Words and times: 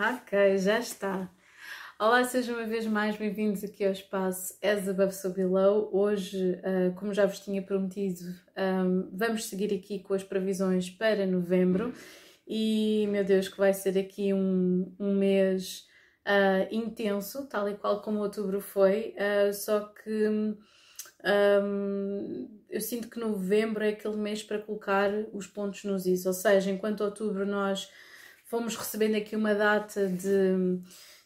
Ok, 0.00 0.58
já 0.58 0.78
está. 0.78 1.28
Olá, 1.98 2.22
sejam 2.22 2.54
uma 2.54 2.68
vez 2.68 2.86
mais 2.86 3.16
bem-vindos 3.16 3.64
aqui 3.64 3.84
ao 3.84 3.90
espaço 3.90 4.56
As 4.62 4.88
Above 4.88 5.12
So 5.12 5.30
Below. 5.30 5.90
Hoje, 5.92 6.52
uh, 6.52 6.94
como 6.94 7.12
já 7.12 7.26
vos 7.26 7.40
tinha 7.40 7.60
prometido, 7.60 8.20
vamos 9.12 9.46
seguir 9.46 9.74
aqui 9.74 9.98
com 9.98 10.14
as 10.14 10.22
previsões 10.22 10.88
para 10.88 11.26
novembro 11.26 11.92
e, 12.46 13.08
meu 13.10 13.24
Deus, 13.24 13.48
que 13.48 13.58
vai 13.58 13.74
ser 13.74 13.98
aqui 13.98 14.32
um, 14.32 14.94
um 15.00 15.16
mês 15.16 15.84
uh, 16.24 16.72
intenso, 16.72 17.48
tal 17.48 17.68
e 17.68 17.74
qual 17.74 18.00
como 18.00 18.20
outubro 18.20 18.60
foi, 18.60 19.16
uh, 19.18 19.52
só 19.52 19.80
que 19.80 20.28
um, 20.28 20.56
eu 22.70 22.80
sinto 22.80 23.10
que 23.10 23.18
novembro 23.18 23.82
é 23.82 23.88
aquele 23.88 24.16
mês 24.16 24.44
para 24.44 24.60
colocar 24.60 25.10
os 25.32 25.48
pontos 25.48 25.82
nos 25.82 26.06
is, 26.06 26.24
ou 26.24 26.32
seja, 26.32 26.70
enquanto 26.70 27.00
outubro 27.00 27.44
nós 27.44 27.90
fomos 28.48 28.76
recebendo 28.76 29.16
aqui 29.16 29.36
uma 29.36 29.54
data 29.54 30.08
de, 30.08 30.80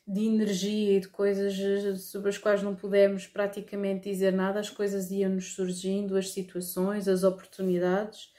de 0.06 0.20
energia 0.20 0.96
e 0.96 1.00
de 1.00 1.08
coisas 1.08 2.02
sobre 2.02 2.28
as 2.28 2.38
quais 2.38 2.62
não 2.62 2.74
pudemos 2.74 3.26
praticamente 3.26 4.10
dizer 4.10 4.32
nada, 4.32 4.60
as 4.60 4.68
coisas 4.68 5.10
iam-nos 5.10 5.54
surgindo, 5.54 6.16
as 6.16 6.30
situações, 6.30 7.08
as 7.08 7.22
oportunidades. 7.22 8.32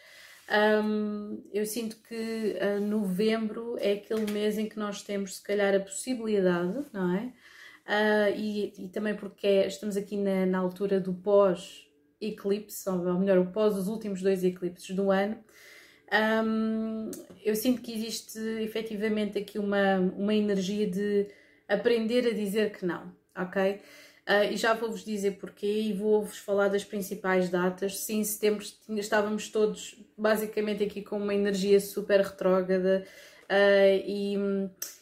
Um, 0.83 1.41
eu 1.53 1.65
sinto 1.65 1.97
que 2.03 2.57
uh, 2.59 2.81
novembro 2.81 3.77
é 3.79 3.93
aquele 3.93 4.29
mês 4.29 4.57
em 4.57 4.67
que 4.67 4.77
nós 4.77 5.01
temos, 5.01 5.37
se 5.37 5.43
calhar, 5.43 5.73
a 5.73 5.79
possibilidade, 5.79 6.85
não 6.91 7.15
é? 7.15 7.33
Uh, 7.85 8.37
e, 8.37 8.85
e, 8.85 8.89
também 8.89 9.15
porque 9.15 9.47
é, 9.47 9.67
estamos 9.67 9.97
aqui 9.97 10.17
na, 10.17 10.45
na 10.45 10.59
altura 10.59 10.99
do 10.99 11.13
pós-eclipse, 11.13 12.89
ou 12.89 13.19
melhor, 13.19 13.37
o 13.37 13.51
pós 13.51 13.75
dos 13.75 13.87
últimos 13.87 14.21
dois 14.21 14.43
eclipses 14.43 14.95
do 14.95 15.11
ano, 15.11 15.37
eu 17.43 17.55
sinto 17.55 17.81
que 17.81 17.93
existe 17.93 18.39
efetivamente 18.61 19.37
aqui 19.37 19.57
uma, 19.57 19.97
uma 20.17 20.33
energia 20.33 20.87
de 20.87 21.27
aprender 21.67 22.27
a 22.27 22.33
dizer 22.33 22.71
que 22.71 22.85
não, 22.85 23.11
ok? 23.35 23.81
Uh, 24.27 24.53
e 24.53 24.57
já 24.57 24.73
vou-vos 24.73 25.03
dizer 25.03 25.31
porquê 25.31 25.67
e 25.67 25.93
vou-vos 25.93 26.37
falar 26.37 26.69
das 26.69 26.83
principais 26.83 27.49
datas. 27.49 27.99
Sim, 27.99 28.19
em 28.19 28.23
setembro 28.23 28.65
estávamos 28.89 29.49
todos 29.49 29.97
basicamente 30.17 30.81
aqui 30.81 31.01
com 31.01 31.17
uma 31.17 31.33
energia 31.33 31.79
super 31.81 32.21
retrógrada 32.21 33.05
uh, 33.43 34.03
e, 34.05 34.35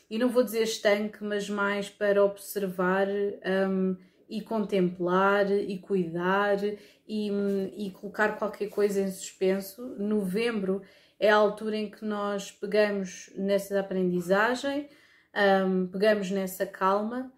e 0.10 0.18
não 0.18 0.28
vou 0.28 0.44
dizer 0.44 0.64
estanque, 0.64 1.24
mas 1.24 1.48
mais 1.48 1.88
para 1.88 2.24
observar 2.24 3.08
um, 3.08 3.96
e 4.32 4.40
contemplar 4.40 5.52
e 5.52 5.78
cuidar 5.78 6.58
e, 6.64 7.32
e 7.76 7.92
colocar 7.92 8.38
qualquer 8.38 8.70
coisa 8.70 9.02
em 9.02 9.12
suspenso. 9.12 9.86
Novembro 10.00 10.82
é 11.20 11.30
a 11.30 11.36
altura 11.36 11.76
em 11.76 11.92
que 11.92 12.06
nós 12.06 12.50
pegamos 12.50 13.30
nessa 13.36 13.78
aprendizagem, 13.78 14.88
um, 15.66 15.86
pegamos 15.88 16.32
nessa 16.32 16.66
calma, 16.66 17.30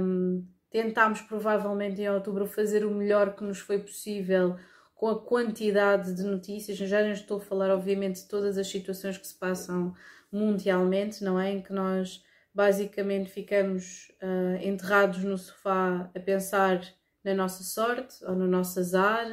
um, 0.00 0.46
tentámos 0.70 1.20
provavelmente 1.20 2.00
em 2.00 2.08
outubro 2.08 2.46
fazer 2.46 2.84
o 2.84 2.94
melhor 2.94 3.34
que 3.34 3.42
nos 3.42 3.58
foi 3.58 3.80
possível 3.80 4.56
com 4.94 5.08
a 5.08 5.20
quantidade 5.20 6.14
de 6.14 6.22
notícias. 6.22 6.78
Já 6.78 7.02
não 7.02 7.10
estou 7.10 7.38
a 7.38 7.40
falar, 7.40 7.70
obviamente, 7.70 8.22
de 8.22 8.28
todas 8.28 8.56
as 8.56 8.68
situações 8.68 9.18
que 9.18 9.26
se 9.26 9.34
passam 9.34 9.92
mundialmente, 10.30 11.24
não 11.24 11.40
é? 11.40 11.50
Em 11.50 11.60
que 11.60 11.72
nós 11.72 12.22
basicamente 12.54 13.30
ficamos 13.30 14.12
uh, 14.22 14.62
enterrados 14.62 15.24
no 15.24 15.36
sofá 15.36 16.10
a 16.14 16.20
pensar 16.20 16.80
na 17.24 17.34
nossa 17.34 17.62
sorte 17.64 18.24
ou 18.24 18.34
no 18.34 18.46
nosso 18.46 18.78
azar 18.78 19.26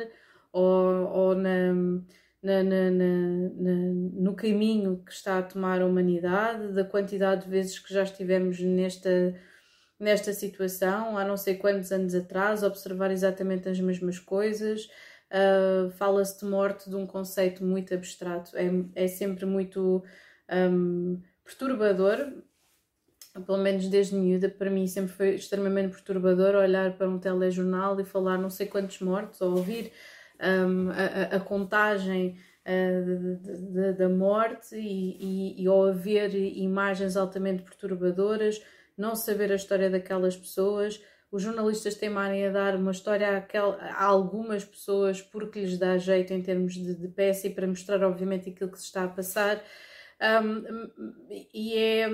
ou, 0.52 1.08
ou 1.10 1.36
na 1.36 2.02
na, 2.42 2.64
na, 2.64 2.90
no 4.14 4.36
caminho 4.36 5.04
que 5.06 5.12
está 5.12 5.38
a 5.38 5.44
tomar 5.44 5.82
a 5.82 5.86
humanidade, 5.86 6.74
da 6.74 6.84
quantidade 6.84 7.46
de 7.46 7.52
vezes 7.52 7.78
que 7.78 7.94
já 7.94 8.04
estivemos 8.04 8.60
nesta, 8.60 9.36
nesta 10.00 10.34
situação, 10.34 11.18
há 11.18 11.24
não 11.24 11.38
sei 11.38 11.56
quantos 11.56 11.92
anos 11.92 12.16
atrás, 12.16 12.64
observar 12.64 13.12
exatamente 13.12 13.70
as 13.70 13.80
mesmas 13.80 14.18
coisas. 14.18 14.90
Uh, 15.32 15.92
Fala-se 15.92 16.40
de 16.40 16.46
morte 16.46 16.90
de 16.90 16.96
um 16.96 17.06
conceito 17.06 17.64
muito 17.64 17.94
abstrato, 17.94 18.58
é, 18.58 18.70
é 18.96 19.08
sempre 19.08 19.46
muito 19.46 20.04
um, 20.52 21.22
perturbador, 21.46 22.18
pelo 23.46 23.58
menos 23.58 23.88
desde 23.88 24.16
miúda, 24.16 24.50
para 24.50 24.70
mim 24.70 24.88
sempre 24.88 25.14
foi 25.14 25.36
extremamente 25.36 25.92
perturbador 25.92 26.56
olhar 26.56 26.98
para 26.98 27.10
um 27.10 27.18
telejornal 27.18 28.00
e 28.00 28.04
falar 28.04 28.38
não 28.38 28.50
sei 28.50 28.68
quantos 28.68 29.00
mortos, 29.00 29.40
ou 29.42 29.52
ouvir 29.52 29.92
um, 30.42 30.90
a, 30.90 31.36
a, 31.38 31.40
contagem 31.40 32.38
uh, 32.66 33.94
da 33.94 34.10
morte 34.10 34.76
e, 34.76 35.56
e, 35.58 35.64
e 35.64 35.68
haver 35.68 36.36
imagens 36.36 37.16
altamente 37.16 37.64
perturbadoras, 37.64 38.62
não 38.98 39.16
saber 39.16 39.52
a 39.52 39.56
história 39.56 39.90
daquelas 39.90 40.36
pessoas, 40.36 41.02
os 41.32 41.44
jornalistas 41.44 41.96
temarem 41.96 42.46
a 42.46 42.52
dar 42.52 42.76
uma 42.76 42.92
história 42.92 43.48
a 43.80 44.04
algumas 44.04 44.66
pessoas 44.66 45.22
porque 45.22 45.62
lhes 45.62 45.78
dá 45.78 45.98
jeito 45.98 46.34
em 46.34 46.42
termos 46.42 46.74
de, 46.74 46.94
de 46.94 47.08
peça 47.08 47.48
e 47.48 47.56
para 47.56 47.66
mostrar, 47.66 48.04
obviamente, 48.04 48.50
aquilo 48.50 48.70
que 48.70 48.78
se 48.78 48.86
está 48.86 49.06
a 49.06 49.08
passar. 49.08 49.64
Um, 50.44 50.92
e 51.54 51.78
é, 51.78 52.10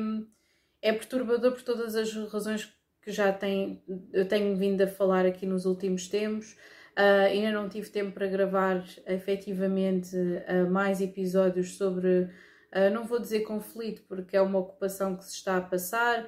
é 0.88 0.94
perturbador 0.94 1.52
por 1.52 1.62
todas 1.62 1.96
as 1.96 2.14
razões 2.32 2.74
que 3.02 3.12
já 3.12 3.32
tem, 3.32 3.84
eu 4.14 4.28
tenho 4.28 4.56
vindo 4.56 4.82
a 4.82 4.88
falar 4.88 5.26
aqui 5.26 5.46
nos 5.46 5.66
últimos 5.66 6.08
tempos. 6.08 6.54
Uh, 6.98 7.28
ainda 7.28 7.52
não 7.52 7.70
tive 7.70 7.90
tempo 7.90 8.12
para 8.12 8.28
gravar 8.28 8.84
efetivamente 9.06 10.16
uh, 10.16 10.70
mais 10.70 11.00
episódios 11.00 11.78
sobre, 11.78 12.24
uh, 12.24 12.90
não 12.92 13.06
vou 13.06 13.20
dizer 13.20 13.42
conflito, 13.42 14.02
porque 14.08 14.36
é 14.36 14.42
uma 14.42 14.60
ocupação 14.60 15.16
que 15.16 15.26
se 15.26 15.36
está 15.36 15.58
a 15.58 15.62
passar 15.62 16.28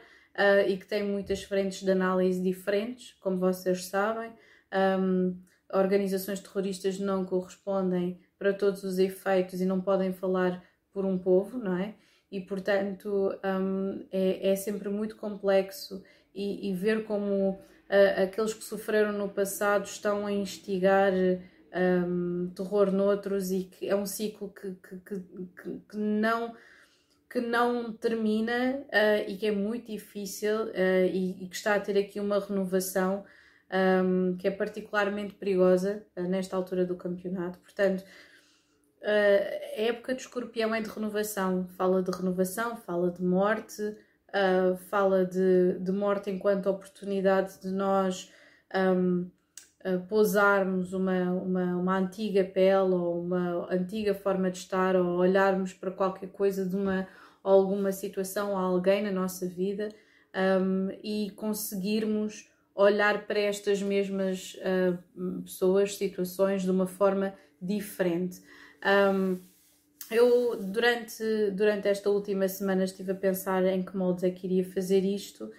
e 0.68 0.78
que 0.78 0.86
tem 0.86 1.04
muitas 1.04 1.44
frentes 1.44 1.84
de 1.84 1.92
análise 1.92 2.42
diferentes, 2.42 3.12
como 3.20 3.38
vocês 3.38 3.86
sabem. 3.86 4.32
Um, 4.74 5.38
organizações 5.74 6.40
terroristas 6.40 6.98
não 6.98 7.26
correspondem 7.26 8.22
para 8.38 8.54
todos 8.54 8.86
os 8.86 9.00
efeitos 9.00 9.60
e 9.60 9.66
não 9.66 9.82
podem 9.82 10.14
falar 10.14 10.64
por 10.94 11.04
um 11.04 11.18
povo, 11.18 11.58
não 11.58 11.76
é? 11.76 11.94
E 12.32 12.42
portanto 12.42 13.32
um, 13.44 14.06
é, 14.12 14.52
é 14.52 14.56
sempre 14.56 14.90
muito 14.90 15.16
complexo 15.16 16.04
e, 16.34 16.70
e 16.70 16.74
ver 16.74 17.06
como 17.06 17.52
uh, 17.52 18.24
aqueles 18.24 18.54
que 18.54 18.64
sofreram 18.64 19.12
no 19.12 19.30
passado 19.30 19.86
estão 19.86 20.26
a 20.26 20.32
instigar 20.32 21.12
um, 21.76 22.52
terror 22.56 22.92
noutros 22.92 23.52
e 23.52 23.64
que 23.64 23.90
é 23.90 23.96
um 23.96 24.06
ciclo 24.06 24.50
que, 24.50 24.76
que, 24.76 25.00
que, 25.00 25.80
que 25.90 25.98
não 25.98 26.56
que 27.30 27.40
não 27.40 27.94
termina 27.94 28.84
uh, 28.88 29.30
e 29.30 29.38
que 29.38 29.46
é 29.46 29.52
muito 29.52 29.92
difícil 29.92 30.64
uh, 30.64 31.06
e, 31.06 31.44
e, 31.44 31.48
que 31.48 31.56
está 31.56 31.76
a 31.76 31.80
ter 31.80 31.96
aqui 31.96 32.20
uma 32.20 32.40
renovação 32.40 33.24
um, 33.72 34.36
que 34.36 34.48
é 34.48 34.52
particularmente 34.52 35.36
perigosa 35.36 36.04
uh, 36.18 36.24
nesta 36.24 36.56
altura 36.56 36.84
do 36.86 36.96
campeonato. 36.96 37.60
Portanto, 37.60 38.04
a 39.04 39.82
época 39.82 40.14
de 40.14 40.22
escorpião 40.22 40.74
é 40.74 40.82
de 40.82 40.90
renovação, 40.90 41.68
fala 41.78 42.02
de 42.02 42.12
renovação, 42.12 42.76
fala 42.76 43.12
de 43.12 43.24
morte, 43.24 43.82
uh, 43.82 44.78
fala 44.90 45.26
de, 45.26 45.80
de 45.80 45.92
morte 45.92 46.30
enquanto 46.30 46.70
oportunidade 46.70 47.62
de 47.62 47.70
nós 47.70 48.32
um, 48.76 49.30
uh, 49.86 50.00
pousarmos 50.08 50.94
uma, 50.94 51.32
uma, 51.32 51.76
uma 51.78 51.98
antiga 51.98 52.44
pele 52.44 52.94
ou 52.94 53.24
uma 53.24 53.74
antiga 53.74 54.14
forma 54.14 54.52
de 54.52 54.58
estar 54.58 54.96
ou 54.96 55.18
olharmos 55.18 55.74
para 55.74 55.92
qualquer 55.92 56.30
coisa 56.30 56.66
de 56.66 56.76
uma 56.76 57.08
alguma 57.42 57.92
situação 57.92 58.58
alguém 58.58 59.02
na 59.02 59.12
nossa 59.12 59.48
vida 59.48 59.90
um, 60.62 60.90
e 61.04 61.32
conseguirmos 61.32 62.50
olhar 62.76 63.26
para 63.26 63.40
estas 63.40 63.82
mesmas 63.82 64.56
uh, 64.56 65.42
pessoas, 65.42 65.96
situações 65.96 66.64
de 66.64 66.72
uma 66.72 66.88
forma 66.88 67.34
diferente. 67.62 68.42
Um, 68.86 69.38
eu, 70.12 70.58
durante, 70.62 71.24
durante 71.52 71.88
esta 71.88 72.10
última 72.10 72.48
semana, 72.48 72.84
estive 72.84 73.12
a 73.12 73.16
pensar 73.16 73.64
em 73.66 73.84
que 73.84 73.96
moldes 73.96 74.24
é 74.24 74.32
que 74.32 74.48
iria 74.48 74.66
fazer 74.66 75.04
isto. 75.06 75.52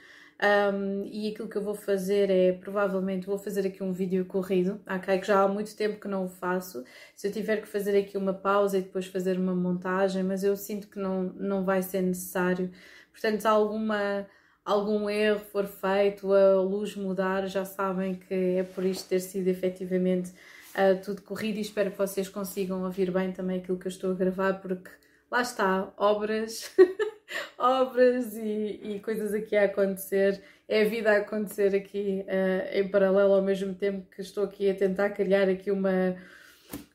Um, 0.42 1.04
e 1.04 1.28
aquilo 1.28 1.48
que 1.48 1.56
eu 1.56 1.62
vou 1.62 1.74
fazer 1.74 2.30
é, 2.30 2.52
provavelmente, 2.52 3.26
vou 3.26 3.38
fazer 3.38 3.66
aqui 3.66 3.82
um 3.82 3.92
vídeo 3.92 4.24
corrido, 4.24 4.80
ok? 4.88 5.18
Que 5.18 5.26
já 5.26 5.42
há 5.42 5.48
muito 5.48 5.76
tempo 5.76 6.00
que 6.00 6.08
não 6.08 6.24
o 6.24 6.28
faço. 6.28 6.82
Se 7.14 7.28
eu 7.28 7.32
tiver 7.32 7.58
que 7.58 7.68
fazer 7.68 7.96
aqui 7.98 8.16
uma 8.16 8.32
pausa 8.32 8.78
e 8.78 8.82
depois 8.82 9.06
fazer 9.06 9.38
uma 9.38 9.54
montagem, 9.54 10.22
mas 10.22 10.42
eu 10.42 10.56
sinto 10.56 10.88
que 10.88 10.98
não, 10.98 11.24
não 11.36 11.64
vai 11.64 11.82
ser 11.82 12.00
necessário. 12.00 12.70
Portanto, 13.12 13.42
se 13.42 13.46
alguma, 13.46 14.26
algum 14.64 15.10
erro 15.10 15.40
for 15.40 15.66
feito, 15.66 16.32
a 16.32 16.54
luz 16.62 16.96
mudar, 16.96 17.46
já 17.46 17.64
sabem 17.66 18.14
que 18.14 18.34
é 18.34 18.62
por 18.62 18.84
isto 18.84 19.08
ter 19.08 19.20
sido 19.20 19.46
efetivamente 19.48 20.32
uh, 20.74 21.00
tudo 21.02 21.22
corrido 21.22 21.58
e 21.58 21.60
espero 21.60 21.90
que 21.90 21.98
vocês 21.98 22.28
consigam 22.28 22.82
ouvir 22.84 23.10
bem 23.10 23.32
também 23.32 23.58
aquilo 23.58 23.78
que 23.78 23.86
eu 23.86 23.90
estou 23.90 24.12
a 24.12 24.14
gravar, 24.14 24.54
porque 24.60 24.90
lá 25.30 25.42
está, 25.42 25.92
obras, 25.96 26.74
obras 27.58 28.34
e, 28.36 28.80
e, 28.82 29.00
coisas 29.00 29.32
aqui 29.34 29.56
a 29.56 29.64
acontecer, 29.64 30.42
é 30.68 30.82
a 30.82 30.88
vida 30.88 31.12
a 31.12 31.16
acontecer 31.18 31.74
aqui 31.74 32.24
uh, 32.26 32.78
em 32.78 32.88
paralelo 32.88 33.34
ao 33.34 33.42
mesmo 33.42 33.74
tempo 33.74 34.08
que 34.10 34.20
estou 34.20 34.44
aqui 34.44 34.70
a 34.70 34.74
tentar 34.74 35.10
criar 35.10 35.48
aqui 35.48 35.70
uma, 35.70 36.16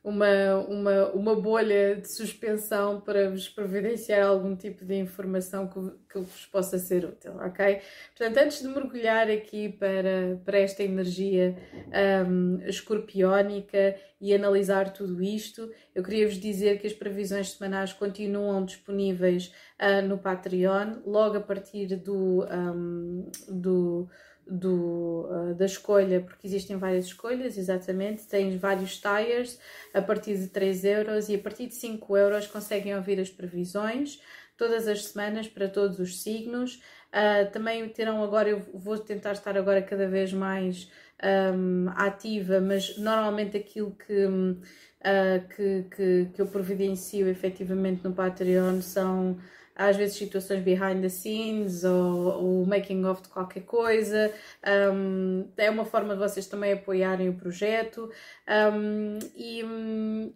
uma, 0.06 0.57
uma, 0.68 1.06
uma 1.13 1.36
bolha 1.36 1.95
de 1.95 2.07
suspensão 2.07 3.01
para 3.01 3.30
vos 3.31 3.50
providenciar 3.50 4.27
algum 4.27 4.56
tipo 4.56 4.86
de 4.86 4.94
informação 4.95 5.68
que, 5.68 5.80
que 6.13 6.19
vos 6.19 6.45
possa 6.45 6.77
ser 6.77 7.06
útil, 7.06 7.36
ok? 7.38 7.81
Portanto, 8.16 8.38
antes 8.38 8.62
de 8.62 8.68
mergulhar 8.68 9.27
aqui 9.31 9.69
para, 9.69 10.39
para 10.45 10.60
esta 10.60 10.83
energia 10.83 11.57
um, 12.27 12.60
escorpiónica 12.68 13.95
e 14.22 14.31
analisar 14.33 14.94
tudo 14.94 15.24
isto, 15.24 15.72
eu 15.95 16.04
queria 16.04 16.28
vos 16.28 16.38
dizer 16.38 16.80
que 16.80 16.86
as 16.86 16.94
previsões 16.94 17.54
semanais 17.54 17.92
continuam 17.92 18.63
disponíveis 18.63 19.51
uh, 19.81 20.07
no 20.07 20.19
Patreon, 20.19 21.00
logo 21.04 21.38
a 21.38 21.42
partir 21.42 21.95
do, 21.95 22.45
um, 22.45 23.31
do 23.50 24.07
do, 24.47 25.27
uh, 25.30 25.56
da 25.56 25.65
escolha, 25.65 26.21
porque 26.21 26.45
existem 26.47 26.77
várias 26.77 27.06
escolhas, 27.06 27.57
exatamente, 27.57 28.27
tens 28.27 28.56
vários 28.56 29.00
tires 29.00 29.59
a 29.94 30.01
partir 30.01 30.38
de 30.38 30.47
3 30.47 30.83
euros 30.86 31.30
e 31.30 31.36
a 31.36 31.39
partir 31.39 31.68
de 31.68 31.75
5 31.75 32.18
euros 32.18 32.47
conseguem 32.47 32.95
ouvir 32.95 33.19
as 33.19 33.30
previsões 33.30 34.21
todas 34.57 34.88
as 34.88 35.06
semanas 35.06 35.47
para 35.47 35.68
todos 35.68 36.00
os 36.00 36.21
signos. 36.21 36.81
Uh, 37.12 37.50
também 37.51 37.88
terão 37.89 38.24
agora, 38.24 38.50
eu 38.50 38.59
vou 38.74 38.97
tentar 38.97 39.33
estar 39.33 39.57
agora 39.57 39.81
cada 39.81 40.07
vez 40.07 40.33
mais 40.33 40.89
um, 41.24 41.89
ativa, 41.95 42.59
mas 42.59 42.97
normalmente 42.97 43.56
aquilo 43.57 43.95
que, 43.95 44.25
uh, 44.25 45.47
que, 45.56 45.86
que, 45.95 46.30
que 46.33 46.42
eu 46.42 46.47
providencio 46.47 47.27
efetivamente 47.27 48.03
no 48.03 48.13
Patreon 48.13 48.81
são 48.81 49.38
às 49.75 49.98
vezes 49.98 50.16
situações 50.16 50.63
behind 50.63 51.01
the 51.01 51.10
scenes 51.10 51.83
ou 51.83 52.63
o 52.63 52.66
making 52.66 53.04
of 53.06 53.22
de 53.22 53.30
qualquer 53.30 53.63
coisa. 53.63 54.31
Um, 54.94 55.48
é 55.57 55.69
uma 55.69 55.86
forma 55.86 56.13
de 56.13 56.19
vocês 56.19 56.48
também 56.48 56.74
apoiarem 56.74 57.30
o 57.30 57.33
projeto 57.33 58.10
um, 58.74 59.19
e, 59.36 59.62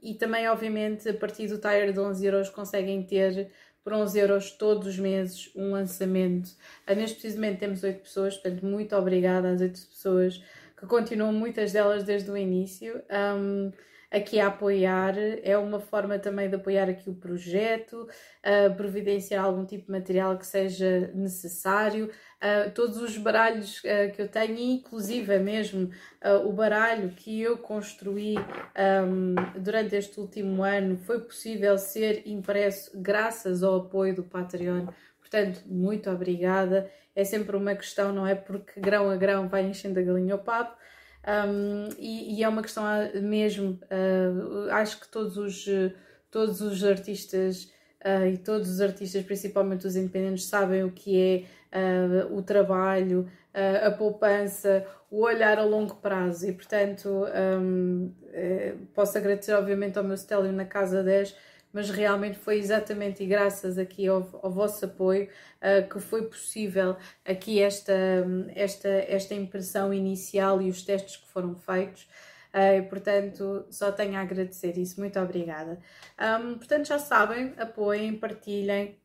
e 0.04 0.14
também, 0.16 0.48
obviamente, 0.50 1.08
a 1.08 1.14
partir 1.14 1.48
do 1.48 1.58
Tire 1.58 1.94
de 1.94 2.00
11 2.00 2.26
euros 2.26 2.50
conseguem 2.50 3.02
ter 3.04 3.50
por 3.84 3.94
11 3.94 4.20
euros 4.20 4.52
todos 4.52 4.88
os 4.88 5.00
meses 5.00 5.50
um 5.56 5.72
lançamento. 5.72 6.52
Ah, 6.86 6.94
neste 6.94 7.20
precisamente 7.20 7.60
temos 7.60 7.82
8 7.82 8.02
pessoas, 8.02 8.36
portanto, 8.38 8.66
muito 8.66 8.96
obrigada 8.96 9.52
às 9.52 9.62
8 9.62 9.88
pessoas 9.88 10.44
que 10.78 10.86
continuam, 10.86 11.34
muitas 11.34 11.72
delas 11.72 12.04
desde 12.04 12.30
o 12.30 12.38
início. 12.38 13.02
Um, 13.10 13.72
aqui 14.12 14.40
a 14.40 14.48
apoiar, 14.48 15.16
é 15.44 15.58
uma 15.58 15.80
forma 15.80 16.18
também 16.18 16.50
de 16.50 16.56
apoiar 16.56 16.90
aqui 16.90 17.10
o 17.10 17.14
projeto, 17.14 17.96
uh, 18.04 18.76
providenciar 18.76 19.46
algum 19.46 19.66
tipo 19.66 19.86
de 19.86 19.92
material 19.92 20.38
que 20.38 20.48
seja 20.48 21.12
necessário. 21.14 22.10
Uh, 22.42 22.72
todos 22.72 23.02
os 23.02 23.18
baralhos 23.18 23.80
uh, 23.80 24.12
que 24.16 24.22
eu 24.22 24.28
tenho, 24.28 24.58
inclusive 24.58 25.38
mesmo 25.40 25.92
uh, 26.24 26.48
o 26.48 26.54
baralho 26.54 27.10
que 27.10 27.42
eu 27.42 27.58
construí 27.58 28.36
um, 28.38 29.36
durante 29.62 29.96
este 29.96 30.20
último 30.20 30.64
ano, 30.64 30.98
foi 30.98 31.20
possível 31.20 31.78
ser 31.78 32.24
impresso 32.26 32.92
graças 32.96 33.62
ao 33.62 33.76
apoio 33.76 34.16
do 34.16 34.24
Patreon. 34.24 34.88
Portanto, 35.20 35.62
muito 35.68 36.10
obrigada. 36.10 36.90
É 37.16 37.24
sempre 37.24 37.56
uma 37.56 37.76
questão, 37.76 38.14
não 38.14 38.26
é? 38.26 38.34
Porque 38.34 38.80
grão 38.80 39.10
a 39.10 39.18
grão 39.18 39.48
vai 39.48 39.66
enchendo 39.66 40.00
a 40.00 40.02
galinha 40.02 40.34
ao 40.34 40.40
papo. 40.40 40.79
Um, 41.30 41.90
e, 42.00 42.40
e, 42.40 42.44
é 42.44 42.50
uma 42.50 42.64
questão 42.64 42.84
ah, 42.84 43.08
mesmo, 43.22 43.80
uh, 43.84 44.72
acho 44.72 45.00
que 45.00 45.08
todos 45.08 45.38
os, 45.38 45.66
todos 46.32 46.60
os 46.60 46.84
artistas 46.84 47.66
uh, 48.04 48.26
e 48.26 48.38
todos 48.38 48.68
os 48.70 48.82
artistas, 48.82 49.24
principalmente 49.24 49.86
os 49.86 49.96
independentes, 49.96 50.46
sabem 50.46 50.84
o 50.84 50.92
que 50.92 51.46
é 51.72 52.28
uh, 52.28 52.36
o 52.36 52.42
trabalho, 52.42 53.30
a 53.84 53.92
poupança, 53.92 54.86
o 55.12 55.24
olhar 55.24 55.58
a 55.58 55.64
longo 55.64 55.96
prazo. 55.96 56.48
E 56.48 56.54
portanto 56.54 57.26
um, 57.60 58.14
eh, 58.32 58.76
posso 58.94 59.18
agradecer 59.18 59.54
obviamente 59.54 59.98
ao 59.98 60.04
meu 60.04 60.16
Stélio 60.16 60.52
na 60.52 60.66
Casa 60.66 61.04
10 61.04 61.36
mas 61.72 61.90
realmente 61.90 62.38
foi 62.38 62.58
exatamente 62.58 63.24
e 63.24 63.26
graças 63.26 63.78
aqui 63.78 64.08
ao, 64.08 64.28
ao 64.42 64.52
vosso 64.52 64.86
apoio 64.86 65.30
uh, 65.62 65.88
que 65.88 66.00
foi 66.00 66.24
possível 66.24 66.96
aqui 67.26 67.62
esta, 67.62 67.94
esta, 68.56 68.90
esta 68.90 69.34
impressão 69.34 69.94
inicial 69.94 70.62
e 70.62 70.70
os 70.70 70.82
testes 70.82 71.18
que 71.18 71.28
foram 71.28 71.56
feitos. 71.56 72.08
Uh, 72.50 72.88
portanto, 72.90 73.66
só 73.70 73.92
tenho 73.92 74.16
a 74.16 74.22
agradecer 74.22 74.78
isso. 74.78 75.00
Muito 75.00 75.20
obrigada. 75.20 75.80
Um, 76.20 76.56
portanto, 76.58 76.88
já 76.88 76.98
sabem, 76.98 77.54
apoiem, 77.58 78.16
partilhem, 78.18 78.99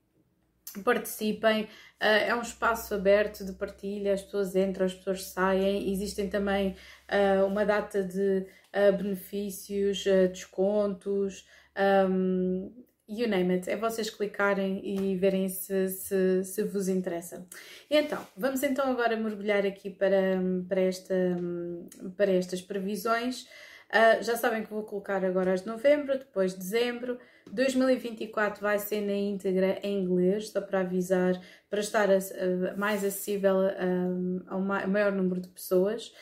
participem. 0.80 1.64
Uh, 1.64 2.28
é 2.28 2.34
um 2.34 2.42
espaço 2.42 2.94
aberto 2.94 3.44
de 3.44 3.52
partilha, 3.52 4.14
as 4.14 4.22
pessoas 4.22 4.56
entram, 4.56 4.86
as 4.86 4.94
pessoas 4.94 5.24
saem. 5.24 5.92
Existem 5.92 6.28
também 6.28 6.76
uh, 7.10 7.46
uma 7.46 7.64
data 7.64 8.02
de 8.02 8.46
benefícios, 8.98 10.02
descontos 10.32 11.46
um, 12.08 12.72
you 13.08 13.28
name 13.28 13.52
it, 13.52 13.68
é 13.68 13.76
vocês 13.76 14.08
clicarem 14.08 14.80
e 14.84 15.16
verem 15.16 15.48
se, 15.48 15.88
se, 15.88 16.44
se 16.44 16.62
vos 16.64 16.88
interessa. 16.88 17.46
Então, 17.90 18.26
vamos 18.36 18.62
então 18.62 18.90
agora 18.90 19.16
mergulhar 19.16 19.66
aqui 19.66 19.90
para, 19.90 20.40
para, 20.68 20.80
esta, 20.80 21.14
para 22.16 22.32
estas 22.32 22.62
previsões. 22.62 23.46
Uh, 23.90 24.22
já 24.22 24.36
sabem 24.36 24.64
que 24.64 24.70
vou 24.70 24.82
colocar 24.82 25.24
agora 25.24 25.52
as 25.52 25.62
de 25.62 25.68
novembro, 25.68 26.18
depois 26.18 26.52
de 26.52 26.58
dezembro. 26.58 27.18
2024 27.50 28.60
vai 28.60 28.78
ser 28.78 29.00
na 29.02 29.12
íntegra 29.12 29.78
em 29.82 30.02
inglês, 30.02 30.48
só 30.48 30.60
para 30.60 30.80
avisar, 30.80 31.40
para 31.70 31.80
estar 31.80 32.08
uh, 32.08 32.78
mais 32.78 33.04
acessível 33.04 33.56
ao 34.46 34.60
maior 34.60 35.12
número 35.12 35.40
de 35.40 35.48
pessoas. 35.48 36.12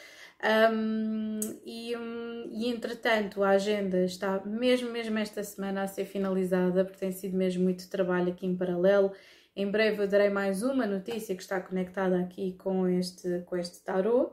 Um, 0.42 1.38
e, 1.64 1.96
um, 1.96 2.50
e 2.50 2.66
entretanto 2.66 3.44
a 3.44 3.50
agenda 3.50 4.04
está 4.04 4.42
mesmo, 4.44 4.90
mesmo 4.90 5.16
esta 5.16 5.42
semana 5.44 5.84
a 5.84 5.86
ser 5.86 6.04
finalizada, 6.04 6.84
porque 6.84 6.98
tem 6.98 7.12
sido 7.12 7.36
mesmo 7.36 7.62
muito 7.62 7.88
trabalho 7.88 8.32
aqui 8.32 8.44
em 8.44 8.56
paralelo. 8.56 9.12
Em 9.54 9.70
breve 9.70 10.02
eu 10.02 10.08
darei 10.08 10.30
mais 10.30 10.62
uma 10.62 10.86
notícia 10.86 11.34
que 11.36 11.42
está 11.42 11.60
conectada 11.60 12.18
aqui 12.18 12.54
com 12.54 12.88
este, 12.88 13.40
com 13.46 13.56
este 13.56 13.82
tarot. 13.84 14.32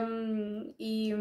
Um, 0.00 0.74
e, 0.78 1.12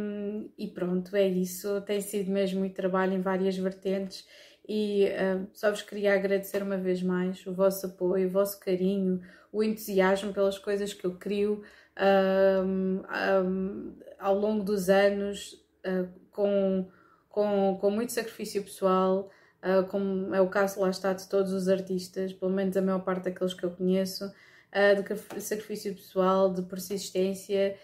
e, 0.57 0.67
pronto, 0.67 1.15
é 1.15 1.27
isso. 1.27 1.81
Tem 1.81 2.01
sido 2.01 2.29
mesmo 2.29 2.59
muito 2.59 2.75
trabalho 2.75 3.13
em 3.13 3.21
várias 3.21 3.57
vertentes. 3.57 4.27
E 4.67 5.07
só 5.53 5.69
vos 5.69 5.81
queria 5.81 6.13
agradecer 6.13 6.61
uma 6.63 6.77
vez 6.77 7.01
mais 7.01 7.45
o 7.45 7.53
vosso 7.53 7.85
apoio, 7.85 8.27
o 8.27 8.31
vosso 8.31 8.59
carinho, 8.59 9.21
o 9.51 9.63
entusiasmo 9.63 10.33
pelas 10.33 10.57
coisas 10.57 10.93
que 10.93 11.05
eu 11.05 11.15
crio 11.15 11.63
um, 12.65 13.01
ao 14.19 14.35
longo 14.35 14.63
dos 14.63 14.89
anos, 14.89 15.53
uh, 15.85 16.09
com, 16.31 16.89
com, 17.29 17.77
com 17.79 17.91
muito 17.91 18.11
sacrifício 18.11 18.63
pessoal, 18.63 19.29
uh, 19.65 19.85
como 19.87 20.33
é 20.33 20.39
o 20.39 20.47
caso 20.47 20.79
lá 20.79 20.89
está 20.89 21.11
de 21.13 21.27
todos 21.27 21.51
os 21.51 21.67
artistas, 21.67 22.31
pelo 22.31 22.51
menos 22.51 22.77
a 22.77 22.81
maior 22.81 23.03
parte 23.03 23.25
daqueles 23.25 23.53
que 23.53 23.63
eu 23.63 23.71
conheço, 23.71 24.25
uh, 24.25 25.35
de 25.35 25.41
sacrifício 25.41 25.93
pessoal, 25.95 26.53
de 26.53 26.61
persistência, 26.61 27.75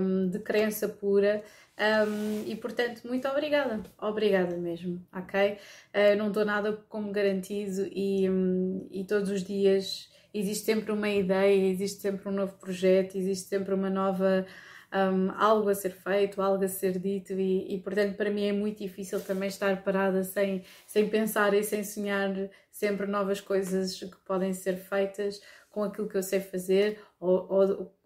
um, 0.00 0.28
de 0.28 0.38
crença 0.38 0.88
pura. 0.88 1.42
Um, 1.78 2.42
e 2.44 2.56
portanto, 2.56 3.02
muito 3.04 3.28
obrigada, 3.28 3.80
obrigada 4.00 4.56
mesmo, 4.56 5.04
ok? 5.12 5.58
Uh, 5.94 6.16
não 6.16 6.30
dou 6.30 6.44
nada 6.44 6.72
como 6.88 7.12
garantido 7.12 7.86
e, 7.92 8.28
um, 8.28 8.88
e 8.90 9.04
todos 9.04 9.30
os 9.30 9.44
dias 9.44 10.10
existe 10.34 10.64
sempre 10.64 10.90
uma 10.90 11.08
ideia, 11.08 11.70
existe 11.70 12.00
sempre 12.00 12.28
um 12.28 12.32
novo 12.32 12.54
projeto, 12.54 13.16
existe 13.16 13.48
sempre 13.48 13.74
uma 13.74 13.88
nova. 13.88 14.46
Um, 14.90 15.30
algo 15.32 15.68
a 15.68 15.74
ser 15.74 15.90
feito, 15.90 16.40
algo 16.40 16.64
a 16.64 16.68
ser 16.68 16.98
dito, 16.98 17.34
e, 17.34 17.74
e, 17.74 17.78
portanto 17.78 18.16
para 18.16 18.30
mim 18.30 18.46
é 18.46 18.52
muito 18.52 18.78
difícil 18.78 19.20
também 19.20 19.48
estar 19.48 19.82
parada 19.82 20.24
sem, 20.24 20.64
sem 20.86 21.10
pensar 21.10 21.52
e 21.52 21.62
sem 21.62 21.84
sonhar 21.84 22.30
sempre 22.72 23.06
novas 23.06 23.38
coisas 23.38 23.98
que 23.98 24.16
podem 24.24 24.54
ser 24.54 24.76
feitas 24.78 25.42
com 25.68 25.84
aquilo 25.84 26.08
que 26.08 26.16
eu 26.16 26.22
sei 26.22 26.40
fazer 26.40 27.02
ou, 27.20 27.46
ou 27.52 27.98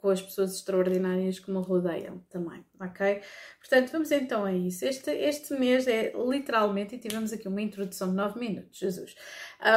com 0.00 0.08
as 0.08 0.20
pessoas 0.20 0.54
extraordinárias 0.54 1.38
que 1.38 1.50
me 1.50 1.58
rodeiam 1.58 2.18
também, 2.30 2.64
ok? 2.80 3.20
Portanto, 3.58 3.92
vamos 3.92 4.10
então 4.10 4.44
a 4.44 4.52
isso. 4.52 4.84
Este, 4.84 5.10
este 5.10 5.54
mês 5.54 5.86
é 5.86 6.12
literalmente, 6.12 6.94
e 6.94 6.98
tivemos 6.98 7.32
aqui 7.32 7.46
uma 7.46 7.60
introdução 7.60 8.08
de 8.08 8.14
9 8.14 8.40
minutos, 8.40 8.78
Jesus. 8.78 9.14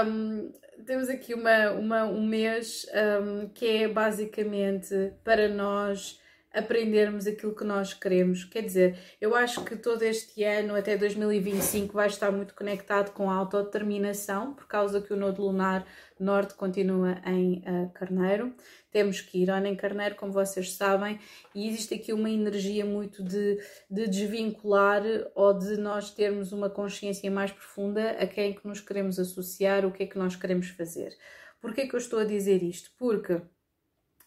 Um, 0.07 0.51
temos 0.85 1.09
aqui 1.09 1.33
uma, 1.33 1.71
uma, 1.71 2.05
um 2.05 2.25
mês 2.25 2.85
um, 3.21 3.49
que 3.49 3.67
é 3.67 3.87
basicamente 3.87 5.13
para 5.23 5.49
nós 5.49 6.21
aprendermos 6.53 7.25
aquilo 7.25 7.55
que 7.55 7.63
nós 7.63 7.93
queremos. 7.93 8.43
Quer 8.43 8.61
dizer, 8.61 8.99
eu 9.19 9.35
acho 9.35 9.63
que 9.65 9.75
todo 9.75 10.03
este 10.03 10.43
ano, 10.43 10.75
até 10.75 10.95
2025, 10.95 11.93
vai 11.93 12.07
estar 12.07 12.31
muito 12.31 12.53
conectado 12.53 13.11
com 13.11 13.29
a 13.29 13.33
autodeterminação, 13.33 14.53
por 14.53 14.67
causa 14.67 15.01
que 15.01 15.11
o 15.11 15.17
nodo 15.17 15.41
lunar 15.41 15.85
norte 16.19 16.53
continua 16.53 17.19
em 17.25 17.63
uh, 17.67 17.91
Carneiro. 17.93 18.53
Temos 18.91 19.19
Quirón 19.19 19.65
em 19.65 19.75
Carneiro, 19.75 20.15
como 20.15 20.31
vocês 20.31 20.73
sabem, 20.73 21.19
e 21.55 21.67
existe 21.67 21.95
aqui 21.95 22.13
uma 22.13 22.29
energia 22.29 22.85
muito 22.85 23.23
de, 23.23 23.59
de 23.89 24.07
desvincular 24.07 25.01
ou 25.33 25.57
de 25.57 25.77
nós 25.77 26.11
termos 26.11 26.51
uma 26.51 26.69
consciência 26.69 27.29
mais 27.31 27.51
profunda 27.51 28.11
a 28.11 28.27
quem 28.27 28.51
é 28.51 28.53
que 28.53 28.67
nos 28.67 28.79
queremos 28.79 29.17
associar, 29.17 29.85
o 29.85 29.91
que 29.91 30.03
é 30.03 30.05
que 30.05 30.17
nós 30.17 30.35
queremos 30.35 30.69
fazer. 30.69 31.17
Porquê 31.59 31.81
é 31.81 31.87
que 31.87 31.95
eu 31.95 31.99
estou 31.99 32.19
a 32.19 32.25
dizer 32.25 32.61
isto? 32.61 32.91
Porque 32.97 33.41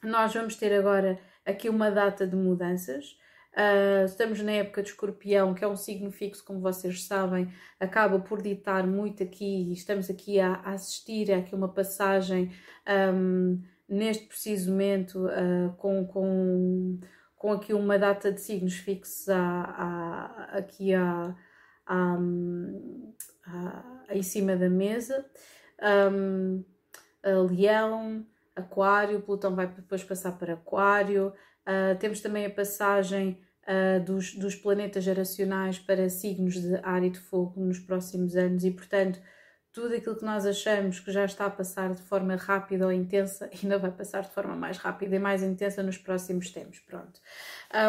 nós 0.03 0.35
vamos 0.35 0.57
ter 0.57 0.73
agora 0.73 1.19
aqui 1.47 1.69
uma 1.69 1.91
data 1.91 2.27
de 2.27 2.35
mudanças. 2.35 3.17
Uh, 3.57 4.05
estamos 4.05 4.43
na 4.43 4.53
época 4.53 4.83
de 4.83 4.91
escorpião, 4.91 5.55
que 5.55 5.65
é 5.65 5.69
um 5.69 5.77
signo 5.77 6.11
fixo, 6.11 6.45
como 6.45 6.61
vocês 6.61 7.07
sabem, 7.07 7.51
acaba 7.81 8.19
por 8.21 8.43
ditar 8.43 8.87
muito 8.87 9.23
aqui, 9.23 9.73
estamos 9.73 10.11
aqui 10.11 10.39
a, 10.39 10.57
a 10.57 10.73
assistir 10.73 11.33
a 11.33 11.39
aqui 11.39 11.55
uma 11.55 11.73
passagem 11.73 12.53
um, 13.15 13.63
neste 13.89 14.27
preciso 14.27 14.71
momento 14.71 15.27
uh, 15.27 15.73
com, 15.79 16.07
com, 16.07 17.01
com 17.35 17.53
aqui 17.53 17.73
uma 17.73 17.99
data 17.99 18.31
de 18.31 18.43
signos 18.43 18.75
fixos 18.75 19.27
a, 19.31 19.39
a, 19.39 20.59
aqui 20.59 20.93
a, 20.93 21.35
a, 21.87 22.19
a, 23.47 24.05
em 24.11 24.23
cima 24.23 24.55
da 24.55 24.69
mesa. 24.69 25.25
Um, 26.13 26.63
Leão, 27.25 28.25
Aquário, 28.57 29.21
Plutão 29.21 29.55
vai 29.55 29.67
depois 29.67 30.03
passar 30.03 30.33
para 30.33 30.55
Aquário. 30.55 31.33
Uh, 31.67 31.97
temos 31.99 32.21
também 32.21 32.47
a 32.47 32.51
passagem 32.51 33.41
uh, 33.65 34.03
dos, 34.03 34.35
dos 34.35 34.55
planetas 34.55 35.05
geracionais 35.05 35.79
para 35.79 36.09
signos 36.09 36.55
de 36.55 36.77
ar 36.83 37.05
e 37.05 37.11
de 37.11 37.19
fogo 37.19 37.61
nos 37.61 37.79
próximos 37.79 38.35
anos 38.35 38.65
e, 38.65 38.71
portanto, 38.71 39.21
tudo 39.73 39.95
aquilo 39.95 40.17
que 40.17 40.25
nós 40.25 40.47
achamos 40.47 41.01
que 41.01 41.13
já 41.13 41.27
está 41.27 41.45
a 41.45 41.51
passar 41.51 41.93
de 41.93 42.01
forma 42.01 42.35
rápida 42.37 42.87
ou 42.87 42.93
intensa 42.93 43.51
ainda 43.63 43.79
vai 43.79 43.91
passar 43.91 44.23
de 44.23 44.31
forma 44.31 44.57
mais 44.57 44.79
rápida 44.79 45.17
e 45.17 45.19
mais 45.19 45.43
intensa 45.43 45.83
nos 45.83 45.99
próximos 45.99 46.51
tempos. 46.51 46.81
Pronto. 46.81 47.21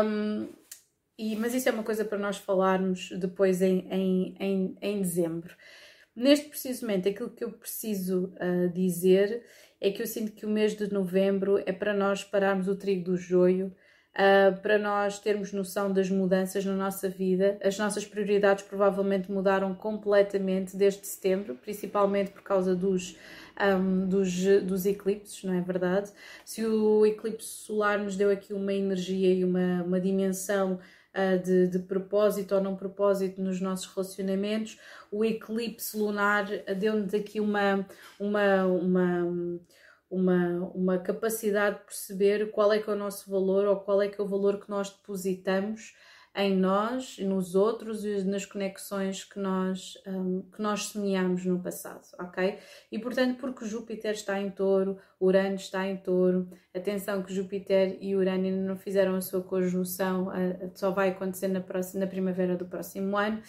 Um, 0.05 0.49
e, 1.17 1.35
mas 1.37 1.53
isso 1.53 1.69
é 1.69 1.71
uma 1.71 1.83
coisa 1.83 2.03
para 2.03 2.17
nós 2.17 2.37
falarmos 2.37 3.09
depois 3.11 3.61
em, 3.61 3.87
em, 3.89 4.35
em, 4.37 4.77
em 4.81 5.01
dezembro. 5.01 5.55
Neste 6.13 6.49
preciso 6.49 6.85
momento, 6.85 7.07
aquilo 7.07 7.29
que 7.29 7.43
eu 7.43 7.51
preciso 7.51 8.33
uh, 8.35 8.69
dizer 8.73 9.45
é 9.79 9.91
que 9.91 10.01
eu 10.01 10.07
sinto 10.07 10.31
que 10.31 10.45
o 10.45 10.49
mês 10.49 10.75
de 10.75 10.91
novembro 10.91 11.61
é 11.65 11.71
para 11.71 11.93
nós 11.93 12.23
pararmos 12.23 12.67
o 12.67 12.75
trigo 12.75 13.05
do 13.05 13.17
joio, 13.17 13.73
uh, 14.17 14.59
para 14.61 14.77
nós 14.77 15.19
termos 15.19 15.53
noção 15.53 15.91
das 15.91 16.09
mudanças 16.09 16.65
na 16.65 16.73
nossa 16.73 17.07
vida. 17.07 17.59
As 17.63 17.77
nossas 17.77 18.05
prioridades 18.05 18.63
provavelmente 18.63 19.31
mudaram 19.31 19.75
completamente 19.75 20.75
desde 20.75 21.05
setembro, 21.05 21.55
principalmente 21.55 22.31
por 22.31 22.41
causa 22.41 22.75
dos, 22.75 23.17
um, 23.59 24.07
dos, 24.07 24.43
dos 24.63 24.85
eclipses, 24.85 25.43
não 25.43 25.53
é 25.53 25.61
verdade? 25.61 26.11
Se 26.43 26.65
o 26.65 27.05
eclipse 27.05 27.47
solar 27.47 27.99
nos 27.99 28.15
deu 28.15 28.31
aqui 28.31 28.53
uma 28.53 28.73
energia 28.73 29.33
e 29.33 29.43
uma, 29.43 29.83
uma 29.83 29.99
dimensão 29.99 30.79
de, 31.37 31.67
de 31.67 31.79
propósito 31.79 32.55
ou 32.55 32.61
não 32.61 32.75
propósito 32.75 33.41
nos 33.41 33.59
nossos 33.59 33.87
relacionamentos, 33.93 34.79
o 35.11 35.23
eclipse 35.25 35.97
lunar 35.97 36.45
deu-nos 36.77 37.13
aqui 37.13 37.39
uma, 37.39 37.85
uma, 38.19 38.65
uma 38.65 39.59
uma, 40.09 40.71
uma 40.73 40.97
capacidade 40.97 41.79
de 41.79 41.85
perceber 41.85 42.51
qual 42.51 42.71
é 42.71 42.79
que 42.79 42.89
é 42.89 42.93
o 42.93 42.97
nosso 42.97 43.29
valor 43.29 43.67
ou 43.67 43.75
qual 43.75 44.01
é 44.01 44.07
que 44.07 44.19
é 44.19 44.23
o 44.23 44.27
valor 44.27 44.59
que 44.59 44.69
nós 44.69 44.89
depositamos 44.89 45.93
em 46.37 46.55
nós, 46.55 47.17
nos 47.17 47.55
outros 47.55 48.05
e 48.05 48.23
nas 48.23 48.45
conexões 48.45 49.23
que 49.23 49.39
nós, 49.39 49.97
um, 50.05 50.43
que 50.43 50.61
nós 50.61 50.89
semeamos 50.89 51.43
no 51.43 51.59
passado, 51.59 52.07
ok? 52.19 52.59
E 52.91 52.99
portanto, 52.99 53.39
porque 53.39 53.65
Júpiter 53.65 54.11
está 54.11 54.39
em 54.39 54.51
touro, 54.51 54.99
Urano 55.19 55.55
está 55.55 55.87
em 55.87 55.97
touro, 55.97 56.47
atenção 56.75 57.23
que 57.23 57.33
Júpiter 57.33 57.97
e 57.99 58.15
Urano 58.15 58.45
ainda 58.45 58.61
não 58.61 58.77
fizeram 58.77 59.15
a 59.15 59.21
sua 59.21 59.41
conjunção, 59.41 60.27
só 60.75 60.91
vai 60.91 61.09
acontecer 61.09 61.47
na, 61.47 61.59
próxima, 61.59 62.01
na 62.01 62.07
primavera 62.07 62.55
do 62.55 62.65
próximo 62.65 63.17
ano, 63.17 63.41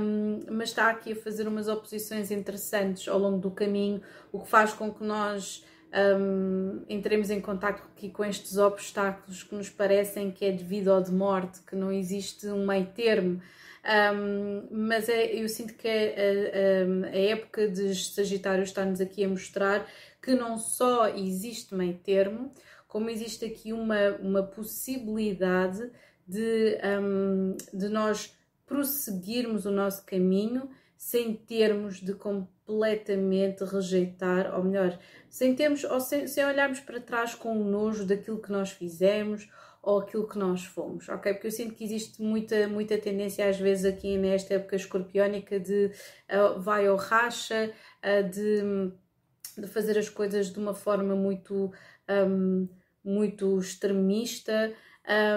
um, 0.00 0.40
mas 0.48 0.68
está 0.68 0.90
aqui 0.90 1.14
a 1.14 1.16
fazer 1.16 1.48
umas 1.48 1.66
oposições 1.66 2.30
interessantes 2.30 3.08
ao 3.08 3.18
longo 3.18 3.38
do 3.38 3.50
caminho, 3.50 4.00
o 4.30 4.38
que 4.38 4.48
faz 4.48 4.72
com 4.72 4.94
que 4.94 5.02
nós 5.02 5.64
um, 5.92 6.84
entremos 6.88 7.30
em 7.30 7.40
contato 7.40 7.82
aqui 7.82 8.08
com 8.08 8.24
estes 8.24 8.56
obstáculos 8.56 9.42
que 9.42 9.54
nos 9.54 9.68
parecem 9.68 10.30
que 10.30 10.44
é 10.44 10.50
de 10.50 10.64
vida 10.64 10.94
ou 10.94 11.02
de 11.02 11.12
morte, 11.12 11.60
que 11.62 11.76
não 11.76 11.92
existe 11.92 12.46
um 12.46 12.66
meio 12.66 12.86
termo. 12.86 13.40
Um, 13.84 14.68
mas 14.70 15.08
é, 15.08 15.34
eu 15.34 15.48
sinto 15.48 15.74
que 15.74 15.88
a, 15.88 15.92
a, 15.92 17.08
a 17.08 17.18
época 17.18 17.68
de 17.68 17.94
Sagitário 17.94 18.62
está-nos 18.62 19.00
aqui 19.00 19.24
a 19.24 19.28
mostrar 19.28 19.86
que 20.22 20.34
não 20.34 20.56
só 20.56 21.08
existe 21.08 21.74
meio 21.74 21.94
termo, 21.94 22.52
como 22.86 23.10
existe 23.10 23.44
aqui 23.44 23.72
uma, 23.72 24.10
uma 24.20 24.42
possibilidade 24.42 25.90
de, 26.26 26.78
um, 27.00 27.56
de 27.72 27.88
nós 27.88 28.34
prosseguirmos 28.66 29.66
o 29.66 29.70
nosso 29.70 30.04
caminho 30.06 30.70
sem 31.02 31.34
termos 31.34 32.00
de 32.00 32.14
completamente 32.14 33.64
rejeitar, 33.64 34.56
ou 34.56 34.62
melhor, 34.62 34.96
sem 35.28 35.52
termos, 35.52 35.82
ou 35.82 35.98
sem, 35.98 36.28
sem 36.28 36.44
olharmos 36.44 36.78
para 36.78 37.00
trás 37.00 37.34
com 37.34 37.60
o 37.60 37.64
nojo 37.64 38.06
daquilo 38.06 38.40
que 38.40 38.52
nós 38.52 38.70
fizemos 38.70 39.50
ou 39.82 39.98
aquilo 39.98 40.28
que 40.28 40.38
nós 40.38 40.64
fomos, 40.64 41.08
ok? 41.08 41.32
Porque 41.32 41.48
eu 41.48 41.50
sinto 41.50 41.74
que 41.74 41.82
existe 41.82 42.22
muita, 42.22 42.68
muita 42.68 42.96
tendência 42.98 43.48
às 43.48 43.58
vezes 43.58 43.84
aqui 43.84 44.16
nesta 44.16 44.54
época 44.54 44.76
escorpiónica 44.76 45.58
de 45.58 45.90
uh, 46.30 46.60
vai 46.60 46.88
ou 46.88 46.96
racha, 46.96 47.72
uh, 47.98 48.30
de, 48.30 49.60
de 49.60 49.66
fazer 49.66 49.98
as 49.98 50.08
coisas 50.08 50.52
de 50.52 50.58
uma 50.60 50.72
forma 50.72 51.16
muito, 51.16 51.72
um, 52.08 52.68
muito 53.04 53.58
extremista, 53.58 54.72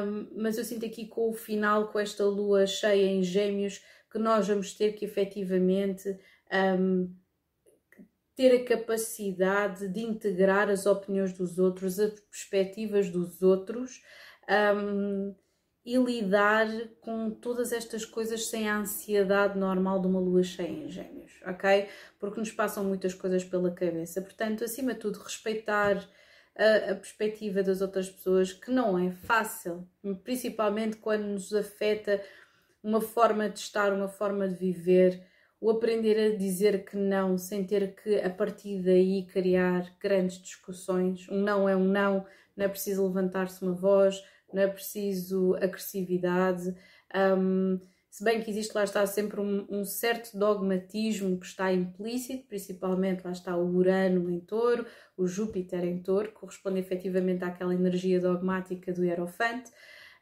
um, 0.06 0.28
mas 0.38 0.60
eu 0.60 0.64
sinto 0.64 0.86
aqui 0.86 1.08
com 1.08 1.32
o 1.32 1.34
final, 1.34 1.88
com 1.88 2.00
esta 2.00 2.24
lua 2.24 2.68
cheia 2.68 3.08
em 3.08 3.24
gêmeos, 3.24 3.82
que 4.16 4.20
nós 4.20 4.48
vamos 4.48 4.74
ter 4.74 4.94
que 4.94 5.04
efetivamente 5.04 6.18
um, 6.80 7.14
ter 8.34 8.56
a 8.56 8.64
capacidade 8.64 9.90
de 9.90 10.00
integrar 10.00 10.70
as 10.70 10.86
opiniões 10.86 11.34
dos 11.34 11.60
outros, 11.60 12.00
as 12.00 12.18
perspectivas 12.22 13.10
dos 13.10 13.42
outros 13.42 14.02
um, 14.78 15.36
e 15.86 15.98
lidar 15.98 16.66
com 17.02 17.30
todas 17.30 17.74
estas 17.74 18.06
coisas 18.06 18.46
sem 18.48 18.70
a 18.70 18.78
ansiedade 18.78 19.60
normal 19.60 20.00
de 20.00 20.08
uma 20.08 20.22
lua 20.22 20.44
cheia 20.44 20.70
em 20.70 20.90
gêmeos, 20.90 21.34
ok? 21.46 21.90
Porque 22.18 22.40
nos 22.40 22.54
passam 22.54 22.86
muitas 22.86 23.14
coisas 23.14 23.44
pela 23.44 23.70
cabeça. 23.70 24.22
Portanto, 24.22 24.64
acima 24.64 24.94
de 24.94 25.02
tudo, 25.02 25.20
respeitar 25.20 25.98
a, 26.58 26.92
a 26.92 26.96
perspectiva 26.96 27.62
das 27.62 27.82
outras 27.82 28.10
pessoas, 28.10 28.54
que 28.54 28.72
não 28.72 28.98
é 28.98 29.12
fácil, 29.12 29.86
principalmente 30.24 30.96
quando 30.96 31.26
nos 31.26 31.54
afeta 31.54 32.24
uma 32.86 33.02
forma 33.02 33.50
de 33.50 33.58
estar, 33.58 33.92
uma 33.92 34.08
forma 34.08 34.48
de 34.48 34.54
viver, 34.54 35.26
o 35.60 35.72
aprender 35.72 36.34
a 36.34 36.38
dizer 36.38 36.86
que 36.86 36.96
não 36.96 37.36
sem 37.36 37.66
ter 37.66 37.96
que 37.96 38.20
a 38.20 38.30
partir 38.30 38.84
daí 38.84 39.26
criar 39.26 39.92
grandes 40.00 40.38
discussões. 40.38 41.28
Um 41.28 41.42
não 41.42 41.68
é 41.68 41.76
um 41.76 41.84
não, 41.84 42.24
não 42.56 42.66
é 42.66 42.68
preciso 42.68 43.08
levantar-se 43.08 43.64
uma 43.64 43.74
voz, 43.74 44.24
não 44.54 44.62
é 44.62 44.68
preciso 44.68 45.56
agressividade. 45.56 46.76
Um, 47.16 47.80
se 48.12 48.24
bem 48.24 48.40
que 48.42 48.52
existe 48.52 48.76
lá 48.76 48.84
está 48.84 49.06
sempre 49.08 49.42
um, 49.42 49.66
um, 49.68 49.84
certo 49.84 50.38
dogmatismo 50.38 51.40
que 51.40 51.48
está 51.48 51.74
implícito, 51.74 52.48
principalmente 52.48 53.26
lá 53.26 53.32
está 53.32 53.58
o 53.58 53.76
Urano 53.76 54.30
em 54.30 54.40
touro, 54.40 54.86
o 55.18 55.26
Júpiter 55.26 55.84
em 55.84 56.04
touro, 56.04 56.32
corresponde 56.34 56.80
efetivamente 56.80 57.44
àquela 57.44 57.74
energia 57.74 58.20
dogmática 58.20 58.94
do 58.94 59.04
Hierofante. 59.04 59.72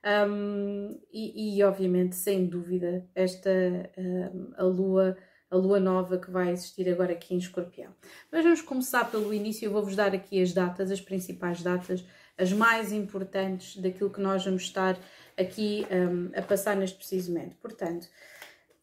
Um, 0.05 0.99
e, 1.11 1.57
e, 1.57 1.63
obviamente, 1.63 2.15
sem 2.15 2.45
dúvida, 2.45 3.07
esta 3.15 3.49
um, 3.97 4.53
a 4.57 4.63
lua 4.63 5.17
a 5.49 5.55
lua 5.55 5.79
nova 5.79 6.17
que 6.17 6.31
vai 6.31 6.51
existir 6.51 6.89
agora 6.89 7.13
aqui 7.13 7.35
em 7.35 7.37
Escorpião. 7.37 7.93
Mas 8.31 8.43
vamos 8.43 8.63
começar 8.63 9.11
pelo 9.11 9.31
início, 9.31 9.67
eu 9.67 9.71
vou-vos 9.71 9.95
dar 9.95 10.11
aqui 10.11 10.41
as 10.41 10.51
datas, 10.51 10.89
as 10.89 10.99
principais 10.99 11.61
datas, 11.61 12.03
as 12.35 12.51
mais 12.51 12.91
importantes 12.91 13.77
daquilo 13.77 14.09
que 14.09 14.19
nós 14.19 14.43
vamos 14.43 14.63
estar 14.63 14.97
aqui 15.37 15.85
um, 15.91 16.31
a 16.35 16.41
passar 16.41 16.75
neste 16.75 16.97
preciso 16.97 17.31
momento. 17.31 17.55
Portanto, 17.57 18.07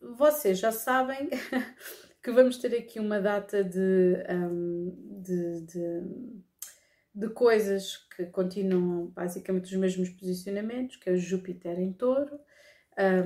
vocês 0.01 0.61
já 0.61 0.71
sabem 0.71 1.29
que 2.23 2.31
vamos 2.31 2.57
ter 2.59 2.73
aqui 2.77 3.01
uma 3.01 3.21
data 3.21 3.65
de, 3.65 4.25
um, 4.31 5.23
de, 5.23 5.61
de 5.63 6.03
de 7.15 7.29
coisas 7.29 7.97
que 8.17 8.27
continuam 8.27 9.07
basicamente 9.07 9.65
os 9.65 9.81
mesmos 9.81 10.09
posicionamentos, 10.11 10.97
que 10.97 11.11
é 11.11 11.13
o 11.13 11.19
Júpiter 11.19 11.79
em 11.79 11.93
touro, 11.93 12.39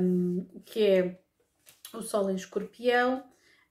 um, 0.00 0.46
que 0.64 0.82
é 0.82 1.18
o 1.92 2.02
Sol 2.02 2.30
em 2.30 2.34
escorpião. 2.34 3.22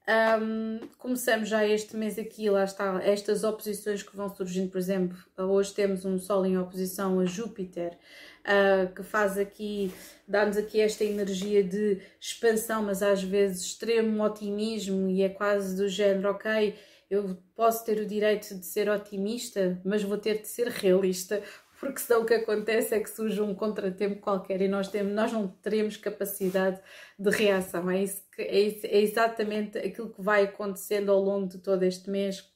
Um, 0.06 0.86
começamos 0.98 1.48
já 1.48 1.66
este 1.66 1.96
mês 1.96 2.18
aqui, 2.18 2.50
lá 2.50 2.64
está, 2.64 3.02
estas 3.02 3.42
oposições 3.42 4.02
que 4.02 4.14
vão 4.14 4.28
surgindo, 4.28 4.70
por 4.70 4.76
exemplo, 4.76 5.16
hoje 5.38 5.72
temos 5.72 6.04
um 6.04 6.18
Sol 6.18 6.44
em 6.44 6.58
oposição 6.58 7.20
a 7.20 7.24
Júpiter, 7.24 7.96
uh, 8.44 8.94
que 8.94 9.02
faz 9.02 9.38
aqui, 9.38 9.90
dá-nos 10.28 10.58
aqui 10.58 10.78
esta 10.80 11.04
energia 11.04 11.64
de 11.64 12.02
expansão, 12.20 12.82
mas 12.82 13.02
às 13.02 13.22
vezes 13.22 13.62
extremo 13.62 14.22
otimismo 14.22 15.08
e 15.08 15.22
é 15.22 15.30
quase 15.30 15.74
do 15.74 15.88
género, 15.88 16.32
ok, 16.32 16.74
eu 17.10 17.36
posso 17.54 17.84
ter 17.84 17.98
o 17.98 18.06
direito 18.06 18.54
de 18.54 18.64
ser 18.64 18.88
otimista, 18.88 19.80
mas 19.84 20.02
vou 20.02 20.18
ter 20.18 20.40
de 20.40 20.48
ser 20.48 20.68
realista, 20.68 21.42
porque 21.78 22.00
senão 22.00 22.22
o 22.22 22.24
que 22.24 22.34
acontece 22.34 22.94
é 22.94 23.00
que 23.00 23.10
surge 23.10 23.40
um 23.40 23.54
contratempo 23.54 24.20
qualquer 24.20 24.62
e 24.62 24.68
nós, 24.68 24.88
temos, 24.88 25.12
nós 25.12 25.32
não 25.32 25.48
teremos 25.48 25.96
capacidade 25.96 26.80
de 27.18 27.30
reação. 27.30 27.90
É, 27.90 28.02
isso 28.02 28.22
que, 28.34 28.42
é, 28.42 28.68
é 28.84 29.00
exatamente 29.02 29.78
aquilo 29.78 30.10
que 30.10 30.22
vai 30.22 30.44
acontecendo 30.44 31.10
ao 31.10 31.20
longo 31.20 31.48
de 31.48 31.58
todo 31.58 31.82
este 31.82 32.08
mês. 32.10 32.48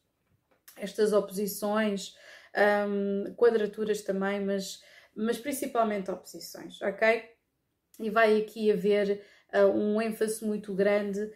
Estas 0.77 1.13
oposições, 1.13 2.15
hum, 2.89 3.35
quadraturas 3.37 4.03
também, 4.03 4.41
mas, 4.41 4.83
mas 5.15 5.39
principalmente 5.39 6.11
oposições, 6.11 6.81
ok? 6.81 7.37
e 7.99 8.11
vai 8.11 8.41
aqui 8.41 8.71
haver 8.71 9.23
uh, 9.53 9.67
um 9.67 10.01
ênfase 10.01 10.45
muito 10.45 10.73
grande 10.75 11.31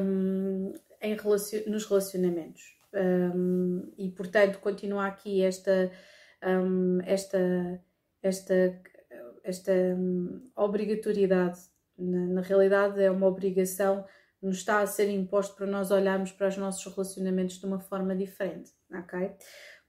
um, 0.00 0.72
em 1.00 1.14
relacion 1.14 1.62
nos 1.66 1.86
relacionamentos. 1.86 2.62
Um, 2.92 3.92
e 3.96 4.10
portanto 4.10 4.58
continua 4.58 5.06
aqui 5.06 5.42
esta, 5.42 5.90
um, 6.44 6.98
esta, 7.04 7.80
esta, 8.22 8.80
esta 9.44 9.72
obrigatoriedade. 10.56 11.58
Na, 11.96 12.26
na 12.26 12.40
realidade, 12.40 13.00
é 13.02 13.10
uma 13.10 13.26
obrigação 13.26 14.04
nos 14.42 14.58
está 14.58 14.80
a 14.80 14.86
ser 14.86 15.10
imposto 15.10 15.54
para 15.54 15.66
nós 15.66 15.90
olharmos 15.90 16.32
para 16.32 16.48
os 16.48 16.56
nossos 16.56 16.84
relacionamentos 16.92 17.58
de 17.58 17.66
uma 17.66 17.78
forma 17.78 18.16
diferente, 18.16 18.70
ok? 18.90 19.32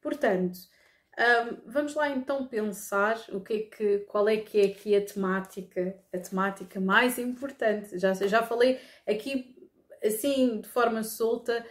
Portanto, 0.01 0.60
um, 1.18 1.72
vamos 1.72 1.94
lá 1.96 2.10
então 2.10 2.48
pensar 2.48 3.18
o 3.30 3.41
que 3.41 3.53
é 3.53 3.60
que, 3.60 4.00
qual 4.00 4.27
é 4.27 4.38
que 4.38 4.60
é 4.60 4.65
aqui 4.65 4.96
a 4.96 5.06
temática, 5.06 5.96
a 6.13 6.18
temática 6.18 6.80
mais 6.80 7.18
importante. 7.18 7.98
Já, 7.98 8.13
já 8.13 8.44
falei 8.44 8.80
aqui 9.08 9.61
assim 10.03 10.62
de 10.62 10.67
forma 10.67 11.03
solta 11.03 11.65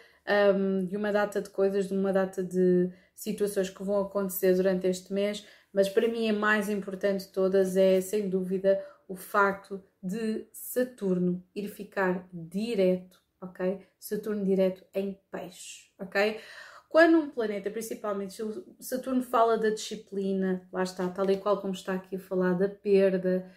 um, 0.54 0.84
de 0.84 0.96
uma 0.96 1.12
data 1.12 1.40
de 1.40 1.50
coisas, 1.50 1.88
de 1.88 1.94
uma 1.94 2.12
data 2.12 2.42
de 2.42 2.90
situações 3.14 3.70
que 3.70 3.82
vão 3.82 4.00
acontecer 4.00 4.54
durante 4.54 4.86
este 4.86 5.12
mês, 5.12 5.46
mas 5.72 5.88
para 5.88 6.08
mim 6.08 6.28
a 6.28 6.32
mais 6.32 6.68
importante 6.68 7.26
de 7.26 7.32
todas 7.32 7.76
é 7.76 8.00
sem 8.00 8.28
dúvida 8.28 8.82
o 9.08 9.16
facto 9.16 9.82
de 10.02 10.46
Saturno 10.52 11.44
ir 11.54 11.68
ficar 11.68 12.28
direto, 12.32 13.20
ok? 13.40 13.80
Saturno 13.98 14.44
direto 14.44 14.84
em 14.94 15.18
peixe, 15.30 15.90
ok? 15.98 16.40
Quando 16.88 17.18
um 17.18 17.30
planeta, 17.30 17.70
principalmente 17.70 18.42
Saturno, 18.80 19.22
fala 19.22 19.56
da 19.56 19.70
disciplina, 19.70 20.68
lá 20.72 20.82
está, 20.82 21.08
tal 21.08 21.30
e 21.30 21.36
qual 21.36 21.60
como 21.60 21.72
está 21.72 21.94
aqui 21.94 22.16
a 22.16 22.18
falar, 22.18 22.54
da 22.54 22.68
perda, 22.68 23.48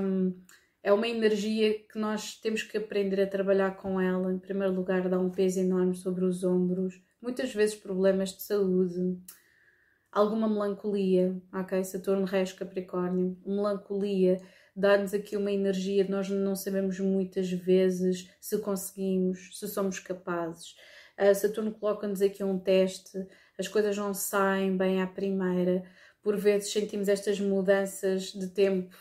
um, 0.00 0.34
é 0.82 0.92
uma 0.92 1.08
energia 1.08 1.78
que 1.84 1.98
nós 1.98 2.36
temos 2.36 2.62
que 2.62 2.78
aprender 2.78 3.20
a 3.20 3.26
trabalhar 3.26 3.76
com 3.76 4.00
ela. 4.00 4.32
Em 4.32 4.38
primeiro 4.38 4.74
lugar, 4.74 5.08
dá 5.08 5.18
um 5.18 5.30
peso 5.30 5.60
enorme 5.60 5.94
sobre 5.94 6.24
os 6.24 6.42
ombros, 6.42 7.00
muitas 7.20 7.52
vezes 7.52 7.74
problemas 7.74 8.30
de 8.30 8.42
saúde, 8.42 9.18
alguma 10.10 10.48
melancolia, 10.48 11.40
ok? 11.52 11.84
Saturno, 11.84 12.24
Reis, 12.24 12.52
Capricórnio, 12.52 13.38
melancolia 13.44 14.40
dá-nos 14.74 15.12
aqui 15.12 15.36
uma 15.36 15.52
energia 15.52 16.04
de 16.04 16.10
nós 16.10 16.28
não 16.28 16.56
sabemos 16.56 16.98
muitas 16.98 17.50
vezes 17.50 18.30
se 18.40 18.58
conseguimos, 18.58 19.58
se 19.58 19.68
somos 19.68 19.98
capazes. 19.98 20.74
Uh, 21.18 21.34
Saturno 21.34 21.72
coloca-nos 21.72 22.22
aqui 22.22 22.42
um 22.42 22.58
teste, 22.58 23.18
as 23.58 23.68
coisas 23.68 23.96
não 23.96 24.14
saem 24.14 24.76
bem 24.76 25.02
à 25.02 25.06
primeira, 25.06 25.84
por 26.22 26.36
vezes 26.36 26.72
sentimos 26.72 27.08
estas 27.08 27.38
mudanças 27.38 28.32
de 28.32 28.48
tempo 28.48 28.96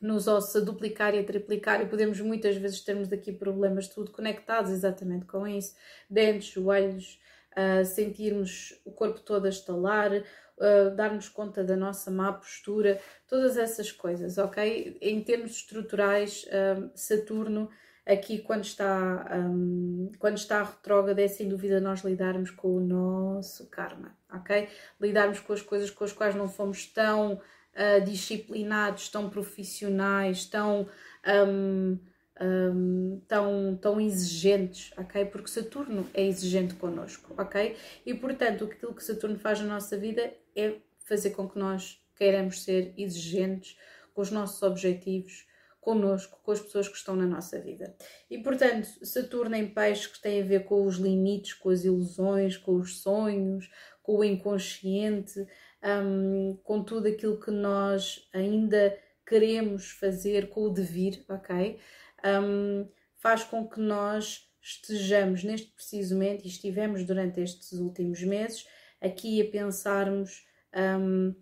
nos 0.00 0.28
ossos 0.28 0.56
a 0.56 0.60
duplicar 0.64 1.14
e 1.14 1.18
a 1.18 1.24
triplicar 1.24 1.80
e 1.80 1.86
podemos 1.86 2.20
muitas 2.20 2.56
vezes 2.56 2.80
termos 2.80 3.12
aqui 3.12 3.32
problemas 3.32 3.88
tudo 3.88 4.10
conectados 4.10 4.70
exatamente 4.70 5.24
com 5.24 5.46
isso, 5.46 5.74
dentes, 6.08 6.48
joelhos, 6.48 7.20
uh, 7.52 7.84
sentirmos 7.84 8.80
o 8.84 8.92
corpo 8.92 9.20
todo 9.20 9.46
a 9.46 9.48
estalar, 9.48 10.12
uh, 10.12 10.94
darmos 10.94 11.28
conta 11.28 11.64
da 11.64 11.76
nossa 11.76 12.10
má 12.10 12.32
postura, 12.32 13.00
todas 13.26 13.56
essas 13.56 13.90
coisas, 13.90 14.38
ok? 14.38 14.98
Em 15.00 15.22
termos 15.22 15.52
estruturais, 15.52 16.44
uh, 16.44 16.90
Saturno 16.94 17.70
aqui 18.06 18.38
quando 18.38 18.62
está, 18.62 19.26
um, 19.34 20.12
quando 20.18 20.36
está 20.36 20.62
retrógrado 20.62 21.18
é 21.18 21.26
sem 21.26 21.48
dúvida 21.48 21.80
nós 21.80 22.02
lidarmos 22.04 22.52
com 22.52 22.76
o 22.76 22.80
nosso 22.80 23.68
karma, 23.68 24.16
ok? 24.32 24.68
Lidarmos 25.00 25.40
com 25.40 25.52
as 25.52 25.60
coisas 25.60 25.90
com 25.90 26.04
as 26.04 26.12
quais 26.12 26.34
não 26.34 26.48
fomos 26.48 26.86
tão 26.86 27.40
uh, 27.76 28.04
disciplinados, 28.04 29.08
tão 29.08 29.30
profissionais, 29.30 30.46
tão... 30.46 30.88
Um, 31.26 31.98
um, 32.40 33.20
tão, 33.26 33.78
tão 33.80 34.00
exigentes, 34.00 34.92
ok? 34.98 35.24
Porque 35.24 35.48
Saturno 35.48 36.06
é 36.12 36.22
exigente 36.26 36.74
connosco, 36.74 37.34
ok? 37.38 37.76
E 38.04 38.12
portanto, 38.14 38.64
aquilo 38.64 38.94
que 38.94 39.02
Saturno 39.02 39.38
faz 39.38 39.60
na 39.60 39.66
nossa 39.66 39.96
vida 39.96 40.34
é 40.54 40.76
fazer 41.06 41.30
com 41.30 41.48
que 41.48 41.58
nós 41.58 41.98
queiramos 42.14 42.62
ser 42.62 42.92
exigentes 42.96 43.78
com 44.12 44.20
os 44.20 44.30
nossos 44.30 44.62
objetivos, 44.62 45.46
connosco, 45.80 46.40
com 46.42 46.50
as 46.50 46.60
pessoas 46.60 46.88
que 46.88 46.96
estão 46.96 47.14
na 47.14 47.26
nossa 47.26 47.60
vida. 47.60 47.94
E 48.28 48.38
portanto, 48.38 48.88
Saturno 49.06 49.54
em 49.54 49.68
peixe 49.68 50.08
que 50.08 50.20
tem 50.20 50.42
a 50.42 50.44
ver 50.44 50.64
com 50.64 50.84
os 50.84 50.96
limites, 50.96 51.54
com 51.54 51.70
as 51.70 51.84
ilusões, 51.84 52.56
com 52.56 52.74
os 52.74 53.00
sonhos, 53.00 53.70
com 54.02 54.16
o 54.16 54.24
inconsciente, 54.24 55.46
um, 55.82 56.58
com 56.62 56.82
tudo 56.82 57.08
aquilo 57.08 57.40
que 57.40 57.50
nós 57.50 58.28
ainda 58.32 58.96
queremos 59.26 59.90
fazer, 59.90 60.48
com 60.48 60.62
o 60.62 60.70
devir, 60.70 61.24
ok? 61.28 61.78
um, 62.24 62.88
faz 63.16 63.44
com 63.44 63.66
que 63.68 63.80
nós 63.80 64.48
estejamos 64.60 65.44
neste 65.44 65.70
preciso 65.72 66.14
momento 66.14 66.44
e 66.44 66.48
estivemos 66.48 67.04
durante 67.04 67.40
estes 67.40 67.72
últimos 67.72 68.22
meses 68.22 68.66
aqui 69.00 69.40
a 69.40 69.50
pensarmos 69.50 70.44
um, 70.74 71.34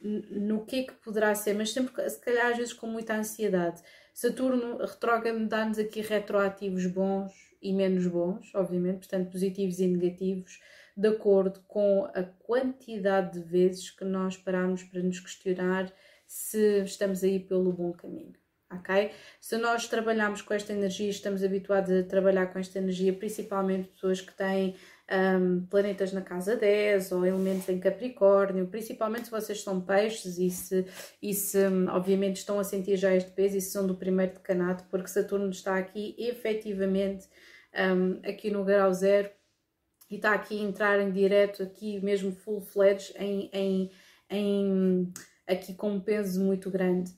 no 0.00 0.64
que 0.64 0.76
é 0.76 0.82
que 0.84 0.94
poderá 0.94 1.34
ser, 1.34 1.54
mas 1.54 1.72
sempre, 1.72 2.08
se 2.08 2.20
calhar, 2.20 2.52
às 2.52 2.56
vezes 2.56 2.72
com 2.72 2.86
muita 2.86 3.14
ansiedade. 3.14 3.82
Saturno 4.14 4.78
retrógrado 4.78 5.46
dá-nos 5.46 5.78
aqui 5.78 6.00
retroativos 6.00 6.86
bons 6.86 7.32
e 7.60 7.72
menos 7.72 8.06
bons, 8.06 8.50
obviamente, 8.54 9.00
portanto, 9.00 9.30
positivos 9.30 9.78
e 9.78 9.86
negativos, 9.86 10.58
de 11.00 11.08
acordo 11.08 11.60
com 11.66 12.04
a 12.14 12.22
quantidade 12.22 13.38
de 13.38 13.44
vezes 13.44 13.90
que 13.90 14.04
nós 14.04 14.36
paramos 14.36 14.82
para 14.82 15.02
nos 15.02 15.20
questionar 15.20 15.92
se 16.26 16.84
estamos 16.84 17.24
aí 17.24 17.40
pelo 17.40 17.72
bom 17.72 17.92
caminho 17.92 18.40
ok? 18.72 19.10
Se 19.40 19.56
nós 19.56 19.88
trabalharmos 19.88 20.42
com 20.42 20.54
esta 20.54 20.72
energia, 20.72 21.10
estamos 21.10 21.42
habituados 21.42 21.90
a 21.90 22.02
trabalhar 22.04 22.46
com 22.46 22.58
esta 22.58 22.78
energia, 22.78 23.12
principalmente 23.12 23.88
pessoas 23.88 24.20
que 24.20 24.32
têm 24.32 24.76
um, 25.10 25.66
planetas 25.66 26.12
na 26.12 26.22
casa 26.22 26.56
10 26.56 27.10
ou 27.12 27.26
elementos 27.26 27.68
em 27.68 27.80
Capricórnio, 27.80 28.68
principalmente 28.68 29.24
se 29.24 29.30
vocês 29.30 29.60
são 29.62 29.80
peixes 29.80 30.38
e 30.38 30.50
se, 30.50 30.86
e 31.20 31.34
se 31.34 31.58
obviamente 31.90 32.36
estão 32.36 32.60
a 32.60 32.64
sentir 32.64 32.96
já 32.96 33.12
este 33.14 33.32
peso 33.32 33.56
e 33.56 33.60
se 33.60 33.72
são 33.72 33.86
do 33.86 33.96
primeiro 33.96 34.34
decanato, 34.34 34.84
porque 34.88 35.08
Saturno 35.08 35.50
está 35.50 35.76
aqui 35.76 36.14
efetivamente 36.16 37.28
um, 37.74 38.20
aqui 38.28 38.50
no 38.50 38.64
grau 38.64 38.92
zero 38.92 39.30
e 40.10 40.16
está 40.16 40.34
aqui 40.34 40.58
a 40.58 40.62
entrar 40.62 40.98
em 40.98 41.12
direto, 41.12 41.62
aqui 41.62 42.00
mesmo 42.00 42.32
full-fledged, 42.32 43.14
em, 43.16 43.48
em, 43.52 43.90
em, 44.28 45.12
aqui 45.46 45.74
com 45.74 45.92
um 45.92 46.00
peso 46.00 46.42
muito 46.42 46.70
grande 46.70 47.12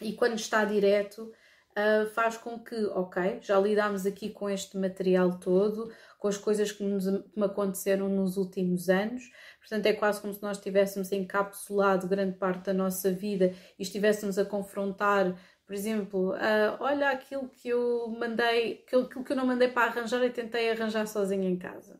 e 0.00 0.12
quando 0.12 0.36
está 0.36 0.64
direto 0.64 1.32
uh, 1.72 2.06
faz 2.10 2.36
com 2.36 2.58
que, 2.58 2.76
ok, 2.86 3.38
já 3.40 3.58
lidámos 3.58 4.06
aqui 4.06 4.30
com 4.30 4.48
este 4.48 4.76
material 4.76 5.38
todo, 5.38 5.92
com 6.18 6.28
as 6.28 6.36
coisas 6.36 6.70
que, 6.70 6.82
nos, 6.82 7.04
que 7.04 7.38
me 7.40 7.46
aconteceram 7.46 8.08
nos 8.08 8.36
últimos 8.36 8.88
anos, 8.88 9.22
portanto 9.60 9.86
é 9.86 9.92
quase 9.92 10.20
como 10.20 10.32
se 10.32 10.42
nós 10.42 10.58
tivéssemos 10.58 11.10
encapsulado 11.12 12.08
grande 12.08 12.36
parte 12.36 12.66
da 12.66 12.74
nossa 12.74 13.10
vida 13.10 13.52
e 13.78 13.82
estivéssemos 13.82 14.38
a 14.38 14.44
confrontar 14.44 15.36
por 15.64 15.74
exemplo, 15.74 16.32
uh, 16.32 16.76
olha 16.80 17.08
aquilo 17.08 17.48
que 17.48 17.68
eu 17.68 18.06
mandei, 18.18 18.82
aquilo, 18.84 19.04
aquilo 19.04 19.24
que 19.24 19.32
eu 19.32 19.36
não 19.36 19.46
mandei 19.46 19.68
para 19.68 19.90
arranjar 19.90 20.22
e 20.22 20.28
tentei 20.28 20.70
arranjar 20.70 21.06
sozinha 21.06 21.48
em 21.48 21.56
casa. 21.56 21.98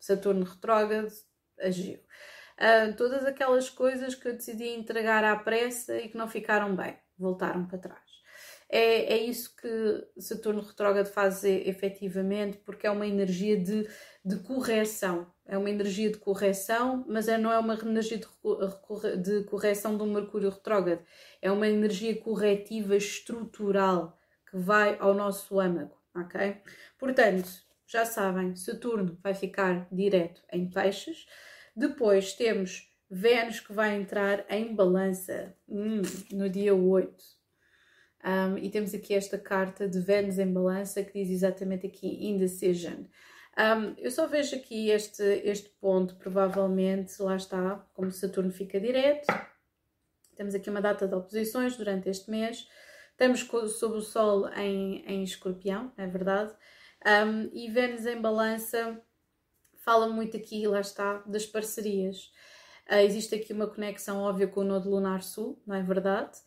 Saturno 0.00 0.44
retrógrado 0.44 1.12
agiu. 1.60 2.00
Uh, 2.58 2.94
todas 2.96 3.24
aquelas 3.24 3.70
coisas 3.70 4.14
que 4.14 4.26
eu 4.26 4.32
decidi 4.32 4.68
entregar 4.68 5.22
à 5.22 5.36
pressa 5.36 5.96
e 5.98 6.08
que 6.08 6.16
não 6.16 6.28
ficaram 6.28 6.74
bem 6.74 6.98
voltaram 7.18 7.66
para 7.66 7.78
trás. 7.78 8.10
É, 8.72 9.14
é 9.14 9.16
isso 9.18 9.54
que 9.56 10.06
Saturno 10.20 10.62
retrógrado 10.62 11.06
faz 11.06 11.42
efetivamente, 11.42 12.58
porque 12.58 12.86
é 12.86 12.90
uma 12.90 13.06
energia 13.06 13.56
de, 13.56 13.88
de 14.24 14.36
correção. 14.36 15.26
É 15.44 15.58
uma 15.58 15.68
energia 15.68 16.08
de 16.08 16.18
correção, 16.18 17.04
mas 17.08 17.26
é, 17.26 17.36
não 17.36 17.52
é 17.52 17.58
uma 17.58 17.74
energia 17.74 18.18
de, 18.18 18.26
de 19.22 19.44
correção 19.44 19.96
do 19.96 20.06
Mercúrio 20.06 20.50
retrógrado. 20.50 21.04
É 21.42 21.50
uma 21.50 21.66
energia 21.66 22.14
corretiva 22.20 22.96
estrutural 22.96 24.16
que 24.48 24.56
vai 24.56 24.96
ao 25.00 25.14
nosso 25.14 25.58
âmago, 25.58 25.96
ok? 26.14 26.62
Portanto, 26.96 27.48
já 27.90 28.04
sabem, 28.06 28.54
Saturno 28.54 29.18
vai 29.20 29.34
ficar 29.34 29.88
direto 29.90 30.40
em 30.52 30.70
peixes. 30.70 31.26
Depois 31.74 32.32
temos 32.34 32.88
Vênus 33.10 33.58
que 33.58 33.72
vai 33.72 33.96
entrar 33.96 34.46
em 34.48 34.72
balança 34.72 35.56
hum, 35.68 36.00
no 36.30 36.48
dia 36.48 36.72
8. 36.72 37.40
Um, 38.22 38.58
e 38.58 38.70
temos 38.70 38.94
aqui 38.94 39.12
esta 39.12 39.36
carta 39.36 39.88
de 39.88 39.98
Vênus 39.98 40.38
em 40.38 40.52
balança 40.52 41.02
que 41.02 41.12
diz 41.12 41.30
exatamente 41.30 41.84
aqui 41.86 42.28
indecision. 42.28 43.06
Um, 43.58 43.94
eu 43.98 44.10
só 44.12 44.28
vejo 44.28 44.54
aqui 44.54 44.90
este, 44.90 45.24
este 45.44 45.68
ponto, 45.80 46.14
provavelmente, 46.14 47.20
lá 47.20 47.34
está, 47.34 47.84
como 47.92 48.12
Saturno 48.12 48.52
fica 48.52 48.78
direto. 48.78 49.26
Temos 50.36 50.54
aqui 50.54 50.70
uma 50.70 50.80
data 50.80 51.08
de 51.08 51.14
oposições 51.14 51.76
durante 51.76 52.08
este 52.08 52.30
mês. 52.30 52.68
Estamos 53.10 53.40
sob 53.72 53.96
o 53.96 54.00
Sol 54.00 54.48
em, 54.50 55.04
em 55.06 55.24
escorpião, 55.24 55.92
é 55.96 56.06
verdade. 56.06 56.54
Um, 57.06 57.50
e 57.52 57.70
Vênus 57.70 58.04
em 58.06 58.20
balança 58.20 59.00
fala 59.84 60.08
muito 60.08 60.36
aqui, 60.36 60.66
lá 60.66 60.80
está, 60.80 61.18
das 61.26 61.46
parcerias. 61.46 62.30
Uh, 62.90 62.96
existe 62.96 63.34
aqui 63.34 63.52
uma 63.52 63.66
conexão 63.66 64.18
óbvia 64.18 64.46
com 64.46 64.60
o 64.60 64.64
Nodo 64.64 64.90
Lunar 64.90 65.22
Sul, 65.22 65.62
não 65.66 65.74
é 65.74 65.82
verdade? 65.82 66.38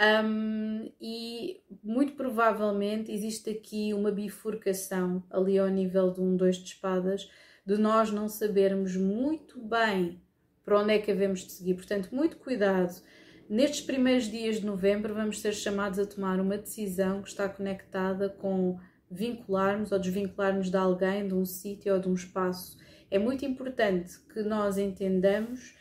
Um, 0.00 0.92
e 1.00 1.60
muito 1.82 2.14
provavelmente 2.14 3.10
existe 3.10 3.50
aqui 3.50 3.92
uma 3.92 4.12
bifurcação 4.12 5.24
ali 5.28 5.58
ao 5.58 5.68
nível 5.68 6.12
de 6.12 6.20
um 6.20 6.36
dois 6.36 6.56
de 6.56 6.70
espadas, 6.70 7.28
de 7.66 7.76
nós 7.76 8.10
não 8.12 8.28
sabermos 8.28 8.96
muito 8.96 9.60
bem 9.60 10.22
para 10.64 10.80
onde 10.80 10.94
é 10.94 10.98
que 10.98 11.10
havemos 11.10 11.40
de 11.40 11.52
seguir. 11.52 11.74
Portanto, 11.74 12.14
muito 12.14 12.36
cuidado. 12.36 13.02
Nestes 13.48 13.80
primeiros 13.80 14.30
dias 14.30 14.60
de 14.60 14.66
novembro, 14.66 15.14
vamos 15.14 15.40
ser 15.40 15.52
chamados 15.52 15.98
a 15.98 16.06
tomar 16.06 16.38
uma 16.38 16.58
decisão 16.58 17.22
que 17.22 17.28
está 17.28 17.48
conectada 17.48 18.28
com 18.28 18.78
vincularmos 19.10 19.92
ou 19.92 19.98
desvincularmos 19.98 20.70
de 20.70 20.76
alguém, 20.76 21.26
de 21.26 21.34
um 21.34 21.44
sítio 21.44 21.94
ou 21.94 22.00
de 22.00 22.08
um 22.08 22.14
espaço. 22.14 22.76
É 23.10 23.18
muito 23.18 23.44
importante 23.44 24.18
que 24.32 24.42
nós 24.42 24.76
entendamos 24.76 25.74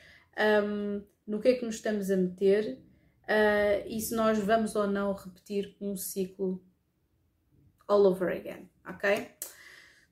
um, 0.63 1.01
no 1.25 1.39
que 1.39 1.49
é 1.49 1.53
que 1.55 1.65
nos 1.65 1.75
estamos 1.75 2.09
a 2.09 2.15
meter 2.15 2.79
uh, 3.23 3.87
e 3.87 3.99
se 3.99 4.15
nós 4.15 4.39
vamos 4.39 4.75
ou 4.75 4.87
não 4.87 5.13
repetir 5.13 5.75
um 5.81 5.95
ciclo 5.95 6.63
all 7.87 8.05
over 8.05 8.29
again, 8.29 8.69
ok? 8.87 9.29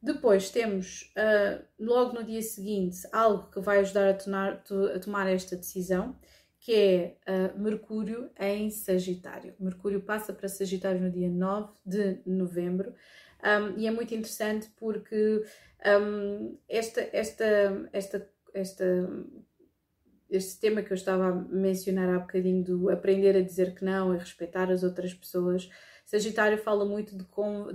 Depois 0.01 0.49
temos 0.49 1.11
uh, 1.17 1.63
logo 1.79 2.13
no 2.13 2.23
dia 2.23 2.41
seguinte 2.41 2.97
algo 3.11 3.49
que 3.49 3.59
vai 3.59 3.79
ajudar 3.79 4.09
a, 4.09 4.95
a 4.95 4.99
tomar 4.99 5.27
esta 5.27 5.55
decisão, 5.55 6.15
que 6.65 6.73
é 6.73 7.15
uh, 7.29 7.59
Mercúrio 7.59 8.27
em 8.39 8.71
Sagitário. 8.71 9.53
Mercúrio 9.59 10.01
passa 10.01 10.33
para 10.33 10.49
Sagitário 10.49 10.99
no 10.99 11.11
dia 11.11 11.29
9 11.29 11.73
de 11.85 12.19
novembro 12.25 12.91
um, 13.43 13.77
e 13.77 13.85
é 13.85 13.91
muito 13.91 14.15
interessante 14.15 14.67
porque 14.75 15.45
um, 15.85 16.57
esta, 16.67 17.07
esta, 17.13 17.87
esta, 17.93 18.29
esta 18.51 19.07
este 20.27 20.59
tema 20.59 20.81
que 20.81 20.91
eu 20.91 20.95
estava 20.95 21.27
a 21.27 21.33
mencionar 21.33 22.09
há 22.09 22.17
bocadinho 22.17 22.63
do 22.63 22.89
aprender 22.89 23.37
a 23.37 23.41
dizer 23.41 23.75
que 23.75 23.85
não, 23.85 24.11
a 24.11 24.17
respeitar 24.17 24.71
as 24.71 24.81
outras 24.81 25.13
pessoas. 25.13 25.69
Sagitário 26.03 26.57
fala 26.57 26.83
muito 26.83 27.15
de, 27.15 27.25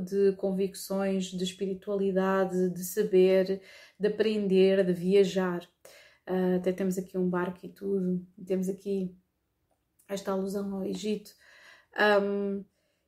de 0.04 0.36
convicções, 0.36 1.26
de 1.26 1.44
espiritualidade, 1.44 2.70
de 2.70 2.82
saber, 2.82 3.62
de 4.00 4.08
aprender, 4.08 4.84
de 4.84 4.92
viajar. 4.92 5.64
Uh, 6.30 6.58
até 6.58 6.72
temos 6.72 6.96
aqui 6.96 7.18
um 7.18 7.28
barco 7.28 7.58
e 7.66 7.68
tudo, 7.68 8.24
temos 8.46 8.68
aqui 8.68 9.12
esta 10.08 10.30
alusão 10.30 10.72
ao 10.76 10.84
Egito. 10.84 11.32
Um, 12.22 12.64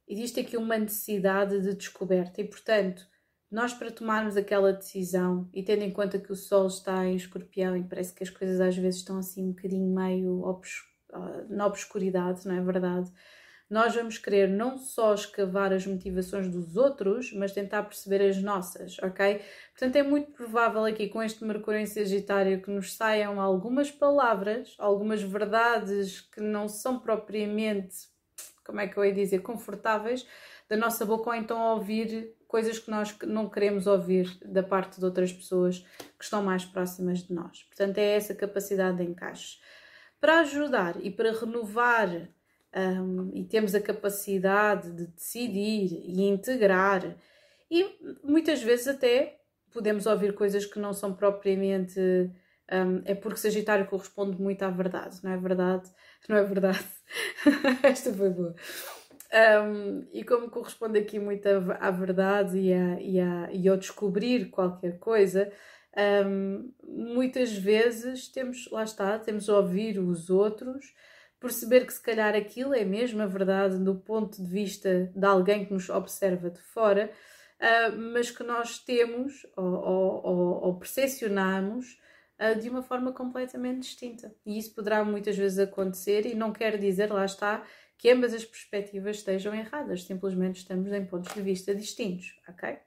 existe 0.09 0.41
aqui 0.41 0.57
uma 0.57 0.77
necessidade 0.77 1.61
de 1.61 1.75
descoberta 1.75 2.41
e, 2.41 2.45
portanto, 2.45 3.07
nós 3.49 3.73
para 3.73 3.93
tomarmos 3.93 4.37
aquela 4.37 4.73
decisão 4.73 5.49
e 5.53 5.63
tendo 5.63 5.83
em 5.83 5.93
conta 5.93 6.19
que 6.19 6.33
o 6.33 6.37
Sol 6.37 6.67
está 6.67 7.07
em 7.07 7.15
escorpião 7.15 7.77
e 7.77 7.85
parece 7.85 8.13
que 8.13 8.25
as 8.25 8.31
coisas 8.31 8.61
às 8.61 8.77
vezes 8.77 9.01
estão 9.01 9.19
assim 9.19 9.45
um 9.45 9.53
bocadinho 9.53 9.95
meio 9.95 10.41
obs 10.41 10.71
ah, 11.13 11.45
na 11.49 11.67
obscuridade, 11.67 12.45
não 12.47 12.57
é 12.57 12.61
verdade? 12.61 13.13
Nós 13.73 13.95
vamos 13.95 14.19
querer 14.19 14.51
não 14.51 14.77
só 14.77 15.15
escavar 15.15 15.73
as 15.73 15.87
motivações 15.87 16.47
dos 16.47 16.77
outros, 16.77 17.33
mas 17.33 17.53
tentar 17.53 17.85
perceber 17.85 18.21
as 18.29 18.37
nossas, 18.37 18.99
ok? 18.99 19.41
Portanto, 19.71 19.97
é 19.97 20.03
muito 20.03 20.31
provável 20.33 20.85
aqui 20.85 21.09
com 21.09 21.23
este 21.23 21.43
Mercúrio 21.43 21.81
em 21.81 21.87
Sagitário 21.87 22.61
que 22.61 22.71
nos 22.71 22.93
saiam 22.93 23.41
algumas 23.41 23.91
palavras, 23.91 24.75
algumas 24.77 25.23
verdades 25.23 26.21
que 26.21 26.39
não 26.39 26.69
são 26.69 26.99
propriamente, 26.99 27.97
como 28.63 28.79
é 28.79 28.87
que 28.87 28.99
eu 28.99 29.07
ia 29.07 29.15
dizer, 29.15 29.39
confortáveis 29.39 30.27
da 30.69 30.77
nossa 30.77 31.07
boca 31.07 31.31
ou 31.31 31.35
então 31.35 31.59
ouvir 31.59 32.37
coisas 32.47 32.79
que 32.79 32.91
nós 32.91 33.17
não 33.23 33.49
queremos 33.49 33.87
ouvir 33.87 34.37
da 34.45 34.63
parte 34.63 34.99
de 34.99 35.05
outras 35.07 35.33
pessoas 35.33 35.79
que 36.19 36.25
estão 36.25 36.43
mais 36.43 36.63
próximas 36.63 37.21
de 37.21 37.33
nós. 37.33 37.63
Portanto, 37.63 37.97
é 37.97 38.17
essa 38.17 38.35
capacidade 38.35 38.99
de 38.99 39.05
encaixe. 39.05 39.57
Para 40.21 40.41
ajudar 40.41 41.03
e 41.03 41.11
para 41.11 41.33
renovar, 41.33 42.29
um, 42.75 43.31
e 43.35 43.45
temos 43.45 43.75
a 43.75 43.81
capacidade 43.81 44.91
de 44.93 45.07
decidir 45.09 45.93
e 46.05 46.23
integrar, 46.23 47.17
e 47.71 47.99
muitas 48.23 48.63
vezes 48.63 48.89
até 48.89 49.39
podemos 49.73 50.07
ouvir 50.07 50.35
coisas 50.35 50.67
que 50.67 50.79
não 50.79 50.93
são 50.93 51.15
propriamente. 51.15 52.01
Um, 52.71 53.03
é 53.05 53.15
porque 53.15 53.39
Sagitário 53.39 53.87
corresponde 53.87 54.41
muito 54.41 54.63
à 54.63 54.71
verdade, 54.71 55.19
não 55.23 55.33
é 55.33 55.37
verdade? 55.37 55.91
Não 56.29 56.37
é 56.37 56.45
verdade? 56.45 56.87
Esta 57.83 58.15
foi 58.15 58.31
boa. 58.31 58.55
Um, 59.65 60.07
e 60.13 60.23
como 60.23 60.49
corresponde 60.49 60.99
aqui 60.99 61.19
muito 61.19 61.49
à, 61.81 61.91
verdade 61.91 62.57
e, 62.57 62.73
a, 62.73 63.01
e, 63.01 63.63
e 63.63 63.69
ao 63.69 63.77
descobrir 63.77 64.51
qualquer 64.51 65.01
coisa, 65.01 65.51
um, 66.27 66.73
muitas 66.85 67.53
vezes 67.53 68.29
temos, 68.29 68.71
lá 68.71 68.85
está, 68.85 69.19
temos 69.19 69.49
a 69.49 69.57
ouvir 69.57 69.99
os 69.99 70.31
outros, 70.31 70.95
perceber 71.43 71.85
que 71.85 71.93
se 71.93 72.01
calhar 72.01 72.35
aquilo 72.35 72.73
é 72.73 72.85
mesmo 72.85 73.21
a 73.21 73.27
verdade 73.27 73.77
do 73.79 73.97
ponto 73.97 74.41
de 74.41 74.49
vista 74.49 75.13
de 75.15 75.27
alguém 75.27 75.67
que 75.67 75.73
nos 75.73 75.91
observa 75.91 76.49
de 76.49 76.61
fora, 76.61 77.11
uh, 77.61 77.97
mas 78.15 78.31
que 78.31 78.45
nós 78.45 78.79
temos 78.79 79.45
ou, 79.57 79.65
ou, 79.65 80.65
ou, 80.65 80.79
percepcionamos 80.79 82.01
uh, 82.39 82.59
de 82.59 82.71
uma 82.71 82.83
forma 82.83 83.13
completamente 83.13 83.81
distinta. 83.81 84.33
E 84.47 84.57
isso 84.57 84.75
poderá 84.75 85.05
muitas 85.05 85.37
vezes 85.37 85.59
acontecer 85.59 86.25
e 86.25 86.35
não 86.35 86.53
quer 86.53 86.79
dizer, 86.79 87.13
lá 87.13 87.25
está, 87.25 87.67
que 87.99 88.11
ambas 88.11 88.33
as 88.33 88.45
perspectivas 88.45 89.17
estejam 89.17 89.55
erradas, 89.55 90.05
simplesmente 90.05 90.57
estamos 90.57 90.93
em 90.93 91.05
pontos 91.05 91.35
de 91.35 91.43
vista 91.43 91.75
distintos, 91.75 92.41
ok? 92.49 92.79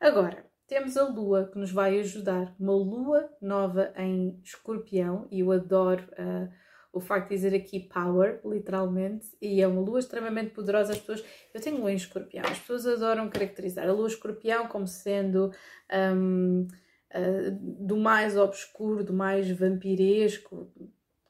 Agora, 0.00 0.44
temos 0.66 0.96
a 0.96 1.08
lua 1.08 1.48
que 1.50 1.58
nos 1.58 1.70
vai 1.70 1.98
ajudar, 2.00 2.54
uma 2.58 2.74
lua 2.74 3.30
nova 3.40 3.92
em 3.96 4.40
escorpião, 4.42 5.26
e 5.30 5.40
eu 5.40 5.52
adoro 5.52 6.04
uh, 6.12 6.52
o 6.96 7.00
facto 7.00 7.28
de 7.28 7.34
dizer 7.34 7.54
aqui 7.54 7.80
power, 7.80 8.40
literalmente, 8.44 9.26
e 9.40 9.60
é 9.60 9.68
uma 9.68 9.82
lua 9.82 9.98
extremamente 9.98 10.50
poderosa. 10.50 10.92
As 10.92 10.98
pessoas, 10.98 11.24
eu 11.52 11.60
tenho 11.60 11.78
lua 11.78 11.92
em 11.92 11.96
escorpião, 11.96 12.44
as 12.44 12.58
pessoas 12.58 12.86
adoram 12.86 13.28
caracterizar 13.28 13.86
a 13.86 13.92
lua 13.92 14.08
escorpião 14.08 14.66
como 14.66 14.86
sendo. 14.86 15.52
Um, 15.92 16.66
uh, 17.14 17.50
do 17.86 17.96
mais 17.96 18.36
obscuro, 18.36 19.04
do 19.04 19.12
mais 19.12 19.50
vampiresco, 19.50 20.72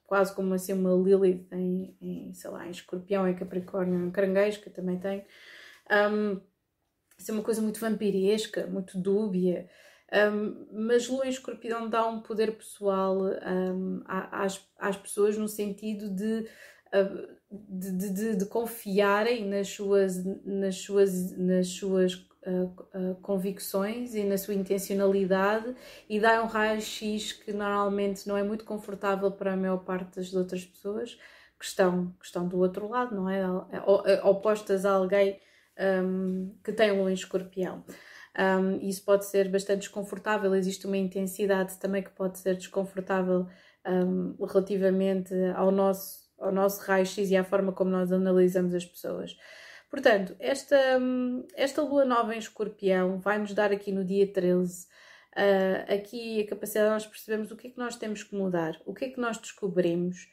quase 0.06 0.34
como 0.34 0.54
assim 0.54 0.72
uma 0.72 0.94
Lilith 0.94 1.46
em, 1.52 1.96
em 2.00 2.34
sei 2.34 2.50
lá, 2.50 2.66
em 2.66 2.70
escorpião, 2.70 3.28
em 3.28 3.34
capricórnio, 3.34 4.06
em 4.06 4.10
caranguejo, 4.10 4.60
que 4.60 4.68
eu 4.68 4.72
também 4.72 4.98
tenho. 4.98 5.24
Um, 5.90 6.40
isso 7.18 7.30
é 7.30 7.34
uma 7.34 7.42
coisa 7.42 7.60
muito 7.60 7.80
vampiresca, 7.80 8.66
muito 8.66 8.98
dúbia. 8.98 9.68
Um, 10.12 10.66
mas 10.72 11.08
Lua 11.08 11.26
em 11.26 11.30
Escorpião 11.30 11.88
dá 11.88 12.06
um 12.06 12.20
poder 12.20 12.52
pessoal 12.56 13.18
um, 13.22 14.02
às, 14.06 14.64
às 14.78 14.96
pessoas 14.96 15.36
no 15.36 15.48
sentido 15.48 16.08
de, 16.08 16.46
de, 17.50 18.10
de, 18.10 18.36
de, 18.36 18.46
confiarem 18.46 19.48
nas 19.48 19.68
suas, 19.68 20.24
nas 20.44 20.76
suas, 20.76 21.36
nas 21.36 21.66
suas 21.68 22.14
uh, 22.14 23.14
convicções 23.20 24.14
e 24.14 24.22
na 24.22 24.38
sua 24.38 24.54
intencionalidade 24.54 25.74
e 26.08 26.20
dá 26.20 26.42
um 26.42 26.46
raio-x 26.46 27.32
que 27.32 27.52
normalmente 27.52 28.28
não 28.28 28.36
é 28.36 28.44
muito 28.44 28.64
confortável 28.64 29.32
para 29.32 29.54
a 29.54 29.56
maior 29.56 29.78
parte 29.78 30.16
das 30.16 30.32
outras 30.34 30.64
pessoas 30.64 31.18
que 31.58 31.64
estão, 31.64 32.14
que 32.20 32.26
estão 32.26 32.46
do 32.46 32.58
outro 32.58 32.88
lado, 32.88 33.14
não 33.14 33.28
é? 33.28 33.40
é 34.04 34.22
opostas 34.22 34.84
a 34.84 34.92
alguém 34.92 35.40
um, 36.04 36.54
que 36.62 36.72
tem 36.72 36.92
um 36.92 37.08
escorpião. 37.08 37.84
Um, 38.38 38.86
isso 38.86 39.02
pode 39.02 39.24
ser 39.24 39.48
bastante 39.48 39.80
desconfortável, 39.80 40.54
existe 40.54 40.86
uma 40.86 40.96
intensidade 40.96 41.78
também 41.78 42.02
que 42.02 42.10
pode 42.10 42.38
ser 42.38 42.54
desconfortável 42.56 43.46
um, 43.86 44.36
relativamente 44.44 45.32
ao 45.54 45.70
nosso, 45.70 46.28
ao 46.38 46.52
nosso 46.52 46.82
raio-x 46.82 47.30
e 47.30 47.36
à 47.36 47.42
forma 47.42 47.72
como 47.72 47.90
nós 47.90 48.12
analisamos 48.12 48.74
as 48.74 48.84
pessoas. 48.84 49.34
Portanto, 49.90 50.36
esta, 50.38 50.76
esta 51.54 51.80
lua 51.80 52.04
nova 52.04 52.34
em 52.34 52.38
escorpião 52.38 53.18
vai 53.18 53.38
nos 53.38 53.54
dar 53.54 53.72
aqui 53.72 53.90
no 53.90 54.04
dia 54.04 54.30
13 54.30 54.84
uh, 54.84 54.86
ah, 55.36 55.94
aqui 55.94 56.42
a 56.42 56.46
capacidade 56.46 56.88
de 56.88 56.92
nós 56.92 57.06
percebermos 57.06 57.50
o 57.50 57.56
que 57.56 57.68
é 57.68 57.70
que 57.70 57.78
nós 57.78 57.96
temos 57.96 58.22
que 58.22 58.34
mudar, 58.34 58.78
o 58.84 58.92
que 58.92 59.06
é 59.06 59.08
que 59.08 59.20
nós 59.20 59.38
descobrimos, 59.38 60.28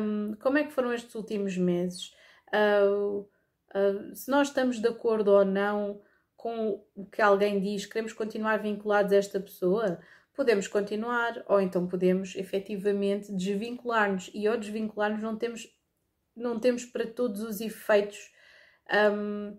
um, 0.00 0.34
como 0.40 0.58
é 0.58 0.64
que 0.64 0.72
foram 0.72 0.92
estes 0.92 1.14
últimos 1.14 1.56
meses, 1.56 2.12
uh, 2.52 3.20
uh, 3.20 4.14
se 4.14 4.28
nós 4.30 4.48
estamos 4.48 4.80
de 4.80 4.88
acordo 4.88 5.32
ou 5.32 5.44
não 5.44 6.00
com 6.38 6.80
o 6.94 7.04
que 7.04 7.20
alguém 7.20 7.60
diz, 7.60 7.84
queremos 7.84 8.12
continuar 8.12 8.58
vinculados 8.62 9.12
a 9.12 9.16
esta 9.16 9.40
pessoa, 9.40 9.98
podemos 10.32 10.68
continuar, 10.68 11.44
ou 11.48 11.60
então 11.60 11.88
podemos 11.88 12.36
efetivamente 12.36 13.32
desvincular-nos. 13.32 14.30
E 14.32 14.46
ao 14.46 14.56
desvincular-nos 14.56 15.20
não 15.20 15.36
temos, 15.36 15.68
não 16.36 16.60
temos 16.60 16.84
para 16.84 17.04
todos 17.04 17.42
os 17.42 17.60
efeitos 17.60 18.32
um, 19.12 19.58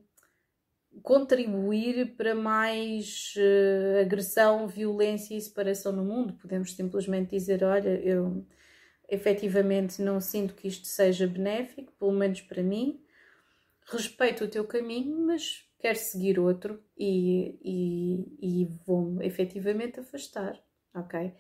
contribuir 1.04 2.16
para 2.16 2.34
mais 2.34 3.34
uh, 3.36 4.00
agressão, 4.00 4.66
violência 4.66 5.36
e 5.36 5.42
separação 5.42 5.92
no 5.92 6.06
mundo. 6.06 6.36
Podemos 6.36 6.74
simplesmente 6.74 7.32
dizer: 7.32 7.62
olha, 7.62 7.90
eu 7.90 8.48
efetivamente 9.10 10.02
não 10.02 10.22
sinto 10.22 10.54
que 10.54 10.70
isto 10.70 10.88
seja 10.88 11.28
benéfico, 11.28 11.92
pelo 12.00 12.14
menos 12.14 12.40
para 12.40 12.64
mim. 12.64 13.04
Respeito 13.86 14.46
o 14.46 14.48
teu 14.48 14.64
caminho, 14.64 15.26
mas 15.26 15.69
quero 15.80 15.98
seguir 15.98 16.40
outro 16.40 16.84
e, 16.98 17.58
e, 17.64 18.64
e 18.64 18.66
vou-me 18.86 19.26
efetivamente 19.26 20.00
afastar, 20.00 20.62
ok? 20.94 21.34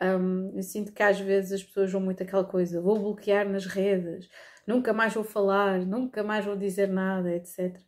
Um, 0.00 0.56
eu 0.56 0.62
sinto 0.62 0.92
que 0.92 1.02
às 1.02 1.20
vezes 1.20 1.52
as 1.52 1.62
pessoas 1.62 1.92
vão 1.92 2.00
muito 2.00 2.22
aquela 2.22 2.44
coisa, 2.44 2.80
vou 2.80 2.98
bloquear 2.98 3.48
nas 3.48 3.66
redes, 3.66 4.28
nunca 4.66 4.92
mais 4.92 5.12
vou 5.14 5.24
falar, 5.24 5.84
nunca 5.84 6.22
mais 6.22 6.44
vou 6.44 6.56
dizer 6.56 6.88
nada, 6.88 7.34
etc. 7.34 7.78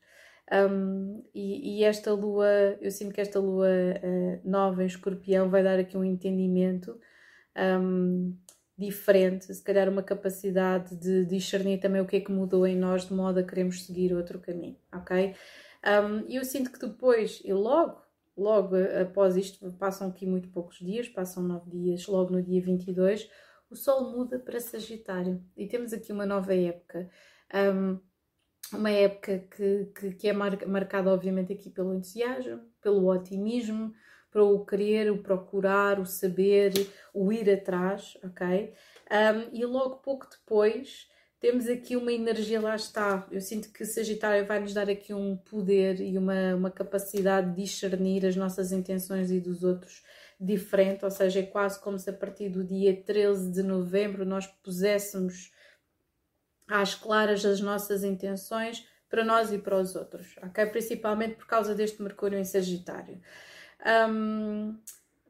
Um, 0.53 1.25
e, 1.35 1.81
e, 1.81 1.85
esta 1.85 2.13
lua, 2.13 2.47
eu 2.81 2.91
sinto 2.91 3.15
que 3.15 3.21
esta 3.21 3.41
lua 3.41 3.67
uh, 3.67 4.49
nova 4.49 4.83
em 4.83 4.87
escorpião 4.87 5.49
vai 5.49 5.63
dar 5.63 5.79
aqui 5.79 5.97
um 5.97 6.05
entendimento 6.05 7.01
um, 7.57 8.37
diferente, 8.77 9.55
se 9.55 9.63
calhar 9.63 9.89
uma 9.89 10.03
capacidade 10.03 10.97
de 10.97 11.25
discernir 11.25 11.79
também 11.81 12.03
o 12.03 12.07
que 12.07 12.17
é 12.17 12.21
que 12.21 12.31
mudou 12.31 12.67
em 12.67 12.77
nós 12.77 13.07
de 13.07 13.15
modo 13.15 13.41
a 13.41 13.43
queremos 13.43 13.87
seguir 13.87 14.13
outro 14.13 14.39
caminho, 14.39 14.77
ok? 14.93 15.35
Um, 15.85 16.21
eu 16.29 16.45
sinto 16.45 16.73
que 16.73 16.79
depois, 16.79 17.43
e 17.45 17.53
logo, 17.53 18.01
logo 18.37 18.75
após 19.01 19.37
isto, 19.37 19.71
passam 19.75 20.09
aqui 20.09 20.27
muito 20.27 20.49
poucos 20.49 20.79
dias, 20.79 21.09
passam 21.09 21.43
nove 21.43 21.71
dias, 21.71 22.07
logo 22.07 22.33
no 22.33 22.43
dia 22.43 22.63
22, 22.63 23.29
o 23.71 23.77
Sol 23.77 24.13
muda 24.13 24.39
para 24.39 24.61
Sagitário 24.61 25.45
e 25.57 25.67
temos 25.67 25.93
aqui 25.93 26.13
uma 26.13 26.25
nova 26.25 26.55
época. 26.55 27.11
Um, 27.53 28.01
uma 28.73 28.91
época 28.91 29.47
que, 29.55 29.87
que, 29.95 30.13
que 30.13 30.29
é 30.29 30.33
mar, 30.33 30.67
marcada, 30.67 31.13
obviamente, 31.13 31.53
aqui 31.53 31.71
pelo 31.71 31.95
entusiasmo, 31.95 32.61
pelo 32.81 33.07
otimismo, 33.09 33.93
para 34.31 34.43
o 34.43 34.65
querer, 34.65 35.13
o 35.13 35.23
procurar, 35.23 36.01
o 36.01 36.07
saber, 36.07 36.73
o 37.13 37.33
ir 37.33 37.49
atrás, 37.49 38.17
ok? 38.25 38.75
Um, 39.11 39.57
e 39.57 39.65
logo 39.65 39.97
pouco 39.97 40.29
depois 40.29 41.09
temos 41.45 41.69
aqui 41.69 41.95
uma 41.95 42.11
energia, 42.11 42.59
lá 42.59 42.75
está. 42.75 43.29
Eu 43.31 43.39
sinto 43.39 43.71
que 43.71 43.85
Sagitário 43.85 44.47
vai 44.47 44.61
nos 44.61 44.73
dar 44.73 44.89
aqui 44.89 45.13
um 45.13 45.37
poder 45.37 46.01
e 46.01 46.17
uma, 46.17 46.55
uma 46.55 46.71
capacidade 46.71 47.51
de 47.51 47.63
discernir 47.63 48.25
as 48.25 48.35
nossas 48.35 48.73
intenções 48.73 49.31
e 49.31 49.39
dos 49.39 49.63
outros 49.63 50.03
diferente, 50.41 51.05
ou 51.05 51.11
seja, 51.11 51.41
é 51.41 51.43
quase 51.43 51.79
como 51.83 51.99
se 51.99 52.09
a 52.09 52.15
partir 52.15 52.49
do 52.49 52.65
dia 52.65 52.97
13 52.97 53.53
de 53.53 53.63
novembro 53.63 54.25
nós 54.25 54.47
puséssemos 54.47 55.53
às 56.67 56.95
claras 56.95 57.45
as 57.45 57.61
nossas 57.61 58.05
intenções 58.05 58.89
para 59.11 59.23
nós 59.23 59.53
e 59.53 59.59
para 59.59 59.79
os 59.79 59.95
outros, 59.95 60.35
ok? 60.43 60.65
Principalmente 60.65 61.35
por 61.35 61.47
causa 61.47 61.75
deste 61.75 62.03
Mercúrio 62.03 62.39
em 62.39 62.45
Sagitário. 62.45 63.21
Um, 64.09 64.79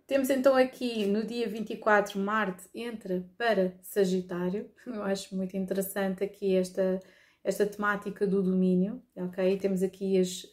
temos 0.06 0.30
então 0.30 0.54
aqui 0.54 1.06
no 1.06 1.24
dia 1.24 1.48
24 1.48 2.18
Marte 2.18 2.68
entra 2.74 3.26
para 3.38 3.74
Sagitário. 3.82 4.70
Eu 4.86 5.02
acho 5.02 5.34
muito 5.34 5.56
interessante 5.56 6.22
aqui 6.22 6.54
esta, 6.56 7.00
esta 7.42 7.66
temática 7.66 8.26
do 8.26 8.42
domínio, 8.42 9.02
ok? 9.16 9.58
Temos 9.58 9.82
aqui 9.82 10.18
as, 10.18 10.46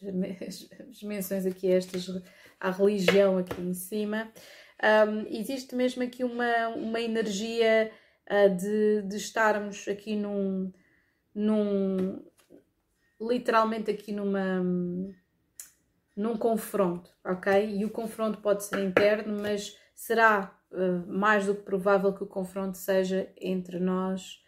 as, 0.88 1.02
menções 1.02 1.46
aqui 1.46 1.70
estas 1.70 2.06
à 2.58 2.70
religião 2.70 3.38
aqui 3.38 3.60
em 3.60 3.74
cima. 3.74 4.32
Um, 4.82 5.26
existe 5.28 5.74
mesmo 5.74 6.02
aqui 6.02 6.24
uma, 6.24 6.68
uma 6.68 7.00
energia 7.00 7.90
uh, 8.30 8.56
de, 8.56 9.02
de 9.02 9.16
estarmos 9.16 9.86
aqui 9.86 10.16
num, 10.16 10.72
num 11.34 12.22
literalmente 13.20 13.90
aqui 13.90 14.12
numa 14.12 14.62
num 16.16 16.36
confronto, 16.36 17.10
ok? 17.24 17.76
E 17.76 17.84
o 17.84 17.90
confronto 17.90 18.38
pode 18.38 18.64
ser 18.64 18.78
interno, 18.84 19.40
mas 19.40 19.76
será 19.94 20.54
uh, 20.70 21.12
mais 21.12 21.46
do 21.46 21.54
que 21.54 21.62
provável 21.62 22.12
que 22.12 22.22
o 22.22 22.26
confronto 22.26 22.76
seja 22.76 23.32
entre 23.40 23.78
nós 23.78 24.42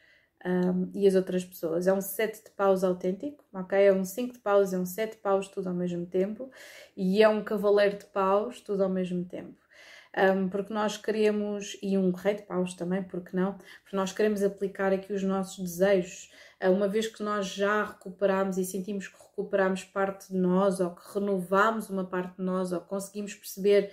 um, 0.44 0.90
e 0.94 1.07
as 1.07 1.14
outras 1.14 1.44
pessoas. 1.44 1.87
É 1.87 1.92
um 1.92 2.00
sete 2.00 2.44
de 2.44 2.50
paus 2.50 2.85
autêntico, 2.85 3.44
ok? 3.53 3.79
É 3.79 3.92
um 3.92 4.05
5 4.05 4.35
de 4.35 4.38
paus, 4.40 4.72
é 4.72 4.79
um 4.79 4.85
7 4.85 5.12
de 5.12 5.18
paus, 5.18 5.48
tudo 5.48 5.68
ao 5.68 5.74
mesmo 5.74 6.07
tempo, 6.07 6.50
e 6.96 7.22
é 7.22 7.29
um 7.29 7.42
cavaleiro 7.42 7.98
de 7.98 8.07
paus, 8.07 8.61
tudo 8.61 8.83
ao 8.85 8.90
mesmo 8.90 9.24
tempo. 9.24 9.57
Um, 10.16 10.48
porque 10.48 10.72
nós 10.72 10.96
queremos, 10.96 11.77
e 11.83 11.98
um 11.98 12.12
rei 12.12 12.35
de 12.35 12.42
paus 12.42 12.74
também, 12.74 13.03
porque 13.03 13.37
não? 13.37 13.55
Porque 13.83 13.96
nós 13.96 14.12
queremos 14.12 14.44
aplicar 14.44 14.92
aqui 14.92 15.12
os 15.12 15.24
nossos 15.24 15.59
desejos, 15.59 16.31
uma 16.68 16.88
vez 16.88 17.07
que 17.07 17.22
nós 17.22 17.46
já 17.46 17.85
recuperamos 17.85 18.59
e 18.59 18.64
sentimos 18.64 19.09
que 19.09 19.16
recuperamos 19.18 19.85
parte 19.85 20.33
de 20.33 20.38
nós, 20.38 20.81
ou 20.81 20.90
que 20.90 21.03
renovamos 21.14 21.90
uma 21.90 22.05
parte 22.05 22.37
de 22.37 22.42
nós, 22.42 22.72
ou 22.72 22.81
conseguimos 22.81 23.35
perceber 23.35 23.90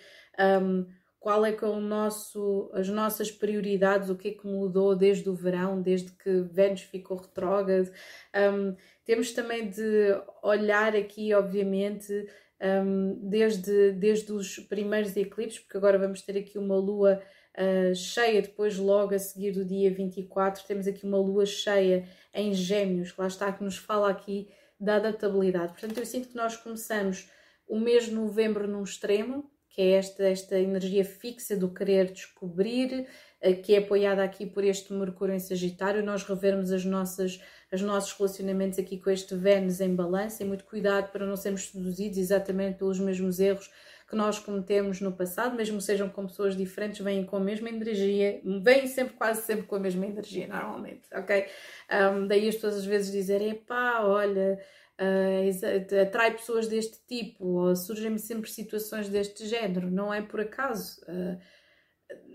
um, 0.62 0.86
qual 1.20 1.46
é 1.46 1.52
que 1.52 1.64
é 1.64 1.68
o 1.68 1.80
nosso, 1.80 2.72
as 2.74 2.90
nossas 2.90 3.30
prioridades, 3.30 4.10
o 4.10 4.16
que 4.16 4.30
é 4.30 4.32
que 4.32 4.48
mudou 4.48 4.96
desde 4.96 5.30
o 5.30 5.36
verão, 5.36 5.80
desde 5.80 6.12
que 6.12 6.42
Vênus 6.52 6.82
ficou 6.82 7.18
retrógrado. 7.18 7.92
Um, 8.36 8.76
temos 9.06 9.32
também 9.32 9.70
de 9.70 10.20
olhar 10.42 10.96
aqui, 10.96 11.32
obviamente, 11.34 12.28
um, 12.60 13.20
desde, 13.30 13.92
desde 13.92 14.32
os 14.32 14.58
primeiros 14.58 15.16
eclipses, 15.16 15.60
porque 15.60 15.78
agora 15.78 16.00
vamos 16.00 16.24
ter 16.24 16.38
aqui 16.38 16.58
uma 16.58 16.76
lua 16.76 17.22
uh, 17.58 17.96
cheia, 17.96 18.42
depois 18.42 18.78
logo 18.78 19.14
a 19.14 19.20
seguir 19.20 19.52
do 19.52 19.66
dia 19.66 19.94
24, 19.94 20.64
temos 20.66 20.88
aqui 20.88 21.06
uma 21.06 21.18
lua 21.18 21.46
cheia 21.46 22.08
em 22.34 22.54
gêmeos, 22.54 23.16
lá 23.18 23.28
está, 23.28 23.52
que 23.52 23.64
nos 23.64 23.78
fala 23.78 24.10
aqui 24.10 24.50
da 24.80 24.96
adaptabilidade. 24.96 25.74
Portanto, 25.74 25.98
eu 25.98 26.06
sinto 26.06 26.30
que 26.30 26.36
nós 26.36 26.56
começamos 26.56 27.30
o 27.68 27.80
mês 27.80 28.06
de 28.06 28.12
novembro 28.12 28.68
num 28.68 28.84
extremo, 28.84 29.50
que 29.70 29.82
é 29.82 29.92
esta, 29.92 30.24
esta 30.24 30.60
energia 30.60 31.06
fixa 31.06 31.56
do 31.56 31.74
querer 31.74 32.12
descobrir, 32.12 33.08
eh, 33.40 33.54
que 33.54 33.74
é 33.74 33.78
apoiada 33.78 34.22
aqui 34.22 34.46
por 34.46 34.64
este 34.64 34.92
Mercúrio 34.92 35.34
em 35.34 35.40
Sagitário, 35.40 36.04
nós 36.04 36.24
revermos 36.24 36.72
as 36.72 36.84
nossas, 36.84 37.40
os 37.72 37.82
nossos 37.82 38.12
relacionamentos 38.12 38.78
aqui 38.78 38.98
com 38.98 39.10
este 39.10 39.34
Vênus 39.36 39.80
em 39.80 39.96
balança 39.96 40.44
e 40.44 40.46
muito 40.46 40.66
cuidado 40.66 41.12
para 41.12 41.26
não 41.26 41.38
sermos 41.38 41.70
seduzidos 41.70 42.18
exatamente 42.18 42.80
pelos 42.80 43.00
mesmos 43.00 43.40
erros 43.40 43.72
que 44.12 44.16
nós 44.18 44.38
cometemos 44.38 45.00
no 45.00 45.14
passado, 45.14 45.56
mesmo 45.56 45.80
sejam 45.80 46.10
com 46.10 46.28
pessoas 46.28 46.54
diferentes, 46.54 47.00
vêm 47.00 47.26
com 47.26 47.38
a 47.38 47.40
mesma 47.40 47.70
energia, 47.70 48.42
vêm 48.62 48.86
sempre, 48.86 49.14
quase 49.14 49.44
sempre 49.44 49.66
com 49.66 49.78
a 49.78 49.80
mesma 49.80 50.06
energia, 50.06 50.48
normalmente, 50.48 51.08
ok? 51.14 51.46
Um, 51.90 52.28
daí 52.28 52.50
as 52.50 52.56
pessoas 52.56 52.76
às 52.76 52.86
vezes 52.86 53.10
dizerem, 53.10 53.56
pá, 53.56 54.02
olha, 54.04 54.60
uh, 55.00 56.02
atrai 56.02 56.32
pessoas 56.32 56.68
deste 56.68 57.00
tipo, 57.08 57.46
ou 57.46 57.74
surgem-me 57.74 58.20
sempre 58.20 58.52
situações 58.52 59.08
deste 59.08 59.48
género, 59.48 59.90
não 59.90 60.14
é 60.14 60.22
por 60.22 60.42
acaso. 60.42 61.00
Uh, 61.04 61.40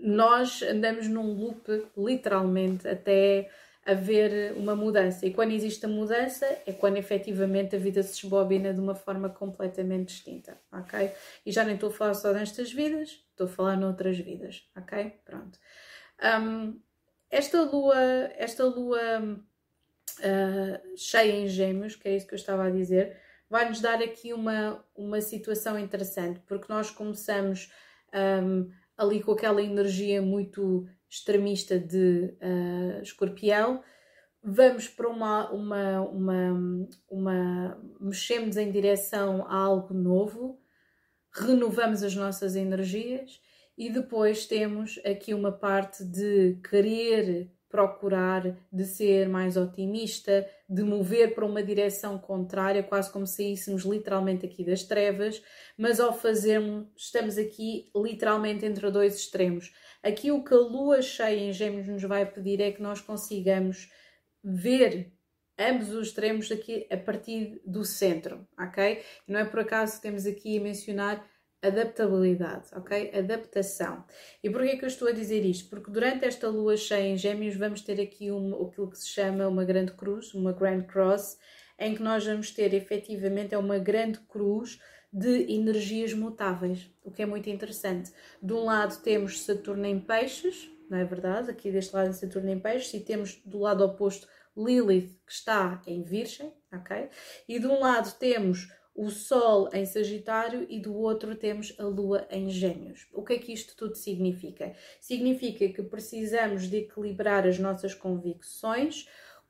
nós 0.01 0.63
andamos 0.63 1.07
num 1.07 1.31
loop, 1.31 1.61
literalmente, 1.95 2.87
até 2.87 3.51
haver 3.87 4.51
uma 4.57 4.75
mudança. 4.75 5.25
E 5.25 5.33
quando 5.33 5.53
existe 5.53 5.85
a 5.85 5.89
mudança, 5.89 6.45
é 6.65 6.73
quando 6.73 6.97
efetivamente 6.97 7.73
a 7.73 7.79
vida 7.79 8.03
se 8.03 8.21
desbobina 8.21 8.73
de 8.73 8.81
uma 8.81 8.93
forma 8.93 9.29
completamente 9.29 10.09
distinta, 10.09 10.59
ok? 10.69 11.09
E 11.45 11.51
já 11.53 11.63
nem 11.63 11.75
estou 11.75 11.89
a 11.89 11.93
falar 11.93 12.13
só 12.13 12.33
nestas 12.33 12.69
vidas, 12.73 13.25
estou 13.31 13.47
a 13.47 13.49
falar 13.49 13.77
noutras 13.77 14.19
vidas, 14.19 14.69
ok? 14.75 15.13
Pronto. 15.23 15.57
Um, 16.21 16.77
esta 17.31 17.61
lua, 17.61 17.95
esta 18.35 18.65
lua 18.65 18.99
uh, 20.19 20.97
cheia 20.97 21.31
em 21.31 21.47
gêmeos, 21.47 21.95
que 21.95 22.09
é 22.09 22.17
isso 22.17 22.27
que 22.27 22.33
eu 22.33 22.37
estava 22.37 22.65
a 22.65 22.69
dizer, 22.69 23.17
vai-nos 23.49 23.79
dar 23.79 24.03
aqui 24.03 24.33
uma, 24.33 24.83
uma 24.93 25.21
situação 25.21 25.79
interessante, 25.79 26.41
porque 26.45 26.65
nós 26.67 26.91
começamos 26.91 27.71
um, 28.43 28.69
ali 28.97 29.23
com 29.23 29.31
aquela 29.31 29.61
energia 29.61 30.21
muito 30.21 30.89
extremista 31.09 31.79
de 31.79 32.35
uh, 32.41 33.01
escorpião, 33.01 33.83
vamos 34.43 34.87
para 34.87 35.09
uma, 35.09 35.51
uma, 35.51 36.01
uma, 36.01 36.87
uma. 37.09 37.81
mexemos 37.99 38.57
em 38.57 38.71
direção 38.71 39.45
a 39.47 39.55
algo 39.55 39.93
novo, 39.93 40.59
renovamos 41.31 42.03
as 42.03 42.15
nossas 42.15 42.55
energias 42.55 43.41
e 43.77 43.89
depois 43.89 44.45
temos 44.45 44.99
aqui 45.05 45.33
uma 45.33 45.51
parte 45.51 46.03
de 46.03 46.59
querer 46.67 47.51
procurar, 47.69 48.57
de 48.71 48.85
ser 48.85 49.27
mais 49.27 49.57
otimista, 49.57 50.47
de 50.69 50.83
mover 50.83 51.35
para 51.35 51.45
uma 51.45 51.61
direção 51.61 52.17
contrária, 52.17 52.81
quase 52.81 53.11
como 53.11 53.27
se 53.27 53.35
saíssemos 53.35 53.83
literalmente 53.83 54.45
aqui 54.45 54.63
das 54.63 54.83
trevas, 54.83 55.43
mas 55.77 55.99
ao 55.99 56.13
fazermos, 56.13 56.87
estamos 56.95 57.37
aqui 57.37 57.91
literalmente 57.95 58.65
entre 58.65 58.89
dois 58.89 59.15
extremos. 59.15 59.73
Aqui 60.07 60.31
o 60.31 60.41
que 60.41 60.53
a 60.53 60.57
lua 60.57 61.01
cheia 61.01 61.49
em 61.49 61.51
Gêmeos 61.51 61.85
nos 61.85 62.01
vai 62.03 62.25
pedir 62.25 62.61
é 62.61 62.71
que 62.71 62.81
nós 62.81 63.01
consigamos 63.01 63.91
ver 64.41 65.11
ambos 65.59 65.89
os 65.89 66.07
extremos 66.07 66.49
aqui 66.49 66.87
a 66.89 66.95
partir 66.95 67.61
do 67.65 67.83
centro, 67.83 68.47
ok? 68.57 69.03
Não 69.27 69.37
é 69.37 69.43
por 69.43 69.59
acaso 69.59 69.97
que 69.97 70.03
temos 70.03 70.25
aqui 70.25 70.57
a 70.57 70.61
mencionar 70.61 71.27
adaptabilidade, 71.61 72.69
ok? 72.73 73.11
Adaptação. 73.13 74.05
E 74.41 74.49
porquê 74.49 74.77
que 74.77 74.85
eu 74.85 74.87
estou 74.87 75.09
a 75.09 75.11
dizer 75.11 75.43
isto? 75.43 75.69
Porque 75.69 75.91
durante 75.91 76.23
esta 76.23 76.47
lua 76.47 76.77
cheia 76.77 77.09
em 77.09 77.17
Gêmeos 77.17 77.57
vamos 77.57 77.81
ter 77.81 77.99
aqui 77.99 78.31
um, 78.31 78.65
aquilo 78.65 78.89
que 78.89 78.97
se 78.97 79.09
chama 79.09 79.45
uma 79.45 79.65
grande 79.65 79.91
cruz, 79.91 80.33
uma 80.33 80.53
Grand 80.53 80.83
Cross, 80.83 81.37
em 81.77 81.93
que 81.93 82.01
nós 82.01 82.25
vamos 82.25 82.51
ter 82.51 82.73
efetivamente 82.73 83.53
é 83.53 83.57
uma 83.57 83.77
grande 83.77 84.19
cruz 84.19 84.79
de 85.11 85.51
energias 85.51 86.13
mutáveis, 86.13 86.91
o 87.03 87.11
que 87.11 87.21
é 87.21 87.25
muito 87.25 87.49
interessante. 87.49 88.11
De 88.41 88.53
um 88.53 88.65
lado 88.65 89.01
temos 89.01 89.41
Saturno 89.41 89.85
em 89.85 89.99
Peixes, 89.99 90.69
não 90.89 90.97
é 90.97 91.05
verdade? 91.05 91.51
Aqui 91.51 91.71
deste 91.71 91.95
lado 91.95 92.13
Saturno 92.13 92.49
em 92.49 92.59
Peixes, 92.59 92.93
e 92.93 92.99
temos 92.99 93.41
do 93.45 93.59
lado 93.59 93.83
oposto 93.83 94.27
Lilith, 94.55 95.19
que 95.25 95.31
está 95.31 95.81
em 95.85 96.03
Virgem, 96.03 96.51
ok? 96.73 97.09
E 97.47 97.59
de 97.59 97.67
um 97.67 97.79
lado 97.79 98.17
temos 98.17 98.67
o 98.97 99.11
Sol 99.11 99.69
em 99.71 99.85
Sagitário 99.85 100.65
e 100.67 100.79
do 100.79 100.95
outro 100.95 101.35
temos 101.35 101.75
a 101.77 101.83
Lua 101.83 102.27
em 102.31 102.49
Gêmeos. 102.49 103.07
O 103.13 103.23
que 103.23 103.33
é 103.33 103.37
que 103.37 103.53
isto 103.53 103.75
tudo 103.75 103.95
significa? 103.95 104.73
Significa 104.99 105.69
que 105.69 105.83
precisamos 105.83 106.67
de 106.67 106.77
equilibrar 106.77 107.45
as 107.45 107.59
nossas 107.59 107.93
convicções 107.93 109.07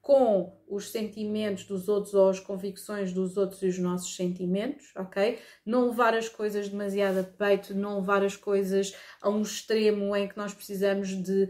com 0.07 0.57
os 0.69 0.89
sentimentos 0.89 1.65
dos 1.65 1.89
outros 1.89 2.13
ou 2.13 2.29
as 2.29 2.39
convicções 2.39 3.11
dos 3.11 3.35
outros 3.35 3.61
e 3.61 3.67
os 3.67 3.77
nossos 3.77 4.15
sentimentos, 4.15 4.93
ok? 4.95 5.37
Não 5.65 5.89
levar 5.89 6.13
as 6.13 6.29
coisas 6.29 6.69
demasiado 6.69 7.19
a 7.19 7.23
peito, 7.23 7.75
não 7.75 7.99
levar 7.99 8.23
as 8.23 8.37
coisas 8.37 8.95
a 9.21 9.29
um 9.29 9.41
extremo 9.41 10.15
em 10.15 10.29
que 10.29 10.37
nós 10.37 10.53
precisamos 10.53 11.09
de 11.09 11.49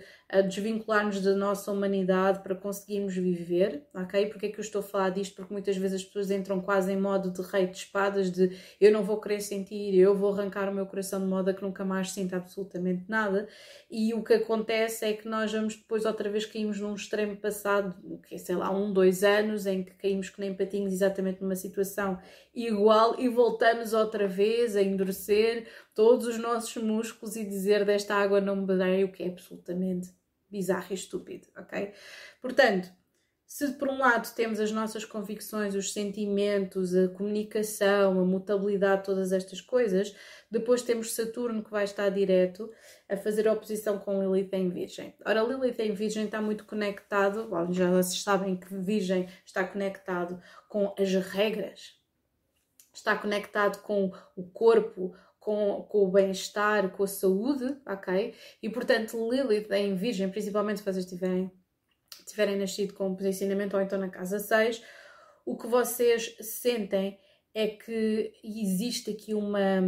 desvincular-nos 0.50 1.22
da 1.22 1.34
nossa 1.34 1.72
humanidade 1.72 2.44
para 2.44 2.54
conseguirmos 2.54 3.16
viver, 3.16 3.88
ok? 3.94 4.26
Porque 4.26 4.48
é 4.48 4.50
que 4.50 4.60
eu 4.60 4.62
estou 4.62 4.80
a 4.80 4.84
falar 4.84 5.10
disto? 5.10 5.36
Porque 5.36 5.54
muitas 5.54 5.78
vezes 5.78 6.02
as 6.02 6.04
pessoas 6.06 6.30
entram 6.30 6.60
quase 6.60 6.92
em 6.92 6.98
modo 6.98 7.32
de 7.32 7.42
rei 7.50 7.66
de 7.66 7.78
espadas, 7.78 8.30
de 8.30 8.52
eu 8.80 8.92
não 8.92 9.04
vou 9.04 9.22
querer 9.22 9.40
sentir, 9.40 9.96
eu 9.96 10.14
vou 10.18 10.34
arrancar 10.34 10.70
o 10.70 10.76
meu 10.76 10.86
coração 10.86 11.22
de 11.22 11.28
modo 11.28 11.50
a 11.50 11.54
que 11.54 11.62
nunca 11.62 11.86
mais 11.86 12.12
sinta 12.12 12.36
absolutamente 12.36 13.06
nada, 13.08 13.48
e 13.90 14.14
o 14.14 14.22
que 14.22 14.34
acontece 14.34 15.06
é 15.06 15.14
que 15.14 15.30
nós 15.30 15.52
vamos 15.54 15.78
depois 15.78 16.04
outra 16.04 16.30
vez 16.30 16.46
caímos 16.46 16.80
num 16.80 16.94
extremo 16.94 17.38
passado, 17.38 17.96
que 18.28 18.38
sei 18.38 18.56
lá, 18.56 18.70
um, 18.70 18.92
dois 18.92 19.24
anos, 19.24 19.66
em 19.66 19.82
que 19.82 19.94
caímos 19.94 20.30
que 20.30 20.42
nem 20.42 20.54
patinhos 20.54 20.92
exatamente 20.92 21.42
numa 21.42 21.56
situação 21.56 22.20
igual 22.66 23.20
e 23.20 23.30
voltamos 23.30 23.94
outra 23.94 24.28
vez 24.28 24.76
a 24.76 24.82
endurecer 24.82 25.68
todos 25.94 26.26
os 26.26 26.38
nossos 26.38 26.76
músculos 26.82 27.36
e 27.36 27.46
dizer 27.46 27.86
desta 27.86 28.16
água 28.16 28.42
não 28.42 28.66
beberei, 28.66 29.04
o 29.04 29.12
que 29.12 29.24
é 29.24 29.28
absolutamente 29.28 30.10
bizarro 30.50 30.88
e 30.90 30.96
estúpido, 30.96 31.48
ok? 31.56 31.94
Portanto, 32.42 32.90
se 33.48 33.74
por 33.74 33.88
um 33.88 33.98
lado 33.98 34.34
temos 34.36 34.60
as 34.60 34.74
nossas 34.74 35.06
convicções, 35.06 35.74
os 35.74 35.94
sentimentos, 35.94 36.94
a 36.94 37.08
comunicação, 37.08 38.20
a 38.20 38.26
mutabilidade, 38.26 39.06
todas 39.06 39.32
estas 39.32 39.62
coisas, 39.62 40.14
depois 40.52 40.82
temos 40.82 41.14
Saturno 41.14 41.64
que 41.64 41.72
vai 41.72 41.86
estar 41.86 42.10
direto 42.10 42.70
a 43.08 43.16
fazer 43.16 43.48
oposição 43.48 44.00
com 44.00 44.22
Lilith 44.22 44.54
em 44.54 44.70
Virgem. 44.70 45.16
Ora, 45.26 45.44
Lilith 45.44 45.80
em 45.80 45.94
Virgem 45.94 46.26
está 46.26 46.42
muito 46.42 46.66
conectado, 46.66 47.48
bom, 47.48 47.72
já 47.72 47.90
vocês 47.90 48.22
sabem 48.22 48.58
que 48.58 48.76
Virgem 48.76 49.30
está 49.46 49.64
conectado 49.64 50.42
com 50.68 50.94
as 51.00 51.14
regras, 51.14 51.97
está 52.98 53.16
conectado 53.16 53.82
com 53.84 54.12
o 54.36 54.44
corpo, 54.44 55.16
com, 55.40 55.86
com 55.88 56.00
o 56.00 56.12
bem-estar, 56.12 56.90
com 56.90 57.04
a 57.04 57.08
saúde, 57.08 57.78
ok? 57.86 58.34
E 58.62 58.70
portanto, 58.70 59.18
Lilith 59.30 59.72
em 59.72 59.96
Virgem, 59.96 60.30
principalmente 60.30 60.80
se 60.80 60.86
vocês 60.86 61.06
tiverem, 61.06 61.52
tiverem 62.26 62.58
nascido 62.58 62.94
com 62.94 63.10
um 63.10 63.16
posicionamento 63.16 63.76
ou 63.76 63.82
então 63.82 64.00
na 64.00 64.10
casa 64.10 64.40
6, 64.40 64.84
o 65.46 65.56
que 65.56 65.68
vocês 65.68 66.36
sentem 66.42 67.18
é 67.54 67.68
que 67.68 68.34
existe 68.44 69.12
aqui 69.12 69.34
uma, 69.34 69.80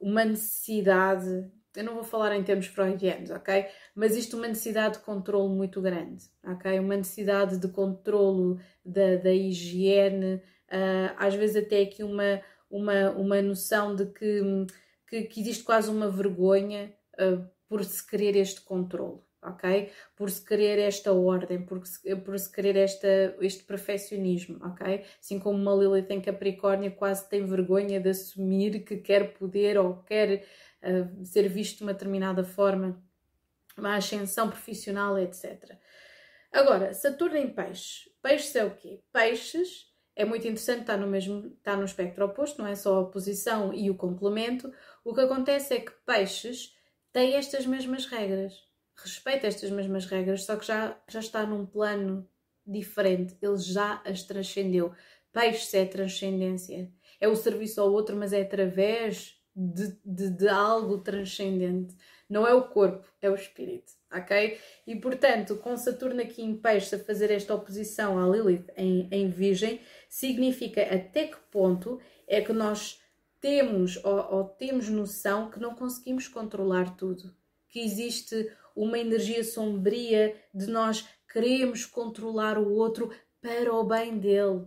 uma 0.00 0.24
necessidade, 0.24 1.50
eu 1.74 1.84
não 1.84 1.94
vou 1.94 2.04
falar 2.04 2.36
em 2.36 2.42
termos 2.42 2.66
freudianos, 2.66 3.30
ok? 3.30 3.66
Mas 3.94 4.16
isto 4.16 4.36
uma 4.36 4.48
necessidade 4.48 4.98
de 4.98 5.04
controle 5.04 5.54
muito 5.54 5.80
grande, 5.80 6.24
ok? 6.44 6.78
Uma 6.78 6.96
necessidade 6.96 7.56
de 7.56 7.68
controlo 7.68 8.58
da, 8.84 9.16
da 9.16 9.32
higiene, 9.32 10.42
uh, 10.72 11.14
às 11.16 11.34
vezes 11.34 11.56
até 11.56 11.82
aqui 11.82 12.02
uma, 12.02 12.40
uma, 12.70 13.10
uma 13.10 13.42
noção 13.42 13.94
de 13.94 14.06
que 14.06 14.66
que, 15.12 15.24
que 15.24 15.40
existe 15.42 15.62
quase 15.62 15.90
uma 15.90 16.08
vergonha 16.08 16.90
uh, 17.20 17.46
por 17.68 17.84
se 17.84 18.06
querer 18.06 18.34
este 18.34 18.62
controle, 18.62 19.20
ok? 19.42 19.90
Por 20.16 20.30
se 20.30 20.42
querer 20.42 20.78
esta 20.78 21.12
ordem, 21.12 21.62
por 21.66 21.86
se, 21.86 22.16
por 22.16 22.38
se 22.38 22.50
querer 22.50 22.76
esta, 22.76 23.36
este 23.40 23.62
perfeccionismo, 23.64 24.58
ok? 24.64 25.04
Assim 25.20 25.38
como 25.38 25.58
uma 25.58 25.74
Lilith 25.74 26.10
em 26.10 26.20
Capricórnio 26.20 26.92
quase 26.92 27.28
tem 27.28 27.44
vergonha 27.44 28.00
de 28.00 28.08
assumir 28.08 28.84
que 28.84 28.96
quer 28.96 29.34
poder 29.34 29.76
ou 29.76 29.96
quer 30.02 30.46
uh, 30.82 31.26
ser 31.26 31.46
visto 31.46 31.78
de 31.78 31.82
uma 31.82 31.92
determinada 31.92 32.42
forma, 32.42 32.98
uma 33.76 33.96
ascensão 33.96 34.48
profissional, 34.48 35.18
etc. 35.18 35.76
Agora, 36.50 36.94
Saturno 36.94 37.36
em 37.36 37.52
Peixes. 37.52 38.08
Peixes 38.22 38.56
é 38.56 38.64
o 38.64 38.74
quê? 38.74 39.02
Peixes 39.12 39.91
é 40.14 40.24
muito 40.24 40.46
interessante, 40.46 40.82
está 40.82 40.96
no 40.96 41.06
mesmo, 41.06 41.54
está 41.58 41.76
no 41.76 41.84
espectro 41.84 42.24
oposto, 42.24 42.60
não 42.60 42.68
é 42.68 42.74
só 42.74 42.96
a 42.96 43.00
oposição 43.00 43.72
e 43.72 43.90
o 43.90 43.94
complemento. 43.94 44.72
O 45.04 45.14
que 45.14 45.20
acontece 45.20 45.74
é 45.74 45.80
que 45.80 45.92
peixes 46.04 46.76
têm 47.12 47.34
estas 47.34 47.66
mesmas 47.66 48.06
regras, 48.06 48.54
respeita 48.94 49.46
estas 49.46 49.70
mesmas 49.70 50.06
regras, 50.06 50.44
só 50.44 50.56
que 50.56 50.66
já, 50.66 50.96
já 51.08 51.20
está 51.20 51.46
num 51.46 51.64
plano 51.64 52.28
diferente, 52.66 53.36
ele 53.40 53.56
já 53.56 54.02
as 54.04 54.22
transcendeu. 54.22 54.92
Peixes 55.32 55.72
é 55.74 55.84
transcendência, 55.86 56.92
é 57.18 57.26
o 57.26 57.34
serviço 57.34 57.80
ao 57.80 57.90
outro, 57.90 58.14
mas 58.14 58.32
é 58.32 58.42
através 58.42 59.40
de, 59.56 59.96
de, 60.04 60.30
de 60.30 60.48
algo 60.48 60.98
transcendente. 60.98 61.96
Não 62.32 62.46
é 62.46 62.54
o 62.54 62.62
corpo, 62.62 63.06
é 63.20 63.28
o 63.28 63.34
espírito, 63.34 63.92
ok? 64.10 64.58
E 64.86 64.96
portanto, 64.96 65.56
com 65.56 65.76
Saturno 65.76 66.22
aqui 66.22 66.40
em 66.42 66.56
peixe 66.56 66.94
a 66.94 66.98
fazer 66.98 67.30
esta 67.30 67.54
oposição 67.54 68.18
à 68.18 68.26
Lilith 68.26 68.64
em, 68.74 69.06
em 69.12 69.28
Virgem, 69.28 69.82
significa 70.08 70.80
até 70.82 71.26
que 71.26 71.36
ponto 71.50 72.00
é 72.26 72.40
que 72.40 72.54
nós 72.54 72.98
temos 73.38 74.02
ou, 74.02 74.34
ou 74.34 74.44
temos 74.44 74.88
noção 74.88 75.50
que 75.50 75.60
não 75.60 75.74
conseguimos 75.74 76.26
controlar 76.26 76.96
tudo, 76.96 77.36
que 77.68 77.80
existe 77.80 78.50
uma 78.74 78.98
energia 78.98 79.44
sombria 79.44 80.34
de 80.54 80.68
nós 80.68 81.06
queremos 81.30 81.84
controlar 81.84 82.56
o 82.56 82.72
outro 82.72 83.12
para 83.42 83.74
o 83.74 83.84
bem 83.84 84.16
dele, 84.18 84.64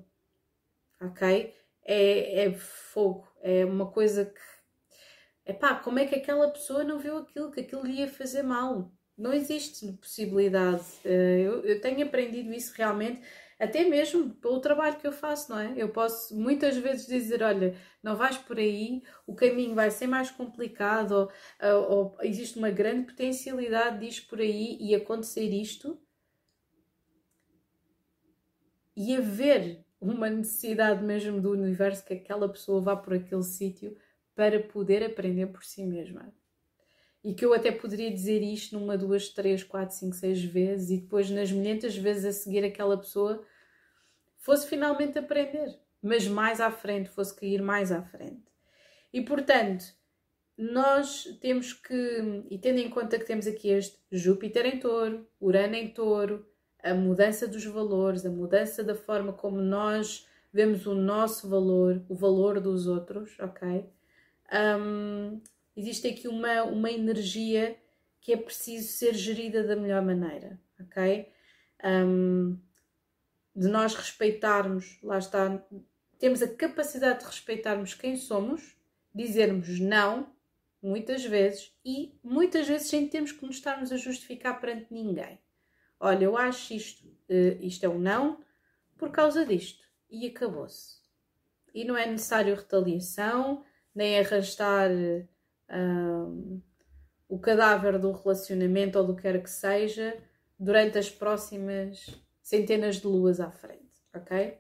ok? 1.02 1.52
É, 1.84 2.46
é 2.46 2.54
fogo, 2.54 3.28
é 3.42 3.66
uma 3.66 3.88
coisa 3.88 4.26
que. 4.26 4.55
Epá, 5.46 5.76
como 5.76 6.00
é 6.00 6.06
que 6.06 6.16
aquela 6.16 6.50
pessoa 6.50 6.84
não 6.84 6.98
viu 6.98 7.18
aquilo, 7.18 7.52
que 7.52 7.62
aquilo 7.62 7.86
lhe 7.86 8.00
ia 8.00 8.08
fazer 8.08 8.44
mal? 8.44 8.92
Não 9.18 9.32
existe 9.34 9.92
possibilidade. 9.94 10.84
Eh, 11.06 11.42
eu, 11.42 11.64
eu 11.64 11.80
tenho 11.82 12.06
aprendido 12.06 12.52
isso 12.52 12.74
realmente 12.76 13.22
até 13.60 13.86
mesmo 13.86 14.32
pelo 14.36 14.60
trabalho 14.60 14.98
que 14.98 15.08
eu 15.08 15.12
faço, 15.12 15.52
não 15.52 15.60
é? 15.60 15.74
Eu 15.78 15.90
posso 15.90 16.36
muitas 16.36 16.78
vezes 16.78 17.08
dizer: 17.08 17.42
olha, 17.44 17.76
não 18.04 18.16
vais 18.16 18.38
por 18.38 18.58
aí, 18.58 19.02
o 19.26 19.36
caminho 19.36 19.76
vai 19.76 19.90
ser 19.92 20.08
mais 20.08 20.30
complicado, 20.32 21.30
ou, 21.62 21.92
ou 21.92 22.18
existe 22.22 22.58
uma 22.58 22.70
grande 22.72 23.08
potencialidade 23.08 24.00
disto 24.06 24.28
por 24.28 24.40
aí 24.40 24.78
e 24.82 24.94
acontecer 24.96 25.50
isto, 25.50 26.00
e 28.96 29.16
haver 29.16 29.86
uma 30.00 30.30
necessidade 30.30 31.04
mesmo 31.04 31.42
do 31.42 31.52
universo 31.52 32.06
que 32.06 32.14
aquela 32.14 32.50
pessoa 32.50 32.82
vá 32.82 32.96
por 32.96 33.14
aquele 33.14 33.44
sítio 33.44 33.96
para 34.36 34.60
poder 34.60 35.04
aprender 35.04 35.48
por 35.48 35.64
si 35.64 35.86
mesma. 35.86 36.34
E 37.24 37.34
que 37.34 37.44
eu 37.44 37.54
até 37.54 37.72
poderia 37.72 38.12
dizer 38.12 38.44
isto 38.44 38.78
numa, 38.78 38.98
duas, 38.98 39.30
três, 39.30 39.64
quatro, 39.64 39.96
cinco, 39.96 40.16
seis 40.16 40.44
vezes 40.44 40.92
e 40.92 41.02
depois 41.02 41.30
nas 41.32 41.52
milhentas 41.52 41.98
vezes 41.98 42.26
a 42.26 42.32
seguir 42.32 42.64
aquela 42.64 42.98
pessoa 42.98 43.44
fosse 44.38 44.68
finalmente 44.68 45.18
aprender, 45.18 45.76
mas 46.04 46.28
mais 46.28 46.62
à 46.62 46.70
frente, 46.70 47.10
fosse 47.10 47.36
cair 47.36 47.64
mais 47.64 47.92
à 47.92 48.04
frente. 48.04 48.44
E 49.12 49.22
portanto, 49.22 49.86
nós 50.56 51.24
temos 51.42 51.74
que, 51.74 52.44
e 52.50 52.60
tendo 52.60 52.80
em 52.80 52.90
conta 52.90 53.18
que 53.18 53.26
temos 53.26 53.48
aqui 53.48 53.70
este 53.70 53.98
Júpiter 54.12 54.66
em 54.68 54.80
touro, 54.80 55.28
Urano 55.42 55.74
em 55.74 55.90
touro, 55.92 56.46
a 56.84 56.94
mudança 56.94 57.48
dos 57.48 57.66
valores, 57.66 58.24
a 58.24 58.30
mudança 58.30 58.84
da 58.84 58.94
forma 58.94 59.34
como 59.34 59.60
nós 59.60 60.28
vemos 60.54 60.86
o 60.86 60.94
nosso 60.94 61.50
valor, 61.50 62.06
o 62.08 62.16
valor 62.16 62.62
dos 62.62 62.86
outros, 62.86 63.36
ok? 63.40 63.90
Existe 65.76 66.08
aqui 66.08 66.28
uma, 66.28 66.64
uma 66.64 66.92
energia 66.92 67.78
que 68.22 68.34
é 68.34 68.38
preciso 68.38 68.88
ser 68.88 69.14
gerida 69.14 69.64
da 69.64 69.76
melhor 69.76 70.02
maneira, 70.02 70.60
ok? 70.80 71.30
De 73.56 73.68
nós 73.68 73.94
respeitarmos, 73.96 75.00
lá 75.02 75.18
está, 75.18 75.64
temos 76.18 76.42
a 76.42 76.48
capacidade 76.48 77.20
de 77.20 77.26
respeitarmos 77.26 77.94
quem 77.94 78.16
somos, 78.16 78.76
dizermos 79.14 79.80
não, 79.80 80.30
muitas 80.82 81.24
vezes, 81.24 81.74
e 81.84 82.18
muitas 82.24 82.68
vezes 82.68 82.88
sem 82.88 83.08
termos 83.08 83.32
que 83.32 83.46
nos 83.46 83.56
estarmos 83.56 83.92
a 83.92 83.98
justificar 83.98 84.60
perante 84.60 84.94
ninguém. 84.94 85.40
Olha, 86.00 86.26
eu 86.26 86.38
acho 86.38 86.74
isto, 86.74 87.08
uh, 87.08 87.58
isto 87.62 87.84
é 87.86 87.90
um 87.90 88.00
não, 88.00 88.40
por 88.98 89.10
causa 89.12 89.46
disto. 89.46 89.84
E 90.10 90.28
acabou-se. 90.28 91.00
E 91.74 91.84
não 91.84 91.98
é 91.98 92.06
necessário 92.06 92.56
retaliação, 92.56 93.64
nem 93.96 94.20
arrastar 94.20 94.92
um, 95.72 96.62
o 97.30 97.40
cadáver 97.40 97.98
do 97.98 98.12
relacionamento 98.12 99.00
ou 99.00 99.08
do 99.08 99.16
que 99.16 99.24
quer 99.24 99.42
que 99.42 99.50
seja 99.50 100.16
durante 100.60 100.98
as 100.98 101.10
próximas 101.10 102.06
centenas 102.42 102.98
de 102.98 103.08
luas 103.08 103.40
à 103.40 103.50
frente, 103.50 104.04
ok? 104.14 104.58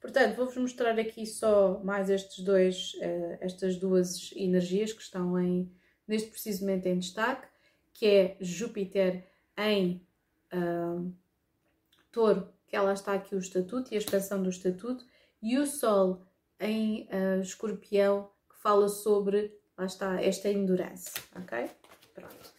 Portanto, 0.00 0.36
vou-vos 0.36 0.56
mostrar 0.56 0.98
aqui 0.98 1.26
só 1.26 1.80
mais 1.82 2.08
estes 2.08 2.44
dois, 2.44 2.94
uh, 2.94 3.38
estas 3.40 3.76
duas 3.76 4.30
energias 4.34 4.92
que 4.92 5.02
estão 5.02 5.38
em, 5.38 5.72
neste 6.06 6.30
preciso 6.30 6.60
momento 6.60 6.86
em 6.86 6.98
destaque, 6.98 7.46
que 7.92 8.06
é 8.06 8.36
Júpiter 8.40 9.26
em 9.56 10.06
uh, 10.52 11.12
Touro, 12.12 12.48
que 12.66 12.76
ela 12.76 12.92
está 12.92 13.14
aqui 13.14 13.34
o 13.34 13.38
estatuto 13.38 13.92
e 13.92 13.96
a 13.96 13.98
expansão 13.98 14.42
do 14.42 14.50
estatuto, 14.50 15.04
e 15.42 15.58
o 15.58 15.66
Sol 15.66 16.24
em 16.60 17.08
uh, 17.12 17.40
Escorpião, 17.40 18.30
fala 18.68 18.88
sobre 18.90 19.58
lá 19.78 19.86
está, 19.86 20.20
esta 20.20 20.50
endurance, 20.50 21.12
ok? 21.34 21.70
Pronto. 22.12 22.52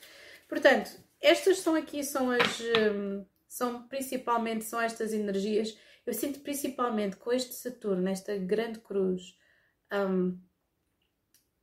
Portanto, 0.48 0.90
estas 1.22 1.60
são 1.60 1.76
aqui 1.76 2.04
são 2.04 2.32
as, 2.32 2.60
um, 2.62 3.24
são 3.48 3.88
principalmente 3.88 4.66
são 4.66 4.82
estas 4.82 5.14
energias. 5.14 5.78
Eu 6.08 6.14
sinto 6.16 6.40
principalmente 6.40 7.16
com 7.18 7.32
este 7.32 7.54
Saturno, 7.54 8.10
esta 8.10 8.36
grande 8.38 8.80
cruz, 8.80 9.38
um, 9.94 10.40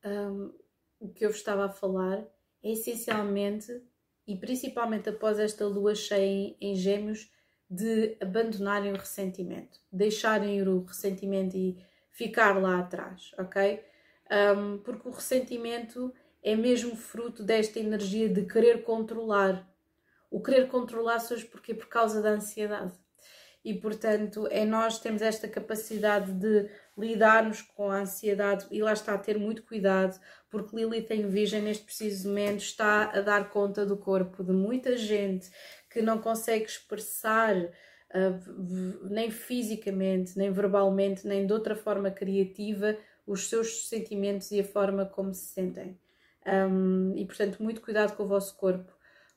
um, 0.05 0.55
o 1.01 1.09
que 1.09 1.27
eu 1.27 1.31
vos 1.31 1.39
estava 1.39 1.65
a 1.65 1.69
falar 1.69 2.25
é 2.63 2.71
essencialmente 2.71 3.83
e 4.29 4.37
principalmente 4.37 5.09
após 5.09 5.41
esta 5.41 5.67
lua 5.67 5.97
cheia 5.97 6.25
em, 6.25 6.57
em 6.61 6.77
Gêmeos 6.77 7.33
de 7.69 8.17
abandonarem 8.21 8.93
o 8.93 8.97
ressentimento, 8.97 9.81
deixarem 9.91 10.63
o 10.63 10.85
ressentimento 10.85 11.57
e 11.57 11.85
ficar 12.13 12.63
lá 12.63 12.79
atrás, 12.79 13.33
ok? 13.37 13.85
Um, 14.31 14.79
porque 14.79 15.09
o 15.09 15.13
ressentimento 15.13 16.13
é 16.43 16.55
mesmo 16.55 16.97
fruto 16.97 17.43
desta 17.43 17.79
energia 17.79 18.29
de 18.29 18.45
querer 18.45 18.83
controlar. 18.83 19.69
O 20.31 20.43
querer 20.43 20.69
controlar 20.69 21.21
surge 21.21 21.45
porque 21.45 21.75
por 21.75 21.89
causa 21.89 22.21
da 22.21 22.31
ansiedade. 22.31 22.93
E 23.65 23.75
portanto, 23.75 24.47
é 24.49 24.65
nós 24.65 25.01
temos 25.01 25.21
esta 25.23 25.49
capacidade 25.49 26.33
de 26.33 26.71
lidarmos 26.97 27.63
com 27.63 27.91
a 27.91 27.99
ansiedade 27.99 28.65
e 28.71 28.81
lá 28.81 28.93
está 28.93 29.15
a 29.15 29.19
ter 29.19 29.37
muito 29.37 29.65
cuidado, 29.65 30.17
porque 30.49 30.77
Lili 30.77 31.03
tem 31.03 31.27
Virgem 31.27 31.63
neste 31.63 31.85
preciso 31.85 32.29
momento 32.29 32.61
está 32.61 33.11
a 33.11 33.21
dar 33.21 33.51
conta 33.51 33.85
do 33.85 33.97
corpo 33.97 34.45
de 34.45 34.53
muita 34.53 34.97
gente 34.97 35.51
que 35.91 36.01
não 36.01 36.19
consegue 36.21 36.65
expressar 36.65 37.57
uh, 37.57 39.09
nem 39.11 39.33
fisicamente, 39.33 40.39
nem 40.39 40.53
verbalmente, 40.53 41.27
nem 41.27 41.45
de 41.45 41.53
outra 41.53 41.75
forma 41.75 42.09
criativa 42.09 42.97
os 43.27 43.49
seus 43.49 43.89
sentimentos 43.89 44.51
e 44.53 44.61
a 44.61 44.65
forma 44.65 45.05
como 45.05 45.35
se 45.35 45.47
sentem. 45.47 45.99
Um, 46.47 47.13
e 47.17 47.27
portanto, 47.27 47.63
muito 47.63 47.81
cuidado 47.81 48.17
com 48.17 48.23
o 48.23 48.29
vosso 48.29 48.57
corpo, 48.57 48.93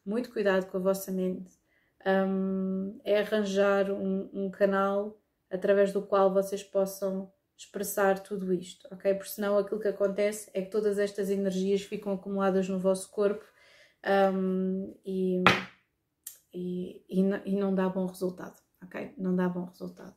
muito 0.05 0.31
cuidado 0.31 0.67
com 0.67 0.77
a 0.77 0.81
vossa 0.81 1.11
mente. 1.11 1.51
Um, 2.05 2.99
é 3.03 3.19
arranjar 3.19 3.91
um, 3.91 4.29
um, 4.31 4.51
canal 4.51 5.19
através 5.49 5.91
do 5.91 6.01
qual 6.01 6.31
vocês 6.31 6.63
possam 6.63 7.31
expressar 7.57 8.19
tudo 8.19 8.53
isto, 8.53 8.87
ok? 8.91 9.13
Porque 9.15 9.31
senão 9.31 9.57
aquilo 9.57 9.81
que 9.81 9.87
acontece 9.87 10.49
é 10.53 10.61
que 10.61 10.69
todas 10.69 10.97
estas 10.97 11.29
energias 11.29 11.81
ficam 11.81 12.13
acumuladas 12.13 12.69
no 12.69 12.79
vosso 12.79 13.09
corpo 13.11 13.43
e, 15.03 15.43
e, 16.53 17.03
e, 17.09 17.21
e 17.45 17.55
não 17.57 17.75
dá 17.75 17.89
bom 17.89 18.05
resultado, 18.05 18.61
ok? 18.81 19.13
Não 19.17 19.35
dá 19.35 19.49
bom 19.49 19.65
resultado. 19.65 20.15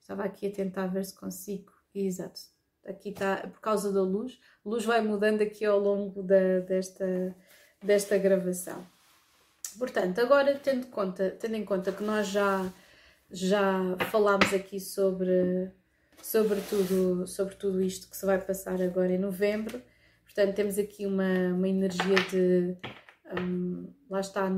Estava 0.00 0.24
aqui 0.24 0.48
a 0.48 0.52
tentar 0.52 0.88
ver 0.88 1.04
se 1.04 1.14
consigo. 1.14 1.72
Exato 1.94 2.53
aqui 2.86 3.10
está 3.10 3.36
por 3.36 3.60
causa 3.60 3.92
da 3.92 4.02
luz, 4.02 4.38
a 4.64 4.68
luz 4.68 4.84
vai 4.84 5.00
mudando 5.00 5.42
aqui 5.42 5.64
ao 5.64 5.78
longo 5.78 6.22
da, 6.22 6.60
desta, 6.60 7.34
desta 7.82 8.18
gravação. 8.18 8.86
Portanto, 9.78 10.20
agora 10.20 10.58
tendo, 10.62 10.86
conta, 10.86 11.30
tendo 11.30 11.56
em 11.56 11.64
conta 11.64 11.92
que 11.92 12.02
nós 12.02 12.28
já, 12.28 12.72
já 13.30 13.96
falámos 14.10 14.52
aqui 14.52 14.78
sobre, 14.78 15.70
sobre, 16.22 16.60
tudo, 16.68 17.26
sobre 17.26 17.54
tudo 17.56 17.82
isto 17.82 18.08
que 18.08 18.16
se 18.16 18.24
vai 18.24 18.40
passar 18.40 18.80
agora 18.80 19.12
em 19.12 19.18
novembro, 19.18 19.82
portanto, 20.24 20.54
temos 20.54 20.78
aqui 20.78 21.06
uma, 21.06 21.54
uma 21.54 21.68
energia 21.68 22.16
de. 22.30 22.76
Um, 23.40 23.92
lá 24.08 24.20
está, 24.20 24.48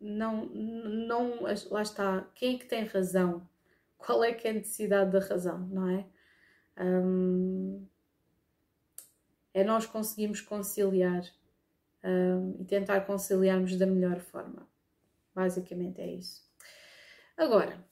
não, 0.00 0.46
não, 0.46 1.42
lá 1.70 1.82
está, 1.82 2.26
quem 2.34 2.56
é 2.56 2.58
que 2.58 2.64
tem 2.64 2.84
razão? 2.84 3.46
Qual 3.96 4.24
é 4.24 4.32
que 4.32 4.48
é 4.48 4.50
a 4.50 4.54
necessidade 4.54 5.12
da 5.12 5.20
razão, 5.20 5.60
não 5.68 5.88
é? 5.88 6.04
Um, 6.78 7.86
é 9.54 9.62
nós 9.62 9.86
conseguirmos 9.86 10.40
conciliar 10.40 11.24
um, 12.02 12.56
e 12.60 12.64
tentar 12.64 13.02
conciliarmos 13.02 13.76
da 13.76 13.86
melhor 13.86 14.20
forma. 14.20 14.66
Basicamente 15.34 16.00
é 16.00 16.06
isso. 16.06 16.42
Agora, 17.36 17.84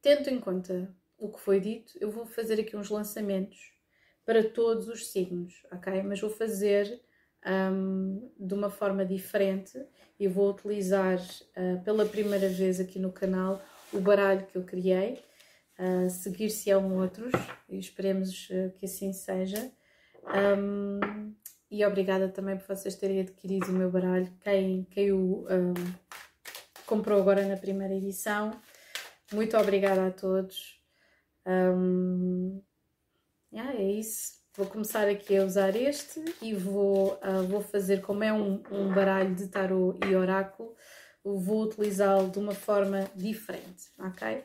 tendo 0.00 0.28
em 0.28 0.40
conta 0.40 0.94
o 1.18 1.30
que 1.30 1.40
foi 1.40 1.60
dito, 1.60 1.92
eu 2.00 2.10
vou 2.10 2.26
fazer 2.26 2.60
aqui 2.60 2.76
uns 2.76 2.90
lançamentos 2.90 3.72
para 4.24 4.48
todos 4.48 4.88
os 4.88 5.08
signos, 5.10 5.66
ok? 5.72 6.02
Mas 6.02 6.20
vou 6.20 6.30
fazer 6.30 7.00
um, 7.46 8.30
de 8.38 8.54
uma 8.54 8.70
forma 8.70 9.04
diferente 9.04 9.80
e 10.18 10.28
vou 10.28 10.50
utilizar 10.50 11.18
uh, 11.18 11.82
pela 11.82 12.04
primeira 12.04 12.48
vez 12.48 12.80
aqui 12.80 12.98
no 12.98 13.12
canal 13.12 13.62
o 13.92 14.00
baralho 14.00 14.46
que 14.46 14.56
eu 14.56 14.64
criei 14.64 15.22
uh, 15.78 16.10
seguir-se-ão 16.10 16.96
outros 16.96 17.32
e 17.68 17.78
esperemos 17.78 18.48
uh, 18.50 18.70
que 18.78 18.86
assim 18.86 19.12
seja. 19.12 19.70
Um, 20.24 21.34
e 21.70 21.84
obrigada 21.84 22.28
também 22.28 22.56
por 22.56 22.66
vocês 22.66 22.96
terem 22.96 23.20
adquirido 23.20 23.68
o 23.68 23.72
meu 23.72 23.90
baralho, 23.90 24.32
quem, 24.40 24.86
quem 24.90 25.12
o 25.12 25.46
um, 25.50 25.74
comprou 26.86 27.20
agora 27.20 27.46
na 27.46 27.56
primeira 27.56 27.94
edição. 27.94 28.50
Muito 29.32 29.56
obrigada 29.56 30.06
a 30.06 30.10
todos. 30.10 30.80
Um, 31.46 32.62
yeah, 33.52 33.74
é 33.74 33.92
isso. 33.92 34.38
Vou 34.56 34.66
começar 34.66 35.06
aqui 35.06 35.36
a 35.36 35.44
usar 35.44 35.76
este 35.76 36.24
e 36.42 36.54
vou, 36.54 37.14
uh, 37.22 37.46
vou 37.46 37.60
fazer, 37.60 38.00
como 38.00 38.24
é 38.24 38.32
um, 38.32 38.62
um 38.72 38.92
baralho 38.92 39.34
de 39.34 39.46
tarot 39.46 39.98
e 40.04 40.16
oráculo, 40.16 40.74
vou 41.22 41.62
utilizá-lo 41.64 42.30
de 42.30 42.38
uma 42.38 42.54
forma 42.54 43.08
diferente, 43.14 43.90
ok? 43.98 44.42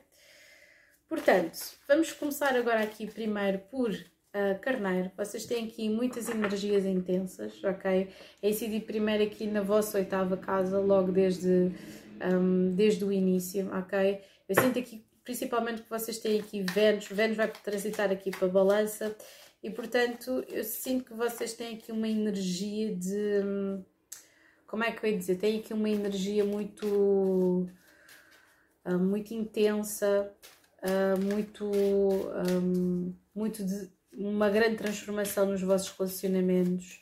Portanto, 1.13 1.59
vamos 1.87 2.11
começar 2.11 2.55
agora 2.55 2.81
aqui 2.81 3.05
primeiro 3.05 3.59
por 3.69 3.91
uh, 3.91 4.59
Carneiro. 4.59 5.11
Vocês 5.15 5.45
têm 5.45 5.65
aqui 5.65 5.87
muitas 5.87 6.27
energias 6.27 6.85
intensas, 6.85 7.63
ok? 7.63 8.09
É 8.41 8.49
incidir 8.49 8.81
primeiro 8.81 9.23
aqui 9.23 9.45
na 9.45 9.61
vossa 9.61 9.99
oitava 9.99 10.35
casa, 10.35 10.79
logo 10.79 11.11
desde, 11.11 11.71
um, 12.19 12.73
desde 12.73 13.05
o 13.05 13.11
início, 13.11 13.69
ok? 13.77 14.23
Eu 14.49 14.59
sinto 14.59 14.79
aqui 14.79 15.05
principalmente 15.23 15.83
que 15.83 15.89
vocês 15.91 16.17
têm 16.17 16.39
aqui 16.39 16.63
Vênus, 16.63 17.05
Vênus 17.05 17.37
vai 17.37 17.47
transitar 17.47 18.09
aqui 18.09 18.31
para 18.31 18.47
a 18.47 18.51
balança 18.51 19.15
e 19.61 19.69
portanto 19.69 20.43
eu 20.47 20.63
sinto 20.63 21.05
que 21.05 21.13
vocês 21.13 21.53
têm 21.53 21.75
aqui 21.75 21.91
uma 21.91 22.09
energia 22.09 22.95
de. 22.95 23.39
Hum, 23.45 23.85
como 24.65 24.83
é 24.83 24.91
que 24.91 25.05
eu 25.05 25.11
ia 25.11 25.17
dizer? 25.19 25.35
Tem 25.35 25.59
aqui 25.59 25.75
uma 25.75 25.91
energia 25.91 26.43
muito. 26.43 27.67
Uh, 28.83 28.99
muito 28.99 29.31
intensa, 29.31 30.33
uh, 30.83 31.19
muito, 31.23 31.65
um, 31.65 33.15
muito 33.33 33.63
de 33.63 33.89
uma 34.13 34.49
grande 34.49 34.77
transformação 34.77 35.45
nos 35.45 35.61
vossos 35.61 35.89
relacionamentos. 35.97 37.01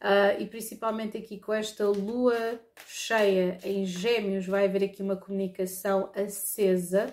Uh, 0.00 0.40
e 0.40 0.46
principalmente 0.46 1.16
aqui 1.16 1.38
com 1.38 1.54
esta 1.54 1.86
lua 1.88 2.60
cheia 2.86 3.58
em 3.64 3.84
gêmeos, 3.86 4.46
vai 4.46 4.66
haver 4.66 4.84
aqui 4.84 5.02
uma 5.02 5.16
comunicação 5.16 6.10
acesa 6.14 7.12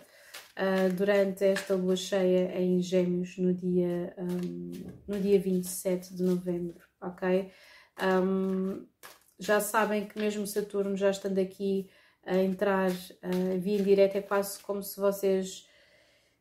uh, 0.57 0.93
durante 0.93 1.45
esta 1.45 1.75
lua 1.75 1.95
cheia 1.95 2.59
em 2.59 2.81
gêmeos 2.81 3.37
no 3.37 3.53
dia, 3.53 4.13
um, 4.17 4.71
no 5.07 5.19
dia 5.19 5.39
27 5.39 6.13
de 6.13 6.23
novembro, 6.23 6.83
ok? 7.01 7.49
Um, 8.01 8.85
já 9.39 9.61
sabem 9.61 10.05
que 10.05 10.19
mesmo 10.19 10.45
Saturno 10.45 10.95
já 10.95 11.09
estando 11.09 11.39
aqui 11.39 11.89
a 12.25 12.37
entrar 12.37 12.89
uh, 12.89 13.59
via 13.59 13.79
indireta, 13.79 14.17
é 14.17 14.21
quase 14.21 14.59
como 14.59 14.83
se 14.83 14.99
vocês 14.99 15.67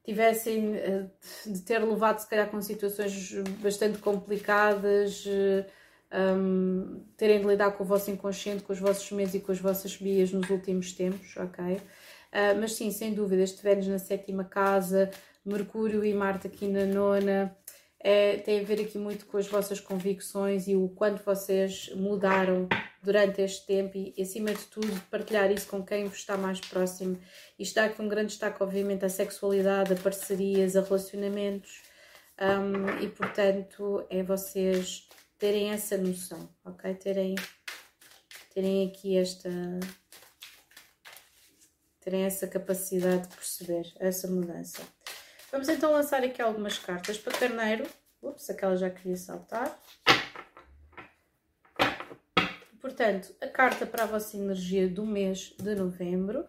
tivessem 0.05 0.77
eh, 0.77 1.07
de 1.47 1.61
ter 1.63 1.79
levado, 1.79 2.19
se 2.19 2.29
calhar, 2.29 2.51
com 2.51 2.61
situações 2.61 3.33
bastante 3.61 3.99
complicadas, 3.99 5.25
um, 5.27 5.63
ehm, 6.11 7.05
terem 7.17 7.41
de 7.41 7.47
lidar 7.47 7.73
com 7.73 7.85
o 7.85 7.87
vosso 7.87 8.11
inconsciente, 8.11 8.63
com 8.63 8.73
os 8.73 8.81
vossos 8.81 9.11
medos 9.13 9.35
e 9.35 9.41
com 9.41 9.53
as 9.53 9.61
vossas 9.61 9.97
bias 9.97 10.33
nos 10.33 10.49
últimos 10.51 10.93
tempos, 10.93 11.37
ok? 11.37 11.77
Uh, 11.77 12.59
mas 12.59 12.75
sim, 12.75 12.91
sem 12.91 13.13
dúvida, 13.13 13.43
este 13.43 13.63
Vênus 13.63 13.87
na 13.87 13.99
sétima 13.99 14.45
casa, 14.45 15.11
Mercúrio 15.45 16.05
e 16.05 16.15
Marte 16.15 16.47
aqui 16.47 16.67
na 16.67 16.87
nona, 16.87 17.55
é, 18.01 18.39
tem 18.39 18.61
a 18.61 18.65
ver 18.65 18.81
aqui 18.81 18.99
muito 18.99 19.27
com 19.27 19.37
as 19.37 19.47
vossas 19.47 19.79
convicções 19.79 20.67
e 20.67 20.75
o 20.75 20.89
quanto 20.89 21.23
vocês 21.23 21.91
mudaram 21.95 22.69
durante 23.03 23.43
este 23.43 23.67
tempo 23.67 23.97
e, 23.97 24.15
acima 24.21 24.55
de 24.55 24.65
tudo, 24.67 25.01
partilhar 25.11 25.51
isso 25.51 25.67
com 25.67 25.85
quem 25.85 26.07
vos 26.07 26.19
está 26.19 26.37
mais 26.37 26.61
próximo. 26.61 27.21
Isto 27.59 27.75
dá 27.75 27.85
aqui 27.87 28.01
um 28.01 28.09
grande 28.09 28.29
destaque, 28.29 28.63
obviamente, 28.63 29.05
à 29.05 29.09
sexualidade, 29.09 29.93
a 29.93 29.97
parcerias, 29.97 30.77
a 30.77 30.83
relacionamentos 30.83 31.83
um, 32.41 33.03
e, 33.03 33.09
portanto, 33.09 34.07
é 34.09 34.23
vocês 34.23 35.09
terem 35.39 35.71
essa 35.71 35.97
noção, 35.97 36.49
ok? 36.65 36.95
Terem, 36.95 37.35
terem 38.55 38.89
aqui 38.89 39.17
esta. 39.17 39.51
terem 42.01 42.23
essa 42.23 42.47
capacidade 42.47 43.29
de 43.29 43.35
perceber 43.35 43.93
essa 43.99 44.29
mudança. 44.29 44.83
Vamos 45.51 45.69
então 45.69 45.93
lançar 45.93 46.23
aqui 46.23 46.41
algumas 46.41 46.79
cartas 46.79 47.19
para 47.19 47.39
carneiro. 47.39 47.87
Ups, 48.23 48.49
aquela 48.49 48.77
já 48.77 48.89
queria 48.89 49.17
saltar. 49.17 49.79
Portanto, 52.83 53.33
a 53.41 53.47
carta 53.47 53.87
para 53.87 54.03
a 54.03 54.07
vossa 54.07 54.37
energia 54.37 54.89
do 54.89 55.07
mês 55.07 55.55
de 55.57 55.73
novembro, 55.77 56.49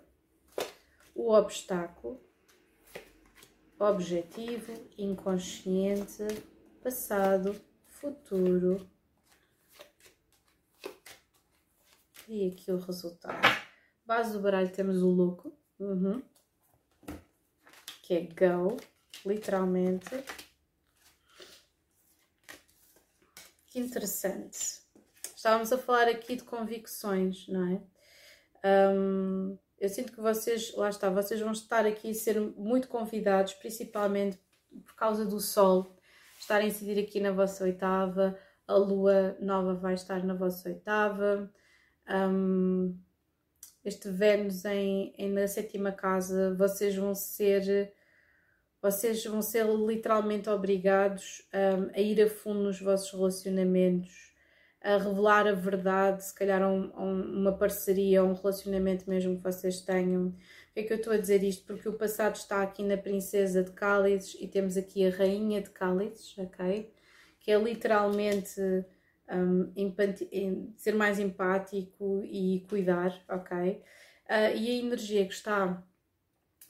o 1.13 1.31
obstáculo, 1.31 2.19
objetivo, 3.77 4.73
inconsciente, 4.97 6.25
passado, 6.81 7.55
futuro 7.85 8.89
e 12.27 12.47
aqui 12.47 12.71
o 12.71 12.79
resultado. 12.79 13.39
Base 14.03 14.33
do 14.33 14.41
baralho 14.41 14.71
temos 14.71 15.03
o 15.03 15.11
louco, 15.11 15.55
uhum. 15.79 16.19
que 18.01 18.15
é 18.15 18.21
go, 18.21 18.75
literalmente. 19.23 20.09
Que 23.67 23.79
interessante. 23.79 24.82
Estávamos 25.43 25.73
a 25.73 25.77
falar 25.77 26.07
aqui 26.07 26.37
de 26.37 26.43
convicções, 26.43 27.49
não 27.49 27.67
é? 27.67 28.93
Um, 28.95 29.57
eu 29.77 29.89
sinto 29.89 30.13
que 30.13 30.21
vocês, 30.21 30.73
lá 30.73 30.87
está, 30.87 31.09
vocês 31.09 31.41
vão 31.41 31.51
estar 31.51 31.85
aqui 31.85 32.11
a 32.11 32.13
ser 32.13 32.39
muito 32.39 32.87
convidados, 32.87 33.53
principalmente 33.55 34.39
por 34.85 34.95
causa 34.95 35.25
do 35.25 35.41
Sol 35.41 35.97
estar 36.39 36.61
a 36.61 36.63
incidir 36.63 36.97
aqui 36.97 37.19
na 37.19 37.33
vossa 37.33 37.65
oitava, 37.65 38.39
a 38.65 38.73
Lua 38.73 39.35
nova 39.41 39.73
vai 39.73 39.95
estar 39.95 40.23
na 40.23 40.33
vossa 40.33 40.69
oitava. 40.69 41.51
Um, 42.09 42.97
este 43.83 44.07
Vênus 44.07 44.63
em, 44.63 45.13
em, 45.17 45.29
na 45.29 45.45
sétima 45.45 45.91
casa, 45.91 46.55
vocês 46.55 46.95
vão 46.95 47.13
ser 47.13 47.93
vocês 48.81 49.21
vão 49.25 49.41
ser 49.41 49.65
literalmente 49.65 50.49
obrigados 50.49 51.45
um, 51.53 51.91
a 51.93 51.99
ir 51.99 52.21
a 52.21 52.29
fundo 52.29 52.61
nos 52.63 52.79
vossos 52.79 53.11
relacionamentos, 53.11 54.32
a 54.83 54.97
revelar 54.97 55.47
a 55.47 55.53
verdade, 55.53 56.25
se 56.25 56.35
calhar 56.35 56.61
um, 56.61 56.91
um, 56.97 57.39
uma 57.39 57.57
parceria, 57.57 58.23
um 58.23 58.33
relacionamento 58.33 59.09
mesmo 59.09 59.37
que 59.37 59.43
vocês 59.43 59.79
tenham. 59.81 60.31
Por 60.31 60.73
que 60.73 60.79
é 60.81 60.83
que 60.83 60.93
eu 60.93 60.97
estou 60.97 61.13
a 61.13 61.17
dizer 61.17 61.41
isto? 61.43 61.65
Porque 61.65 61.87
o 61.87 61.93
passado 61.93 62.35
está 62.35 62.61
aqui 62.61 62.83
na 62.83 62.97
Princesa 62.97 63.63
de 63.63 63.71
Cálices 63.71 64.35
e 64.41 64.47
temos 64.47 64.75
aqui 64.75 65.07
a 65.07 65.09
Rainha 65.09 65.61
de 65.61 65.69
Cálices, 65.69 66.37
ok? 66.37 66.91
Que 67.39 67.51
é 67.51 67.57
literalmente 67.57 68.59
um, 69.31 70.73
ser 70.77 70.95
mais 70.95 71.19
empático 71.19 72.21
e 72.25 72.65
cuidar, 72.69 73.17
ok? 73.29 73.81
Uh, 74.25 74.55
e 74.55 74.69
a 74.69 74.83
energia 74.83 75.25
que 75.25 75.33
está 75.33 75.81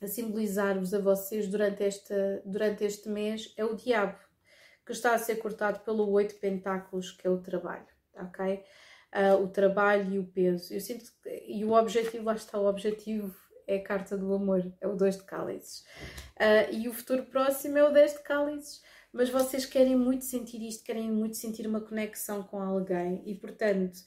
a 0.01 0.07
simbolizar-vos 0.07 0.93
a 0.93 0.99
vocês 0.99 1.47
durante, 1.47 1.83
esta, 1.83 2.41
durante 2.45 2.83
este 2.83 3.09
mês 3.09 3.53
é 3.57 3.63
o 3.63 3.75
diabo, 3.75 4.19
que 4.85 4.91
está 4.91 5.13
a 5.15 5.17
ser 5.17 5.37
cortado 5.37 5.79
pelo 5.79 6.09
oito 6.11 6.35
pentáculos, 6.35 7.11
que 7.11 7.25
é 7.25 7.29
o 7.29 7.39
trabalho, 7.39 7.87
ok? 8.15 8.63
Uh, 9.13 9.43
o 9.43 9.47
trabalho 9.47 10.13
e 10.13 10.19
o 10.19 10.25
peso. 10.25 10.73
Eu 10.73 10.79
sinto 10.79 11.05
que, 11.21 11.43
e 11.47 11.63
o 11.63 11.73
objetivo, 11.73 12.25
lá 12.25 12.33
está, 12.33 12.57
o 12.57 12.67
objetivo 12.67 13.35
é 13.67 13.77
a 13.77 13.83
carta 13.83 14.17
do 14.17 14.33
amor, 14.33 14.73
é 14.81 14.87
o 14.87 14.95
2 14.95 15.17
de 15.17 15.23
cálices. 15.23 15.85
Uh, 16.35 16.73
e 16.73 16.89
o 16.89 16.93
futuro 16.93 17.23
próximo 17.23 17.77
é 17.77 17.83
o 17.83 17.91
10 17.91 18.13
de 18.13 18.19
cálices 18.23 18.81
mas 19.13 19.29
vocês 19.29 19.63
querem 19.63 19.95
muito 19.95 20.25
sentir 20.25 20.61
isto, 20.63 20.83
querem 20.83 21.11
muito 21.11 21.37
sentir 21.37 21.67
uma 21.67 21.79
conexão 21.79 22.41
com 22.41 22.59
alguém 22.59 23.21
e, 23.27 23.35
portanto, 23.35 23.99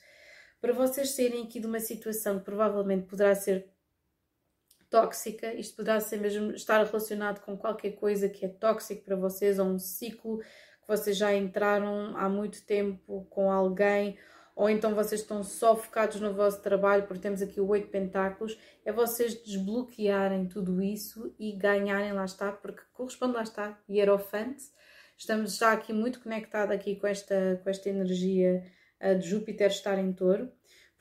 para 0.61 0.73
vocês 0.73 1.11
serem 1.11 1.45
aqui 1.45 1.61
de 1.61 1.67
uma 1.67 1.79
situação 1.79 2.41
que 2.41 2.45
provavelmente 2.45 3.07
poderá 3.07 3.33
ser 3.37 3.71
tóxica, 4.91 5.55
isto 5.55 5.77
poderá 5.77 6.01
ser 6.01 6.19
mesmo 6.19 6.51
estar 6.51 6.85
relacionado 6.85 7.41
com 7.45 7.57
qualquer 7.57 7.93
coisa 7.93 8.29
que 8.29 8.45
é 8.45 8.49
tóxico 8.49 9.05
para 9.05 9.15
vocês, 9.15 9.61
ou 9.61 9.67
um 9.67 9.79
ciclo 9.79 10.43
vocês 10.87 11.17
já 11.17 11.35
entraram 11.35 12.17
há 12.17 12.29
muito 12.29 12.65
tempo 12.65 13.27
com 13.31 13.51
alguém, 13.51 14.19
ou 14.55 14.71
então 14.71 14.95
vocês 14.95 15.21
estão 15.21 15.43
só 15.43 15.77
focados 15.77 16.21
no 16.21 16.33
vosso 16.33 16.63
trabalho, 16.63 17.07
porque 17.07 17.23
temos 17.23 17.43
aqui 17.43 17.61
o 17.61 17.69
oito 17.69 17.89
pentáculos, 17.89 18.59
é 18.85 18.93
vocês 18.93 19.35
desbloquearem 19.43 20.47
tudo 20.49 20.83
isso 20.83 21.35
e 21.39 21.53
ganharem, 21.53 22.13
lá 22.13 22.25
está, 22.25 22.51
porque 22.53 22.83
corresponde, 22.93 23.35
lá 23.35 23.43
está, 23.43 23.79
hierofante, 23.89 24.65
estamos 25.19 25.57
já 25.59 25.73
aqui 25.73 25.93
muito 25.93 26.21
conectados 26.21 26.75
aqui 26.75 26.97
com 26.97 27.07
esta, 27.07 27.61
com 27.63 27.69
esta 27.69 27.89
energia 27.91 28.65
uh, 29.01 29.19
de 29.19 29.29
Júpiter 29.29 29.69
estar 29.69 29.99
em 29.99 30.13
touro, 30.13 30.51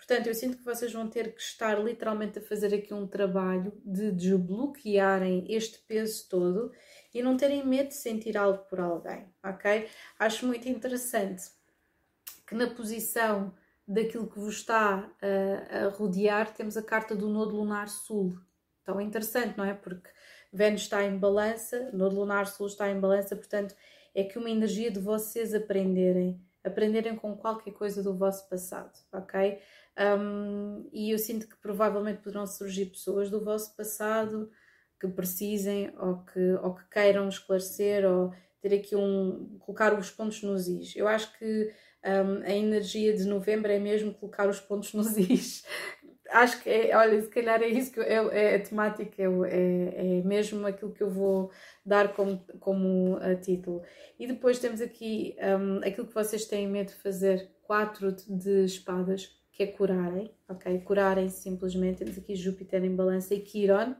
Portanto, 0.07 0.27
eu 0.27 0.35
sinto 0.35 0.57
que 0.57 0.63
vocês 0.63 0.93
vão 0.93 1.09
ter 1.09 1.33
que 1.33 1.41
estar 1.41 1.83
literalmente 1.83 2.37
a 2.37 2.41
fazer 2.41 2.75
aqui 2.75 2.93
um 2.93 3.07
trabalho 3.07 3.73
de 3.83 4.11
desbloquearem 4.11 5.45
este 5.49 5.79
peso 5.79 6.27
todo 6.29 6.71
e 7.15 7.23
não 7.23 7.37
terem 7.37 7.65
medo 7.65 7.87
de 7.87 7.95
sentir 7.95 8.37
algo 8.37 8.59
por 8.65 8.77
alguém, 8.77 9.25
ok? 9.41 9.87
Acho 10.19 10.45
muito 10.45 10.67
interessante 10.67 11.45
que 12.45 12.53
na 12.53 12.67
posição 12.67 13.53
daquilo 13.87 14.27
que 14.27 14.37
vos 14.37 14.55
está 14.55 15.09
a, 15.21 15.85
a 15.85 15.89
rodear 15.91 16.53
temos 16.53 16.75
a 16.75 16.83
carta 16.83 17.15
do 17.15 17.29
Nodo 17.29 17.55
Lunar 17.55 17.87
Sul. 17.87 18.37
Então 18.81 18.99
é 18.99 19.03
interessante, 19.03 19.57
não 19.57 19.63
é? 19.63 19.73
Porque 19.73 20.09
Vênus 20.51 20.81
está 20.81 21.03
em 21.05 21.17
balança, 21.17 21.89
Nodo 21.93 22.17
Lunar 22.17 22.47
Sul 22.47 22.67
está 22.67 22.89
em 22.89 22.99
balança, 22.99 23.33
portanto 23.33 23.73
é 24.13 24.25
que 24.25 24.37
uma 24.37 24.49
energia 24.49 24.91
de 24.91 24.99
vocês 24.99 25.53
aprenderem, 25.53 26.37
aprenderem 26.65 27.15
com 27.15 27.33
qualquer 27.37 27.71
coisa 27.71 28.03
do 28.03 28.13
vosso 28.13 28.49
passado, 28.49 28.91
ok? 29.13 29.57
Um, 29.97 30.89
e 30.91 31.11
eu 31.11 31.17
sinto 31.17 31.47
que 31.47 31.55
provavelmente 31.55 32.21
poderão 32.21 32.45
surgir 32.45 32.87
pessoas 32.87 33.29
do 33.29 33.41
vosso 33.41 33.73
passado 33.73 34.51
que 34.99 35.07
precisem 35.07 35.93
ou 35.99 36.17
que, 36.25 36.53
ou 36.61 36.75
que 36.75 36.89
queiram 36.89 37.27
esclarecer 37.27 38.05
ou 38.05 38.33
ter 38.61 38.75
aqui 38.75 38.95
um. 38.95 39.57
colocar 39.59 39.97
os 39.97 40.09
pontos 40.09 40.41
nos 40.41 40.67
is. 40.67 40.95
Eu 40.95 41.07
acho 41.07 41.37
que 41.37 41.71
um, 42.05 42.43
a 42.43 42.51
energia 42.51 43.15
de 43.15 43.25
novembro 43.25 43.71
é 43.71 43.79
mesmo 43.79 44.13
colocar 44.13 44.47
os 44.47 44.59
pontos 44.59 44.93
nos 44.93 45.17
is. 45.17 45.63
acho 46.31 46.61
que 46.61 46.69
é, 46.69 46.95
olha, 46.95 47.21
se 47.21 47.29
calhar 47.29 47.61
é 47.61 47.67
isso 47.67 47.91
que 47.91 47.99
é, 47.99 48.15
é 48.15 48.55
a 48.55 48.59
temática, 48.59 49.21
é, 49.21 49.25
é, 49.25 50.17
é 50.19 50.21
mesmo 50.23 50.65
aquilo 50.65 50.91
que 50.91 51.03
eu 51.03 51.09
vou 51.09 51.51
dar 51.85 52.13
como, 52.13 52.43
como 52.59 53.17
a 53.17 53.35
título. 53.35 53.81
E 54.19 54.27
depois 54.27 54.59
temos 54.59 54.81
aqui 54.81 55.35
um, 55.39 55.77
aquilo 55.79 56.07
que 56.07 56.13
vocês 56.13 56.45
têm 56.45 56.67
medo 56.67 56.87
de 56.87 56.95
fazer, 56.95 57.49
quatro 57.63 58.11
de 58.11 58.65
espadas 58.65 59.29
que 59.51 59.63
é 59.63 59.67
curarem, 59.67 60.29
ok? 60.49 60.79
Curarem 60.79 61.29
simplesmente. 61.29 61.99
Temos 61.99 62.17
aqui 62.17 62.35
Júpiter 62.35 62.83
em 62.83 62.95
balança 62.95 63.33
e 63.33 63.39
Quiron. 63.39 63.95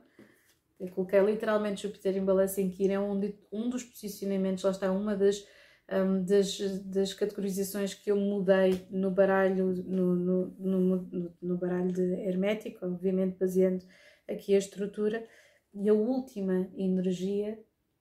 Eu 0.78 0.88
coloquei 0.88 1.20
literalmente 1.20 1.82
Júpiter 1.82 2.16
em 2.16 2.24
balança 2.24 2.60
em 2.60 2.70
Quiron, 2.70 2.92
é 2.92 3.00
um, 3.00 3.32
um 3.52 3.70
dos 3.70 3.82
posicionamentos, 3.82 4.62
lá 4.62 4.70
está, 4.70 4.92
uma 4.92 5.16
das, 5.16 5.42
um, 5.90 6.22
das, 6.22 6.58
das 6.84 7.14
categorizações 7.14 7.94
que 7.94 8.10
eu 8.10 8.16
mudei 8.16 8.86
no 8.90 9.10
baralho, 9.10 9.72
no, 9.86 10.14
no, 10.14 10.46
no, 10.58 11.34
no 11.40 11.56
baralho 11.56 11.92
de 11.92 12.02
hermético, 12.02 12.84
obviamente 12.84 13.38
baseando 13.38 13.84
aqui 14.28 14.54
a 14.54 14.58
estrutura. 14.58 15.26
E 15.72 15.88
a 15.88 15.94
última 15.94 16.70
energia, 16.76 17.58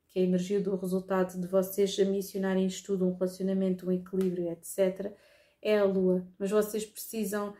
que 0.09 0.19
é 0.19 0.21
a 0.21 0.26
energia 0.26 0.59
do 0.59 0.76
resultado 0.76 1.39
de 1.39 1.47
vocês 1.47 1.97
ambicionarem 1.99 2.65
isto 2.65 2.88
tudo, 2.88 3.07
um 3.07 3.13
relacionamento, 3.13 3.88
um 3.88 3.91
equilíbrio, 3.91 4.51
etc., 4.51 5.13
é 5.61 5.80
a 5.80 5.84
lua, 5.84 6.28
mas 6.38 6.51
vocês 6.51 6.86
precisam 6.86 7.53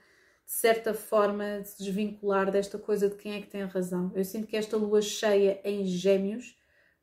de 0.46 0.52
certa 0.52 0.94
forma 0.94 1.64
se 1.64 1.84
desvincular 1.84 2.52
desta 2.52 2.78
coisa 2.78 3.10
de 3.10 3.16
quem 3.16 3.34
é 3.34 3.42
que 3.42 3.48
tem 3.48 3.64
razão. 3.64 4.12
Eu 4.16 4.24
sinto 4.24 4.48
que 4.48 4.56
esta 4.58 4.78
lua 4.78 5.02
cheia 5.02 5.60
em 5.64 5.86
Gêmeos 5.86 6.58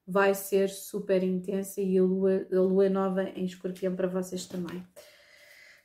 vai 0.06 0.34
ser 0.34 0.68
super 0.68 1.22
intensa 1.22 1.80
e 1.80 1.98
a 1.98 2.02
lua, 2.02 2.46
a 2.52 2.60
lua 2.60 2.88
nova 2.88 3.24
em 3.24 3.44
Escorpião 3.44 3.94
para 3.94 4.08
vocês 4.08 4.46
também. 4.46 4.86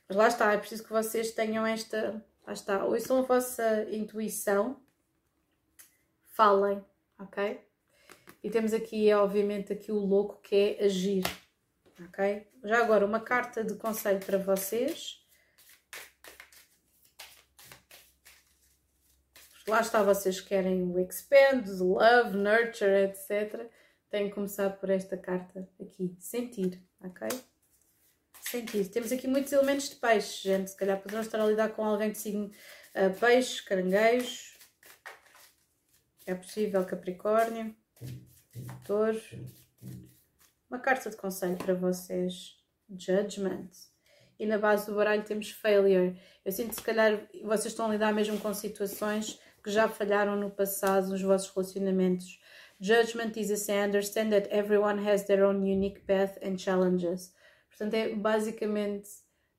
Mas 0.08 0.16
lá 0.16 0.28
está, 0.28 0.52
é 0.52 0.58
preciso 0.58 0.84
que 0.84 0.92
vocês 0.92 1.32
tenham 1.32 1.66
esta. 1.66 2.24
Lá 2.46 2.52
está, 2.52 2.84
ouçam 2.84 3.18
a 3.18 3.22
vossa 3.22 3.86
intuição, 3.90 4.80
falem, 6.24 6.82
ok? 7.18 7.60
E 8.42 8.48
temos 8.48 8.72
aqui, 8.72 9.12
obviamente, 9.12 9.72
aqui 9.72 9.92
o 9.92 9.98
louco 9.98 10.40
que 10.40 10.54
é 10.54 10.84
agir 10.84 11.24
ok? 12.06 12.46
Já 12.64 12.78
agora, 12.82 13.04
uma 13.04 13.20
carta 13.20 13.64
de 13.64 13.74
conselho 13.74 14.20
para 14.24 14.38
vocês. 14.38 15.24
Lá 19.68 19.82
está, 19.82 20.02
vocês 20.02 20.40
querem 20.40 20.82
o 20.82 20.98
expand, 20.98 21.62
o 21.78 21.92
love, 21.92 22.34
nurture, 22.34 23.04
etc. 23.04 23.68
Tem 24.08 24.28
que 24.28 24.34
começar 24.34 24.70
por 24.70 24.88
esta 24.88 25.14
carta 25.14 25.68
aqui, 25.78 26.16
sentir, 26.18 26.82
ok? 27.04 27.28
Sentir. 28.40 28.88
Temos 28.88 29.12
aqui 29.12 29.28
muitos 29.28 29.52
elementos 29.52 29.90
de 29.90 29.96
peixe, 29.96 30.48
gente. 30.48 30.70
Se 30.70 30.76
calhar 30.76 30.98
poderão 30.98 31.20
estar 31.20 31.38
a 31.38 31.46
lidar 31.46 31.68
com 31.68 31.84
alguém 31.84 32.10
de 32.10 32.16
signo 32.16 32.46
uh, 32.46 33.20
peixe, 33.20 33.62
caranguejo. 33.62 34.56
É 36.24 36.34
possível 36.34 36.82
Capricórnio, 36.86 37.76
Touro. 38.86 39.20
Uma 40.70 40.78
carta 40.78 41.10
de 41.10 41.16
conselho 41.16 41.58
para 41.58 41.74
vocês: 41.74 42.56
Judgment. 42.88 43.68
E 44.38 44.46
na 44.46 44.56
base 44.56 44.86
do 44.86 44.94
baralho 44.94 45.24
temos 45.24 45.50
Failure. 45.50 46.18
Eu 46.42 46.52
sinto 46.52 46.70
que 46.70 46.76
se 46.76 46.82
calhar 46.82 47.20
vocês 47.44 47.66
estão 47.66 47.84
a 47.84 47.92
lidar 47.92 48.14
mesmo 48.14 48.40
com 48.40 48.54
situações 48.54 49.38
que 49.68 49.74
já 49.74 49.86
falharam 49.86 50.34
no 50.34 50.50
passado 50.50 51.08
nos 51.08 51.20
vossos 51.20 51.54
relacionamentos. 51.54 52.40
Judgment 52.80 53.32
diz 53.32 53.50
assim: 53.50 53.78
understand 53.78 54.30
that 54.30 54.48
everyone 54.50 55.06
has 55.06 55.24
their 55.24 55.44
own 55.44 55.58
unique 55.58 56.00
path 56.06 56.38
and 56.42 56.56
challenges. 56.56 57.34
Portanto, 57.68 57.92
é 57.94 58.14
basicamente, 58.14 59.10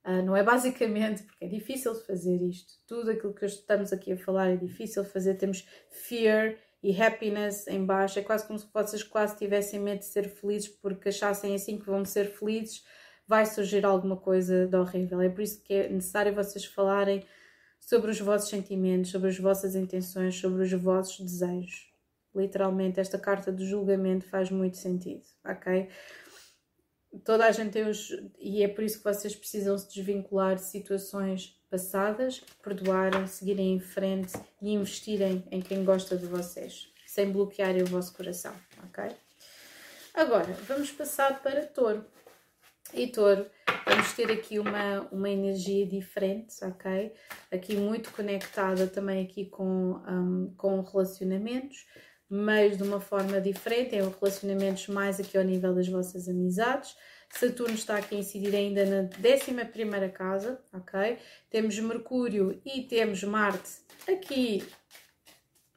uh, 0.03 0.23
não 0.23 0.35
é 0.35 0.41
basicamente, 0.41 1.21
porque 1.21 1.45
é 1.45 1.47
difícil 1.47 1.93
fazer 1.93 2.41
isto. 2.41 2.73
Tudo 2.87 3.11
aquilo 3.11 3.35
que 3.35 3.45
estamos 3.45 3.93
aqui 3.93 4.13
a 4.13 4.17
falar 4.17 4.49
é 4.49 4.55
difícil 4.55 5.05
fazer. 5.05 5.35
Temos 5.35 5.67
fear 5.91 6.55
e 6.81 6.99
happiness 6.99 7.67
em 7.67 7.85
baixo. 7.85 8.17
É 8.17 8.23
quase 8.23 8.47
como 8.47 8.57
se 8.57 8.67
vocês 8.73 9.03
quase 9.03 9.37
tivessem 9.37 9.79
medo 9.79 9.99
de 9.99 10.05
ser 10.05 10.27
felizes 10.27 10.69
porque 10.69 11.09
achassem 11.09 11.53
assim 11.53 11.77
que 11.77 11.85
vão 11.85 12.03
ser 12.03 12.25
felizes, 12.25 12.83
vai 13.27 13.45
surgir 13.45 13.85
alguma 13.85 14.17
coisa 14.17 14.65
de 14.65 14.75
horrível. 14.75 15.21
É 15.21 15.29
por 15.29 15.41
isso 15.41 15.61
que 15.61 15.71
é 15.71 15.87
necessário 15.87 16.33
vocês 16.33 16.65
falarem 16.65 17.23
sobre 17.89 18.11
os 18.11 18.19
vossos 18.19 18.49
sentimentos, 18.49 19.09
sobre 19.09 19.29
as 19.29 19.39
vossas 19.39 19.73
intenções, 19.73 20.35
sobre 20.35 20.61
os 20.61 20.71
vossos 20.73 21.19
desejos. 21.19 21.91
Literalmente, 22.35 22.99
esta 22.99 23.17
carta 23.17 23.51
do 23.51 23.65
julgamento 23.65 24.27
faz 24.27 24.51
muito 24.51 24.77
sentido, 24.77 25.23
ok? 25.43 25.89
Toda 27.25 27.47
a 27.47 27.51
gente 27.51 27.71
tem 27.71 27.89
os. 27.89 28.11
E 28.37 28.61
é 28.61 28.67
por 28.67 28.83
isso 28.83 28.99
que 28.99 29.03
vocês 29.03 29.35
precisam 29.35 29.75
se 29.75 29.91
desvincular 29.91 30.53
de 30.55 30.61
situações 30.61 31.59
passadas, 31.67 32.43
perdoarem, 32.63 33.25
seguirem 33.25 33.73
em 33.73 33.79
frente 33.79 34.33
e 34.61 34.71
investirem 34.71 35.43
em 35.49 35.59
quem 35.59 35.83
gosta 35.83 36.15
de 36.15 36.27
vocês, 36.27 36.93
sem 37.07 37.31
bloquearem 37.31 37.81
o 37.81 37.87
vosso 37.87 38.13
coração, 38.13 38.53
ok? 38.83 39.09
Agora, 40.13 40.53
vamos 40.67 40.91
passar 40.91 41.41
para 41.41 41.65
touro. 41.65 42.05
E 42.93 43.07
touro, 43.07 43.45
vamos 43.85 44.13
ter 44.13 44.31
aqui 44.31 44.59
uma, 44.59 45.01
uma 45.11 45.29
energia 45.29 45.85
diferente, 45.85 46.55
ok? 46.63 47.13
Aqui 47.51 47.75
muito 47.75 48.11
conectada 48.11 48.87
também 48.87 49.23
aqui 49.23 49.45
com, 49.45 49.95
um, 50.07 50.53
com 50.57 50.81
relacionamentos, 50.81 51.85
mas 52.29 52.77
de 52.77 52.83
uma 52.83 52.99
forma 52.99 53.39
diferente, 53.39 53.95
é 53.95 54.03
um 54.03 54.11
relacionamentos 54.11 54.87
mais 54.87 55.19
aqui 55.19 55.37
ao 55.37 55.43
nível 55.43 55.73
das 55.73 55.87
vossas 55.87 56.27
amizades. 56.27 56.95
Saturno 57.31 57.75
está 57.75 57.97
aqui 57.97 58.15
a 58.15 58.19
incidir 58.19 58.55
ainda 58.55 58.85
na 58.85 59.03
11 59.03 60.11
casa, 60.11 60.59
ok? 60.73 61.17
Temos 61.49 61.77
Mercúrio 61.79 62.59
e 62.65 62.83
temos 62.83 63.23
Marte 63.23 63.81
aqui 64.07 64.63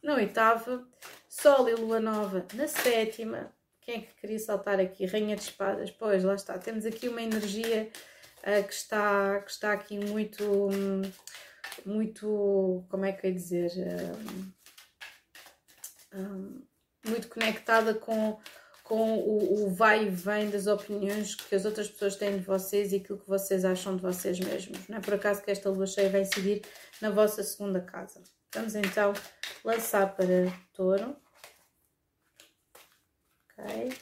na 0.02 0.14
oitava, 0.14 0.86
Sol 1.28 1.68
e 1.68 1.74
Lua 1.74 2.00
Nova 2.00 2.46
na 2.54 2.66
sétima. 2.66 3.52
Quem 3.82 3.96
é 3.96 4.00
que 4.00 4.14
queria 4.14 4.38
saltar 4.38 4.80
aqui? 4.80 5.06
Rainha 5.06 5.36
de 5.36 5.42
Espadas, 5.42 5.90
pois 5.90 6.22
lá 6.24 6.34
está. 6.34 6.58
Temos 6.58 6.86
aqui 6.86 7.08
uma 7.08 7.22
energia 7.22 7.90
uh, 8.38 8.66
que, 8.66 8.72
está, 8.72 9.40
que 9.40 9.50
está 9.50 9.72
aqui 9.72 9.98
muito, 9.98 10.68
muito, 11.84 12.84
como 12.88 13.04
é 13.04 13.12
que 13.12 13.26
eu 13.26 13.30
ia 13.30 13.36
dizer? 13.36 13.70
Um, 16.14 16.18
um, 16.18 16.62
muito 17.06 17.28
conectada 17.28 17.94
com 17.94 18.38
com 18.92 19.14
o, 19.14 19.64
o, 19.64 19.70
vai 19.70 20.04
e 20.04 20.10
vem 20.10 20.50
das 20.50 20.66
opiniões 20.66 21.34
que 21.34 21.54
as 21.54 21.64
outras 21.64 21.88
pessoas 21.88 22.16
têm 22.16 22.38
de 22.38 22.44
vocês 22.44 22.92
e 22.92 22.96
aquilo 22.96 23.18
que 23.18 23.28
vocês 23.28 23.64
acham 23.64 23.96
de 23.96 24.02
vocês 24.02 24.38
mesmos. 24.38 24.86
Não 24.86 24.98
é 24.98 25.00
por 25.00 25.14
acaso 25.14 25.42
que 25.42 25.50
esta 25.50 25.70
lua 25.70 25.86
cheia 25.86 26.10
vai 26.10 26.20
incidir 26.20 26.62
na 27.00 27.08
vossa 27.08 27.42
segunda 27.42 27.80
casa. 27.80 28.22
Vamos 28.54 28.74
então 28.74 29.14
lançar 29.64 30.14
para 30.14 30.52
touro. 30.74 31.16
Ok. 33.62 33.92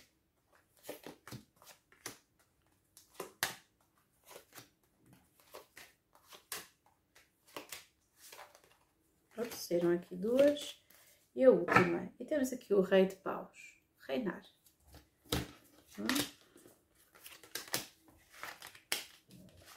Serão 9.53 9.93
aqui 9.93 10.15
duas. 10.15 10.81
E 11.35 11.45
a 11.45 11.51
última. 11.51 12.13
E 12.19 12.25
temos 12.25 12.53
aqui 12.53 12.75
o 12.75 12.81
rei 12.81 13.07
de 13.07 13.17
paus. 13.17 13.57
Reinar. 14.07 14.43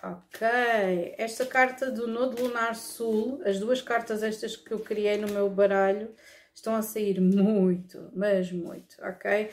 Ok, 0.02 1.16
esta 1.18 1.46
carta 1.46 1.90
do 1.90 2.08
Nodo 2.08 2.42
Lunar 2.42 2.76
Sul, 2.76 3.42
as 3.46 3.60
duas 3.60 3.82
cartas 3.82 4.22
estas 4.22 4.58
que 4.58 4.74
eu 4.74 4.80
criei 4.80 5.18
no 5.18 5.32
meu 5.32 5.50
baralho, 5.50 6.14
estão 6.54 6.76
a 6.76 6.82
sair 6.82 7.20
muito, 7.20 8.12
mas 8.14 8.52
muito, 8.52 8.96
ok? 9.02 9.50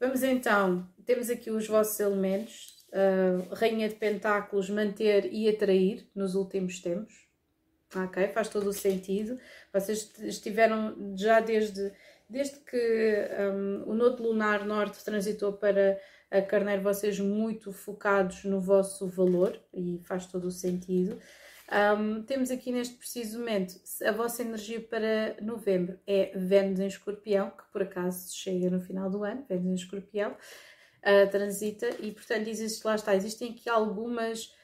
Vamos 0.00 0.22
então, 0.22 0.88
temos 1.04 1.30
aqui 1.30 1.50
os 1.50 1.66
vossos 1.66 1.98
elementos, 2.00 2.76
uh, 2.92 3.54
Rainha 3.54 3.88
de 3.88 3.94
Pentáculos, 3.94 4.70
manter 4.70 5.32
e 5.32 5.48
atrair 5.48 6.08
nos 6.14 6.34
últimos 6.34 6.80
tempos, 6.80 7.14
ok? 7.94 8.28
Faz 8.28 8.48
todo 8.48 8.68
o 8.68 8.72
sentido. 8.72 9.38
Vocês 9.72 10.12
estiveram 10.20 11.14
já 11.16 11.40
desde 11.40 11.92
desde 12.28 12.58
que 12.60 13.28
um, 13.54 13.90
o 13.90 13.94
Nodo 13.94 14.22
Lunar 14.22 14.66
Norte 14.66 15.04
transitou 15.04 15.52
para 15.52 15.98
a 16.30 16.42
Carneiro, 16.42 16.82
vocês 16.82 17.20
muito 17.20 17.72
focados 17.72 18.44
no 18.44 18.60
vosso 18.60 19.06
valor 19.06 19.58
e 19.72 20.00
faz 20.04 20.26
todo 20.26 20.46
o 20.48 20.50
sentido. 20.50 21.18
Um, 21.72 22.22
temos 22.22 22.50
aqui 22.50 22.70
neste 22.70 22.94
preciso 22.94 23.40
momento 23.40 23.74
a 24.04 24.12
vossa 24.12 24.42
energia 24.42 24.80
para 24.80 25.36
novembro 25.42 25.98
é 26.06 26.30
Vênus 26.36 26.78
em 26.78 26.86
Escorpião, 26.86 27.50
que 27.50 27.64
por 27.72 27.82
acaso 27.82 28.32
chega 28.32 28.70
no 28.70 28.80
final 28.80 29.10
do 29.10 29.24
ano, 29.24 29.44
Vênus 29.48 29.66
em 29.66 29.74
Escorpião, 29.74 30.30
uh, 30.32 31.30
transita, 31.30 31.88
e 32.00 32.12
portanto 32.12 32.46
existe, 32.48 32.86
lá 32.86 32.94
está, 32.94 33.14
existem 33.16 33.50
aqui 33.50 33.68
algumas. 33.68 34.54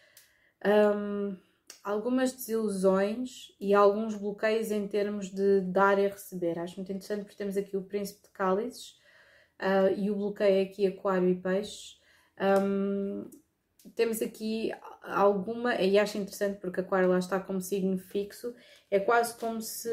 Um, 0.65 1.37
algumas 1.83 2.33
desilusões 2.33 3.49
e 3.61 3.75
alguns 3.75 4.15
bloqueios 4.15 4.71
em 4.71 4.87
termos 4.87 5.31
de 5.31 5.61
dar 5.63 5.99
e 5.99 6.07
receber. 6.07 6.59
Acho 6.59 6.77
muito 6.77 6.93
interessante 6.93 7.25
porque 7.25 7.37
temos 7.37 7.57
aqui 7.57 7.77
o 7.77 7.83
Príncipe 7.83 8.23
de 8.23 8.29
Cálices 8.29 8.91
uh, 9.61 9.93
e 9.97 10.11
o 10.11 10.15
bloqueio 10.15 10.63
aqui 10.63 10.87
Aquário 10.87 11.29
e 11.29 11.35
Peixes. 11.35 12.01
Um, 12.41 13.29
temos 13.95 14.23
aqui 14.23 14.73
alguma, 15.03 15.75
e 15.77 15.99
acho 15.99 16.19
interessante 16.19 16.61
porque 16.61 16.81
Aquário 16.81 17.09
lá 17.09 17.19
está 17.19 17.41
como 17.41 17.61
signo 17.61 17.99
fixo, 17.99 18.55
é 18.91 19.01
quase 19.01 19.35
como 19.39 19.61
se 19.61 19.91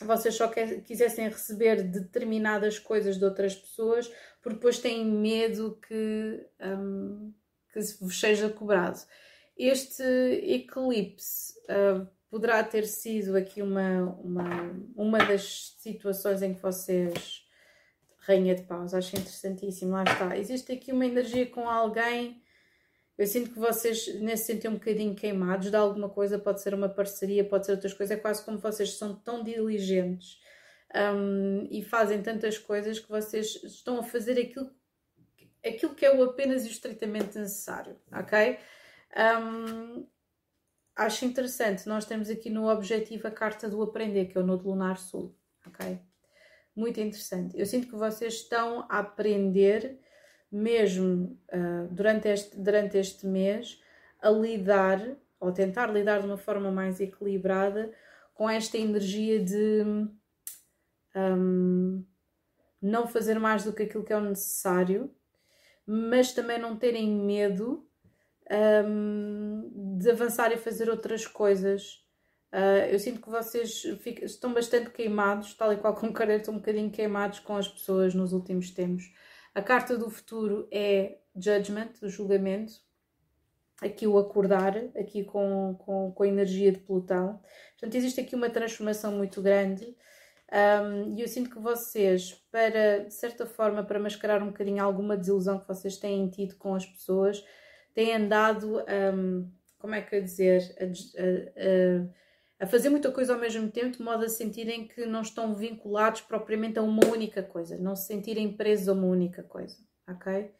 vocês 0.00 0.34
só 0.34 0.48
quisessem 0.48 1.28
receber 1.28 1.82
determinadas 1.82 2.78
coisas 2.78 3.16
de 3.18 3.24
outras 3.24 3.54
pessoas 3.54 4.12
porque 4.42 4.56
depois 4.56 4.78
têm 4.78 5.04
medo 5.04 5.76
que, 5.88 6.46
um, 6.60 7.32
que 7.72 7.80
vos 8.00 8.20
seja 8.20 8.48
cobrado. 8.48 9.00
Este 9.56 10.02
eclipse 10.02 11.54
uh, 11.64 12.06
poderá 12.30 12.62
ter 12.62 12.86
sido 12.86 13.36
aqui 13.36 13.60
uma, 13.60 14.02
uma, 14.22 14.72
uma 14.94 15.18
das 15.18 15.74
situações 15.78 16.42
em 16.42 16.54
que 16.54 16.62
vocês. 16.62 17.44
Rainha 18.18 18.56
de 18.56 18.62
Paus, 18.62 18.92
acho 18.92 19.16
interessantíssimo, 19.16 19.92
lá 19.92 20.02
está. 20.02 20.36
Existe 20.36 20.72
aqui 20.72 20.92
uma 20.92 21.06
energia 21.06 21.46
com 21.46 21.68
alguém. 21.68 22.42
Eu 23.18 23.26
sinto 23.26 23.50
que 23.50 23.58
vocês, 23.58 24.20
nesse 24.20 24.44
sentido, 24.44 24.72
um 24.72 24.74
bocadinho 24.74 25.14
queimados 25.14 25.70
de 25.70 25.76
alguma 25.76 26.08
coisa, 26.08 26.38
pode 26.38 26.60
ser 26.60 26.74
uma 26.74 26.88
parceria, 26.88 27.44
pode 27.44 27.64
ser 27.64 27.72
outras 27.72 27.94
coisas. 27.94 28.16
É 28.16 28.20
quase 28.20 28.44
como 28.44 28.58
vocês 28.58 28.94
são 28.94 29.14
tão 29.14 29.42
diligentes 29.42 30.38
um, 30.94 31.66
e 31.70 31.82
fazem 31.82 32.22
tantas 32.22 32.58
coisas 32.58 32.98
que 32.98 33.08
vocês 33.08 33.56
estão 33.64 33.98
a 33.98 34.02
fazer 34.02 34.38
aquilo, 34.38 34.70
aquilo 35.64 35.94
que 35.94 36.04
é 36.04 36.14
o 36.14 36.22
apenas 36.22 36.64
e 36.64 36.68
o 36.68 36.70
estritamente 36.70 37.38
necessário, 37.38 37.96
ok? 38.12 38.58
Um, 39.16 40.06
acho 40.94 41.24
interessante, 41.24 41.88
nós 41.88 42.04
temos 42.04 42.30
aqui 42.30 42.50
no 42.50 42.68
objetivo 42.68 43.26
a 43.26 43.30
carta 43.30 43.68
do 43.68 43.82
aprender, 43.82 44.26
que 44.26 44.36
é 44.36 44.40
o 44.40 44.46
Nodo 44.46 44.68
Lunar 44.68 44.98
Sul, 44.98 45.34
ok? 45.66 45.98
Muito 46.74 47.00
interessante. 47.00 47.58
Eu 47.58 47.64
sinto 47.64 47.88
que 47.88 47.96
vocês 47.96 48.34
estão 48.34 48.86
a 48.90 48.98
aprender, 48.98 49.98
mesmo 50.50 51.38
uh, 51.52 51.88
durante, 51.90 52.28
este, 52.28 52.56
durante 52.56 52.96
este 52.98 53.26
mês, 53.26 53.82
a 54.20 54.30
lidar, 54.30 55.00
ou 55.38 55.52
tentar 55.52 55.86
lidar 55.86 56.20
de 56.20 56.26
uma 56.26 56.38
forma 56.38 56.70
mais 56.70 57.00
equilibrada 57.00 57.92
com 58.34 58.48
esta 58.48 58.76
energia 58.76 59.42
de 59.42 59.82
um, 61.14 62.04
não 62.80 63.06
fazer 63.06 63.38
mais 63.38 63.64
do 63.64 63.72
que 63.72 63.84
aquilo 63.84 64.04
que 64.04 64.12
é 64.12 64.20
necessário, 64.20 65.10
mas 65.86 66.32
também 66.32 66.58
não 66.58 66.76
terem 66.76 67.08
medo 67.08 67.86
um, 68.86 69.98
de 69.98 70.10
avançar 70.10 70.52
e 70.52 70.56
fazer 70.56 70.90
outras 70.90 71.26
coisas. 71.26 72.04
Uh, 72.52 72.86
eu 72.90 72.98
sinto 72.98 73.20
que 73.20 73.30
vocês 73.30 73.82
ficam, 74.00 74.24
estão 74.24 74.52
bastante 74.52 74.90
queimados, 74.90 75.54
tal 75.54 75.72
e 75.72 75.76
qual 75.76 75.94
como 75.94 76.12
estão 76.12 76.54
um 76.54 76.58
bocadinho 76.58 76.90
queimados 76.90 77.40
com 77.40 77.56
as 77.56 77.68
pessoas 77.68 78.14
nos 78.14 78.32
últimos 78.32 78.70
tempos. 78.70 79.04
A 79.56 79.62
carta 79.62 79.96
do 79.96 80.10
futuro 80.10 80.68
é 80.70 81.16
Judgment, 81.34 81.92
o 82.02 82.10
julgamento. 82.10 82.74
Aqui 83.80 84.06
o 84.06 84.18
acordar, 84.18 84.76
aqui 84.94 85.24
com, 85.24 85.74
com, 85.78 86.12
com 86.12 86.22
a 86.22 86.28
energia 86.28 86.70
de 86.70 86.78
Plutão. 86.78 87.40
Portanto, 87.70 87.94
existe 87.94 88.20
aqui 88.20 88.34
uma 88.34 88.50
transformação 88.50 89.12
muito 89.12 89.40
grande. 89.40 89.96
E 91.16 91.22
eu 91.22 91.26
sinto 91.26 91.48
que 91.48 91.58
vocês, 91.58 92.34
para, 92.52 93.04
de 93.06 93.14
certa 93.14 93.46
forma, 93.46 93.82
para 93.82 93.98
mascarar 93.98 94.42
um 94.42 94.48
bocadinho 94.48 94.84
alguma 94.84 95.16
desilusão 95.16 95.58
que 95.58 95.68
vocês 95.68 95.96
têm 95.96 96.28
tido 96.28 96.56
com 96.56 96.74
as 96.74 96.84
pessoas, 96.84 97.42
têm 97.94 98.14
andado, 98.14 98.84
um, 99.14 99.50
como 99.78 99.94
é 99.94 100.02
que 100.02 100.16
eu 100.16 100.22
dizer, 100.22 100.60
a, 100.78 100.84
a, 100.84 101.64
a, 101.64 102.25
fazer 102.64 102.88
muita 102.88 103.10
coisa 103.10 103.34
ao 103.34 103.40
mesmo 103.40 103.70
tempo, 103.70 103.98
de 103.98 104.02
modo 104.02 104.24
a 104.24 104.28
sentirem 104.28 104.88
que 104.88 105.04
não 105.04 105.20
estão 105.20 105.54
vinculados 105.54 106.22
propriamente 106.22 106.78
a 106.78 106.82
uma 106.82 107.04
única 107.06 107.42
coisa, 107.42 107.76
não 107.76 107.94
se 107.94 108.06
sentirem 108.06 108.56
presos 108.56 108.88
a 108.88 108.92
uma 108.92 109.06
única 109.06 109.42
coisa, 109.42 109.76
ok? 110.08 110.50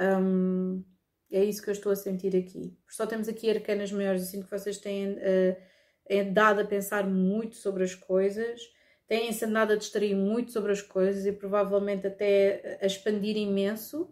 Um, 0.00 0.82
é 1.30 1.44
isso 1.44 1.62
que 1.62 1.68
eu 1.68 1.72
estou 1.72 1.92
a 1.92 1.96
sentir 1.96 2.34
aqui. 2.34 2.74
Só 2.88 3.06
temos 3.06 3.28
aqui 3.28 3.50
arcanas 3.50 3.92
maiores, 3.92 4.22
sinto 4.22 4.44
que 4.44 4.58
vocês 4.58 4.78
têm 4.78 5.12
uh, 5.12 6.32
dado 6.32 6.60
a 6.60 6.64
pensar 6.64 7.06
muito 7.06 7.56
sobre 7.56 7.84
as 7.84 7.94
coisas, 7.94 8.60
têm-se 9.06 9.44
andado 9.44 9.72
a 9.72 9.76
distrair 9.76 10.14
muito 10.14 10.52
sobre 10.52 10.72
as 10.72 10.80
coisas 10.80 11.26
e 11.26 11.32
provavelmente 11.32 12.06
até 12.06 12.78
a 12.80 12.86
expandir 12.86 13.36
imenso 13.36 14.10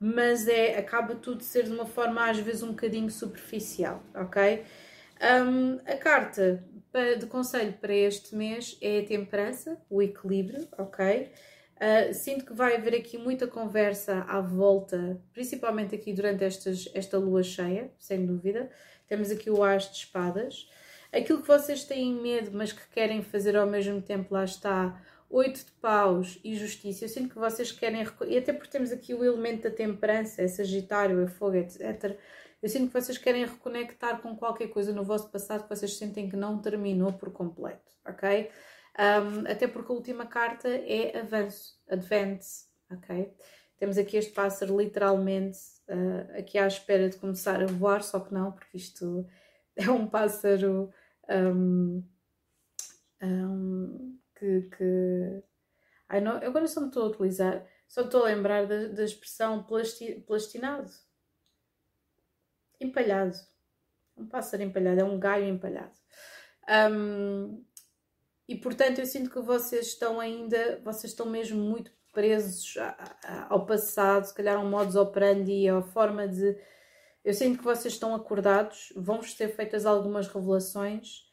mas 0.00 0.46
é, 0.46 0.78
acaba 0.78 1.14
tudo 1.14 1.38
de 1.38 1.44
ser 1.44 1.64
de 1.64 1.70
uma 1.70 1.86
forma 1.86 2.28
às 2.28 2.38
vezes 2.38 2.62
um 2.62 2.68
bocadinho 2.68 3.10
superficial, 3.10 4.02
ok? 4.14 4.64
Um, 5.20 5.78
a 5.84 5.96
carta 5.96 6.64
de 7.18 7.26
conselho 7.26 7.74
para 7.74 7.94
este 7.94 8.34
mês 8.34 8.76
é 8.80 9.00
a 9.00 9.06
temperança, 9.06 9.80
o 9.90 10.02
equilíbrio, 10.02 10.66
ok? 10.76 11.30
Uh, 11.76 12.12
sinto 12.12 12.44
que 12.44 12.52
vai 12.52 12.76
haver 12.76 12.94
aqui 12.94 13.16
muita 13.16 13.46
conversa 13.46 14.24
à 14.28 14.40
volta, 14.40 15.20
principalmente 15.32 15.94
aqui 15.94 16.12
durante 16.12 16.42
estas, 16.42 16.88
esta 16.94 17.18
lua 17.18 17.42
cheia, 17.42 17.92
sem 17.98 18.26
dúvida. 18.26 18.68
Temos 19.06 19.30
aqui 19.30 19.48
o 19.48 19.62
As 19.62 19.90
de 19.90 19.98
Espadas. 19.98 20.68
Aquilo 21.12 21.40
que 21.40 21.48
vocês 21.48 21.84
têm 21.84 22.14
medo, 22.14 22.50
mas 22.52 22.72
que 22.72 22.86
querem 22.90 23.22
fazer 23.22 23.56
ao 23.56 23.66
mesmo 23.66 24.02
tempo, 24.02 24.34
lá 24.34 24.44
está, 24.44 25.00
oito 25.30 25.64
de 25.64 25.72
paus 25.80 26.38
e 26.42 26.56
justiça. 26.56 27.04
Eu 27.04 27.08
sinto 27.08 27.30
que 27.30 27.38
vocês 27.38 27.70
querem, 27.70 28.04
e 28.26 28.38
até 28.38 28.52
porque 28.52 28.70
temos 28.70 28.90
aqui 28.90 29.14
o 29.14 29.24
elemento 29.24 29.62
da 29.62 29.70
temperança, 29.70 30.42
é 30.42 30.48
Sagitário, 30.48 31.22
é 31.22 31.28
fogo, 31.28 31.56
etc. 31.56 32.16
Eu 32.60 32.68
sinto 32.68 32.88
que 32.88 33.00
vocês 33.00 33.16
querem 33.16 33.44
reconectar 33.44 34.20
com 34.20 34.36
qualquer 34.36 34.68
coisa 34.68 34.92
no 34.92 35.04
vosso 35.04 35.30
passado 35.30 35.62
que 35.62 35.68
vocês 35.68 35.96
sentem 35.96 36.28
que 36.28 36.36
não 36.36 36.60
terminou 36.60 37.12
por 37.12 37.32
completo, 37.32 37.92
ok? 38.04 38.50
Um, 38.98 39.48
até 39.48 39.68
porque 39.68 39.92
a 39.92 39.94
última 39.94 40.26
carta 40.26 40.68
é 40.68 41.20
avanço, 41.20 41.80
advance, 41.88 42.66
ok? 42.90 43.32
Temos 43.78 43.96
aqui 43.96 44.16
este 44.16 44.32
pássaro 44.32 44.76
literalmente 44.76 45.58
uh, 45.88 46.36
aqui 46.36 46.58
à 46.58 46.66
espera 46.66 47.08
de 47.08 47.16
começar 47.16 47.62
a 47.62 47.66
voar, 47.66 48.02
só 48.02 48.18
que 48.18 48.34
não, 48.34 48.50
porque 48.50 48.76
isto 48.76 49.24
é 49.76 49.88
um 49.88 50.08
pássaro 50.08 50.90
um, 51.30 52.02
um, 53.22 54.18
que, 54.34 54.62
que... 54.62 55.42
Ai, 56.08 56.20
não, 56.20 56.38
agora 56.38 56.66
só 56.66 56.80
me 56.80 56.88
estou 56.88 57.04
a 57.04 57.06
utilizar, 57.06 57.64
só 57.86 58.02
estou 58.02 58.22
a 58.22 58.26
lembrar 58.26 58.66
da, 58.66 58.88
da 58.88 59.04
expressão 59.04 59.62
plasti, 59.62 60.24
plastinado. 60.26 60.90
Empalhado. 62.80 63.36
Um 64.16 64.26
pássaro 64.26 64.62
empalhado, 64.62 65.00
é 65.00 65.04
um 65.04 65.18
galho 65.18 65.44
empalhado. 65.44 65.92
Um, 66.92 67.64
e 68.48 68.56
portanto 68.56 68.98
eu 68.98 69.06
sinto 69.06 69.30
que 69.30 69.40
vocês 69.40 69.88
estão 69.88 70.18
ainda, 70.18 70.80
vocês 70.84 71.12
estão 71.12 71.26
mesmo 71.26 71.58
muito 71.60 71.92
presos 72.12 72.74
ao 73.48 73.64
passado, 73.64 74.24
se 74.24 74.34
calhar 74.34 74.58
um 74.58 74.68
modus 74.68 74.96
operandi, 74.96 75.68
a 75.68 75.82
forma 75.82 76.26
de. 76.26 76.56
Eu 77.24 77.34
sinto 77.34 77.58
que 77.58 77.64
vocês 77.64 77.94
estão 77.94 78.14
acordados, 78.14 78.92
vão-vos 78.96 79.34
ter 79.34 79.48
feitas 79.48 79.84
algumas 79.84 80.26
revelações, 80.26 81.28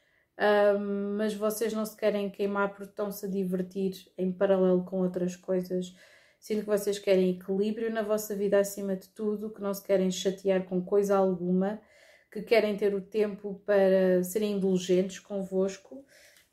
um, 0.77 1.15
mas 1.17 1.33
vocês 1.33 1.73
não 1.73 1.85
se 1.85 1.95
querem 1.95 2.29
queimar 2.29 2.69
porque 2.69 2.83
estão-se 2.83 3.25
a 3.25 3.29
divertir 3.29 4.11
em 4.17 4.31
paralelo 4.31 4.83
com 4.83 5.01
outras 5.01 5.35
coisas. 5.35 5.95
Sinto 6.45 6.59
que 6.59 6.67
vocês 6.67 6.99
querem 6.99 7.31
equilíbrio 7.31 7.91
na 7.91 8.03
vossa 8.03 8.35
vida 8.35 8.59
acima 8.59 8.95
de 8.95 9.09
tudo, 9.09 9.49
que 9.49 9.59
não 9.59 9.73
se 9.73 9.81
querem 9.81 10.11
chatear 10.11 10.63
com 10.63 10.79
coisa 10.79 11.17
alguma, 11.17 11.81
que 12.31 12.39
querem 12.43 12.77
ter 12.77 12.93
o 12.93 13.01
tempo 13.01 13.63
para 13.65 14.23
serem 14.23 14.51
indulgentes 14.51 15.17
convosco. 15.17 16.05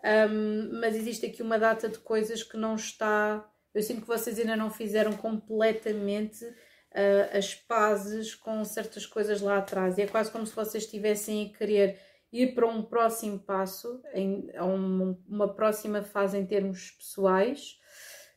Um, 0.03 0.80
mas 0.80 0.97
existe 0.97 1.26
aqui 1.26 1.43
uma 1.43 1.59
data 1.59 1.90
de 1.90 1.99
coisas 1.99 2.43
que 2.43 2.57
não 2.57 2.74
está. 2.74 3.47
Eu 3.74 3.82
sinto 3.82 4.01
que 4.01 4.07
vocês 4.07 4.38
ainda 4.38 4.57
não 4.57 4.70
fizeram 4.70 5.12
completamente 5.12 6.43
uh, 6.43 7.36
as 7.36 7.55
pazes 7.55 8.34
com 8.34 8.64
certas 8.64 9.05
coisas 9.05 9.43
lá 9.43 9.59
atrás. 9.59 9.99
E 9.99 10.01
é 10.01 10.07
quase 10.07 10.30
como 10.30 10.47
se 10.47 10.57
vocês 10.57 10.84
estivessem 10.84 11.53
a 11.55 11.59
querer 11.59 12.01
ir 12.32 12.55
para 12.55 12.66
um 12.66 12.82
próximo 12.82 13.38
passo, 13.38 14.01
em, 14.14 14.49
a 14.57 14.64
um, 14.64 15.22
uma 15.28 15.53
próxima 15.53 16.01
fase 16.01 16.38
em 16.38 16.47
termos 16.47 16.93
pessoais, 16.93 17.82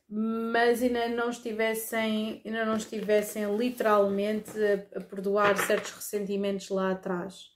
mas 0.08 0.82
ainda 0.82 1.08
não 1.08 1.30
estivessem, 1.30 2.40
ainda 2.44 2.64
não 2.64 2.76
estivessem 2.76 3.56
literalmente 3.56 4.50
a, 4.58 4.98
a 4.98 5.00
perdoar 5.00 5.56
certos 5.58 5.92
ressentimentos 5.92 6.68
lá 6.68 6.92
atrás. 6.92 7.50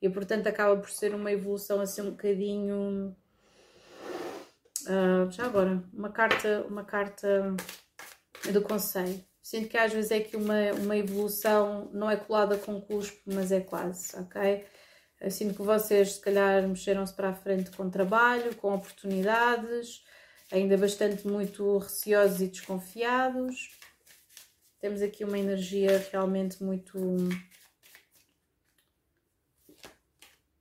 E 0.00 0.08
portanto 0.08 0.46
acaba 0.46 0.76
por 0.80 0.90
ser 0.90 1.14
uma 1.14 1.32
evolução 1.32 1.80
assim 1.80 2.02
um 2.02 2.10
bocadinho. 2.10 3.16
Uh, 4.82 5.30
já 5.30 5.44
agora, 5.44 5.82
uma 5.92 6.10
carta, 6.10 6.64
uma 6.68 6.84
carta 6.84 7.54
do 8.52 8.62
conselho. 8.62 9.20
Sinto 9.42 9.68
que 9.68 9.76
às 9.76 9.92
vezes 9.92 10.10
é 10.10 10.20
que 10.20 10.36
uma, 10.36 10.72
uma 10.72 10.96
evolução 10.96 11.90
não 11.92 12.10
é 12.10 12.16
colada 12.16 12.56
com 12.58 12.80
cuspo, 12.80 13.18
mas 13.26 13.50
é 13.50 13.60
quase, 13.60 14.14
ok? 14.16 14.64
Sinto 15.30 15.54
que 15.54 15.62
vocês 15.62 16.12
se 16.12 16.20
calhar 16.20 16.66
mexeram-se 16.68 17.12
para 17.14 17.30
a 17.30 17.34
frente 17.34 17.70
com 17.72 17.90
trabalho, 17.90 18.54
com 18.56 18.72
oportunidades, 18.72 20.04
ainda 20.50 20.76
bastante 20.76 21.26
muito 21.26 21.78
receosos 21.78 22.40
e 22.40 22.48
desconfiados. 22.48 23.70
Temos 24.80 25.02
aqui 25.02 25.24
uma 25.24 25.38
energia 25.38 26.06
realmente 26.10 26.62
muito. 26.62 26.98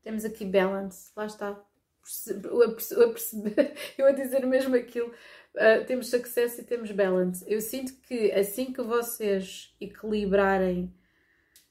Temos 0.01 0.25
aqui 0.25 0.45
balance, 0.45 1.11
lá 1.15 1.25
está. 1.25 1.59
Eu 3.97 4.05
a, 4.05 4.11
dizer 4.11 4.45
mesmo 4.45 4.75
aquilo. 4.75 5.13
Uh, 5.55 5.83
temos 5.85 6.09
sucesso 6.09 6.61
e 6.61 6.63
temos 6.63 6.91
balance. 6.91 7.43
Eu 7.47 7.59
sinto 7.59 7.93
que 8.01 8.31
assim 8.31 8.71
que 8.71 8.81
vocês 8.81 9.75
equilibrarem. 9.79 10.93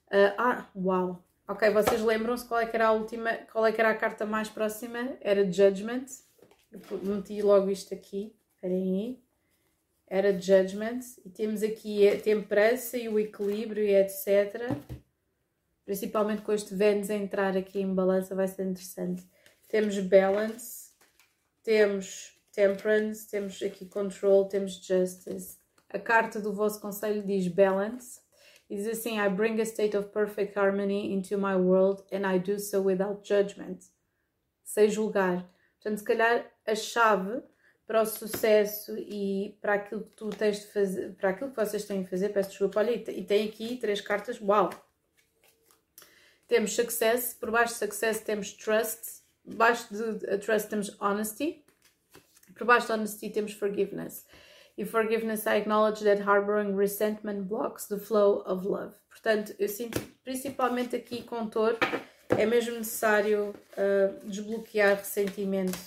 Uh, 0.07 0.33
ah, 0.37 0.69
uau! 0.75 1.23
Ok, 1.47 1.69
vocês 1.71 2.01
lembram-se 2.01 2.45
qual 2.45 2.59
é 2.59 2.65
que 2.65 2.75
era 2.75 2.87
a 2.87 2.91
última, 2.91 3.33
qual 3.51 3.65
é 3.65 3.71
que 3.71 3.79
era 3.79 3.91
a 3.91 3.95
carta 3.95 4.25
mais 4.25 4.49
próxima? 4.49 5.17
Era 5.21 5.49
Judgment. 5.49 6.05
Eu 6.71 6.79
meti 7.03 7.41
logo 7.41 7.69
isto 7.69 7.93
aqui. 7.93 8.35
Espera 8.55 8.73
aí. 8.73 9.19
Era 10.07 10.39
Judgment. 10.39 10.99
E 11.25 11.29
temos 11.29 11.63
aqui 11.63 12.07
a 12.07 12.19
temperança 12.19 12.97
e 12.97 13.09
o 13.09 13.19
equilíbrio 13.19 13.83
e 13.83 13.95
etc. 13.95 14.75
Principalmente 15.85 16.41
com 16.41 16.51
este 16.51 16.75
Vênus 16.75 17.09
a 17.09 17.15
entrar 17.15 17.55
aqui 17.55 17.79
em 17.79 17.93
balança 17.93 18.35
vai 18.35 18.47
ser 18.47 18.63
interessante. 18.63 19.25
Temos 19.67 19.97
Balance. 19.99 20.91
Temos 21.63 22.37
Temperance. 22.51 23.29
Temos 23.29 23.61
aqui 23.61 23.85
Control. 23.85 24.45
Temos 24.45 24.73
Justice. 24.73 25.57
A 25.89 25.99
carta 25.99 26.41
do 26.41 26.53
vosso 26.53 26.81
conselho 26.81 27.23
diz 27.23 27.47
Balance. 27.47 28.19
E 28.69 28.75
diz 28.75 28.87
assim: 28.87 29.19
I 29.19 29.29
bring 29.29 29.59
a 29.61 29.65
state 29.65 29.95
of 29.95 30.09
perfect 30.09 30.57
harmony 30.57 31.13
into 31.13 31.37
my 31.37 31.55
world 31.55 32.03
and 32.11 32.27
I 32.27 32.37
do 32.37 32.59
so 32.59 32.81
without 32.81 33.25
judgment. 33.27 33.79
Sem 34.63 34.89
julgar. 34.89 35.49
Portanto, 35.87 35.99
se 35.99 36.03
calhar 36.03 36.45
a 36.65 36.75
chave 36.75 37.41
para 37.85 38.01
o 38.01 38.05
sucesso 38.05 38.97
e 38.97 39.57
para 39.61 39.75
aquilo 39.75 40.03
que 40.03 40.17
tu 40.17 40.29
tens 40.29 40.59
de 40.59 40.67
fazer, 40.67 41.15
para 41.15 41.29
aquilo 41.29 41.49
que 41.49 41.55
vocês 41.55 41.85
têm 41.85 42.03
de 42.03 42.09
fazer, 42.09 42.27
peço 42.27 42.49
desculpa, 42.49 42.81
olha, 42.81 42.91
e 42.91 43.23
tem 43.23 43.47
aqui 43.47 43.77
três 43.77 44.01
cartas, 44.01 44.41
uau! 44.41 44.69
Temos 46.45 46.75
success, 46.75 47.33
por 47.33 47.51
baixo 47.51 47.71
de 47.71 47.79
success 47.79 48.19
temos 48.19 48.51
trust, 48.51 49.21
baixo 49.45 49.87
de 49.93 50.37
trust 50.39 50.67
temos 50.67 50.93
honesty, 50.99 51.63
por 52.53 52.67
baixo 52.67 52.87
de 52.87 52.91
honesty 52.91 53.29
temos 53.29 53.53
forgiveness. 53.53 54.25
E 54.77 54.83
forgiveness 54.83 55.45
I 55.45 55.55
acknowledge 55.55 56.03
that 56.03 56.21
harboring 56.21 56.75
resentment 56.75 57.47
blocks 57.47 57.87
the 57.87 57.97
flow 57.97 58.43
of 58.45 58.67
love. 58.67 58.93
Portanto, 59.09 59.55
eu 59.57 59.69
sinto 59.69 60.01
principalmente 60.21 60.97
aqui 60.97 61.23
com 61.23 61.47
touro, 61.47 61.77
é 62.29 62.45
mesmo 62.45 62.77
necessário 62.77 63.53
uh, 63.77 64.27
desbloquear 64.27 64.97
ressentimento 64.97 65.77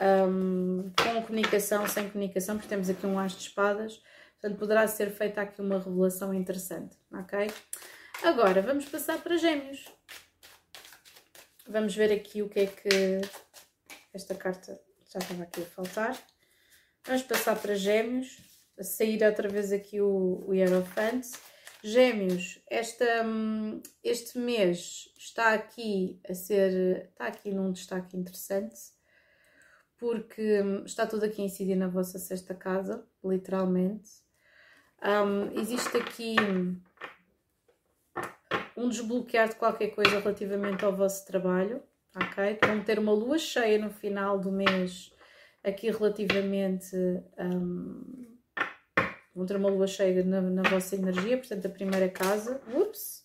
um, 0.00 0.90
com 0.96 1.22
comunicação, 1.22 1.86
sem 1.86 2.08
comunicação, 2.08 2.56
porque 2.56 2.68
temos 2.68 2.88
aqui 2.88 3.06
um 3.06 3.18
as 3.18 3.32
de 3.32 3.42
espadas, 3.42 4.02
portanto 4.40 4.58
poderá 4.58 4.86
ser 4.88 5.10
feita 5.10 5.42
aqui 5.42 5.60
uma 5.60 5.78
revelação 5.78 6.32
interessante, 6.32 6.96
ok? 7.12 7.50
Agora, 8.22 8.62
vamos 8.62 8.86
passar 8.86 9.18
para 9.18 9.36
gêmeos. 9.36 9.84
Vamos 11.68 11.94
ver 11.94 12.12
aqui 12.12 12.42
o 12.42 12.48
que 12.48 12.60
é 12.60 12.66
que 12.66 13.20
esta 14.12 14.34
carta 14.34 14.80
já 15.12 15.18
estava 15.18 15.42
aqui 15.42 15.62
a 15.62 15.66
faltar. 15.66 16.18
Vamos 17.06 17.22
passar 17.22 17.56
para 17.56 17.74
gêmeos, 17.74 18.38
a 18.78 18.82
sair 18.82 19.22
outra 19.24 19.48
vez 19.48 19.72
aqui 19.72 20.00
o, 20.00 20.44
o. 20.46 21.32
Gêmeos, 21.82 22.60
esta, 22.68 23.24
hum, 23.24 23.82
este 24.04 24.38
mês 24.38 25.10
está 25.16 25.54
aqui 25.54 26.20
a 26.28 26.34
ser, 26.34 27.08
está 27.10 27.26
aqui 27.26 27.52
num 27.52 27.72
destaque 27.72 28.16
interessante 28.16 28.76
porque 29.96 30.62
hum, 30.62 30.84
está 30.84 31.06
tudo 31.06 31.24
aqui 31.24 31.40
a 31.40 31.44
incidir 31.44 31.76
na 31.76 31.88
vossa 31.88 32.18
sexta 32.18 32.54
casa, 32.54 33.06
literalmente. 33.24 34.10
Um, 35.02 35.58
existe 35.58 35.96
aqui 35.96 36.36
um 38.76 38.88
desbloquear 38.88 39.48
de 39.48 39.56
qualquer 39.56 39.88
coisa 39.88 40.20
relativamente 40.20 40.84
ao 40.84 40.94
vosso 40.94 41.26
trabalho, 41.26 41.82
ok? 42.14 42.58
Vão 42.66 42.82
ter 42.82 42.98
uma 42.98 43.12
lua 43.12 43.38
cheia 43.38 43.78
no 43.78 43.90
final 43.90 44.38
do 44.38 44.52
mês, 44.52 45.12
aqui 45.62 45.90
relativamente. 45.90 46.96
Um, 47.38 48.29
vão 49.34 49.46
ter 49.46 49.56
uma 49.56 49.68
lua 49.68 49.86
cheia 49.86 50.24
na, 50.24 50.40
na 50.40 50.62
vossa 50.62 50.96
energia, 50.96 51.36
portanto, 51.38 51.66
a 51.66 51.70
primeira 51.70 52.08
casa. 52.08 52.60
Ups! 52.74 53.20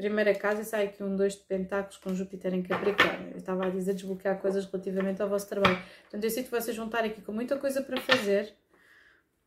primeira 0.00 0.34
casa 0.34 0.64
sai 0.64 0.86
aqui 0.86 1.02
um 1.02 1.14
dois 1.14 1.34
de 1.34 1.40
pentáculos 1.40 1.98
com 1.98 2.14
Júpiter 2.14 2.54
em 2.54 2.62
Capricórnio. 2.62 3.32
Eu 3.32 3.36
estava 3.36 3.66
a 3.66 3.68
dizer 3.68 3.92
desbloquear 3.92 4.40
coisas 4.40 4.64
relativamente 4.64 5.20
ao 5.20 5.28
vosso 5.28 5.46
trabalho. 5.46 5.78
Portanto, 6.02 6.24
eu 6.24 6.30
sinto 6.30 6.50
vocês 6.50 6.74
vão 6.74 6.86
estar 6.86 7.04
aqui 7.04 7.20
com 7.20 7.32
muita 7.32 7.58
coisa 7.58 7.82
para 7.82 8.00
fazer, 8.00 8.54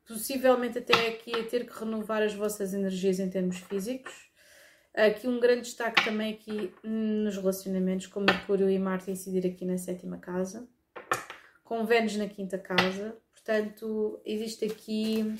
possivelmente 0.08 0.78
até 0.78 1.08
aqui 1.08 1.36
a 1.36 1.44
ter 1.44 1.66
que 1.66 1.80
renovar 1.80 2.22
as 2.22 2.36
vossas 2.36 2.72
energias 2.72 3.20
em 3.20 3.32
termos 3.32 3.58
físicos. 3.58 4.14
Aqui 4.94 5.28
um 5.28 5.40
grande 5.40 5.62
destaque 5.62 6.06
também 6.06 6.36
aqui 6.36 6.72
nos 6.84 7.36
relacionamentos, 7.36 8.06
com 8.06 8.20
Mercúrio 8.20 8.70
e 8.70 8.78
Marte 8.78 9.10
incidir 9.10 9.48
aqui 9.48 9.66
na 9.66 9.80
sétima 9.80 10.20
casa, 10.20 10.68
com 11.64 11.84
Vênus 11.84 12.16
na 12.16 12.28
quinta 12.28 12.60
casa. 12.60 13.18
Portanto, 13.32 14.22
existe 14.24 14.66
aqui. 14.66 15.36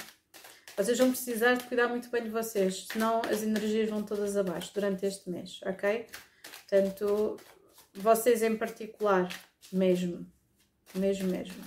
Vocês 0.76 0.98
vão 0.98 1.12
precisar 1.12 1.54
de 1.54 1.66
cuidar 1.66 1.88
muito 1.88 2.10
bem 2.10 2.24
de 2.24 2.30
vocês, 2.30 2.88
senão 2.92 3.22
as 3.30 3.44
energias 3.44 3.90
vão 3.90 4.02
todas 4.02 4.36
abaixo 4.36 4.72
durante 4.74 5.06
este 5.06 5.30
mês, 5.30 5.60
ok? 5.64 6.08
Portanto, 6.68 7.38
vocês 7.94 8.42
em 8.42 8.58
particular, 8.58 9.30
mesmo, 9.72 10.26
mesmo, 10.96 11.30
mesmo. 11.30 11.64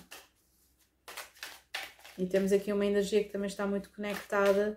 E 2.19 2.27
temos 2.27 2.51
aqui 2.51 2.73
uma 2.73 2.85
energia 2.85 3.23
que 3.23 3.31
também 3.31 3.47
está 3.47 3.65
muito 3.65 3.91
conectada 3.91 4.75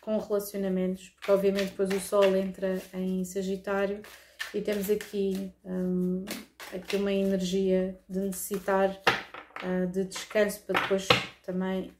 com 0.00 0.18
relacionamentos, 0.18 1.10
porque 1.10 1.30
obviamente 1.30 1.70
depois 1.70 1.90
o 1.90 2.00
Sol 2.00 2.34
entra 2.34 2.82
em 2.92 3.24
Sagitário 3.24 4.02
e 4.52 4.60
temos 4.60 4.90
aqui, 4.90 5.52
um, 5.64 6.24
aqui 6.74 6.96
uma 6.96 7.12
energia 7.12 7.96
de 8.08 8.18
necessitar 8.18 9.00
uh, 9.62 9.86
de 9.86 10.04
descanso 10.04 10.62
para 10.62 10.80
depois 10.80 11.06
também 11.44 11.92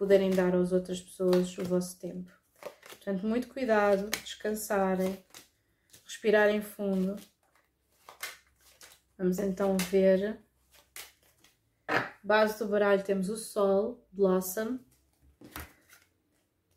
poderem 0.00 0.30
dar 0.30 0.54
às 0.54 0.72
outras 0.72 0.98
pessoas 0.98 1.58
o 1.58 1.62
vosso 1.62 1.98
tempo. 1.98 2.32
Portanto, 2.88 3.26
muito 3.26 3.48
cuidado, 3.48 4.08
descansarem, 4.22 5.22
respirarem 6.06 6.62
fundo. 6.62 7.16
Vamos 9.18 9.38
então 9.38 9.76
ver. 9.76 10.40
Base 12.22 12.58
do 12.58 12.66
baralho 12.66 13.04
temos 13.04 13.28
o 13.28 13.36
Sol, 13.36 14.02
Blossom, 14.10 14.78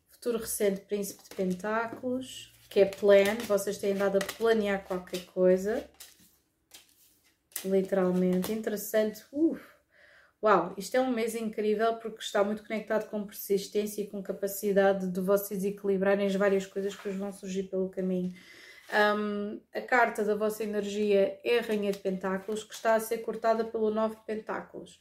Futuro 0.10 0.38
recente, 0.40 0.82
Príncipe 0.82 1.24
de 1.24 1.30
Pentáculos, 1.34 2.54
que 2.70 2.82
é 2.82 2.86
plan. 2.86 3.38
Vocês 3.48 3.78
têm 3.78 3.96
dado 3.96 4.18
a 4.18 4.36
planear 4.38 4.84
qualquer 4.84 5.26
coisa. 5.28 5.90
Literalmente. 7.64 8.52
Interessante. 8.52 9.24
Uf. 9.32 9.73
Uau, 10.44 10.74
isto 10.78 10.98
é 10.98 11.00
um 11.00 11.10
mês 11.10 11.36
incrível 11.36 11.96
porque 11.96 12.20
está 12.20 12.44
muito 12.44 12.66
conectado 12.68 13.10
com 13.10 13.26
persistência 13.26 14.02
e 14.02 14.08
com 14.08 14.22
capacidade 14.22 15.08
de 15.08 15.22
vocês 15.22 15.64
equilibrarem 15.64 16.28
as 16.28 16.36
várias 16.36 16.66
coisas 16.66 16.94
que 16.94 17.08
vos 17.08 17.18
vão 17.18 17.32
surgir 17.32 17.64
pelo 17.64 17.88
caminho. 17.88 18.34
Um, 18.94 19.62
a 19.74 19.80
carta 19.80 20.22
da 20.22 20.36
vossa 20.36 20.62
energia 20.62 21.40
é 21.46 21.60
a 21.60 21.62
Rainha 21.62 21.94
de 21.94 22.00
Pentáculos, 22.00 22.62
que 22.62 22.74
está 22.74 22.96
a 22.96 23.00
ser 23.00 23.20
cortada 23.20 23.64
pelo 23.64 23.90
Nove 23.90 24.18
de 24.18 24.22
Pentáculos. 24.24 25.00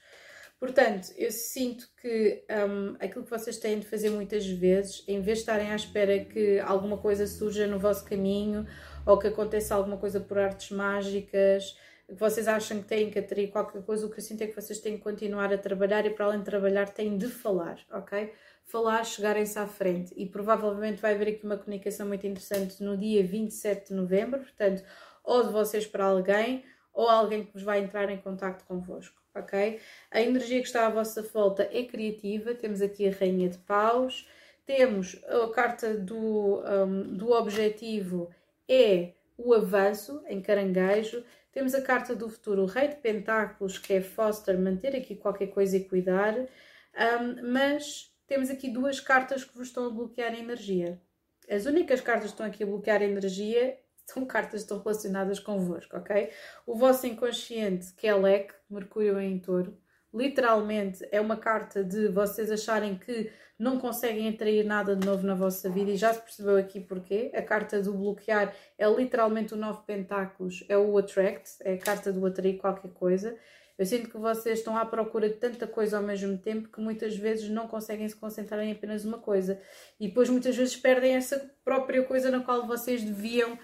Portanto, 0.60 1.12
eu 1.16 1.32
sinto 1.32 1.90
que 2.00 2.44
um, 2.48 2.94
aquilo 3.00 3.24
que 3.24 3.30
vocês 3.30 3.58
têm 3.58 3.80
de 3.80 3.86
fazer 3.88 4.10
muitas 4.10 4.46
vezes, 4.46 5.02
em 5.08 5.20
vez 5.20 5.38
de 5.38 5.42
estarem 5.42 5.72
à 5.72 5.74
espera 5.74 6.24
que 6.24 6.60
alguma 6.60 6.98
coisa 6.98 7.26
surja 7.26 7.66
no 7.66 7.80
vosso 7.80 8.04
caminho 8.04 8.64
ou 9.04 9.18
que 9.18 9.26
aconteça 9.26 9.74
alguma 9.74 9.96
coisa 9.96 10.20
por 10.20 10.38
artes 10.38 10.70
mágicas, 10.70 11.76
vocês 12.14 12.48
acham 12.48 12.80
que 12.82 12.88
têm 12.88 13.10
que 13.10 13.18
atrair 13.18 13.50
qualquer 13.50 13.82
coisa, 13.82 14.06
o 14.06 14.10
que 14.10 14.18
eu 14.18 14.22
sinto 14.22 14.42
é 14.42 14.46
que 14.46 14.54
vocês 14.54 14.78
têm 14.78 14.96
que 14.96 15.02
continuar 15.02 15.52
a 15.52 15.58
trabalhar 15.58 16.04
e, 16.06 16.10
para 16.10 16.26
além 16.26 16.38
de 16.40 16.44
trabalhar, 16.44 16.88
têm 16.88 17.16
de 17.16 17.28
falar, 17.28 17.78
ok? 17.90 18.32
Falar, 18.64 19.04
chegarem-se 19.04 19.58
à 19.58 19.66
frente. 19.66 20.12
E 20.16 20.26
provavelmente 20.26 21.00
vai 21.00 21.14
haver 21.14 21.28
aqui 21.28 21.44
uma 21.44 21.56
comunicação 21.56 22.06
muito 22.06 22.26
interessante 22.26 22.82
no 22.82 22.96
dia 22.96 23.24
27 23.24 23.88
de 23.88 23.94
novembro, 23.94 24.40
portanto, 24.40 24.82
ou 25.24 25.44
de 25.44 25.52
vocês 25.52 25.86
para 25.86 26.04
alguém, 26.04 26.64
ou 26.92 27.08
alguém 27.08 27.44
que 27.44 27.52
vos 27.52 27.62
vai 27.62 27.80
entrar 27.80 28.10
em 28.10 28.18
contato 28.18 28.64
convosco 28.66 29.22
ok? 29.34 29.80
A 30.10 30.20
energia 30.20 30.60
que 30.60 30.66
está 30.66 30.86
à 30.86 30.90
vossa 30.90 31.22
volta 31.22 31.68
é 31.72 31.84
criativa, 31.84 32.54
temos 32.54 32.82
aqui 32.82 33.08
a 33.08 33.12
Rainha 33.12 33.48
de 33.48 33.58
Paus, 33.58 34.28
temos 34.64 35.20
a 35.24 35.48
carta 35.52 35.94
do, 35.94 36.62
um, 36.62 37.16
do 37.16 37.32
objetivo 37.32 38.30
é 38.68 39.12
o 39.36 39.54
avanço 39.54 40.22
em 40.28 40.40
caranguejo, 40.40 41.24
temos 41.52 41.74
a 41.74 41.82
carta 41.82 42.14
do 42.16 42.28
futuro, 42.28 42.62
o 42.62 42.66
Rei 42.66 42.88
de 42.88 42.96
Pentáculos, 42.96 43.78
que 43.78 43.92
é 43.92 44.00
Foster, 44.00 44.58
manter 44.58 44.96
aqui 44.96 45.14
qualquer 45.14 45.48
coisa 45.48 45.76
e 45.76 45.84
cuidar, 45.84 46.34
um, 46.38 47.52
mas 47.52 48.10
temos 48.26 48.50
aqui 48.50 48.70
duas 48.70 48.98
cartas 48.98 49.44
que 49.44 49.56
vos 49.56 49.68
estão 49.68 49.86
a 49.86 49.90
bloquear 49.90 50.32
a 50.32 50.38
energia. 50.38 51.00
As 51.48 51.66
únicas 51.66 52.00
cartas 52.00 52.30
que 52.30 52.34
estão 52.34 52.46
aqui 52.46 52.62
a 52.62 52.66
bloquear 52.66 53.02
a 53.02 53.04
energia 53.04 53.78
são 54.06 54.24
cartas 54.24 54.60
que 54.60 54.64
estão 54.64 54.78
relacionadas 54.78 55.38
convosco, 55.38 55.96
ok? 55.96 56.30
O 56.66 56.74
vosso 56.74 57.06
inconsciente, 57.06 57.92
que 57.94 58.06
é 58.06 58.14
leque, 58.14 58.54
Mercúrio 58.70 59.20
em 59.20 59.38
touro, 59.38 59.78
literalmente 60.12 61.06
é 61.10 61.20
uma 61.20 61.36
carta 61.36 61.82
de 61.82 62.08
vocês 62.08 62.50
acharem 62.50 62.96
que 62.96 63.30
não 63.58 63.78
conseguem 63.78 64.28
atrair 64.28 64.64
nada 64.64 64.96
de 64.96 65.06
novo 65.06 65.24
na 65.26 65.34
vossa 65.34 65.70
vida 65.70 65.92
e 65.92 65.96
já 65.96 66.12
se 66.12 66.20
percebeu 66.20 66.56
aqui 66.56 66.80
porquê. 66.80 67.30
A 67.34 67.42
carta 67.42 67.80
do 67.80 67.92
bloquear 67.94 68.54
é 68.76 68.88
literalmente 68.88 69.54
o 69.54 69.56
nove 69.56 69.82
pentáculos, 69.86 70.64
é 70.68 70.76
o 70.76 70.98
attract, 70.98 71.56
é 71.60 71.74
a 71.74 71.78
carta 71.78 72.12
do 72.12 72.26
atrair 72.26 72.58
qualquer 72.58 72.90
coisa. 72.92 73.36
Eu 73.78 73.86
sinto 73.86 74.10
que 74.10 74.18
vocês 74.18 74.58
estão 74.58 74.76
à 74.76 74.84
procura 74.84 75.28
de 75.28 75.36
tanta 75.36 75.66
coisa 75.66 75.96
ao 75.96 76.02
mesmo 76.02 76.36
tempo 76.38 76.68
que 76.68 76.80
muitas 76.80 77.16
vezes 77.16 77.48
não 77.48 77.66
conseguem 77.66 78.08
se 78.08 78.16
concentrar 78.16 78.60
em 78.60 78.72
apenas 78.72 79.04
uma 79.04 79.18
coisa. 79.18 79.60
E 79.98 80.08
depois 80.08 80.28
muitas 80.28 80.56
vezes 80.56 80.76
perdem 80.76 81.14
essa 81.14 81.50
própria 81.64 82.02
coisa 82.04 82.30
na 82.30 82.40
qual 82.40 82.66
vocês 82.66 83.02
deviam 83.02 83.58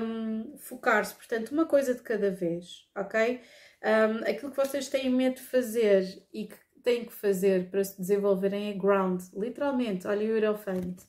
um, 0.00 0.56
focar-se. 0.58 1.14
Portanto, 1.14 1.50
uma 1.50 1.66
coisa 1.66 1.94
de 1.94 2.00
cada 2.00 2.30
vez, 2.30 2.88
ok? 2.96 3.40
Um, 3.84 4.18
aquilo 4.28 4.50
que 4.50 4.56
vocês 4.56 4.88
têm 4.88 5.10
medo 5.10 5.36
de 5.36 5.42
fazer 5.42 6.24
e 6.32 6.46
que 6.46 6.56
têm 6.82 7.04
que 7.04 7.12
fazer 7.12 7.70
para 7.70 7.82
se 7.82 7.98
desenvolverem 7.98 8.70
é 8.70 8.72
ground, 8.74 9.22
literalmente. 9.34 10.06
Olha 10.06 10.32
o 10.32 10.36
elefante, 10.36 11.04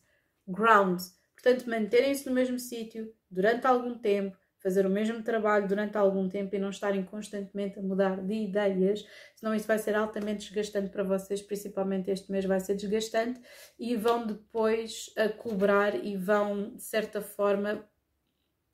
ground. 0.47 0.99
Portanto, 1.33 1.69
manterem-se 1.69 2.25
no 2.27 2.33
mesmo 2.33 2.57
sítio 2.57 3.13
durante 3.29 3.67
algum 3.67 3.97
tempo, 3.97 4.37
fazer 4.59 4.85
o 4.85 4.89
mesmo 4.89 5.21
trabalho 5.21 5.67
durante 5.67 5.97
algum 5.97 6.29
tempo 6.29 6.55
e 6.55 6.59
não 6.59 6.69
estarem 6.69 7.03
constantemente 7.03 7.77
a 7.77 7.81
mudar 7.81 8.23
de 8.23 8.33
ideias, 8.33 9.05
senão 9.35 9.53
isso 9.53 9.67
vai 9.67 9.77
ser 9.77 9.93
altamente 9.93 10.45
desgastante 10.45 10.89
para 10.89 11.03
vocês, 11.03 11.41
principalmente 11.41 12.09
este 12.09 12.31
mês 12.31 12.45
vai 12.45 12.61
ser 12.61 12.75
desgastante 12.75 13.41
e 13.77 13.93
vão 13.97 14.25
depois 14.25 15.11
a 15.17 15.27
cobrar 15.27 15.93
e 15.95 16.15
vão, 16.15 16.75
de 16.75 16.81
certa 16.83 17.21
forma, 17.21 17.85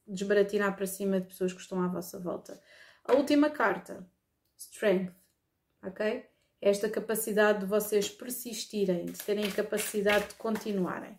desbaratinar 0.07 0.75
para 0.75 0.85
cima 0.85 1.19
de 1.19 1.27
pessoas 1.27 1.53
que 1.53 1.61
estão 1.61 1.81
à 1.81 1.87
vossa 1.87 2.19
volta. 2.19 2.61
A 3.05 3.13
última 3.13 3.49
carta, 3.49 4.05
Strength, 4.57 5.13
ok? 5.83 6.25
Esta 6.61 6.89
capacidade 6.89 7.59
de 7.59 7.65
vocês 7.65 8.09
persistirem, 8.09 9.05
de 9.05 9.17
terem 9.19 9.49
capacidade 9.49 10.27
de 10.27 10.33
continuarem. 10.35 11.17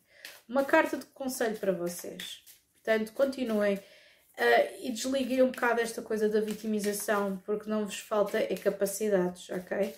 Uma 0.48 0.64
carta 0.64 0.96
de 0.98 1.06
conselho 1.06 1.58
para 1.58 1.72
vocês. 1.72 2.42
Portanto, 2.74 3.12
continuem 3.12 3.76
uh, 3.76 4.76
e 4.82 4.92
desliguem 4.92 5.42
um 5.42 5.50
bocado 5.50 5.80
esta 5.80 6.02
coisa 6.02 6.28
da 6.28 6.40
vitimização, 6.40 7.38
porque 7.46 7.68
não 7.68 7.86
vos 7.86 7.98
falta 7.98 8.38
é 8.38 8.54
capacidades, 8.56 9.48
ok? 9.50 9.94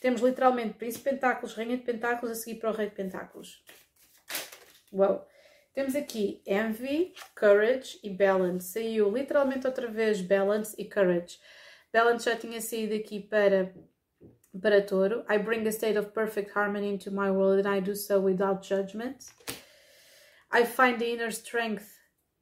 Temos 0.00 0.20
literalmente 0.22 0.74
Príncipe 0.74 1.04
de 1.04 1.10
Pentáculos, 1.10 1.54
Rainha 1.54 1.76
de 1.76 1.84
Pentáculos, 1.84 2.36
a 2.36 2.40
seguir 2.40 2.58
para 2.58 2.70
o 2.70 2.74
Rei 2.74 2.88
de 2.88 2.94
Pentáculos. 2.94 3.62
Uau! 4.92 5.29
Temos 5.72 5.94
aqui 5.94 6.42
Envy, 6.46 7.14
Courage 7.38 8.00
e 8.02 8.10
Balance. 8.10 8.72
Saiu 8.72 9.10
literalmente 9.16 9.66
outra 9.66 9.86
vez 9.86 10.20
Balance 10.20 10.74
e 10.76 10.84
Courage. 10.84 11.38
Balance 11.92 12.24
já 12.24 12.36
tinha 12.36 12.60
saído 12.60 12.94
aqui 12.94 13.20
para, 13.20 13.72
para 14.60 14.82
Touro. 14.82 15.24
I 15.30 15.38
bring 15.38 15.64
a 15.66 15.70
state 15.70 15.96
of 15.96 16.10
perfect 16.10 16.50
harmony 16.56 16.92
into 16.92 17.12
my 17.12 17.30
world 17.30 17.64
and 17.64 17.72
I 17.72 17.80
do 17.80 17.94
so 17.94 18.20
without 18.20 18.66
judgment. 18.66 19.26
I 20.52 20.64
find 20.64 20.98
the 20.98 21.08
inner 21.08 21.30
strength 21.30 21.86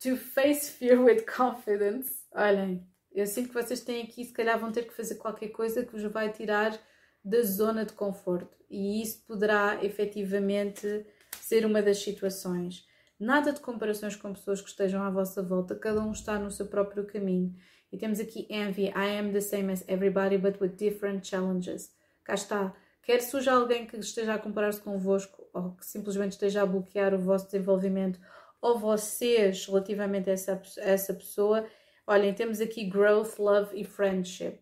to 0.01 0.17
face 0.17 0.71
fear 0.71 0.99
with 0.99 1.27
confidence. 1.27 2.11
Olhem, 2.35 2.87
eu 3.13 3.27
sinto 3.27 3.49
que 3.49 3.55
vocês 3.55 3.83
têm 3.83 4.03
aqui, 4.03 4.25
se 4.25 4.33
calhar 4.33 4.59
vão 4.59 4.73
ter 4.73 4.85
que 4.85 4.95
fazer 4.95 5.17
qualquer 5.17 5.49
coisa 5.49 5.85
que 5.85 5.93
vos 5.93 6.03
vai 6.11 6.33
tirar 6.33 6.79
da 7.23 7.43
zona 7.43 7.85
de 7.85 7.93
conforto. 7.93 8.57
E 8.71 9.03
isso 9.03 9.23
poderá 9.27 9.79
efetivamente 9.83 11.05
ser 11.43 11.67
uma 11.67 11.83
das 11.83 11.99
situações. 11.99 12.88
Nada 13.19 13.53
de 13.53 13.61
comparações 13.61 14.15
com 14.15 14.33
pessoas 14.33 14.61
que 14.61 14.69
estejam 14.69 15.03
à 15.03 15.11
vossa 15.11 15.43
volta, 15.43 15.75
cada 15.75 16.01
um 16.01 16.13
está 16.13 16.39
no 16.39 16.51
seu 16.51 16.67
próprio 16.67 17.05
caminho. 17.05 17.55
E 17.91 17.99
temos 17.99 18.21
aqui 18.21 18.47
envy, 18.49 18.85
I 18.89 19.19
am 19.19 19.33
the 19.33 19.41
same 19.41 19.73
as 19.73 19.85
everybody 19.89 20.39
but 20.39 20.61
with 20.61 20.77
different 20.77 21.27
challenges. 21.27 21.91
Cá 22.23 22.35
está. 22.35 22.77
Quer 23.03 23.21
seja 23.23 23.53
alguém 23.53 23.87
que 23.87 23.97
esteja 23.97 24.35
a 24.35 24.39
comparar-se 24.39 24.81
convosco 24.81 25.49
ou 25.53 25.73
que 25.73 25.87
simplesmente 25.87 26.33
esteja 26.33 26.63
a 26.63 26.67
bloquear 26.67 27.15
o 27.15 27.19
vosso 27.19 27.47
desenvolvimento 27.47 28.21
ou 28.61 28.79
vocês 28.79 29.67
relativamente 29.67 30.29
a 30.29 30.35
essa, 30.35 30.63
a 30.79 30.91
essa 30.91 31.15
pessoa, 31.15 31.67
olhem, 32.07 32.35
temos 32.35 32.61
aqui 32.61 32.85
growth, 32.85 33.39
love 33.39 33.81
e 33.81 33.85
friendship. 33.85 34.59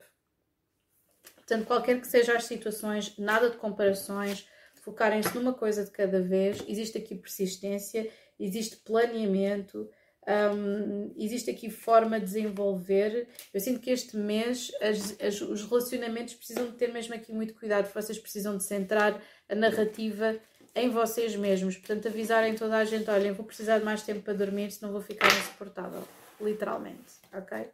Portanto, 1.34 1.66
qualquer 1.66 2.00
que 2.00 2.06
sejam 2.06 2.36
as 2.36 2.44
situações, 2.44 3.16
nada 3.18 3.50
de 3.50 3.56
comparações, 3.56 4.48
focarem-se 4.82 5.34
numa 5.34 5.52
coisa 5.52 5.84
de 5.84 5.90
cada 5.90 6.20
vez, 6.20 6.62
existe 6.68 6.98
aqui 6.98 7.16
persistência 7.16 8.08
existe 8.38 8.76
planeamento, 8.76 9.88
um, 10.26 11.14
existe 11.16 11.50
aqui 11.50 11.70
forma 11.70 12.18
de 12.18 12.26
desenvolver. 12.26 13.28
Eu 13.54 13.60
sinto 13.60 13.80
que 13.80 13.90
este 13.90 14.16
mês 14.16 14.72
as, 14.80 15.20
as, 15.20 15.40
os 15.40 15.64
relacionamentos 15.64 16.34
precisam 16.34 16.66
de 16.66 16.72
ter 16.72 16.92
mesmo 16.92 17.14
aqui 17.14 17.32
muito 17.32 17.54
cuidado, 17.54 17.92
vocês 17.92 18.18
precisam 18.18 18.56
de 18.56 18.64
centrar 18.64 19.20
a 19.48 19.54
narrativa 19.54 20.38
em 20.74 20.90
vocês 20.90 21.34
mesmos. 21.36 21.76
Portanto, 21.76 22.08
avisarem 22.08 22.54
toda 22.54 22.76
a 22.76 22.84
gente: 22.84 23.08
olhem, 23.08 23.32
vou 23.32 23.46
precisar 23.46 23.78
de 23.78 23.84
mais 23.84 24.02
tempo 24.02 24.22
para 24.22 24.34
dormir, 24.34 24.70
senão 24.70 24.92
vou 24.92 25.00
ficar 25.00 25.28
insuportável. 25.28 26.02
Literalmente, 26.40 27.14
ok? 27.32 27.70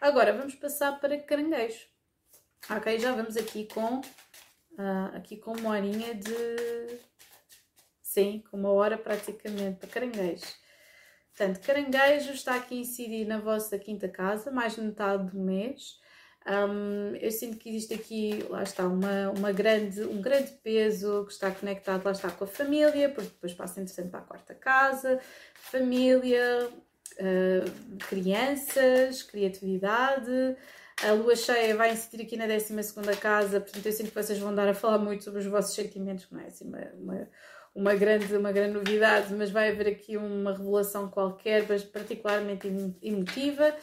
Agora 0.00 0.32
vamos 0.32 0.54
passar 0.56 0.98
para 0.98 1.18
caranguejo. 1.18 1.86
Ok, 2.68 2.98
já 2.98 3.12
vamos 3.12 3.36
aqui 3.36 3.68
com, 3.72 4.00
uh, 4.00 5.14
aqui 5.14 5.36
com 5.36 5.52
uma 5.52 5.70
horinha 5.70 6.14
de. 6.14 6.98
Sim, 8.16 8.42
com 8.50 8.56
uma 8.56 8.70
hora 8.70 8.96
praticamente 8.96 9.76
para 9.78 9.90
caranguejo. 9.90 10.46
Portanto, 11.36 11.60
caranguejo 11.60 12.32
está 12.32 12.54
aqui 12.56 12.74
a 12.74 12.80
incidir 12.80 13.26
na 13.26 13.38
vossa 13.38 13.78
quinta 13.78 14.08
casa, 14.08 14.50
mais 14.50 14.74
de 14.74 14.80
metade 14.80 15.32
do 15.32 15.38
mês. 15.38 16.00
Um, 16.46 17.14
eu 17.16 17.30
sinto 17.30 17.58
que 17.58 17.68
existe 17.68 17.92
aqui, 17.92 18.42
lá 18.48 18.62
está, 18.62 18.88
uma, 18.88 19.28
uma 19.36 19.52
grande, 19.52 20.00
um 20.00 20.22
grande 20.22 20.50
peso 20.64 21.26
que 21.26 21.32
está 21.32 21.50
conectado, 21.50 22.06
lá 22.06 22.12
está, 22.12 22.30
com 22.30 22.44
a 22.44 22.46
família, 22.46 23.10
porque 23.10 23.28
depois 23.28 23.52
passa 23.52 23.82
interessante 23.82 24.08
para 24.08 24.20
a 24.20 24.22
quarta 24.22 24.54
casa, 24.54 25.20
família, 25.52 26.70
uh, 26.70 27.96
crianças, 28.08 29.22
criatividade. 29.24 30.56
A 31.04 31.12
lua 31.12 31.36
cheia 31.36 31.76
vai 31.76 31.92
incidir 31.92 32.22
aqui 32.22 32.38
na 32.38 32.46
12 32.46 32.72
casa, 33.20 33.60
portanto 33.60 33.84
eu 33.84 33.92
sinto 33.92 34.08
que 34.08 34.22
vocês 34.22 34.38
vão 34.38 34.54
dar 34.54 34.68
a 34.68 34.72
falar 34.72 34.96
muito 34.96 35.22
sobre 35.22 35.40
os 35.40 35.46
vossos 35.46 35.74
sentimentos, 35.74 36.26
não 36.30 36.40
é 36.40 36.46
assim 36.46 36.66
uma, 36.66 36.80
uma, 36.94 37.28
uma, 37.76 37.94
grande, 37.94 38.34
uma 38.34 38.50
grande 38.50 38.72
novidade, 38.72 39.32
mas 39.34 39.50
vai 39.50 39.70
haver 39.70 39.88
aqui 39.88 40.16
uma 40.16 40.56
revelação 40.56 41.08
qualquer, 41.08 41.66
mas 41.68 41.84
particularmente 41.84 42.66
emotiva. 43.02 43.74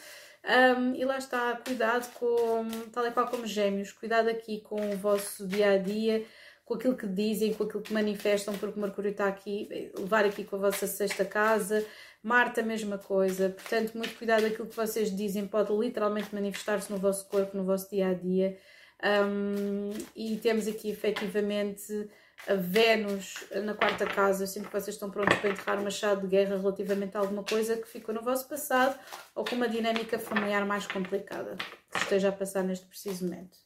Um, 0.44 0.94
e 0.96 1.06
lá 1.06 1.18
está, 1.18 1.56
cuidado 1.66 2.12
com, 2.16 2.68
tal 2.92 3.08
e 3.08 3.12
qual 3.12 3.28
como 3.28 3.48
gêmeos, 3.48 3.94
cuidado 3.94 4.28
aqui 4.28 4.60
com 4.60 4.92
o 4.92 4.98
vosso 4.98 5.48
dia 5.48 5.72
a 5.72 5.78
dia, 5.78 6.26
com 6.66 6.74
aquilo 6.74 6.98
que 6.98 7.08
dizem, 7.08 7.54
com 7.54 7.64
aquilo 7.64 7.82
que 7.82 7.94
manifestam, 7.94 8.54
porque 8.58 8.78
Mercúrio 8.78 9.12
está 9.12 9.28
aqui, 9.28 9.92
levar 9.98 10.26
aqui 10.26 10.44
com 10.44 10.58
a 10.58 10.60
vossa 10.60 10.88
sexta 10.88 11.24
casa, 11.24 11.86
Marte 12.22 12.62
a 12.62 12.64
mesma 12.64 12.98
coisa, 12.98 13.50
portanto, 13.50 13.94
muito 13.96 14.18
cuidado 14.18 14.46
aquilo 14.46 14.68
que 14.68 14.76
vocês 14.76 15.16
dizem, 15.16 15.46
pode 15.46 15.74
literalmente 15.74 16.34
manifestar-se 16.34 16.92
no 16.92 16.98
vosso 16.98 17.28
corpo, 17.28 17.56
no 17.56 17.64
vosso 17.64 17.90
dia 17.90 18.08
a 18.08 18.14
dia. 18.14 18.58
Um, 19.04 19.90
e 20.16 20.38
temos 20.38 20.66
aqui 20.66 20.90
efetivamente 20.90 22.10
a 22.48 22.56
Vênus 22.56 23.36
na 23.64 23.74
quarta 23.74 24.06
casa, 24.06 24.44
eu 24.44 24.48
sinto 24.48 24.68
que 24.68 24.74
vocês 24.74 24.96
estão 24.96 25.10
prontos 25.10 25.38
para 25.38 25.50
enterrar 25.50 25.80
uma 25.80 25.90
chave 25.90 26.22
de 26.22 26.28
guerra 26.28 26.58
relativamente 26.58 27.16
a 27.16 27.20
alguma 27.20 27.44
coisa 27.44 27.78
que 27.78 27.88
ficou 27.88 28.14
no 28.14 28.22
vosso 28.22 28.48
passado 28.48 29.00
ou 29.34 29.46
com 29.46 29.56
uma 29.56 29.68
dinâmica 29.70 30.20
familiar 30.20 30.66
mais 30.66 30.86
complicada 30.86 31.56
que 31.90 31.98
esteja 31.98 32.30
a 32.30 32.32
passar 32.32 32.64
neste 32.64 32.86
preciso 32.86 33.26
momento. 33.26 33.58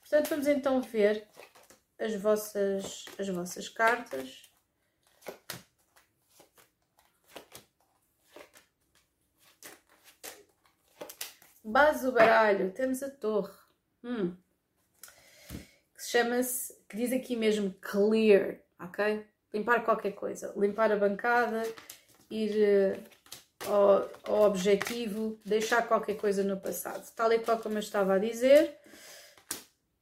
Portanto, 0.00 0.28
vamos 0.28 0.46
então 0.46 0.80
ver 0.80 1.26
as 1.98 2.14
vossas, 2.14 3.04
as 3.18 3.28
vossas 3.28 3.68
cartas. 3.68 4.48
Base 11.62 12.06
do 12.06 12.12
baralho, 12.12 12.72
temos 12.72 13.02
a 13.02 13.10
torre. 13.10 13.52
Hum. 14.02 14.36
Chama-se 16.10 16.74
que 16.88 16.96
diz 16.96 17.12
aqui 17.12 17.36
mesmo 17.36 17.72
clear, 17.80 18.58
ok? 18.80 19.24
Limpar 19.54 19.84
qualquer 19.84 20.10
coisa, 20.10 20.52
limpar 20.56 20.90
a 20.90 20.96
bancada, 20.96 21.62
ir 22.28 22.50
uh, 23.64 23.72
ao, 23.72 24.10
ao, 24.24 24.42
objetivo, 24.42 25.40
deixar 25.44 25.86
qualquer 25.86 26.16
coisa 26.16 26.42
no 26.42 26.60
passado, 26.60 27.08
tal 27.14 27.32
e 27.32 27.38
qual 27.38 27.60
como 27.60 27.76
eu 27.76 27.78
estava 27.78 28.14
a 28.14 28.18
dizer, 28.18 28.76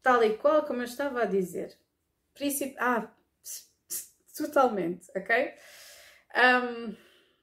tal 0.02 0.24
e 0.24 0.34
qual 0.38 0.62
como 0.62 0.80
eu 0.80 0.86
estava 0.86 1.24
a 1.24 1.26
dizer. 1.26 1.76
Princip... 2.32 2.74
Ah, 2.78 3.12
totalmente, 4.34 5.10
ok? 5.14 5.52
Um, 6.34 6.96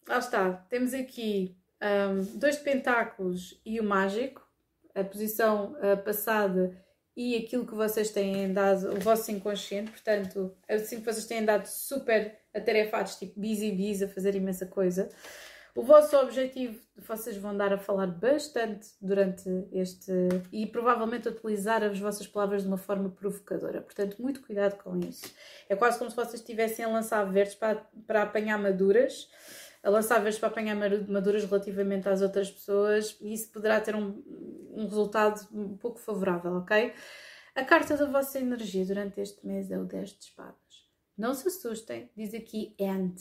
lá 0.07 0.17
está, 0.17 0.53
temos 0.71 0.91
aqui 0.95 1.55
um, 1.79 2.39
dois 2.39 2.57
pentáculos 2.57 3.61
e 3.63 3.79
o 3.79 3.83
mágico, 3.83 4.43
a 4.95 5.03
posição 5.03 5.73
uh, 5.73 6.03
passada 6.03 6.83
e 7.15 7.37
aquilo 7.37 7.65
que 7.65 7.73
vocês 7.73 8.09
têm 8.11 8.51
dado, 8.51 8.93
o 8.93 8.99
vosso 8.99 9.31
inconsciente, 9.31 9.91
portanto, 9.91 10.55
eu 10.67 10.79
sinto 10.79 10.99
que 11.03 11.13
vocês 11.13 11.25
têm 11.25 11.45
dado 11.45 11.65
super 11.65 12.37
atarefados, 12.53 13.15
tipo 13.15 13.39
busy 13.39 13.71
busy, 13.71 14.03
a 14.03 14.09
fazer 14.09 14.35
imensa 14.35 14.65
coisa. 14.65 15.09
O 15.75 15.83
vosso 15.83 16.15
objetivo, 16.15 16.79
vocês 16.95 17.35
vão 17.35 17.55
dar 17.55 17.73
a 17.73 17.77
falar 17.77 18.07
bastante 18.07 18.87
durante 19.01 19.49
este 19.73 20.09
e 20.49 20.65
provavelmente 20.65 21.27
utilizar 21.27 21.83
as 21.83 21.99
vossas 21.99 22.25
palavras 22.25 22.61
de 22.61 22.69
uma 22.69 22.77
forma 22.77 23.09
provocadora. 23.09 23.81
Portanto, 23.81 24.21
muito 24.21 24.41
cuidado 24.41 24.81
com 24.81 24.97
isso. 24.97 25.29
É 25.67 25.75
quase 25.75 25.97
como 25.97 26.09
se 26.09 26.15
vocês 26.15 26.35
estivessem 26.35 26.85
a 26.85 26.87
lançar 26.87 27.25
verdes 27.25 27.55
para, 27.55 27.85
para 28.07 28.21
apanhar 28.21 28.57
maduras, 28.57 29.29
verdes 29.91 30.39
para 30.39 30.49
apanhar 30.49 30.75
maduras 31.07 31.45
relativamente 31.45 32.09
às 32.09 32.21
outras 32.21 32.49
pessoas 32.49 33.17
e 33.21 33.33
isso 33.33 33.51
poderá 33.51 33.79
ter 33.79 33.95
um, 33.95 34.23
um 34.73 34.83
resultado 34.85 35.47
um 35.53 35.77
pouco 35.77 35.99
favorável, 35.99 36.53
ok? 36.53 36.93
A 37.53 37.63
carta 37.63 37.95
da 37.95 38.05
vossa 38.05 38.39
energia 38.39 38.85
durante 38.85 39.21
este 39.21 39.45
mês 39.45 39.71
é 39.71 39.79
o 39.79 39.85
10 39.85 40.09
de 40.09 40.25
espadas. 40.25 40.89
Não 41.17 41.33
se 41.33 41.47
assustem, 41.47 42.09
diz 42.15 42.33
aqui 42.33 42.75
End. 42.77 43.15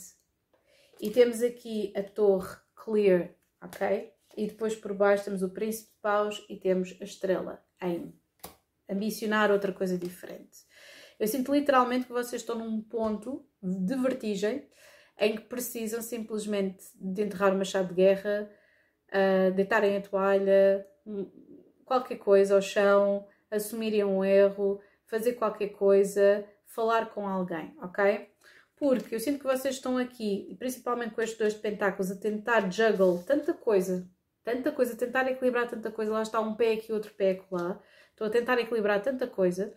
E 0.99 1.09
temos 1.09 1.41
aqui 1.41 1.93
a 1.95 2.03
torre 2.03 2.57
Clear, 2.75 3.29
ok? 3.61 4.11
E 4.35 4.47
depois 4.47 4.75
por 4.75 4.93
baixo 4.93 5.25
temos 5.25 5.41
o 5.41 5.49
Príncipe 5.49 5.91
de 5.91 6.01
Paus 6.01 6.45
e 6.49 6.57
temos 6.57 6.97
a 6.99 7.05
estrela 7.05 7.63
Aim. 7.79 8.13
Ambicionar 8.89 9.51
outra 9.51 9.71
coisa 9.71 9.97
diferente. 9.97 10.65
Eu 11.17 11.27
sinto 11.27 11.53
literalmente 11.53 12.05
que 12.05 12.11
vocês 12.11 12.41
estão 12.41 12.57
num 12.57 12.81
ponto 12.81 13.45
de 13.61 13.95
vertigem 13.95 14.67
em 15.19 15.35
que 15.35 15.43
precisam 15.43 16.01
simplesmente 16.01 16.85
de 16.95 17.23
enterrar 17.23 17.53
uma 17.53 17.63
chave 17.63 17.89
de 17.89 17.95
guerra, 17.95 18.49
uh, 19.09 19.53
deitarem 19.53 19.97
a 19.97 20.01
toalha, 20.01 20.85
qualquer 21.85 22.17
coisa 22.17 22.55
ao 22.55 22.61
chão, 22.61 23.27
assumirem 23.49 24.03
um 24.03 24.23
erro, 24.23 24.81
fazer 25.05 25.33
qualquer 25.33 25.69
coisa, 25.69 26.45
falar 26.65 27.11
com 27.11 27.27
alguém, 27.27 27.73
ok? 27.81 28.29
Porque 28.75 29.15
eu 29.15 29.19
sinto 29.19 29.39
que 29.39 29.45
vocês 29.45 29.75
estão 29.75 29.97
aqui, 29.97 30.47
e 30.49 30.55
principalmente 30.55 31.15
com 31.15 31.21
estes 31.21 31.39
dois 31.39 31.53
pentáculos, 31.53 32.11
a 32.11 32.15
tentar 32.15 32.69
juggle 32.69 33.23
tanta 33.23 33.53
coisa, 33.53 34.09
tanta 34.43 34.71
coisa, 34.71 34.95
tentar 34.95 35.29
equilibrar 35.31 35.67
tanta 35.69 35.89
coisa. 35.89 36.11
Lá 36.11 36.21
está 36.21 36.39
um 36.41 36.55
pé 36.55 36.73
aqui, 36.73 36.91
outro 36.91 37.13
pé 37.13 37.41
lá. 37.49 37.81
Estou 38.11 38.27
a 38.27 38.29
tentar 38.29 38.59
equilibrar 38.59 39.01
tanta 39.01 39.27
coisa 39.27 39.73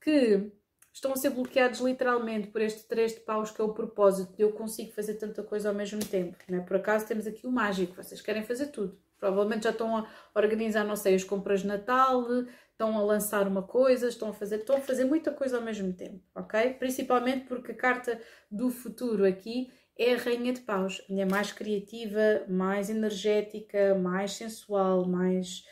que 0.00 0.52
estão 0.92 1.12
a 1.12 1.16
ser 1.16 1.30
bloqueados 1.30 1.80
literalmente 1.80 2.48
por 2.48 2.60
este 2.60 2.86
três 2.86 3.14
de 3.14 3.20
paus 3.20 3.50
que 3.50 3.60
é 3.60 3.64
o 3.64 3.72
propósito 3.72 4.36
de 4.36 4.42
eu 4.42 4.52
consigo 4.52 4.92
fazer 4.92 5.14
tanta 5.14 5.42
coisa 5.42 5.68
ao 5.68 5.74
mesmo 5.74 6.04
tempo. 6.04 6.36
Né? 6.48 6.60
Por 6.60 6.76
acaso 6.76 7.06
temos 7.06 7.26
aqui 7.26 7.46
o 7.46 7.52
mágico, 7.52 7.96
vocês 7.96 8.20
querem 8.20 8.44
fazer 8.44 8.66
tudo. 8.66 8.98
Provavelmente 9.18 9.64
já 9.64 9.70
estão 9.70 9.96
a 9.96 10.06
organizar, 10.34 10.84
não 10.84 10.96
sei, 10.96 11.14
as 11.14 11.22
compras 11.22 11.60
de 11.60 11.68
Natal, 11.68 12.26
estão 12.72 12.98
a 12.98 13.02
lançar 13.02 13.46
uma 13.46 13.62
coisa, 13.62 14.08
estão 14.08 14.30
a 14.30 14.32
fazer, 14.32 14.56
estão 14.56 14.76
a 14.76 14.80
fazer 14.80 15.04
muita 15.04 15.30
coisa 15.30 15.56
ao 15.56 15.62
mesmo 15.62 15.92
tempo, 15.92 16.20
ok? 16.34 16.74
Principalmente 16.74 17.46
porque 17.46 17.70
a 17.70 17.76
carta 17.76 18.20
do 18.50 18.68
futuro 18.68 19.24
aqui 19.24 19.72
é 19.96 20.14
a 20.14 20.18
Rainha 20.18 20.52
de 20.52 20.60
Paus, 20.62 21.00
é 21.08 21.24
mais 21.24 21.52
criativa, 21.52 22.44
mais 22.48 22.90
energética, 22.90 23.94
mais 23.94 24.32
sensual, 24.32 25.06
mais 25.06 25.64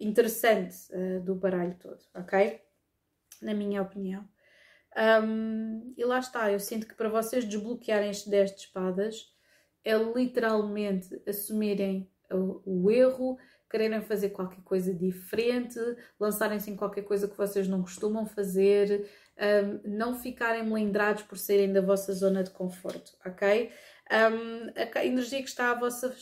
interessante 0.00 0.74
uh, 0.92 1.20
do 1.22 1.36
baralho 1.36 1.76
todo, 1.78 2.00
ok? 2.14 2.60
Na 3.40 3.54
minha 3.54 3.82
opinião. 3.82 4.26
Um, 4.96 5.92
e 5.96 6.04
lá 6.04 6.18
está, 6.18 6.50
eu 6.50 6.58
sinto 6.58 6.86
que 6.86 6.94
para 6.94 7.10
vocês 7.10 7.44
desbloquearem 7.44 8.10
este 8.10 8.30
10 8.30 8.54
de 8.54 8.60
espadas 8.62 9.30
é 9.84 9.94
literalmente 9.94 11.20
assumirem 11.28 12.10
o, 12.32 12.62
o 12.64 12.90
erro, 12.90 13.38
quererem 13.70 14.00
fazer 14.00 14.30
qualquer 14.30 14.62
coisa 14.62 14.94
diferente, 14.94 15.78
lançarem-se 16.18 16.70
em 16.70 16.76
qualquer 16.76 17.02
coisa 17.02 17.28
que 17.28 17.36
vocês 17.36 17.68
não 17.68 17.82
costumam 17.82 18.24
fazer, 18.26 19.06
um, 19.38 19.96
não 19.96 20.14
ficarem 20.14 20.64
melindrados 20.64 21.22
por 21.22 21.36
serem 21.36 21.72
da 21.72 21.80
vossa 21.80 22.12
zona 22.12 22.42
de 22.42 22.50
conforto, 22.50 23.12
ok? 23.24 23.70
Um, 24.10 24.70
a 24.94 25.04
energia 25.04 25.42
que 25.42 25.48
está 25.48 25.72
à 25.72 25.74
vossa, 25.74 26.14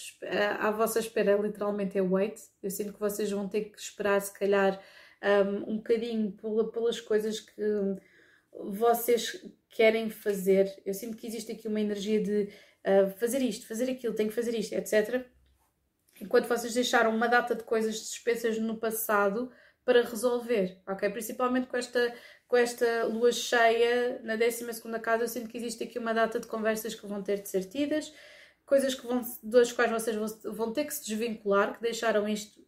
à 0.59 0.71
vossa 0.71 0.99
espera 0.99 1.37
literalmente 1.37 1.99
é 1.99 2.03
wait. 2.03 2.41
Eu 2.63 2.71
sinto 2.71 2.95
que 2.95 3.01
vocês 3.01 3.31
vão 3.31 3.47
ter 3.49 3.67
que 3.67 3.79
esperar, 3.79 4.21
se 4.21 4.33
calhar, 4.37 4.81
um, 5.23 5.73
um 5.73 5.77
bocadinho 5.77 6.33
pelas 6.73 7.01
coisas 7.01 7.41
que 7.41 7.63
vocês 8.55 9.45
querem 9.71 10.11
fazer. 10.11 10.73
Eu 10.85 10.95
sinto 10.95 11.17
que 11.17 11.27
existe 11.27 11.53
aqui 11.53 11.69
uma 11.69 11.81
energia 11.81 12.23
de 12.23 12.49
uh, 12.87 13.11
fazer 13.19 13.43
isto, 13.43 13.67
fazer 13.67 13.91
aquilo, 13.91 14.15
tenho 14.15 14.29
que 14.29 14.35
fazer 14.35 14.55
isto, 14.55 14.73
etc 14.75 15.27
enquanto 16.21 16.47
vocês 16.47 16.75
deixaram 16.75 17.15
uma 17.15 17.29
data 17.29 17.55
de 17.55 17.65
coisas 17.65 17.99
suspensas 17.99 18.59
no 18.59 18.77
passado 18.77 19.51
para 19.85 20.03
resolver, 20.03 20.81
ok? 20.87 21.11
Principalmente 21.11 21.67
com 21.67 21.77
esta, 21.77 22.15
com 22.47 22.57
esta 22.57 23.05
lua 23.05 23.33
cheia 23.33 24.21
na 24.23 24.37
12 24.37 24.65
casa, 25.03 25.25
eu 25.25 25.29
sinto 25.29 25.49
que 25.49 25.59
existe 25.59 25.85
aqui 25.85 25.99
uma 25.99 26.15
data 26.15 26.41
de 26.41 26.47
conversas 26.47 26.95
que 26.95 27.07
vão 27.07 27.23
ter 27.23 27.43
de 27.43 27.49
ser 27.49 27.65
tidas, 27.65 28.13
coisas 28.65 28.95
que 28.95 29.07
vão, 29.07 29.21
das 29.43 29.73
quais 29.73 29.91
vocês 29.91 30.17
vão, 30.17 30.53
vão 30.53 30.73
ter 30.73 30.85
que 30.85 30.95
se 30.95 31.05
desvincular, 31.05 31.75
que 31.75 31.83
deixaram 31.83 32.27
isto 32.27 32.65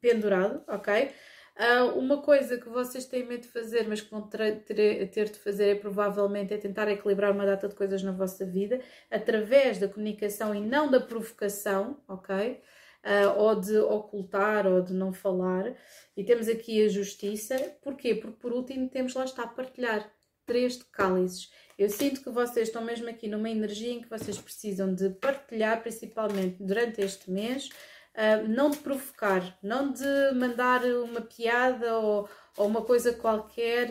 pendurado, 0.00 0.62
ok? 0.68 1.12
Uh, 1.60 1.98
uma 1.98 2.22
coisa 2.22 2.56
que 2.56 2.70
vocês 2.70 3.04
têm 3.04 3.26
medo 3.26 3.42
de 3.42 3.48
fazer, 3.48 3.86
mas 3.86 4.00
que 4.00 4.10
vão 4.10 4.22
ter, 4.22 4.62
ter, 4.62 5.10
ter, 5.10 5.28
de 5.28 5.38
fazer 5.38 5.68
é 5.68 5.74
provavelmente 5.74 6.54
é 6.54 6.56
tentar 6.56 6.88
equilibrar 6.88 7.32
uma 7.32 7.44
data 7.44 7.68
de 7.68 7.74
coisas 7.74 8.02
na 8.02 8.12
vossa 8.12 8.46
vida 8.46 8.80
através 9.10 9.78
da 9.78 9.86
comunicação 9.86 10.54
e 10.54 10.60
não 10.60 10.90
da 10.90 10.98
provocação, 10.98 12.00
ok? 12.08 12.62
Uh, 13.04 13.38
ou 13.38 13.60
de 13.60 13.76
ocultar 13.76 14.66
ou 14.66 14.80
de 14.80 14.94
não 14.94 15.12
falar. 15.12 15.74
E 16.16 16.24
temos 16.24 16.48
aqui 16.48 16.82
a 16.82 16.88
justiça. 16.88 17.58
Porquê? 17.82 18.14
Porque 18.14 18.38
por 18.38 18.54
último 18.54 18.88
temos 18.88 19.12
lá 19.12 19.26
está 19.26 19.42
a 19.42 19.46
partilhar 19.46 20.10
três 20.46 20.78
de 20.78 20.84
cálices. 20.86 21.50
Eu 21.78 21.90
sinto 21.90 22.22
que 22.22 22.30
vocês 22.30 22.68
estão 22.68 22.82
mesmo 22.82 23.08
aqui 23.08 23.28
numa 23.28 23.50
energia 23.50 23.92
em 23.92 24.00
que 24.00 24.08
vocês 24.08 24.38
precisam 24.38 24.94
de 24.94 25.10
partilhar, 25.10 25.82
principalmente 25.82 26.56
durante 26.62 27.02
este 27.02 27.30
mês, 27.30 27.68
uh, 28.14 28.48
não 28.48 28.70
de 28.70 28.78
provocar, 28.78 29.58
não 29.62 29.92
de 29.92 30.32
mandar 30.34 30.84
uma 30.84 31.20
piada 31.20 31.98
ou, 31.98 32.28
ou 32.56 32.66
uma 32.66 32.82
coisa 32.82 33.12
qualquer 33.12 33.88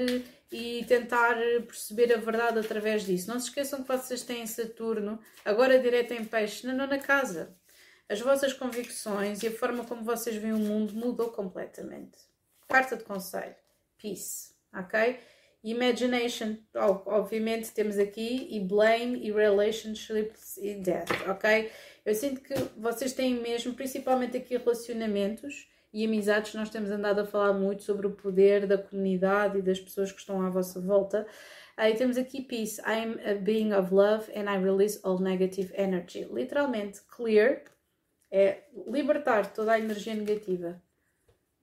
e 0.52 0.84
tentar 0.88 1.36
perceber 1.68 2.14
a 2.14 2.18
verdade 2.18 2.60
através 2.60 3.04
disso. 3.06 3.30
Não 3.30 3.40
se 3.40 3.48
esqueçam 3.48 3.84
que 3.84 3.88
vocês 3.88 4.24
têm 4.24 4.46
Saturno, 4.48 5.20
agora 5.46 5.80
direto 5.80 6.14
em 6.14 6.26
peixe, 6.26 6.66
na 6.66 6.98
casa. 6.98 7.56
As 8.10 8.20
vossas 8.20 8.54
convicções 8.54 9.44
e 9.44 9.48
a 9.48 9.52
forma 9.52 9.86
como 9.86 10.04
vocês 10.04 10.36
veem 10.36 10.54
o 10.54 10.58
mundo 10.58 10.94
mudou 10.94 11.30
completamente. 11.30 12.18
Carta 12.68 12.98
de 12.98 13.04
conselho. 13.04 13.56
Peace. 14.02 14.54
Ok? 14.74 15.20
Imagination, 15.64 16.58
obviamente 17.06 17.72
temos 17.72 17.98
aqui, 17.98 18.48
e 18.50 18.60
blame, 18.62 19.20
e 19.28 19.32
relationships 19.32 20.56
e 20.58 20.76
death, 20.76 21.10
ok? 21.28 21.70
Eu 22.06 22.16
sinto 22.16 22.42
que 22.42 22.54
vocês 22.78 23.12
têm 23.12 23.36
mesmo, 23.36 23.74
principalmente 23.74 24.38
aqui 24.38 24.56
relacionamentos 24.56 25.68
e 25.92 26.06
amizades, 26.06 26.54
nós 26.54 26.70
temos 26.70 26.92
andado 26.92 27.20
a 27.20 27.26
falar 27.26 27.52
muito 27.52 27.84
sobre 27.84 28.08
o 28.08 28.12
poder 28.12 28.68
da 28.68 28.78
comunidade 28.78 29.58
e 29.58 29.62
das 29.62 29.80
pessoas 29.80 30.12
que 30.12 30.20
estão 30.20 30.42
à 30.42 30.50
vossa 30.50 30.80
volta. 30.80 31.28
Aí 31.76 31.96
temos 31.96 32.18
aqui 32.18 32.42
peace, 32.42 32.80
I'm 32.82 33.20
a 33.30 33.36
being 33.36 33.74
of 33.74 33.94
love 33.94 34.32
and 34.36 34.50
I 34.50 34.58
release 34.58 35.00
all 35.04 35.20
negative 35.20 35.74
energy. 35.76 36.26
Literalmente, 36.32 37.02
clear 37.02 37.64
é 38.32 38.64
libertar 38.88 39.52
toda 39.52 39.74
a 39.74 39.80
energia 39.80 40.14
negativa. 40.14 40.82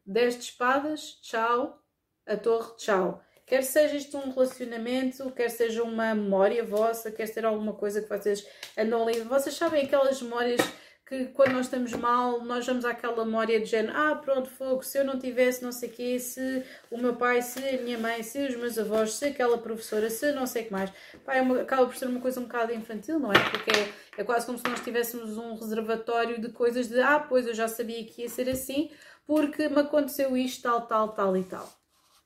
10 0.05 0.35
de 0.35 0.41
espadas, 0.43 1.19
tchau. 1.23 1.83
A 2.27 2.37
torre, 2.37 2.77
tchau. 2.77 3.23
Quer 3.47 3.63
seja 3.63 3.95
isto 3.97 4.19
um 4.19 4.33
relacionamento, 4.33 5.31
quer 5.31 5.49
seja 5.49 5.85
uma 5.85 6.13
memória 6.17 6.65
vossa, 6.65 7.13
quer 7.13 7.27
ser 7.27 7.45
alguma 7.47 7.73
coisa 7.75 8.03
que 8.03 8.09
vocês 8.09 8.45
andam 8.77 9.07
ali. 9.07 9.21
Vocês 9.21 9.55
sabem 9.55 9.85
aquelas 9.85 10.21
memórias 10.21 10.61
que 11.07 11.27
quando 11.27 11.53
nós 11.53 11.67
estamos 11.67 11.93
mal, 11.93 12.45
nós 12.45 12.67
vamos 12.67 12.85
àquela 12.85 13.25
memória 13.25 13.61
de 13.61 13.67
género, 13.67 13.97
ah, 13.97 14.17
pronto, 14.17 14.51
fogo, 14.51 14.83
se 14.83 14.99
eu 14.99 15.05
não 15.05 15.17
tivesse 15.17 15.63
não 15.63 15.71
sei 15.71 15.89
o 15.89 15.93
quê, 15.93 16.19
se 16.19 16.65
o 16.91 16.99
meu 16.99 17.15
pai, 17.15 17.41
se 17.41 17.61
a 17.61 17.81
minha 17.81 17.97
mãe, 17.97 18.25
se 18.25 18.41
os 18.41 18.57
meus 18.57 18.77
avós, 18.77 19.13
se 19.13 19.27
aquela 19.27 19.57
professora, 19.59 20.11
se 20.11 20.33
não 20.33 20.45
sei 20.49 20.63
o 20.63 20.67
que 20.67 20.73
mais. 20.73 20.91
Pá, 21.25 21.37
é 21.37 21.41
uma, 21.41 21.63
acaba 21.63 21.87
por 21.87 21.95
ser 21.95 22.07
uma 22.07 22.21
coisa 22.21 22.41
um 22.41 22.45
bocado 22.45 22.75
infantil, 22.75 23.21
não 23.21 23.33
é? 23.33 23.39
Porque 23.51 23.71
é, 23.71 24.23
é 24.23 24.25
quase 24.25 24.45
como 24.45 24.59
se 24.59 24.65
nós 24.65 24.81
tivéssemos 24.81 25.39
um 25.39 25.55
reservatório 25.55 26.41
de 26.41 26.49
coisas 26.49 26.89
de, 26.89 27.01
ah, 27.01 27.21
pois 27.21 27.47
eu 27.47 27.55
já 27.55 27.69
sabia 27.69 28.05
que 28.05 28.23
ia 28.23 28.29
ser 28.29 28.49
assim, 28.49 28.91
porque 29.25 29.69
me 29.69 29.79
aconteceu 29.79 30.37
isto, 30.37 30.63
tal, 30.65 30.89
tal, 30.89 31.11
tal 31.11 31.37
e 31.37 31.45
tal 31.45 31.76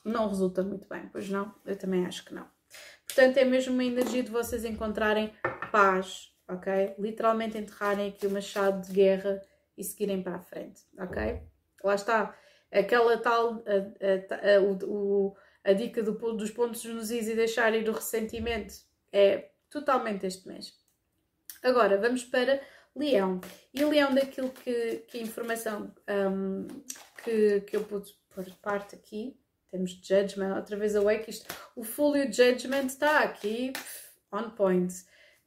não 0.04 0.28
resulta 0.28 0.62
muito 0.62 0.88
bem, 0.88 1.08
pois 1.08 1.28
não? 1.28 1.54
Eu 1.64 1.76
também 1.76 2.06
acho 2.06 2.24
que 2.24 2.34
não. 2.34 2.48
Portanto, 3.06 3.36
é 3.38 3.44
mesmo 3.44 3.74
uma 3.74 3.84
energia 3.84 4.22
de 4.22 4.30
vocês 4.30 4.64
encontrarem 4.64 5.32
paz, 5.72 6.32
ok? 6.48 6.94
Literalmente 6.98 7.58
enterrarem 7.58 8.08
aqui 8.08 8.26
o 8.26 8.30
machado 8.30 8.86
de 8.86 8.92
guerra 8.92 9.42
e 9.76 9.82
seguirem 9.82 10.22
para 10.22 10.36
a 10.36 10.40
frente, 10.40 10.82
ok? 10.98 11.42
Lá 11.82 11.94
está, 11.94 12.36
aquela 12.70 13.16
tal, 13.18 13.64
a, 13.66 14.46
a, 14.46 14.56
a, 14.56 14.86
o, 14.86 15.36
a 15.64 15.72
dica 15.72 16.02
do, 16.02 16.12
dos 16.12 16.50
pontos 16.50 16.84
nos 16.84 17.10
is 17.10 17.28
e 17.28 17.34
deixar 17.34 17.74
ir 17.74 17.88
o 17.88 17.92
ressentimento 17.92 18.74
é 19.12 19.50
totalmente 19.68 20.26
este 20.26 20.46
mês. 20.46 20.72
Agora, 21.62 21.98
vamos 21.98 22.24
para 22.24 22.60
Leão. 22.94 23.40
E 23.72 23.84
Leão, 23.84 24.14
daquilo 24.14 24.50
que, 24.50 25.04
que 25.08 25.18
a 25.18 25.22
informação 25.22 25.94
um, 26.08 26.66
que, 27.24 27.60
que 27.62 27.76
eu 27.76 27.84
pude 27.84 28.12
pôr 28.34 28.44
parte 28.62 28.94
aqui, 28.94 29.39
temos 29.70 29.92
Judgment, 30.02 30.56
outra 30.56 30.76
vez 30.76 30.96
Awake. 30.96 31.30
Isto, 31.30 31.54
o 31.76 31.82
Full 31.84 32.16
e 32.16 32.26
o 32.26 32.32
Judgment 32.32 32.86
está 32.86 33.20
aqui 33.20 33.72
on 34.32 34.50
point. 34.50 34.92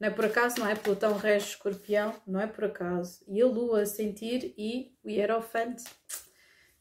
Não 0.00 0.08
é 0.08 0.10
por 0.10 0.24
acaso, 0.24 0.58
não 0.58 0.68
é? 0.68 0.74
Plutão 0.74 1.16
Rege 1.16 1.50
Escorpião, 1.50 2.14
não 2.26 2.40
é 2.40 2.46
por 2.46 2.64
acaso. 2.64 3.24
E 3.28 3.40
a 3.40 3.46
Lua 3.46 3.86
sentir 3.86 4.54
e 4.58 4.92
o 5.04 5.10
Hierophante. 5.10 5.84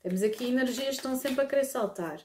Temos 0.02 0.22
aqui 0.24 0.50
energias 0.50 0.89
que 0.89 0.96
estão 0.96 1.16
sempre 1.16 1.46
a 1.46 1.48
querer 1.48 1.64
saltar. 1.64 2.20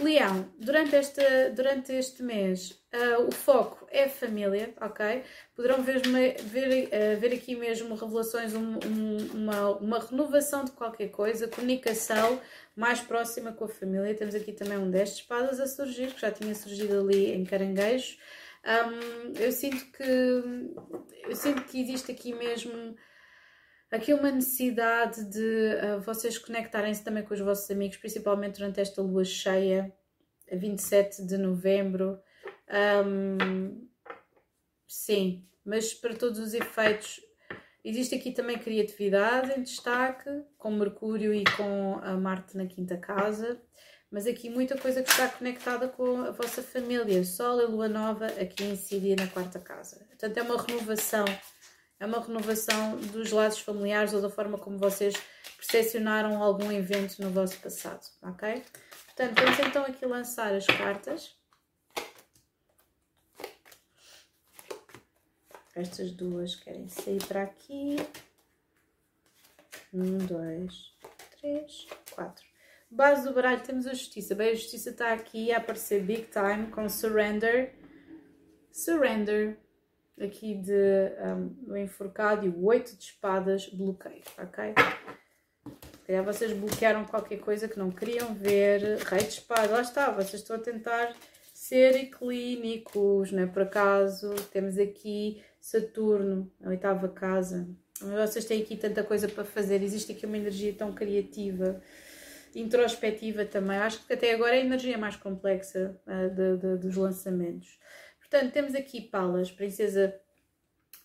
Leão, 0.00 0.50
durante 0.58 0.96
este, 0.96 1.50
durante 1.54 1.92
este 1.92 2.22
mês 2.22 2.70
uh, 2.94 3.26
o 3.28 3.30
foco 3.30 3.86
é 3.90 4.08
família, 4.08 4.72
ok? 4.80 5.22
Poderão 5.54 5.82
ver, 5.82 6.00
ver, 6.00 6.88
uh, 6.88 7.20
ver 7.20 7.34
aqui 7.34 7.54
mesmo 7.54 7.94
revelações, 7.94 8.54
um, 8.54 8.78
um, 8.84 9.16
uma, 9.34 9.70
uma 9.76 9.98
renovação 9.98 10.64
de 10.64 10.70
qualquer 10.72 11.08
coisa, 11.08 11.48
comunicação 11.48 12.40
mais 12.80 13.00
próxima 13.00 13.52
com 13.52 13.66
a 13.66 13.68
família. 13.68 14.14
Temos 14.14 14.34
aqui 14.34 14.52
também 14.52 14.78
um 14.78 14.90
10 14.90 15.10
de 15.10 15.14
espadas 15.16 15.60
a 15.60 15.66
surgir, 15.66 16.14
que 16.14 16.20
já 16.20 16.30
tinha 16.30 16.54
surgido 16.54 16.98
ali 16.98 17.32
em 17.34 17.44
caranguejo. 17.44 18.16
Um, 18.64 19.34
eu 19.38 19.52
sinto 19.52 19.84
que 19.92 20.02
eu 20.02 21.36
sinto 21.36 21.62
que 21.64 21.78
existe 21.78 22.10
aqui 22.10 22.34
mesmo 22.34 22.96
aqui 23.90 24.14
uma 24.14 24.30
necessidade 24.30 25.24
de 25.24 25.74
uh, 25.74 26.00
vocês 26.00 26.38
conectarem-se 26.38 27.04
também 27.04 27.22
com 27.22 27.34
os 27.34 27.40
vossos 27.40 27.70
amigos, 27.70 27.98
principalmente 27.98 28.58
durante 28.58 28.80
esta 28.80 29.02
lua 29.02 29.24
cheia, 29.24 29.92
27 30.50 31.26
de 31.26 31.36
novembro. 31.36 32.18
Um, 33.04 33.88
sim, 34.88 35.46
mas 35.64 35.92
para 35.92 36.14
todos 36.14 36.38
os 36.38 36.54
efeitos, 36.54 37.20
existe 37.84 38.14
aqui 38.14 38.32
também 38.32 38.58
criatividade 38.58 39.58
em 39.58 39.62
destaque, 39.62 40.30
com 40.58 40.70
Mercúrio 40.70 41.32
e 41.32 41.44
com 41.56 41.98
a 42.02 42.16
Marte 42.16 42.56
na 42.56 42.66
quinta 42.66 42.96
casa. 42.96 43.60
Mas 44.10 44.26
aqui 44.26 44.50
muita 44.50 44.76
coisa 44.76 45.02
que 45.02 45.10
está 45.10 45.28
conectada 45.28 45.86
com 45.88 46.22
a 46.22 46.32
vossa 46.32 46.62
família. 46.62 47.24
Sol 47.24 47.60
e 47.60 47.66
Lua 47.66 47.88
Nova 47.88 48.26
aqui 48.26 48.64
em 48.64 48.74
Síria 48.74 49.14
na 49.14 49.28
quarta 49.28 49.60
casa. 49.60 50.04
Portanto, 50.08 50.36
é 50.36 50.42
uma 50.42 50.60
renovação 50.60 51.24
é 52.00 52.06
uma 52.06 52.20
renovação 52.20 52.96
dos 52.96 53.30
laços 53.30 53.60
familiares 53.60 54.14
ou 54.14 54.22
da 54.22 54.30
forma 54.30 54.56
como 54.56 54.78
vocês 54.78 55.14
percepcionaram 55.58 56.42
algum 56.42 56.72
evento 56.72 57.22
no 57.22 57.30
vosso 57.30 57.58
passado, 57.58 58.00
ok? 58.22 58.64
Portanto, 59.04 59.38
vamos 59.38 59.58
então 59.58 59.84
aqui 59.84 60.06
lançar 60.06 60.54
as 60.54 60.64
cartas. 60.64 61.36
Estas 65.74 66.10
duas 66.10 66.56
querem 66.56 66.88
sair 66.88 67.24
para 67.26 67.42
aqui. 67.42 67.96
Um, 69.92 70.18
dois, 70.18 70.92
três, 71.38 71.86
quatro. 72.10 72.44
Base 72.90 73.22
do 73.22 73.32
baralho 73.32 73.62
temos 73.62 73.86
a 73.86 73.94
justiça. 73.94 74.34
Bem, 74.34 74.50
a 74.50 74.54
justiça 74.54 74.90
está 74.90 75.12
aqui 75.12 75.52
a 75.52 75.58
aparecer 75.58 76.02
big 76.02 76.28
time 76.28 76.70
com 76.72 76.88
surrender. 76.88 77.74
Surrender 78.72 79.56
aqui 80.20 80.54
de 80.54 80.72
um, 81.66 81.76
enforcado 81.76 82.46
e 82.46 82.48
o 82.48 82.64
8 82.64 82.96
de 82.96 83.04
espadas 83.04 83.68
bloqueio, 83.68 84.22
ok? 84.38 84.74
Se 85.64 86.06
calhar 86.06 86.24
vocês 86.24 86.52
bloquearam 86.52 87.04
qualquer 87.04 87.38
coisa 87.38 87.68
que 87.68 87.78
não 87.78 87.90
queriam 87.90 88.34
ver, 88.34 88.98
rei 88.98 89.20
de 89.20 89.28
espada, 89.28 89.72
lá 89.72 89.80
está, 89.80 90.10
vocês 90.10 90.42
estão 90.42 90.56
a 90.56 90.58
tentar 90.58 91.14
ser 91.54 92.10
clínicos, 92.10 93.32
não 93.32 93.44
é 93.44 93.46
por 93.46 93.62
acaso, 93.62 94.34
temos 94.52 94.78
aqui 94.78 95.42
Saturno, 95.60 96.50
a 96.62 96.70
oitava 96.70 97.08
casa, 97.08 97.68
vocês 98.00 98.46
têm 98.46 98.62
aqui 98.62 98.76
tanta 98.76 99.04
coisa 99.04 99.28
para 99.28 99.44
fazer, 99.44 99.82
existe 99.82 100.12
aqui 100.12 100.24
uma 100.24 100.38
energia 100.38 100.72
tão 100.72 100.92
criativa, 100.92 101.82
introspectiva 102.54 103.44
também, 103.44 103.76
acho 103.76 104.06
que 104.06 104.12
até 104.12 104.32
agora 104.32 104.56
é 104.56 104.60
a 104.60 104.64
energia 104.64 104.96
mais 104.96 105.16
complexa 105.16 106.00
uh, 106.06 106.34
de, 106.34 106.56
de, 106.56 106.76
dos 106.78 106.96
lançamentos. 106.96 107.78
Portanto, 108.18 108.52
temos 108.52 108.74
aqui 108.74 109.02
Palas, 109.02 109.50
princesa 109.50 110.14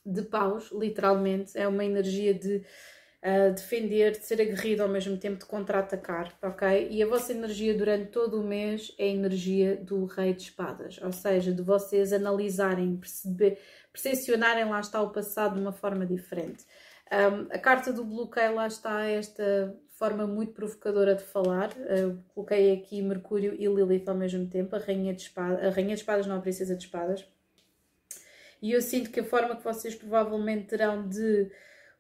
de 0.06 0.22
paus, 0.22 0.72
literalmente, 0.72 1.58
é 1.58 1.68
uma 1.68 1.84
energia 1.84 2.34
de 2.34 2.58
uh, 2.58 3.54
defender, 3.54 4.12
de 4.12 4.24
ser 4.24 4.40
aguerrido 4.40 4.84
ao 4.84 4.90
mesmo 4.90 5.18
tempo, 5.18 5.40
de 5.40 5.46
contra-atacar, 5.46 6.38
ok? 6.44 6.88
E 6.92 7.02
a 7.02 7.08
vossa 7.08 7.34
energia 7.34 7.76
durante 7.76 8.12
todo 8.12 8.40
o 8.40 8.44
mês 8.44 8.94
é 9.00 9.06
a 9.06 9.08
energia 9.08 9.76
do 9.76 10.06
rei 10.06 10.34
de 10.34 10.44
espadas, 10.44 11.00
ou 11.02 11.12
seja, 11.12 11.52
de 11.52 11.64
vocês 11.64 12.14
analisarem, 12.14 12.96
perceber, 12.96 13.60
percepcionarem 13.96 14.66
lá 14.66 14.82
está 14.82 15.02
o 15.02 15.10
passado 15.10 15.56
de 15.56 15.62
uma 15.62 15.72
forma 15.72 16.06
diferente. 16.06 16.66
Um, 17.12 17.48
a 17.50 17.58
carta 17.58 17.94
do 17.94 18.04
bloqueio 18.04 18.56
lá 18.56 18.68
está 18.68 19.06
esta 19.06 19.74
forma 19.92 20.28
muito 20.28 20.52
provocadora 20.52 21.16
de 21.16 21.24
falar. 21.24 21.70
Uh, 21.72 22.22
coloquei 22.34 22.74
aqui 22.74 23.02
Mercúrio 23.02 23.56
e 23.58 23.66
Lilith 23.68 24.10
ao 24.10 24.16
mesmo 24.16 24.48
tempo, 24.48 24.76
a 24.76 24.80
Rainha 24.80 25.14
de 25.14 25.22
Espadas, 25.22 25.64
a 25.64 25.70
Rainha 25.70 25.96
de 25.96 26.02
Espadas, 26.02 26.28
não 26.28 26.38
a 26.38 26.42
Princesa 26.42 26.76
de 26.76 26.84
Espadas. 26.84 27.26
E 28.62 28.72
eu 28.72 28.82
sinto 28.82 29.12
que 29.12 29.22
a 29.22 29.24
forma 29.24 29.56
que 29.56 29.64
vocês 29.64 29.96
provavelmente 29.96 30.68
terão 30.68 31.08
de 31.08 31.50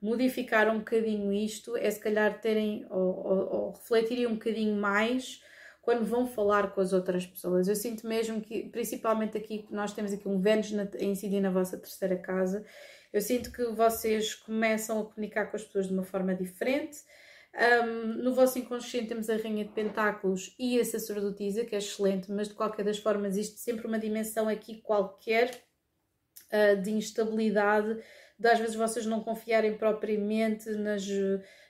modificar 0.01 0.69
um 0.69 0.79
bocadinho 0.79 1.31
isto 1.31 1.77
é 1.77 1.89
se 1.89 1.99
calhar 1.99 2.41
terem 2.41 2.85
ou, 2.89 3.25
ou, 3.25 3.53
ou 3.53 3.71
refletirem 3.71 4.27
um 4.27 4.33
bocadinho 4.33 4.75
mais 4.75 5.41
quando 5.85 6.03
vão 6.03 6.25
falar 6.25 6.71
com 6.71 6.81
as 6.81 6.91
outras 6.91 7.27
pessoas. 7.27 7.67
Eu 7.67 7.75
sinto 7.75 8.07
mesmo 8.07 8.41
que, 8.41 8.63
principalmente 8.69 9.37
aqui, 9.37 9.67
nós 9.69 9.93
temos 9.93 10.11
aqui 10.11 10.27
um 10.27 10.41
Vênus 10.41 10.73
a 10.73 11.03
incidir 11.03 11.39
na 11.39 11.51
vossa 11.51 11.77
terceira 11.77 12.17
casa, 12.17 12.65
eu 13.13 13.21
sinto 13.21 13.51
que 13.51 13.63
vocês 13.67 14.33
começam 14.33 14.99
a 14.99 15.05
comunicar 15.05 15.45
com 15.45 15.55
as 15.55 15.63
pessoas 15.63 15.87
de 15.87 15.93
uma 15.93 16.03
forma 16.03 16.33
diferente. 16.35 16.97
Um, 17.85 18.23
no 18.23 18.33
vosso 18.33 18.59
inconsciente 18.59 19.07
temos 19.07 19.29
a 19.29 19.37
Rainha 19.37 19.63
de 19.63 19.71
Pentáculos 19.71 20.53
e 20.59 20.77
a 20.77 20.83
sacerdotisa, 20.83 21.63
que 21.63 21.75
é 21.75 21.77
excelente, 21.77 22.29
mas 22.29 22.49
de 22.49 22.55
qualquer 22.55 22.83
das 22.83 22.97
formas, 22.97 23.37
isto 23.37 23.57
sempre 23.57 23.87
uma 23.87 23.99
dimensão 23.99 24.49
aqui 24.49 24.81
qualquer 24.81 25.51
uh, 26.51 26.81
de 26.81 26.91
instabilidade, 26.91 28.03
de 28.37 28.49
às 28.49 28.59
vezes 28.59 28.75
vocês 28.75 29.05
não 29.05 29.23
confiarem 29.23 29.77
propriamente 29.77 30.69
nas, 30.71 31.07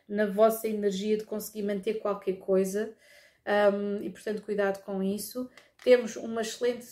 na 0.08 0.26
vossa 0.26 0.68
energia 0.68 1.18
de 1.18 1.26
conseguir 1.26 1.62
manter 1.62 1.96
qualquer 1.96 2.38
coisa 2.40 2.96
um, 3.46 4.04
e 4.04 4.10
portanto 4.10 4.42
cuidado 4.42 4.84
com 4.84 5.02
isso. 5.02 5.50
Temos 5.84 6.16
uma 6.16 6.42
excelente 6.42 6.88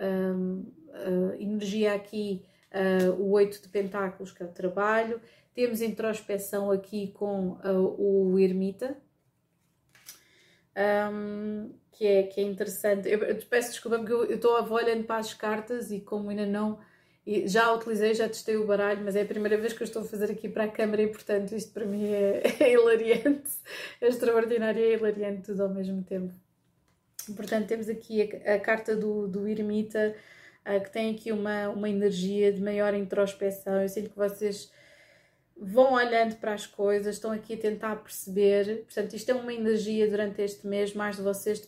um, 0.00 0.72
uh, 0.88 1.34
energia 1.40 1.94
aqui, 1.94 2.44
uh, 2.72 3.12
o 3.20 3.32
8 3.32 3.62
de 3.62 3.68
Pentáculos, 3.68 4.32
que 4.32 4.42
é 4.42 4.46
o 4.46 4.52
trabalho. 4.52 5.20
Temos 5.54 5.80
introspeção 5.80 6.70
aqui 6.70 7.12
com 7.12 7.52
uh, 7.64 7.96
o 7.98 8.38
Ermita, 8.38 8.96
um, 11.12 11.74
que, 11.90 12.06
é, 12.06 12.22
que 12.24 12.40
é 12.40 12.44
interessante. 12.44 13.08
Eu, 13.08 13.20
eu 13.20 13.36
peço 13.46 13.70
desculpa 13.70 13.98
porque 13.98 14.12
eu 14.12 14.34
estou 14.34 14.52
olhando 14.70 15.04
para 15.04 15.16
as 15.16 15.32
cartas 15.34 15.90
e 15.90 16.00
como 16.00 16.30
ainda 16.30 16.46
não 16.46 16.78
e 17.26 17.48
já 17.48 17.72
utilizei, 17.72 18.14
já 18.14 18.28
testei 18.28 18.56
o 18.56 18.64
baralho, 18.64 19.02
mas 19.04 19.16
é 19.16 19.22
a 19.22 19.26
primeira 19.26 19.58
vez 19.58 19.72
que 19.72 19.82
eu 19.82 19.84
estou 19.84 20.02
a 20.02 20.04
fazer 20.04 20.30
aqui 20.30 20.48
para 20.48 20.64
a 20.64 20.68
câmara 20.68 21.02
e, 21.02 21.08
portanto, 21.08 21.56
isto 21.56 21.72
para 21.72 21.84
mim 21.84 22.06
é, 22.06 22.42
é 22.62 22.72
hilariante, 22.72 23.50
é 24.00 24.06
extraordinário 24.06 24.80
e 24.80 24.84
é 24.84 24.92
hilariante 24.94 25.42
tudo 25.42 25.64
ao 25.64 25.68
mesmo 25.68 26.04
tempo. 26.04 26.32
Portanto, 27.34 27.66
temos 27.66 27.88
aqui 27.88 28.22
a, 28.22 28.54
a 28.54 28.60
carta 28.60 28.94
do, 28.94 29.26
do 29.26 29.48
Ermita, 29.48 30.14
uh, 30.64 30.80
que 30.80 30.90
tem 30.90 31.12
aqui 31.12 31.32
uma, 31.32 31.68
uma 31.70 31.90
energia 31.90 32.52
de 32.52 32.62
maior 32.62 32.94
introspeção. 32.94 33.82
Eu 33.82 33.88
sinto 33.88 34.10
que 34.10 34.16
vocês 34.16 34.70
vão 35.56 35.94
olhando 35.94 36.36
para 36.36 36.52
as 36.52 36.64
coisas, 36.64 37.16
estão 37.16 37.32
aqui 37.32 37.54
a 37.54 37.58
tentar 37.58 37.96
perceber. 37.96 38.84
Portanto, 38.84 39.14
isto 39.14 39.30
é 39.30 39.34
uma 39.34 39.52
energia 39.52 40.08
durante 40.08 40.40
este 40.42 40.64
mês, 40.64 40.94
mais 40.94 41.16
de 41.16 41.22
vocês 41.22 41.60
de 41.60 41.66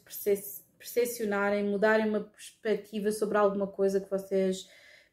percepcionarem, 0.78 1.64
mudarem 1.64 2.09
uma 2.09 2.20
perspectiva 2.20 3.10
sobre 3.10 3.36
alguma 3.36 3.66
coisa 3.66 3.98
que 3.98 4.09
vocês 4.09 4.68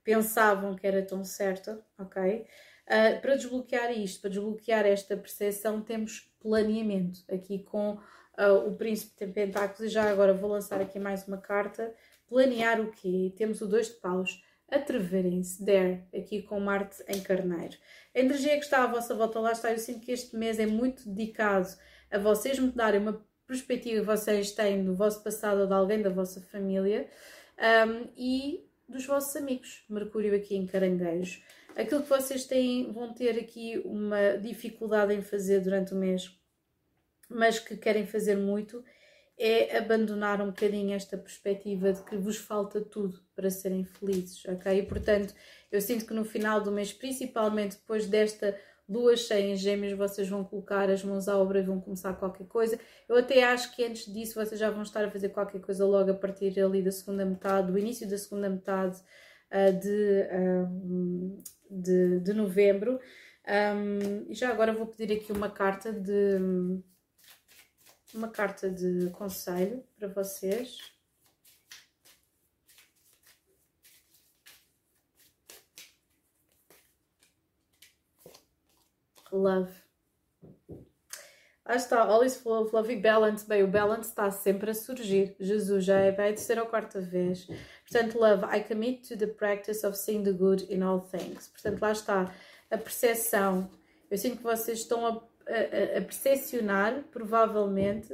pensavam 0.06 0.76
que 0.76 0.86
era 0.86 1.02
tão 1.02 1.26
certa, 1.26 1.84
ok? 2.00 2.46
Uh, 2.86 3.20
para 3.20 3.36
desbloquear 3.36 3.92
isto, 3.92 4.22
para 4.22 4.30
desbloquear 4.30 4.86
esta 4.86 5.18
percepção, 5.18 5.82
temos 5.82 6.32
planeamento 6.40 7.20
aqui 7.30 7.64
com 7.64 7.94
uh, 7.94 8.68
o 8.68 8.76
Príncipe 8.76 9.26
de 9.26 9.34
Pentáculos. 9.34 9.82
E 9.82 9.90
já 9.90 10.10
agora 10.10 10.34
vou 10.34 10.50
lançar 10.50 10.80
aqui 10.80 11.00
mais 11.00 11.28
uma 11.28 11.38
carta. 11.38 11.92
Planear 12.28 12.80
o 12.80 12.92
quê? 12.92 13.34
Temos 13.36 13.60
o 13.62 13.68
dois 13.68 13.88
de 13.88 13.96
paus. 13.96 14.44
Atreverem-se, 14.70 15.64
dare, 15.64 16.04
aqui 16.16 16.44
com 16.44 16.60
Marte 16.60 17.04
em 17.08 17.22
Carneiro. 17.22 17.76
A 18.16 18.20
energia 18.20 18.58
que 18.58 18.64
está 18.64 18.84
à 18.84 18.88
vossa 18.88 19.16
volta 19.16 19.40
lá 19.40 19.52
está. 19.52 19.72
Eu 19.72 19.80
sinto 19.80 20.02
que 20.02 20.12
este 20.12 20.36
mês 20.36 20.60
é 20.60 20.68
muito 20.68 21.10
dedicado 21.10 21.70
a 22.12 22.20
vocês 22.20 22.60
mudarem 22.60 23.02
uma 23.02 23.26
perspectiva 23.48 24.02
que 24.02 24.06
vocês 24.06 24.52
têm 24.52 24.84
do 24.84 24.96
vosso 24.96 25.24
passado 25.24 25.62
ou 25.62 25.68
de 25.68 25.74
alguém 25.74 26.02
da 26.02 26.10
vossa 26.10 26.42
família 26.42 27.08
um, 27.60 28.10
e 28.18 28.65
dos 28.88 29.06
vossos 29.06 29.36
amigos. 29.36 29.84
Mercúrio 29.90 30.36
aqui 30.36 30.56
em 30.56 30.66
Caranguejo. 30.66 31.42
Aquilo 31.76 32.04
que 32.04 32.10
vocês 32.10 32.46
têm, 32.46 32.92
vão 32.92 33.14
ter 33.14 33.38
aqui 33.38 33.82
uma 33.84 34.38
dificuldade 34.38 35.14
em 35.14 35.22
fazer 35.22 35.60
durante 35.60 35.94
o 35.94 35.98
mês, 35.98 36.32
mas 37.30 37.60
que 37.60 37.76
querem 37.76 38.08
fazer 38.08 38.38
muito, 38.38 38.84
é 39.38 39.78
abandonar 39.78 40.42
um 40.42 40.48
bocadinho 40.48 40.94
esta 40.94 41.18
perspectiva 41.18 41.92
de 41.92 42.02
que 42.04 42.16
vos 42.16 42.38
falta 42.38 42.80
tudo 42.80 43.20
para 43.36 43.50
serem 43.50 43.84
felizes, 43.84 44.46
ok? 44.46 44.80
E 44.80 44.84
portanto, 44.84 45.34
eu 45.70 45.82
sinto 45.82 46.06
que 46.06 46.14
no 46.14 46.24
final 46.24 46.62
do 46.62 46.72
mês, 46.72 46.94
principalmente 46.94 47.76
depois 47.76 48.08
desta 48.08 48.58
duas 48.88 49.22
cheias 49.22 49.60
gêmeas, 49.60 49.98
vocês 49.98 50.30
vão 50.30 50.44
colocar 50.44 50.90
as 50.90 51.04
mãos 51.04 51.28
à 51.28 51.38
obra 51.38 51.60
e 51.60 51.64
vão 51.64 51.82
começar 51.82 52.14
qualquer 52.14 52.48
coisa. 52.48 52.80
Eu 53.10 53.18
até 53.18 53.44
acho 53.44 53.76
que 53.76 53.84
antes 53.84 54.12
disso 54.12 54.36
vocês 54.36 54.60
já 54.60 54.70
vão 54.70 54.84
estar 54.84 55.04
a 55.04 55.12
fazer 55.12 55.30
qualquer 55.30 55.60
coisa 55.62 55.86
logo 55.86 56.12
a 56.12 56.14
partir 56.14 56.60
ali 56.60 56.82
da 56.82 56.92
segunda 56.92 57.26
metade, 57.26 57.72
do 57.72 57.80
início 57.80 58.08
da 58.08 58.18
segunda 58.18 58.50
metade 58.50 59.02
uh, 59.52 59.80
de, 59.80 60.28
um, 60.34 61.44
de, 61.70 62.20
de, 62.20 62.34
novembro. 62.34 63.00
Um, 63.48 64.32
e 64.32 64.34
já 64.34 64.50
agora 64.50 64.74
vou 64.74 64.88
pedir 64.88 65.14
aqui 65.14 65.32
uma 65.32 65.50
carta 65.50 65.92
de 65.92 66.40
uma 68.14 68.30
carta 68.30 68.70
de 68.70 69.10
conselho 69.12 69.84
para 69.98 70.08
vocês. 70.08 70.95
Love. 79.38 79.72
Lá 81.68 81.76
está, 81.76 82.04
all 82.04 82.24
is 82.24 82.38
full 82.38 82.62
of 82.62 82.76
love 82.76 82.94
e 82.94 82.96
balance. 82.96 83.48
Bem, 83.48 83.64
o 83.64 83.68
balance 83.68 84.10
está 84.10 84.30
sempre 84.30 84.70
a 84.70 84.74
surgir. 84.74 85.36
Jesus 85.40 85.84
já 85.84 85.98
é 86.00 86.12
bem 86.12 86.28
a 86.28 86.34
terceira 86.34 86.62
ou 86.62 86.70
quarta 86.70 87.02
vez. 87.02 87.48
Portanto, 87.90 88.20
love, 88.20 88.46
I 88.56 88.62
commit 88.62 89.08
to 89.08 89.18
the 89.18 89.26
practice 89.26 89.84
of 89.86 89.98
seeing 89.98 90.24
the 90.24 90.32
good 90.32 90.72
in 90.72 90.84
all 90.84 91.02
things. 91.02 91.48
Portanto, 91.48 91.82
lá 91.82 91.92
está 91.92 92.32
a 92.70 92.78
percepção. 92.78 93.68
Eu 94.12 94.18
sinto 94.18 94.38
que 94.38 94.44
vocês 94.44 94.80
estão 94.80 95.08
a, 95.08 95.10
a, 95.10 95.98
a 95.98 96.02
percepcionar, 96.02 97.04
provavelmente, 97.12 98.14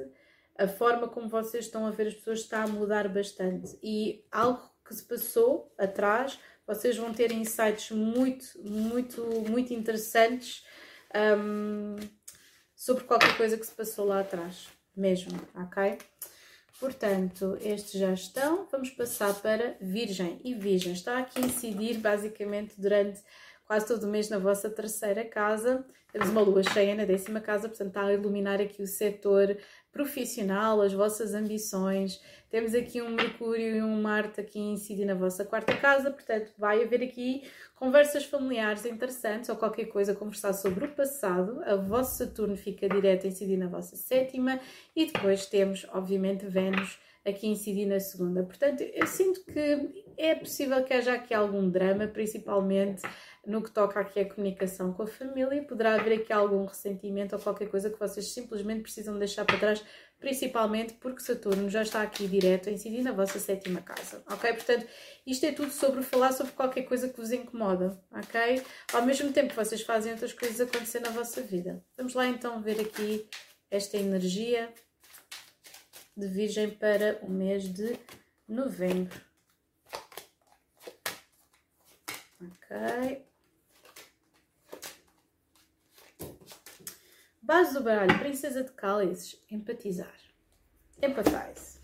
a 0.57 0.67
forma 0.67 1.09
como 1.09 1.27
vocês 1.27 1.65
estão 1.65 1.85
a 1.85 1.91
ver 1.91 2.07
as 2.07 2.13
pessoas 2.13 2.39
está 2.39 2.63
a 2.63 2.67
mudar 2.67 3.09
bastante. 3.09 3.77
E 3.83 4.23
algo 4.31 4.61
que 4.85 4.95
se 4.95 5.03
passou 5.03 5.73
atrás, 5.77 6.39
vocês 6.65 6.95
vão 6.95 7.13
ter 7.13 7.33
insights 7.33 7.91
muito, 7.91 8.45
muito, 8.63 9.23
muito 9.49 9.73
interessantes 9.73 10.63
um, 11.15 11.95
sobre 12.75 13.03
qualquer 13.03 13.35
coisa 13.37 13.57
que 13.57 13.65
se 13.65 13.73
passou 13.73 14.05
lá 14.05 14.21
atrás, 14.21 14.67
mesmo, 14.95 15.39
ok? 15.55 15.97
Portanto, 16.79 17.57
estes 17.61 17.99
já 17.99 18.11
estão. 18.11 18.67
Vamos 18.71 18.89
passar 18.89 19.35
para 19.35 19.77
Virgem. 19.79 20.41
E 20.43 20.55
Virgem 20.55 20.93
está 20.93 21.19
aqui 21.19 21.39
a 21.39 21.45
incidir 21.45 21.99
basicamente 21.99 22.73
durante 22.75 23.21
quase 23.65 23.85
todo 23.85 24.03
o 24.03 24.07
mês 24.07 24.29
na 24.29 24.39
vossa 24.39 24.67
terceira 24.67 25.23
casa. 25.23 25.85
Temos 26.11 26.29
uma 26.29 26.41
lua 26.41 26.63
cheia 26.63 26.95
na 26.95 27.05
décima 27.05 27.39
casa, 27.39 27.69
portanto 27.69 27.89
está 27.89 28.05
a 28.05 28.13
iluminar 28.13 28.59
aqui 28.59 28.81
o 28.81 28.87
setor 28.87 29.55
profissional, 29.91 30.81
as 30.81 30.93
vossas 30.93 31.33
ambições. 31.33 32.21
Temos 32.49 32.73
aqui 32.73 33.01
um 33.01 33.09
Mercúrio 33.09 33.75
e 33.75 33.81
um 33.81 34.01
Marte 34.01 34.41
aqui 34.41 34.59
a 34.59 34.73
incidir 34.73 35.05
na 35.05 35.13
vossa 35.13 35.45
quarta 35.45 35.75
casa, 35.77 36.11
portanto 36.11 36.51
vai 36.57 36.83
haver 36.83 37.03
aqui 37.03 37.43
conversas 37.75 38.25
familiares 38.25 38.85
interessantes 38.85 39.49
ou 39.49 39.55
qualquer 39.55 39.85
coisa, 39.85 40.15
conversar 40.15 40.53
sobre 40.53 40.85
o 40.85 40.91
passado. 40.95 41.61
A 41.63 41.75
vossa 41.75 42.25
Saturno 42.25 42.55
fica 42.55 42.87
direto 42.87 43.25
a 43.25 43.29
incidir 43.29 43.57
na 43.57 43.67
vossa 43.67 43.95
sétima 43.95 44.59
e 44.95 45.05
depois 45.05 45.45
temos, 45.45 45.85
obviamente, 45.91 46.45
Vênus 46.45 46.99
aqui 47.25 47.47
incidir 47.47 47.85
na 47.85 47.99
segunda. 47.99 48.43
Portanto, 48.43 48.81
eu 48.81 49.05
sinto 49.05 49.43
que 49.45 50.05
é 50.17 50.35
possível 50.35 50.83
que 50.83 50.93
haja 50.93 51.13
aqui 51.13 51.33
algum 51.33 51.69
drama, 51.69 52.07
principalmente 52.07 53.01
no 53.45 53.61
que 53.61 53.71
toca 53.71 53.99
aqui 53.99 54.19
à 54.19 54.29
comunicação 54.29 54.93
com 54.93 55.03
a 55.03 55.07
família, 55.07 55.63
poderá 55.63 55.95
haver 55.95 56.19
aqui 56.19 56.31
algum 56.31 56.65
ressentimento 56.65 57.35
ou 57.35 57.41
qualquer 57.41 57.69
coisa 57.69 57.89
que 57.89 57.99
vocês 57.99 58.31
simplesmente 58.31 58.83
precisam 58.83 59.17
deixar 59.17 59.45
para 59.45 59.57
trás, 59.57 59.83
principalmente 60.19 60.93
porque 60.93 61.21
Saturno 61.21 61.67
já 61.67 61.81
está 61.81 62.03
aqui 62.03 62.27
direto 62.27 62.69
a 62.69 62.71
incidir 62.71 63.01
na 63.01 63.11
vossa 63.11 63.39
sétima 63.39 63.81
casa, 63.81 64.23
ok? 64.29 64.53
Portanto, 64.53 64.87
isto 65.25 65.45
é 65.45 65.51
tudo 65.51 65.71
sobre 65.71 66.03
falar 66.03 66.33
sobre 66.33 66.53
qualquer 66.53 66.83
coisa 66.83 67.09
que 67.09 67.17
vos 67.17 67.31
incomoda, 67.31 67.99
ok? 68.11 68.61
Ao 68.93 69.03
mesmo 69.03 69.33
tempo 69.33 69.49
que 69.49 69.55
vocês 69.55 69.81
fazem 69.81 70.11
outras 70.11 70.33
coisas 70.33 70.61
acontecer 70.61 70.99
na 70.99 71.09
vossa 71.09 71.41
vida. 71.41 71.83
Vamos 71.97 72.13
lá 72.13 72.27
então 72.27 72.61
ver 72.61 72.79
aqui 72.79 73.27
esta 73.71 73.97
energia 73.97 74.71
de 76.15 76.27
Virgem 76.27 76.69
para 76.69 77.17
o 77.23 77.29
mês 77.29 77.63
de 77.63 77.97
novembro. 78.47 79.19
Ok. 82.39 83.30
Base 87.43 87.73
do 87.73 87.81
baralho, 87.81 88.19
Princesa 88.19 88.63
de 88.63 88.71
Cálices, 88.71 89.43
empatizar. 89.49 90.15
Empathize. 91.01 91.79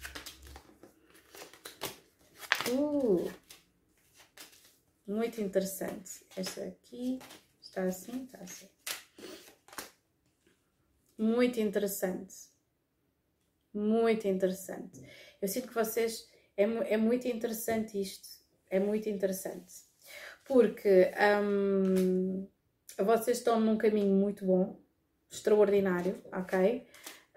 Uh, 2.69 3.31
muito 5.07 5.41
interessante. 5.41 6.23
Esta 6.35 6.63
aqui 6.63 7.17
está 7.59 7.81
assim, 7.81 8.25
está 8.25 8.37
assim. 8.37 8.69
Muito 11.17 11.59
interessante. 11.59 12.35
Muito 13.73 14.27
interessante. 14.27 15.01
Eu 15.41 15.47
sinto 15.47 15.69
que 15.69 15.73
vocês. 15.73 16.29
É, 16.55 16.63
é 16.63 16.97
muito 16.97 17.27
interessante 17.27 17.99
isto. 17.99 18.29
É 18.69 18.79
muito 18.79 19.09
interessante. 19.09 19.73
Porque 20.45 21.11
um, 21.41 22.47
vocês 23.03 23.39
estão 23.39 23.59
num 23.59 23.75
caminho 23.75 24.13
muito 24.13 24.45
bom 24.45 24.86
extraordinário, 25.31 26.21
ok? 26.31 26.85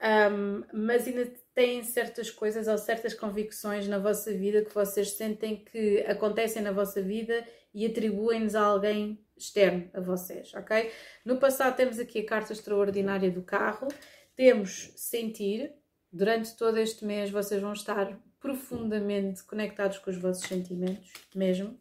Um, 0.00 0.64
mas 0.72 1.06
ainda 1.06 1.30
têm 1.54 1.84
certas 1.84 2.30
coisas 2.30 2.66
ou 2.66 2.78
certas 2.78 3.12
convicções 3.12 3.86
na 3.86 3.98
vossa 3.98 4.32
vida 4.32 4.64
que 4.64 4.74
vocês 4.74 5.10
sentem 5.12 5.62
que 5.62 6.00
acontecem 6.06 6.62
na 6.62 6.72
vossa 6.72 7.02
vida 7.02 7.44
e 7.74 7.84
atribuem-nos 7.84 8.54
a 8.54 8.62
alguém 8.62 9.22
externo 9.36 9.90
a 9.92 10.00
vocês, 10.00 10.54
ok? 10.54 10.90
No 11.24 11.38
passado 11.38 11.76
temos 11.76 11.98
aqui 11.98 12.20
a 12.20 12.26
carta 12.26 12.52
extraordinária 12.52 13.30
do 13.30 13.42
carro, 13.42 13.88
temos 14.34 14.92
sentir, 14.96 15.72
durante 16.10 16.56
todo 16.56 16.78
este 16.78 17.04
mês 17.04 17.30
vocês 17.30 17.60
vão 17.60 17.72
estar 17.72 18.18
profundamente 18.40 19.44
conectados 19.44 19.98
com 19.98 20.10
os 20.10 20.16
vossos 20.16 20.46
sentimentos, 20.46 21.12
mesmo. 21.34 21.78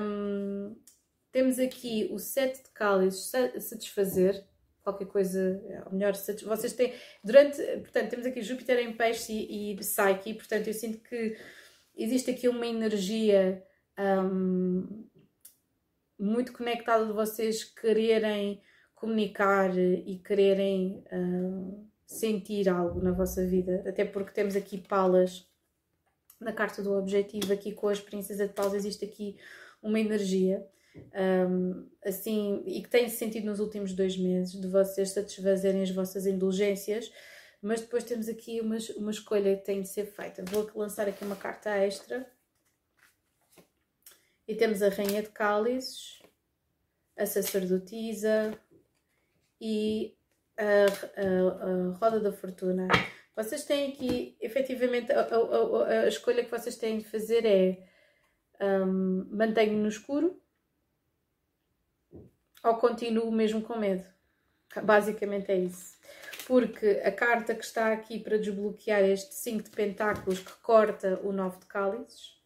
Um, 0.00 0.74
temos 1.30 1.58
aqui 1.58 2.08
o 2.10 2.18
sete 2.18 2.62
de 2.62 2.70
cálices, 2.70 3.30
satisfazer, 3.60 4.44
qualquer 4.82 5.06
coisa, 5.06 5.62
ou 5.86 5.92
melhor, 5.92 6.14
vocês 6.14 6.72
têm, 6.72 6.92
durante, 7.22 7.62
portanto, 7.78 8.10
temos 8.10 8.26
aqui 8.26 8.42
Júpiter 8.42 8.78
em 8.78 8.92
peixe 8.92 9.32
e, 9.32 9.72
e 9.72 9.76
Psyche, 9.76 10.34
portanto, 10.34 10.66
eu 10.66 10.74
sinto 10.74 10.98
que 10.98 11.36
existe 11.96 12.30
aqui 12.30 12.48
uma 12.48 12.66
energia 12.66 13.62
um, 13.98 15.06
muito 16.18 16.52
conectada 16.52 17.06
de 17.06 17.12
vocês 17.12 17.64
quererem 17.64 18.60
comunicar 18.94 19.76
e 19.76 20.18
quererem 20.24 21.04
um, 21.12 21.88
sentir 22.06 22.68
algo 22.68 23.00
na 23.02 23.12
vossa 23.12 23.44
vida, 23.46 23.82
até 23.86 24.04
porque 24.04 24.32
temos 24.32 24.54
aqui 24.54 24.78
palas 24.78 25.48
na 26.38 26.52
carta 26.52 26.82
do 26.82 26.92
objetivo, 26.92 27.52
aqui 27.52 27.72
com 27.72 27.88
as 27.88 28.00
princesas 28.00 28.48
de 28.48 28.54
paus 28.54 28.74
existe 28.74 29.04
aqui 29.04 29.36
uma 29.82 29.98
energia 29.98 30.66
um, 30.94 31.88
assim, 32.04 32.62
e 32.66 32.82
que 32.82 32.88
tem 32.88 33.08
sentido 33.08 33.46
nos 33.46 33.60
últimos 33.60 33.92
dois 33.92 34.16
meses, 34.16 34.60
de 34.60 34.68
vocês 34.68 35.10
satisfazerem 35.10 35.82
as 35.82 35.90
vossas 35.90 36.26
indulgências, 36.26 37.12
mas 37.60 37.80
depois 37.80 38.04
temos 38.04 38.28
aqui 38.28 38.60
uma, 38.60 38.76
uma 38.96 39.10
escolha 39.10 39.56
que 39.56 39.64
tem 39.64 39.82
de 39.82 39.88
ser 39.88 40.06
feita. 40.06 40.44
Vou 40.46 40.68
lançar 40.74 41.08
aqui 41.08 41.24
uma 41.24 41.36
carta 41.36 41.70
extra. 41.70 42.28
E 44.48 44.54
temos 44.54 44.82
a 44.82 44.88
Rainha 44.88 45.22
de 45.22 45.28
Cálices, 45.28 46.20
a 47.16 47.24
Sacerdotisa 47.24 48.58
e 49.60 50.16
a, 50.58 50.86
a, 51.20 51.92
a 51.92 51.96
Roda 51.98 52.18
da 52.18 52.32
Fortuna. 52.32 52.88
Vocês 53.36 53.64
têm 53.64 53.92
aqui, 53.92 54.36
efetivamente, 54.40 55.12
a, 55.12 55.28
a, 55.86 56.08
escolha 56.08 56.44
que 56.44 56.50
vocês 56.50 56.76
têm 56.76 56.98
de 56.98 57.04
fazer 57.04 57.46
é 57.46 57.78
um, 58.60 59.28
mantenho 59.30 59.78
no 59.78 59.88
escuro 59.88 60.41
ou 62.62 62.74
continuo 62.76 63.30
mesmo 63.30 63.62
com 63.62 63.76
medo? 63.76 64.04
Basicamente 64.82 65.50
é 65.50 65.56
isso. 65.56 65.96
Porque 66.46 67.00
a 67.04 67.12
carta 67.12 67.54
que 67.54 67.64
está 67.64 67.92
aqui 67.92 68.18
para 68.18 68.38
desbloquear 68.38 69.02
este 69.02 69.34
5 69.34 69.64
de 69.64 69.70
pentáculos 69.70 70.40
que 70.40 70.52
corta 70.62 71.20
o 71.22 71.32
9 71.32 71.60
de 71.60 71.66
cálices 71.66 72.36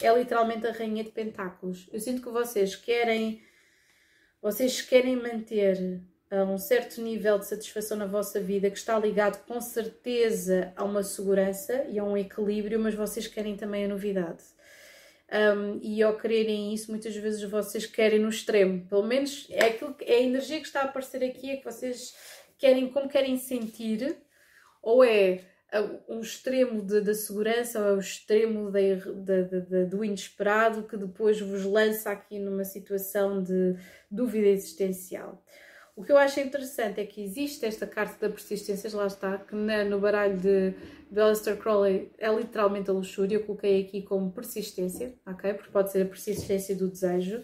é 0.00 0.12
literalmente 0.12 0.66
a 0.66 0.72
rainha 0.72 1.04
de 1.04 1.10
pentáculos. 1.10 1.88
Eu 1.92 2.00
sinto 2.00 2.22
que 2.22 2.30
vocês 2.30 2.76
querem 2.76 3.42
vocês 4.40 4.80
querem 4.80 5.16
manter 5.16 6.00
uh, 6.30 6.44
um 6.44 6.58
certo 6.58 7.00
nível 7.00 7.40
de 7.40 7.46
satisfação 7.46 7.96
na 7.96 8.06
vossa 8.06 8.40
vida 8.40 8.70
que 8.70 8.78
está 8.78 8.96
ligado 8.96 9.44
com 9.44 9.60
certeza 9.60 10.72
a 10.76 10.84
uma 10.84 11.02
segurança 11.02 11.84
e 11.88 11.98
a 11.98 12.04
um 12.04 12.16
equilíbrio, 12.16 12.78
mas 12.78 12.94
vocês 12.94 13.26
querem 13.26 13.56
também 13.56 13.84
a 13.84 13.88
novidade. 13.88 14.44
Um, 15.30 15.78
e 15.82 16.02
ao 16.02 16.16
quererem 16.16 16.72
isso, 16.72 16.90
muitas 16.90 17.14
vezes 17.14 17.42
vocês 17.42 17.84
querem 17.84 18.18
no 18.18 18.30
extremo. 18.30 18.86
Pelo 18.86 19.02
menos 19.02 19.46
é, 19.50 19.66
aquilo 19.66 19.94
que, 19.94 20.04
é 20.04 20.16
a 20.16 20.22
energia 20.22 20.58
que 20.58 20.66
está 20.66 20.80
a 20.80 20.84
aparecer 20.84 21.22
aqui, 21.22 21.50
é 21.50 21.56
que 21.56 21.64
vocês 21.64 22.14
querem, 22.56 22.88
como 22.88 23.08
querem 23.08 23.36
sentir, 23.36 24.16
ou 24.82 25.04
é 25.04 25.40
um 26.08 26.20
extremo 26.20 26.80
da 26.82 27.14
segurança, 27.14 27.78
ou 27.78 27.88
é 27.88 27.92
o 27.92 27.98
extremo 27.98 28.70
de, 28.70 28.96
de, 28.96 29.60
de, 29.60 29.84
do 29.84 30.02
inesperado 30.02 30.84
que 30.84 30.96
depois 30.96 31.38
vos 31.40 31.62
lança 31.64 32.10
aqui 32.10 32.38
numa 32.38 32.64
situação 32.64 33.42
de 33.42 33.76
dúvida 34.10 34.46
existencial. 34.46 35.44
O 35.98 36.04
que 36.04 36.12
eu 36.12 36.16
acho 36.16 36.38
interessante 36.38 37.00
é 37.00 37.04
que 37.04 37.20
existe 37.20 37.66
esta 37.66 37.84
carta 37.84 38.28
da 38.28 38.32
persistência, 38.32 38.88
lá 38.96 39.08
está, 39.08 39.36
que 39.36 39.52
no 39.52 39.98
baralho 39.98 40.36
de, 40.36 40.72
de 41.10 41.20
Aleister 41.20 41.56
Crowley 41.56 42.12
é 42.18 42.32
literalmente 42.32 42.88
a 42.88 42.92
luxúria, 42.92 43.34
eu 43.34 43.44
coloquei 43.44 43.82
aqui 43.82 44.02
como 44.02 44.30
persistência, 44.30 45.18
ok? 45.26 45.54
Porque 45.54 45.72
pode 45.72 45.90
ser 45.90 46.02
a 46.02 46.08
persistência 46.08 46.76
do 46.76 46.88
desejo. 46.88 47.42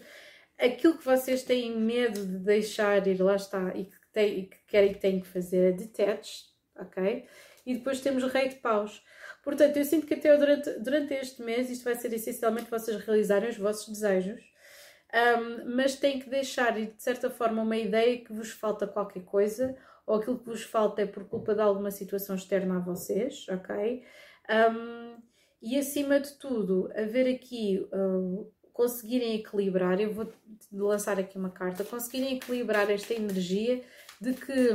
Aquilo 0.57 0.97
que 0.97 1.03
vocês 1.03 1.43
têm 1.43 1.77
medo 1.77 2.25
de 2.25 2.37
deixar 2.37 3.05
ir, 3.05 3.21
lá 3.21 3.35
está, 3.35 3.75
e 3.75 3.83
que, 3.83 3.97
tem, 4.13 4.39
e 4.39 4.43
que 4.43 4.57
querem 4.67 4.93
que 4.93 5.01
têm 5.01 5.19
que 5.19 5.27
fazer 5.27 5.57
é 5.57 5.71
detach, 5.73 6.45
ok? 6.79 7.25
E 7.65 7.73
depois 7.73 7.99
temos 7.99 8.23
o 8.23 8.27
rei 8.27 8.47
de 8.47 8.55
paus. 8.55 9.03
Portanto, 9.43 9.75
eu 9.75 9.83
sinto 9.83 10.07
que 10.07 10.13
até 10.13 10.33
durante, 10.37 10.69
durante 10.79 11.13
este 11.13 11.43
mês 11.43 11.69
isto 11.69 11.83
vai 11.83 11.95
ser 11.95 12.13
essencialmente 12.13 12.71
vocês 12.71 12.95
realizarem 13.03 13.49
os 13.49 13.57
vossos 13.57 13.89
desejos 13.89 14.54
um, 15.15 15.75
mas 15.75 15.95
tem 15.95 16.19
que 16.19 16.29
deixar, 16.29 16.73
de 16.73 16.93
certa 16.97 17.29
forma, 17.29 17.61
uma 17.61 17.77
ideia 17.77 18.17
que 18.17 18.33
vos 18.33 18.51
falta 18.51 18.85
qualquer 18.85 19.23
coisa, 19.23 19.75
ou 20.05 20.17
aquilo 20.17 20.37
que 20.37 20.45
vos 20.45 20.63
falta 20.63 21.01
é 21.01 21.05
por 21.05 21.23
culpa 21.23 21.55
de 21.55 21.61
alguma 21.61 21.89
situação 21.89 22.35
externa 22.35 22.77
a 22.77 22.79
vocês, 22.79 23.45
ok? 23.49 24.03
Um, 24.49 25.15
e 25.61 25.79
acima 25.79 26.19
de 26.19 26.33
tudo, 26.33 26.91
haver 26.95 27.33
aqui, 27.33 27.87
uh, 27.93 28.51
conseguirem 28.73 29.35
equilibrar, 29.35 29.99
eu 30.01 30.13
vou 30.13 30.31
lançar 30.71 31.17
aqui 31.17 31.37
uma 31.37 31.49
carta, 31.49 31.85
conseguirem 31.85 32.35
equilibrar 32.35 32.91
esta 32.91 33.13
energia 33.13 33.81
de 34.19 34.33
que. 34.33 34.69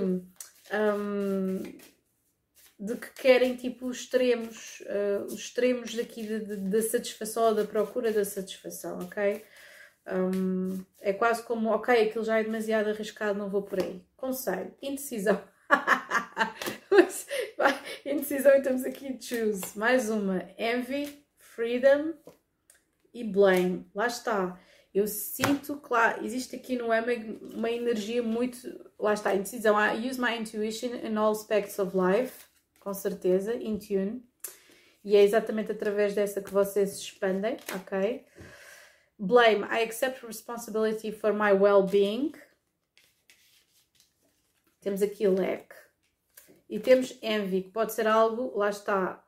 Um, 0.73 1.62
de 2.83 2.97
que 2.97 3.12
querem 3.12 3.57
tipo 3.57 3.87
os 3.89 3.99
extremos, 3.99 4.81
uh, 4.87 5.27
os 5.27 5.35
extremos 5.35 5.95
daqui 5.95 6.27
da 6.27 6.81
satisfação 6.81 7.49
ou 7.49 7.55
da 7.55 7.65
procura 7.67 8.11
da 8.11 8.25
satisfação, 8.25 9.01
ok? 9.01 9.45
Um, 10.06 10.85
é 11.01 11.12
quase 11.12 11.43
como, 11.43 11.70
ok, 11.70 12.09
aquilo 12.09 12.24
já 12.24 12.39
é 12.39 12.44
demasiado 12.44 12.90
arriscado, 12.90 13.39
não 13.39 13.48
vou 13.48 13.62
por 13.62 13.81
aí. 13.81 14.05
Conselho, 14.16 14.74
indecisão. 14.82 15.43
indecisão, 18.05 18.56
e 18.56 18.62
temos 18.62 18.85
aqui 18.85 19.18
choose. 19.20 19.78
Mais 19.78 20.10
uma, 20.10 20.44
envy, 20.59 21.24
freedom 21.36 22.14
e 23.12 23.24
blame. 23.24 23.86
Lá 23.94 24.06
está. 24.06 24.59
Eu 24.93 25.06
sinto, 25.06 25.77
claro, 25.77 26.24
existe 26.24 26.56
aqui 26.56 26.77
no 26.77 26.93
EMEG 26.93 27.39
uma 27.55 27.70
energia 27.70 28.22
muito. 28.22 28.59
Lá 28.98 29.14
está, 29.14 29.35
indecisão. 29.35 29.77
I 29.78 30.09
use 30.09 30.20
my 30.20 30.36
intuition 30.36 30.94
in 30.94 31.16
all 31.16 31.31
aspects 31.31 31.78
of 31.78 31.97
life, 31.97 32.47
com 32.81 32.93
certeza, 32.93 33.55
in 33.55 33.78
tune. 33.78 34.24
E 35.05 35.16
é 35.16 35.22
exatamente 35.22 35.70
através 35.70 36.14
dessa 36.14 36.43
que 36.43 36.52
vocês 36.52 36.90
se 36.90 37.02
expandem, 37.02 37.56
ok? 37.74 38.24
Blame, 39.22 39.64
I 39.64 39.82
accept 39.82 40.22
responsibility 40.22 41.12
for 41.12 41.34
my 41.34 41.52
well-being. 41.52 42.32
Temos 44.80 45.02
aqui 45.02 45.28
lack. 45.28 45.74
E 46.70 46.80
temos 46.80 47.18
envy, 47.20 47.64
que 47.64 47.70
pode 47.70 47.92
ser 47.92 48.06
algo, 48.06 48.56
lá 48.56 48.70
está, 48.70 49.22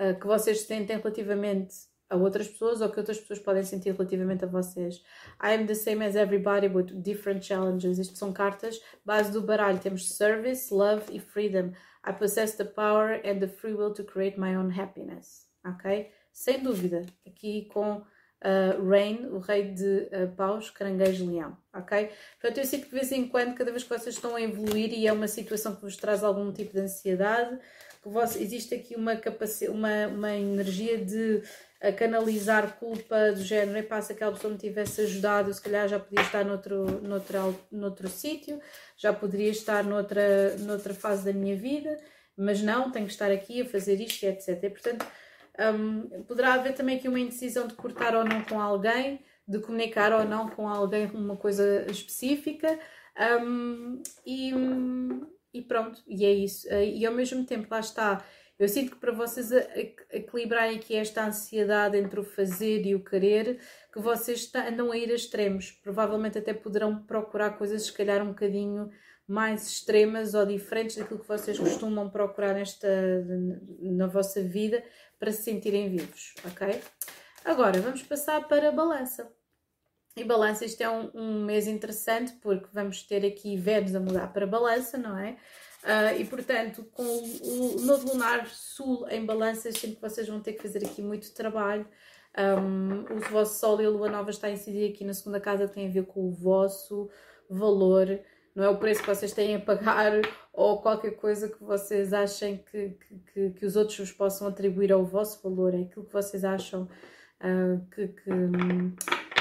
uh, 0.00 0.18
que 0.18 0.26
vocês 0.26 0.62
sentem 0.62 0.96
relativamente 0.96 1.76
a 2.10 2.16
outras 2.16 2.48
pessoas 2.48 2.80
ou 2.80 2.88
que 2.88 2.98
outras 2.98 3.20
pessoas 3.20 3.38
podem 3.38 3.62
sentir 3.62 3.92
relativamente 3.92 4.44
a 4.44 4.48
vocês. 4.48 4.96
I 5.40 5.54
am 5.54 5.66
the 5.66 5.76
same 5.76 6.04
as 6.04 6.16
everybody 6.16 6.66
with 6.66 6.86
different 7.02 7.44
challenges. 7.44 8.00
Isto 8.00 8.18
são 8.18 8.32
cartas 8.32 8.80
base 9.04 9.30
do 9.30 9.42
baralho. 9.42 9.78
Temos 9.78 10.08
service, 10.08 10.74
love 10.74 11.04
e 11.12 11.20
freedom. 11.20 11.72
I 12.04 12.12
possess 12.12 12.56
the 12.56 12.64
power 12.64 13.20
and 13.24 13.38
the 13.38 13.48
free 13.48 13.74
will 13.74 13.94
to 13.94 14.02
create 14.02 14.40
my 14.40 14.56
own 14.56 14.70
happiness. 14.70 15.48
Ok? 15.64 16.10
Sem 16.32 16.64
dúvida. 16.64 17.06
Aqui 17.24 17.68
com 17.72 18.04
uh, 18.44 18.88
Rain, 18.88 19.26
o 19.26 19.38
rei 19.38 19.72
de 19.72 20.08
uh, 20.12 20.28
paus, 20.36 20.70
caranguejo, 20.70 21.30
leão, 21.30 21.56
ok? 21.74 22.10
Portanto, 22.40 22.58
eu 22.58 22.64
sinto 22.64 22.84
que 22.84 22.90
de 22.90 22.94
vez 22.94 23.12
em 23.12 23.28
quando, 23.28 23.54
cada 23.54 23.70
vez 23.70 23.82
que 23.82 23.88
vocês 23.88 24.14
estão 24.14 24.34
a 24.36 24.42
evoluir 24.42 24.92
e 24.92 25.06
é 25.06 25.12
uma 25.12 25.28
situação 25.28 25.74
que 25.74 25.82
vos 25.82 25.96
traz 25.96 26.22
algum 26.22 26.52
tipo 26.52 26.72
de 26.72 26.80
ansiedade, 26.80 27.58
que 28.02 28.08
vos, 28.08 28.36
existe 28.36 28.74
aqui 28.74 28.94
uma, 28.94 29.20
uma, 29.70 30.06
uma 30.08 30.34
energia 30.34 30.98
de 30.98 31.42
a 31.80 31.92
canalizar 31.92 32.78
culpa 32.78 33.32
do 33.32 33.42
género, 33.42 33.78
epá, 33.78 34.00
se 34.00 34.12
aquela 34.12 34.32
pessoa 34.32 34.52
me 34.52 34.58
tivesse 34.58 35.02
ajudado, 35.02 35.52
se 35.52 35.60
calhar 35.60 35.86
já 35.86 35.98
podia 35.98 36.22
estar 36.22 36.44
noutro, 36.44 37.02
noutro, 37.02 37.58
noutro 37.70 38.08
sítio, 38.08 38.60
já 38.96 39.12
poderia 39.12 39.50
estar 39.50 39.84
noutra, 39.84 40.56
noutra 40.58 40.94
fase 40.94 41.24
da 41.24 41.32
minha 41.32 41.54
vida, 41.54 41.98
mas 42.36 42.62
não, 42.62 42.90
tenho 42.90 43.06
que 43.06 43.12
estar 43.12 43.30
aqui 43.30 43.60
a 43.60 43.66
fazer 43.66 44.00
isto 44.00 44.22
e 44.22 44.26
etc. 44.26 44.62
E, 44.62 44.70
portanto, 44.70 45.06
um, 45.58 46.22
poderá 46.24 46.54
haver 46.54 46.74
também 46.74 46.96
aqui 46.96 47.08
uma 47.08 47.20
indecisão 47.20 47.66
de 47.66 47.74
cortar 47.74 48.14
ou 48.14 48.24
não 48.24 48.42
com 48.44 48.60
alguém, 48.60 49.20
de 49.46 49.58
comunicar 49.60 50.12
ou 50.12 50.24
não 50.24 50.48
com 50.48 50.68
alguém 50.68 51.06
uma 51.06 51.36
coisa 51.36 51.86
específica. 51.90 52.78
Um, 53.42 54.02
e, 54.26 54.52
e, 55.54 55.62
pronto, 55.62 56.02
e 56.06 56.24
é 56.24 56.32
isso. 56.32 56.68
E 56.72 57.04
ao 57.06 57.14
mesmo 57.14 57.44
tempo, 57.44 57.68
lá 57.70 57.80
está. 57.80 58.24
Eu 58.58 58.68
sinto 58.68 58.92
que 58.92 58.96
para 58.96 59.12
vocês 59.12 59.52
equilibrarem 60.10 60.76
aqui 60.76 60.96
esta 60.96 61.26
ansiedade 61.26 61.98
entre 61.98 62.18
o 62.18 62.24
fazer 62.24 62.86
e 62.86 62.94
o 62.94 63.04
querer, 63.04 63.60
que 63.92 64.00
vocês 64.00 64.50
andam 64.54 64.90
a 64.90 64.96
ir 64.96 65.10
a 65.10 65.14
extremos. 65.14 65.70
Provavelmente 65.70 66.38
até 66.38 66.54
poderão 66.54 67.02
procurar 67.02 67.50
coisas, 67.58 67.84
se 67.84 67.92
calhar, 67.92 68.22
um 68.22 68.28
bocadinho 68.28 68.90
mais 69.28 69.68
extremas 69.68 70.34
ou 70.34 70.46
diferentes 70.46 70.96
daquilo 70.96 71.18
que 71.20 71.28
vocês 71.28 71.58
costumam 71.58 72.08
procurar 72.08 72.54
nesta, 72.54 72.88
na 73.80 74.06
vossa 74.06 74.40
vida 74.40 74.82
para 75.18 75.32
se 75.32 75.42
sentirem 75.42 75.88
vivos, 75.88 76.34
ok? 76.44 76.80
Agora 77.44 77.80
vamos 77.80 78.02
passar 78.02 78.46
para 78.48 78.68
a 78.68 78.72
balança. 78.72 79.30
E 80.16 80.24
balança, 80.24 80.64
isto 80.64 80.80
é 80.80 80.88
um, 80.88 81.10
um 81.14 81.44
mês 81.44 81.66
interessante 81.66 82.32
porque 82.40 82.68
vamos 82.72 83.02
ter 83.02 83.24
aqui 83.24 83.56
Vênus 83.56 83.94
a 83.94 84.00
mudar 84.00 84.32
para 84.32 84.46
balança, 84.46 84.96
não 84.96 85.18
é? 85.18 85.36
Uh, 85.84 86.20
e 86.20 86.24
portanto, 86.24 86.84
com 86.90 87.04
o, 87.04 87.76
o 87.76 87.80
novo 87.82 88.08
lunar 88.08 88.46
sul 88.48 89.06
em 89.10 89.24
balança, 89.24 89.70
sinto 89.70 89.96
que 89.96 90.02
vocês 90.02 90.26
vão 90.26 90.40
ter 90.40 90.54
que 90.54 90.62
fazer 90.62 90.84
aqui 90.84 91.02
muito 91.02 91.32
trabalho. 91.34 91.86
Um, 92.36 93.16
o 93.16 93.20
vosso 93.30 93.60
Sol 93.60 93.80
e 93.80 93.86
a 93.86 93.88
Lua 93.88 94.10
Nova 94.10 94.30
está 94.30 94.46
a 94.46 94.50
incidir 94.50 94.90
aqui 94.90 95.04
na 95.04 95.14
segunda 95.14 95.38
casa, 95.38 95.68
que 95.68 95.74
tem 95.74 95.86
a 95.86 95.90
ver 95.90 96.06
com 96.06 96.28
o 96.28 96.32
vosso 96.32 97.08
valor, 97.48 98.18
não 98.56 98.64
é 98.64 98.70
o 98.70 98.78
preço 98.78 99.02
que 99.02 99.06
vocês 99.06 99.32
têm 99.32 99.54
a 99.54 99.60
pagar 99.60 100.12
ou 100.50 100.80
qualquer 100.80 101.12
coisa 101.16 101.46
que 101.46 101.62
vocês 101.62 102.14
achem 102.14 102.64
que, 102.70 102.96
que, 103.34 103.50
que, 103.50 103.66
os 103.66 103.76
outros 103.76 103.98
vos 103.98 104.12
possam 104.12 104.48
atribuir 104.48 104.90
ao 104.90 105.04
vosso 105.04 105.42
valor, 105.42 105.74
é 105.74 105.82
aquilo 105.82 106.06
que 106.06 106.12
vocês 106.12 106.42
acham 106.42 106.84
uh, 106.84 107.86
que, 107.94 108.08
que, 108.08 108.30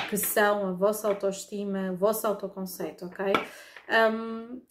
que, 0.10 0.18
são 0.18 0.68
a 0.68 0.74
vossa 0.74 1.08
autoestima, 1.08 1.94
o 1.94 1.96
vosso 1.96 2.28
autoconceito, 2.28 3.06
ok? 3.06 3.26
Um, 3.90 4.62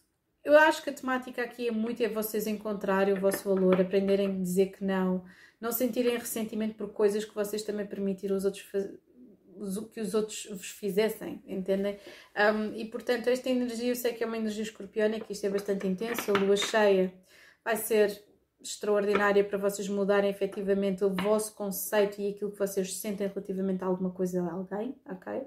eu 0.44 0.58
acho 0.58 0.82
que 0.82 0.90
a 0.90 0.92
temática 0.92 1.42
aqui 1.42 1.68
é 1.68 1.72
muito 1.72 2.02
é 2.02 2.08
vocês 2.08 2.46
encontrarem 2.46 3.14
o 3.14 3.20
vosso 3.20 3.48
valor, 3.48 3.80
aprenderem 3.80 4.28
a 4.28 4.42
dizer 4.42 4.72
que 4.72 4.84
não, 4.84 5.24
não 5.58 5.72
sentirem 5.72 6.18
ressentimento 6.18 6.74
por 6.74 6.92
coisas 6.92 7.24
que 7.24 7.34
vocês 7.34 7.62
também 7.62 7.86
permitiram 7.86 8.36
os 8.36 8.44
outros 8.44 8.62
que 9.92 10.00
os 10.00 10.14
outros 10.14 10.46
vos 10.50 10.70
fizessem, 10.70 11.42
entendem? 11.46 11.98
Um, 12.36 12.74
e 12.74 12.84
portanto, 12.86 13.28
esta 13.28 13.48
energia, 13.48 13.88
eu 13.88 13.96
sei 13.96 14.12
que 14.12 14.24
é 14.24 14.26
uma 14.26 14.36
energia 14.36 14.62
escorpiana, 14.62 15.20
que 15.20 15.32
isto 15.32 15.46
é 15.46 15.50
bastante 15.50 15.86
intenso, 15.86 16.30
a 16.30 16.38
lua 16.38 16.56
cheia 16.56 17.12
vai 17.64 17.76
ser 17.76 18.22
extraordinária 18.60 19.44
para 19.44 19.58
vocês 19.58 19.88
mudarem 19.88 20.30
efetivamente 20.30 21.04
o 21.04 21.10
vosso 21.10 21.54
conceito 21.54 22.20
e 22.20 22.30
aquilo 22.30 22.50
que 22.50 22.58
vocês 22.58 22.96
sentem 22.96 23.28
relativamente 23.28 23.84
a 23.84 23.86
alguma 23.86 24.10
coisa 24.10 24.42
a 24.42 24.52
alguém, 24.52 24.96
ok? 25.08 25.42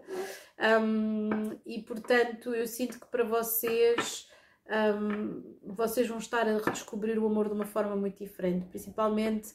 Um, 0.81 1.57
e 1.65 1.81
portanto, 1.81 2.53
eu 2.53 2.67
sinto 2.67 2.99
que 2.99 3.07
para 3.07 3.23
vocês. 3.23 4.27
Um, 4.69 5.55
vocês 5.63 6.09
vão 6.09 6.17
estar 6.17 6.45
a 6.45 6.57
redescobrir 6.57 7.17
o 7.17 7.25
amor 7.25 7.47
de 7.47 7.53
uma 7.53 7.63
forma 7.63 7.95
muito 7.95 8.21
diferente, 8.21 8.65
principalmente 8.65 9.53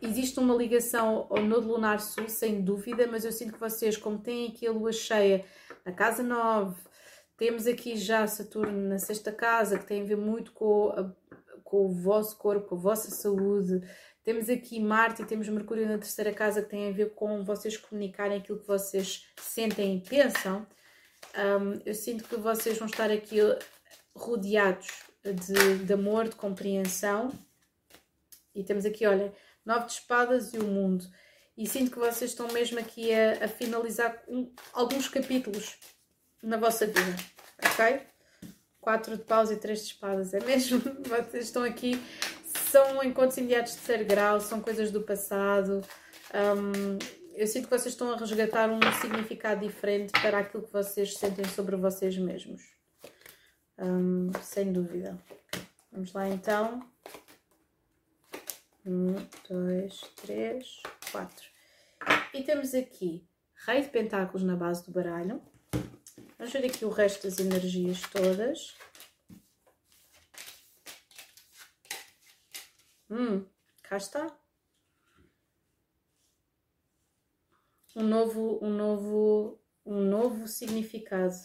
existe 0.00 0.38
uma 0.38 0.54
ligação 0.54 1.26
ao 1.30 1.42
Nodo 1.42 1.68
Lunar 1.68 2.00
Sul, 2.00 2.28
sem 2.28 2.62
dúvida, 2.62 3.06
mas 3.06 3.24
eu 3.24 3.32
sinto 3.32 3.52
que 3.52 3.60
vocês, 3.60 3.96
como 3.96 4.18
têm 4.18 4.48
aqui 4.48 4.66
a 4.66 4.72
lua 4.72 4.92
cheia 4.92 5.44
na 5.84 5.92
casa 5.92 6.22
9, 6.22 6.80
temos 7.36 7.66
aqui 7.66 7.96
já 7.96 8.26
Saturno 8.26 8.88
na 8.88 8.98
sexta 8.98 9.30
casa, 9.30 9.78
que 9.78 9.86
tem 9.86 10.02
a 10.02 10.04
ver 10.04 10.16
muito 10.16 10.52
com, 10.52 10.88
a, 10.90 11.10
com 11.62 11.86
o 11.86 11.94
vosso 11.94 12.36
corpo, 12.36 12.68
com 12.68 12.74
a 12.74 12.78
vossa 12.78 13.10
saúde. 13.10 13.80
Temos 14.24 14.48
aqui 14.48 14.80
Marte 14.80 15.22
e 15.22 15.24
temos 15.24 15.48
Mercúrio 15.48 15.86
na 15.86 15.98
terceira 15.98 16.32
casa, 16.32 16.62
que 16.62 16.70
tem 16.70 16.88
a 16.88 16.92
ver 16.92 17.14
com 17.14 17.44
vocês 17.44 17.76
comunicarem 17.76 18.38
aquilo 18.38 18.58
que 18.58 18.66
vocês 18.66 19.28
sentem 19.40 19.96
e 19.96 20.00
pensam. 20.00 20.66
Um, 21.36 21.80
eu 21.86 21.94
sinto 21.94 22.24
que 22.24 22.36
vocês 22.36 22.76
vão 22.76 22.88
estar 22.88 23.10
aqui 23.10 23.38
rodeados 24.16 24.88
de, 25.22 25.84
de 25.84 25.92
amor, 25.92 26.28
de 26.28 26.34
compreensão. 26.34 27.30
E 28.54 28.64
temos 28.64 28.84
aqui, 28.84 29.06
olha, 29.06 29.32
Nove 29.68 29.84
de 29.84 29.92
Espadas 29.92 30.54
e 30.54 30.58
o 30.58 30.64
Mundo. 30.64 31.04
E 31.54 31.66
sinto 31.66 31.90
que 31.90 31.98
vocês 31.98 32.30
estão 32.30 32.48
mesmo 32.48 32.78
aqui 32.78 33.12
a, 33.12 33.44
a 33.44 33.48
finalizar 33.48 34.22
um, 34.26 34.50
alguns 34.72 35.08
capítulos 35.08 35.78
na 36.42 36.56
vossa 36.56 36.86
vida, 36.86 37.16
ok? 37.62 38.00
Quatro 38.80 39.18
de 39.18 39.24
paus 39.24 39.50
e 39.50 39.56
três 39.56 39.80
de 39.80 39.92
espadas, 39.92 40.32
é 40.32 40.40
mesmo? 40.40 40.80
Vocês 41.04 41.44
estão 41.44 41.64
aqui, 41.64 42.02
são 42.70 43.04
encontros 43.04 43.36
imediatos 43.36 43.72
de 43.72 43.78
terceiro 43.80 44.06
grau, 44.06 44.40
são 44.40 44.58
coisas 44.62 44.90
do 44.90 45.02
passado. 45.02 45.82
Um, 46.32 46.98
eu 47.34 47.46
sinto 47.46 47.64
que 47.64 47.70
vocês 47.70 47.92
estão 47.92 48.10
a 48.12 48.16
resgatar 48.16 48.70
um 48.70 48.80
significado 49.00 49.66
diferente 49.66 50.12
para 50.12 50.38
aquilo 50.38 50.64
que 50.64 50.72
vocês 50.72 51.14
sentem 51.14 51.44
sobre 51.44 51.76
vocês 51.76 52.16
mesmos. 52.16 52.62
Um, 53.78 54.30
sem 54.42 54.72
dúvida. 54.72 55.18
Vamos 55.92 56.12
lá 56.12 56.28
então. 56.28 56.82
Um, 58.88 59.16
dois, 59.46 60.00
três, 60.16 60.82
quatro. 61.12 61.46
E 62.32 62.42
temos 62.42 62.72
aqui 62.72 63.28
Rei 63.66 63.82
de 63.82 63.90
Pentáculos 63.90 64.42
na 64.42 64.56
base 64.56 64.82
do 64.86 64.90
baralho. 64.90 65.42
Vamos 66.38 66.50
ver 66.54 66.64
aqui 66.64 66.86
o 66.86 66.88
resto 66.88 67.24
das 67.24 67.38
energias 67.38 68.00
todas. 68.10 68.74
Hum, 73.10 73.44
cá 73.82 73.98
está. 73.98 74.34
Um 77.94 78.04
novo, 78.04 78.58
um 78.62 78.70
novo, 78.70 79.60
um 79.84 80.00
novo 80.00 80.48
significado. 80.48 81.36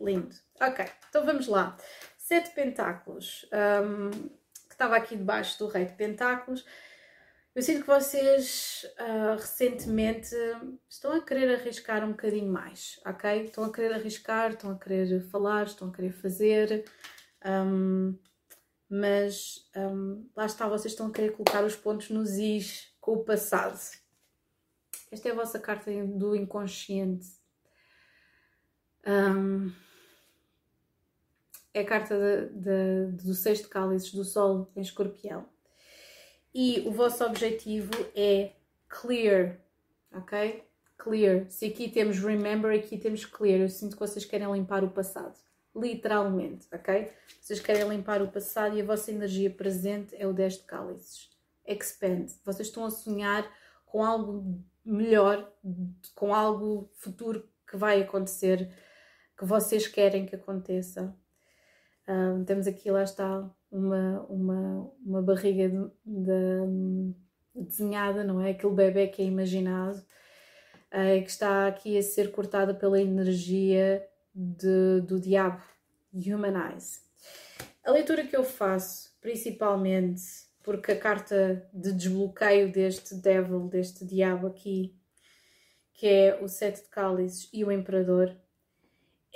lindo. 0.00 0.34
Ok, 0.60 0.84
então 1.08 1.24
vamos 1.24 1.46
lá. 1.46 1.76
Sete 2.18 2.50
pentáculos. 2.56 3.48
Um, 3.52 4.45
estava 4.76 4.96
aqui 4.96 5.16
debaixo 5.16 5.58
do 5.58 5.66
Rei 5.66 5.86
de 5.86 5.94
Pentáculos. 5.94 6.64
Eu 7.54 7.62
sinto 7.62 7.80
que 7.80 7.86
vocês 7.86 8.86
uh, 9.00 9.36
recentemente 9.36 10.36
estão 10.88 11.12
a 11.12 11.22
querer 11.22 11.54
arriscar 11.54 12.04
um 12.04 12.10
bocadinho 12.10 12.52
mais, 12.52 13.00
ok? 13.06 13.44
Estão 13.44 13.64
a 13.64 13.72
querer 13.72 13.94
arriscar, 13.94 14.50
estão 14.50 14.70
a 14.70 14.78
querer 14.78 15.22
falar, 15.30 15.64
estão 15.64 15.88
a 15.88 15.92
querer 15.92 16.12
fazer, 16.12 16.84
um, 17.44 18.18
mas 18.90 19.70
um, 19.74 20.28
lá 20.36 20.44
está, 20.44 20.68
vocês 20.68 20.92
estão 20.92 21.06
a 21.06 21.10
querer 21.10 21.32
colocar 21.32 21.64
os 21.64 21.74
pontos 21.74 22.10
nos 22.10 22.36
is 22.36 22.94
com 23.00 23.12
o 23.12 23.24
passado. 23.24 23.80
Esta 25.10 25.30
é 25.30 25.32
a 25.32 25.36
vossa 25.36 25.58
carta 25.58 25.90
do 26.04 26.36
inconsciente. 26.36 27.26
Um, 29.06 29.72
é 31.76 31.82
a 31.82 31.84
carta 31.84 32.16
de, 32.16 32.48
de, 32.54 33.22
do 33.22 33.34
sexto 33.34 33.68
cálices 33.68 34.10
do 34.12 34.24
Sol 34.24 34.70
em 34.74 34.80
escorpião. 34.80 35.44
E 36.54 36.82
o 36.86 36.90
vosso 36.90 37.22
objetivo 37.22 37.92
é 38.14 38.52
clear, 38.88 39.58
ok? 40.10 40.64
Clear. 40.96 41.44
Se 41.50 41.66
aqui 41.66 41.90
temos 41.90 42.18
remember, 42.18 42.74
aqui 42.74 42.96
temos 42.96 43.26
clear. 43.26 43.60
Eu 43.60 43.68
sinto 43.68 43.92
que 43.92 44.00
vocês 44.00 44.24
querem 44.24 44.50
limpar 44.50 44.82
o 44.84 44.90
passado. 44.90 45.38
Literalmente, 45.74 46.66
ok? 46.72 47.12
Vocês 47.38 47.60
querem 47.60 47.86
limpar 47.86 48.22
o 48.22 48.28
passado 48.28 48.74
e 48.74 48.80
a 48.80 48.84
vossa 48.84 49.12
energia 49.12 49.50
presente 49.50 50.16
é 50.18 50.26
o 50.26 50.32
10 50.32 50.54
de 50.54 50.62
cálices. 50.62 51.28
Expand. 51.66 52.28
Vocês 52.42 52.68
estão 52.68 52.86
a 52.86 52.90
sonhar 52.90 53.46
com 53.84 54.02
algo 54.02 54.64
melhor, 54.82 55.52
com 56.14 56.34
algo 56.34 56.90
futuro 56.94 57.46
que 57.68 57.76
vai 57.76 58.00
acontecer, 58.00 58.72
que 59.36 59.44
vocês 59.44 59.86
querem 59.86 60.24
que 60.24 60.36
aconteça. 60.36 61.14
Um, 62.08 62.44
temos 62.44 62.66
aqui, 62.66 62.90
lá 62.90 63.02
está, 63.02 63.50
uma, 63.70 64.22
uma, 64.28 64.92
uma 65.04 65.22
barriga 65.22 65.68
de, 65.68 65.90
de, 66.04 67.14
desenhada, 67.54 68.22
não 68.22 68.40
é? 68.40 68.50
Aquele 68.50 68.74
bebê 68.74 69.08
que 69.08 69.22
é 69.22 69.24
imaginado, 69.24 69.98
uh, 69.98 71.22
que 71.22 71.30
está 71.30 71.66
aqui 71.66 71.98
a 71.98 72.02
ser 72.02 72.30
cortada 72.30 72.72
pela 72.72 73.00
energia 73.00 74.06
de, 74.34 75.00
do 75.02 75.20
diabo, 75.20 75.62
Humanize. 76.14 77.00
A 77.84 77.90
leitura 77.90 78.26
que 78.26 78.36
eu 78.36 78.44
faço, 78.44 79.14
principalmente 79.20 80.22
porque 80.62 80.92
a 80.92 80.98
carta 80.98 81.68
de 81.72 81.92
desbloqueio 81.92 82.72
deste 82.72 83.14
devil, 83.14 83.68
deste 83.68 84.04
diabo 84.04 84.48
aqui, 84.48 84.96
que 85.92 86.06
é 86.06 86.38
o 86.42 86.48
sete 86.48 86.82
de 86.82 86.88
cálices 86.88 87.48
e 87.52 87.64
o 87.64 87.70
imperador, 87.70 88.36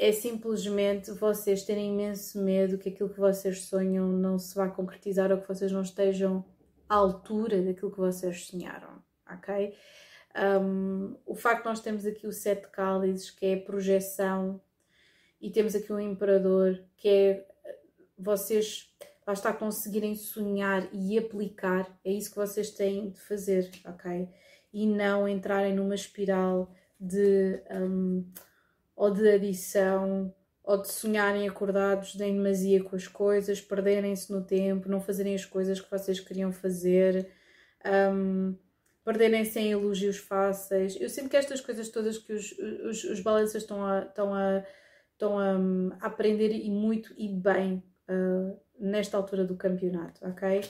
é 0.00 0.12
simplesmente 0.12 1.10
vocês 1.10 1.62
terem 1.62 1.92
imenso 1.92 2.42
medo 2.42 2.78
que 2.78 2.88
aquilo 2.88 3.10
que 3.10 3.20
vocês 3.20 3.66
sonham 3.66 4.08
não 4.08 4.38
se 4.38 4.54
vá 4.54 4.66
concretizar 4.66 5.30
ou 5.30 5.38
que 5.38 5.46
vocês 5.46 5.70
não 5.70 5.82
estejam 5.82 6.42
à 6.88 6.94
altura 6.94 7.60
daquilo 7.60 7.90
que 7.90 7.98
vocês 7.98 8.46
sonharam, 8.46 9.02
ok? 9.30 9.76
Um, 10.34 11.16
o 11.26 11.34
facto 11.34 11.64
de 11.64 11.68
nós 11.68 11.80
termos 11.80 12.06
aqui 12.06 12.26
o 12.26 12.32
sete 12.32 12.68
cálices, 12.68 13.30
que 13.30 13.44
é 13.44 13.56
projeção, 13.56 14.58
e 15.38 15.50
temos 15.50 15.74
aqui 15.74 15.92
o 15.92 16.00
imperador, 16.00 16.82
que 16.96 17.08
é 17.08 17.46
vocês 18.18 18.90
lá 19.26 19.34
está 19.34 19.52
conseguirem 19.52 20.14
sonhar 20.14 20.88
e 20.94 21.18
aplicar, 21.18 21.86
é 22.02 22.10
isso 22.10 22.30
que 22.30 22.36
vocês 22.36 22.70
têm 22.70 23.10
de 23.10 23.20
fazer, 23.20 23.70
ok? 23.84 24.30
E 24.72 24.86
não 24.86 25.28
entrarem 25.28 25.74
numa 25.74 25.94
espiral 25.94 26.72
de 26.98 27.62
um, 27.70 28.24
ou 29.00 29.10
de 29.10 29.26
adição, 29.26 30.30
ou 30.62 30.76
de 30.76 30.92
sonharem 30.92 31.48
acordados 31.48 32.14
em 32.20 32.34
demasia 32.34 32.84
com 32.84 32.94
as 32.94 33.08
coisas, 33.08 33.58
perderem-se 33.58 34.30
no 34.30 34.44
tempo, 34.44 34.90
não 34.90 35.00
fazerem 35.00 35.34
as 35.34 35.46
coisas 35.46 35.80
que 35.80 35.90
vocês 35.90 36.20
queriam 36.20 36.52
fazer, 36.52 37.26
um, 38.12 38.54
perderem-se 39.02 39.58
em 39.58 39.70
elogios 39.70 40.18
fáceis. 40.18 41.00
Eu 41.00 41.08
sinto 41.08 41.30
que 41.30 41.36
estas 41.38 41.62
coisas 41.62 41.88
todas 41.88 42.18
que 42.18 42.34
os, 42.34 42.52
os, 42.52 43.04
os 43.04 43.20
balanças 43.20 43.62
estão 43.62 43.82
a, 43.82 44.02
estão 44.02 44.34
a 44.34 44.62
estão 45.14 45.38
a, 45.38 45.54
a 46.02 46.06
aprender 46.06 46.50
e 46.50 46.70
muito 46.70 47.14
e 47.16 47.26
bem 47.26 47.82
uh, 48.06 48.60
nesta 48.78 49.16
altura 49.16 49.46
do 49.46 49.56
campeonato, 49.56 50.20
ok? 50.28 50.60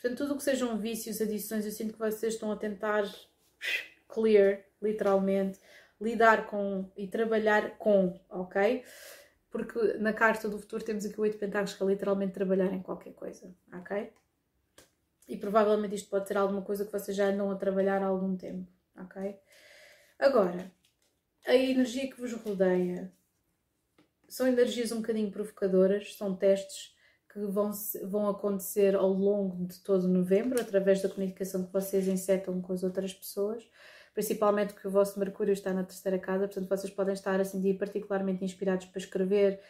Portanto, 0.00 0.16
tudo 0.16 0.34
o 0.34 0.36
que 0.36 0.44
sejam 0.44 0.78
vícios, 0.78 1.20
adições, 1.20 1.64
eu 1.64 1.72
sinto 1.72 1.94
que 1.94 1.98
vocês 1.98 2.34
estão 2.34 2.52
a 2.52 2.56
tentar 2.56 3.04
clear, 4.08 4.60
literalmente, 4.80 5.58
lidar 6.00 6.46
com 6.46 6.90
e 6.96 7.06
trabalhar 7.06 7.76
com, 7.78 8.18
ok? 8.28 8.84
Porque 9.50 9.78
na 9.98 10.12
carta 10.12 10.48
do 10.48 10.58
futuro 10.58 10.84
temos 10.84 11.04
aqui 11.04 11.18
o 11.18 11.22
8 11.22 11.38
pentáculos 11.38 11.74
que 11.74 11.82
é 11.82 11.86
literalmente 11.86 12.32
trabalhar 12.32 12.72
em 12.72 12.82
qualquer 12.82 13.12
coisa, 13.12 13.54
ok? 13.72 14.12
E 15.28 15.36
provavelmente 15.36 15.94
isto 15.94 16.08
pode 16.08 16.26
ser 16.26 16.36
alguma 16.36 16.62
coisa 16.62 16.84
que 16.84 16.92
vocês 16.92 17.16
já 17.16 17.26
andam 17.26 17.50
a 17.50 17.56
trabalhar 17.56 18.02
há 18.02 18.06
algum 18.06 18.36
tempo, 18.36 18.66
ok? 18.96 19.38
Agora, 20.18 20.70
a 21.46 21.54
energia 21.54 22.10
que 22.10 22.20
vos 22.20 22.32
rodeia 22.32 23.12
são 24.28 24.46
energias 24.46 24.92
um 24.92 25.00
bocadinho 25.00 25.30
provocadoras, 25.30 26.16
são 26.16 26.36
testes 26.36 26.94
que 27.32 27.40
vão, 27.40 27.70
vão 28.04 28.28
acontecer 28.28 28.94
ao 28.94 29.12
longo 29.12 29.66
de 29.66 29.78
todo 29.80 30.08
novembro, 30.08 30.60
através 30.60 31.00
da 31.00 31.08
comunicação 31.08 31.64
que 31.64 31.72
vocês 31.72 32.08
insetam 32.08 32.60
com 32.60 32.72
as 32.72 32.82
outras 32.82 33.14
pessoas, 33.14 33.68
principalmente 34.14 34.72
porque 34.72 34.88
o 34.88 34.90
vosso 34.90 35.18
Mercúrio 35.18 35.52
está 35.52 35.72
na 35.72 35.84
terceira 35.84 36.18
casa, 36.18 36.46
portanto 36.46 36.68
vocês 36.68 36.92
podem 36.92 37.14
estar 37.14 37.40
a 37.40 37.44
sentir 37.44 37.74
particularmente 37.78 38.44
inspirados 38.44 38.86
para 38.86 38.98
escrever, 38.98 39.60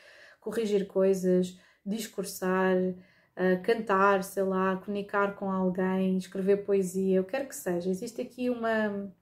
corrigir 0.40 0.86
coisas, 0.86 1.58
discursar, 1.84 2.76
uh, 2.76 3.62
cantar, 3.62 4.24
sei 4.24 4.42
lá, 4.42 4.76
comunicar 4.76 5.36
com 5.36 5.50
alguém, 5.50 6.16
escrever 6.16 6.64
poesia, 6.64 7.20
o 7.20 7.24
que 7.24 7.32
quer 7.32 7.46
que 7.46 7.54
seja. 7.54 7.90
Existe 7.90 8.20
aqui 8.22 8.48
uma, 8.50 9.12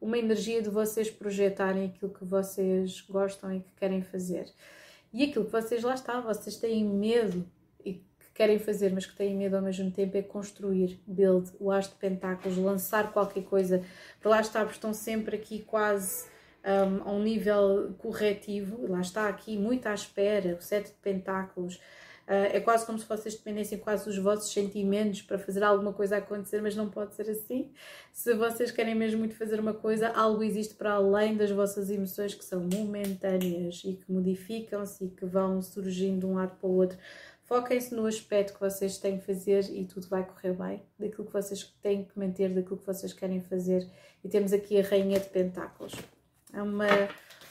uma 0.00 0.18
energia 0.18 0.62
de 0.62 0.70
vocês 0.70 1.10
projetarem 1.10 1.86
aquilo 1.86 2.12
que 2.12 2.24
vocês 2.24 3.00
gostam 3.02 3.54
e 3.54 3.60
que 3.60 3.72
querem 3.76 4.02
fazer. 4.02 4.46
E 5.12 5.24
aquilo 5.24 5.44
que 5.44 5.52
vocês 5.52 5.82
lá 5.82 5.94
está, 5.94 6.20
vocês 6.20 6.56
têm 6.56 6.84
medo 6.84 7.48
querem 8.34 8.58
fazer, 8.58 8.92
mas 8.92 9.06
que 9.06 9.14
têm 9.14 9.36
medo 9.36 9.56
ao 9.56 9.62
mesmo 9.62 9.90
tempo, 9.90 10.16
é 10.16 10.22
construir, 10.22 11.00
build, 11.06 11.50
o 11.60 11.70
as 11.70 11.88
de 11.88 11.94
pentáculos, 11.94 12.58
lançar 12.58 13.12
qualquer 13.12 13.44
coisa. 13.44 13.82
Para 14.20 14.30
lá 14.32 14.40
está, 14.40 14.64
estão 14.64 14.92
sempre 14.92 15.36
aqui 15.36 15.60
quase 15.60 16.26
um, 16.64 17.08
a 17.08 17.12
um 17.12 17.22
nível 17.22 17.94
corretivo, 17.98 18.90
lá 18.90 19.00
está 19.00 19.28
aqui 19.28 19.56
muito 19.56 19.86
à 19.86 19.94
espera, 19.94 20.56
o 20.58 20.62
sete 20.62 20.88
de 20.88 20.96
pentáculos. 20.96 21.80
Uh, 22.26 22.56
é 22.56 22.60
quase 22.60 22.86
como 22.86 22.98
se 22.98 23.06
vocês 23.06 23.34
dependessem 23.34 23.76
quase 23.76 24.06
dos 24.06 24.16
vossos 24.16 24.50
sentimentos 24.50 25.20
para 25.20 25.38
fazer 25.38 25.62
alguma 25.62 25.92
coisa 25.92 26.16
acontecer, 26.16 26.62
mas 26.62 26.74
não 26.74 26.88
pode 26.88 27.14
ser 27.14 27.28
assim. 27.28 27.70
Se 28.10 28.32
vocês 28.32 28.70
querem 28.70 28.94
mesmo 28.94 29.18
muito 29.18 29.34
fazer 29.34 29.60
uma 29.60 29.74
coisa, 29.74 30.08
algo 30.08 30.42
existe 30.42 30.74
para 30.74 30.92
além 30.92 31.36
das 31.36 31.50
vossas 31.50 31.90
emoções 31.90 32.34
que 32.34 32.42
são 32.42 32.60
momentâneas 32.60 33.82
e 33.84 33.92
que 33.92 34.10
modificam-se 34.10 35.04
e 35.04 35.08
que 35.08 35.26
vão 35.26 35.60
surgindo 35.60 36.20
de 36.20 36.26
um 36.26 36.36
lado 36.36 36.56
para 36.58 36.66
o 36.66 36.74
outro. 36.74 36.96
Foquem-se 37.44 37.94
no 37.94 38.06
aspecto 38.06 38.54
que 38.54 38.60
vocês 38.60 38.96
têm 38.96 39.18
que 39.18 39.26
fazer 39.26 39.64
e 39.70 39.84
tudo 39.84 40.08
vai 40.08 40.24
correr 40.24 40.54
bem, 40.54 40.82
daquilo 40.98 41.26
que 41.26 41.32
vocês 41.32 41.62
têm 41.82 42.04
que 42.04 42.18
manter, 42.18 42.48
daquilo 42.48 42.78
que 42.78 42.86
vocês 42.86 43.12
querem 43.12 43.42
fazer. 43.42 43.86
E 44.22 44.28
temos 44.28 44.52
aqui 44.52 44.80
a 44.80 44.82
Rainha 44.82 45.20
de 45.20 45.28
Pentáculos. 45.28 45.92
É 46.54 46.62
uma, 46.62 46.86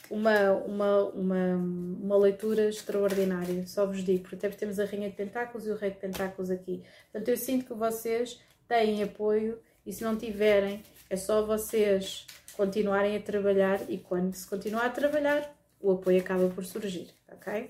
uma, 0.10 0.52
uma, 0.52 1.04
uma, 1.10 1.56
uma 1.56 2.18
leitura 2.18 2.70
extraordinária, 2.70 3.68
só 3.68 3.86
vos 3.86 4.04
digo, 4.04 4.24
porque 4.24 4.36
até 4.36 4.50
temos 4.50 4.80
a 4.80 4.86
Rainha 4.86 5.10
de 5.10 5.16
Pentáculos 5.16 5.68
e 5.68 5.70
o 5.70 5.76
Rei 5.76 5.92
de 5.92 5.98
Pentáculos 5.98 6.50
aqui. 6.50 6.84
Portanto, 7.12 7.28
eu 7.30 7.38
sinto 7.38 7.66
que 7.66 7.74
vocês 7.74 8.40
têm 8.68 9.04
apoio 9.04 9.60
e 9.86 9.94
se 9.94 10.04
não 10.04 10.18
tiverem, 10.18 10.82
é 11.08 11.16
só 11.16 11.46
vocês 11.46 12.26
continuarem 12.54 13.16
a 13.16 13.22
trabalhar 13.22 13.80
e 13.88 14.00
quando 14.00 14.34
se 14.34 14.48
continuar 14.48 14.86
a 14.86 14.90
trabalhar, 14.90 15.56
o 15.80 15.92
apoio 15.92 16.20
acaba 16.20 16.48
por 16.50 16.66
surgir, 16.66 17.10
ok? 17.32 17.68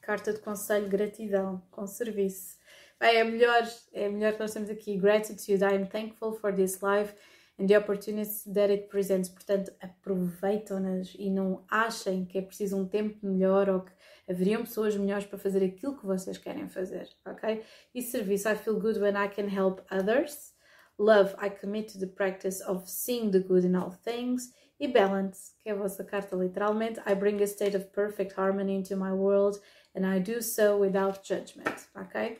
Carta 0.00 0.32
de 0.32 0.40
conselho, 0.40 0.88
gratidão, 0.88 1.62
com 1.70 1.86
serviço. 1.86 2.58
Bem, 2.98 3.16
é 3.16 3.24
melhor, 3.24 3.66
é 3.92 4.08
melhor 4.08 4.34
que 4.34 4.40
nós 4.40 4.52
temos 4.52 4.68
aqui. 4.68 4.96
Gratitude, 4.96 5.64
I 5.64 5.74
am 5.74 5.86
thankful 5.86 6.32
for 6.32 6.54
this 6.54 6.80
life 6.82 7.14
and 7.58 7.66
the 7.66 7.78
opportunities 7.78 8.44
that 8.44 8.70
it 8.70 8.88
presents. 8.88 9.28
Portanto, 9.28 9.72
aproveitam-nas 9.80 11.14
e 11.18 11.30
não 11.30 11.64
achem 11.70 12.24
que 12.24 12.38
é 12.38 12.42
preciso 12.42 12.76
um 12.76 12.86
tempo 12.86 13.18
melhor 13.26 13.68
ou 13.68 13.80
que 13.80 13.92
haveriam 14.28 14.62
pessoas 14.62 14.96
melhores 14.96 15.26
para 15.26 15.38
fazer 15.38 15.64
aquilo 15.64 15.98
que 15.98 16.06
vocês 16.06 16.38
querem 16.38 16.68
fazer, 16.68 17.08
ok? 17.26 17.62
E 17.94 18.02
serviço, 18.02 18.48
I 18.48 18.54
feel 18.54 18.78
good 18.78 18.98
when 18.98 19.14
I 19.14 19.28
can 19.28 19.48
help 19.48 19.80
others. 19.90 20.54
Love, 20.98 21.34
I 21.42 21.48
commit 21.48 21.92
to 21.92 21.98
the 21.98 22.06
practice 22.06 22.60
of 22.60 22.88
seeing 22.88 23.30
the 23.30 23.40
good 23.40 23.66
in 23.66 23.74
all 23.74 23.90
things. 23.90 24.52
E 24.78 24.88
balance, 24.88 25.52
que 25.62 25.68
é 25.68 25.72
a 25.72 25.74
vossa 25.74 26.04
carta 26.04 26.36
literalmente, 26.36 27.00
I 27.06 27.14
bring 27.14 27.42
a 27.42 27.46
state 27.46 27.76
of 27.76 27.86
perfect 27.86 28.34
harmony 28.38 28.76
into 28.76 28.96
my 28.96 29.12
world 29.12 29.60
and 29.94 30.06
I 30.06 30.20
do 30.20 30.42
so 30.42 30.78
without 30.78 31.20
judgment, 31.26 31.88
ok? 31.94 32.38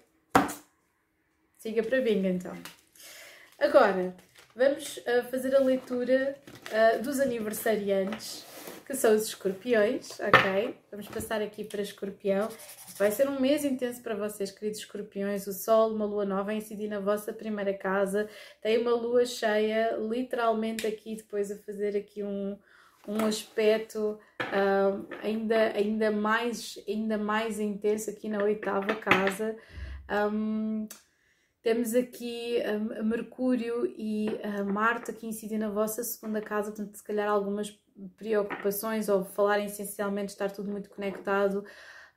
Siga 1.57 1.83
para 1.83 2.01
bingo 2.01 2.27
então. 2.27 2.57
Agora, 3.59 4.15
vamos 4.57 4.97
uh, 4.99 5.23
fazer 5.31 5.55
a 5.55 5.61
leitura 5.61 6.37
uh, 6.73 7.03
dos 7.03 7.21
aniversariantes, 7.21 8.47
que 8.87 8.95
são 8.95 9.15
os 9.15 9.25
escorpiões, 9.25 10.19
ok? 10.19 10.75
Vamos 10.91 11.07
passar 11.09 11.43
aqui 11.43 11.63
para 11.63 11.83
escorpião. 11.83 12.49
Vai 12.97 13.11
ser 13.11 13.29
um 13.29 13.39
mês 13.39 13.65
intenso 13.65 14.03
para 14.03 14.15
vocês, 14.15 14.51
queridos 14.51 14.81
escorpiões. 14.81 15.47
O 15.47 15.53
sol, 15.53 15.95
uma 15.95 16.07
lua 16.07 16.25
nova 16.25 16.51
a 16.51 16.55
incidir 16.55 16.89
na 16.89 17.01
vossa 17.01 17.33
primeira 17.33 17.75
casa. 17.75 18.29
Tem 18.63 18.79
uma 18.79 18.93
lua 18.93 19.27
cheia, 19.27 19.97
literalmente 19.97 20.87
aqui, 20.87 21.17
depois 21.17 21.51
a 21.51 21.57
fazer 21.59 21.97
aqui 21.97 22.23
um, 22.23 22.59
um 23.07 23.25
aspecto 23.25 24.19
uh, 24.41 25.07
ainda, 25.23 25.73
ainda, 25.75 26.11
mais, 26.11 26.79
ainda 26.89 27.19
mais 27.19 27.59
intenso 27.59 28.11
aqui 28.11 28.29
na 28.29 28.43
oitava 28.43 28.95
casa. 28.95 29.57
Um, 30.33 30.87
temos 31.63 31.95
aqui 31.95 32.59
um, 33.01 33.05
Mercúrio 33.05 33.87
e 33.87 34.29
Marte 34.73 35.13
que 35.13 35.27
incidem 35.27 35.59
na 35.59 35.69
vossa 35.69 36.03
segunda 36.03 36.41
casa, 36.41 36.71
portanto, 36.73 36.97
se 36.97 37.05
calhar 37.05 37.29
algumas 37.29 37.79
preocupações 38.17 39.09
ou 39.09 39.25
falarem 39.25 39.67
essencialmente 39.67 40.33
estar 40.33 40.51
tudo 40.51 40.71
muito 40.71 40.89
conectado 40.91 41.65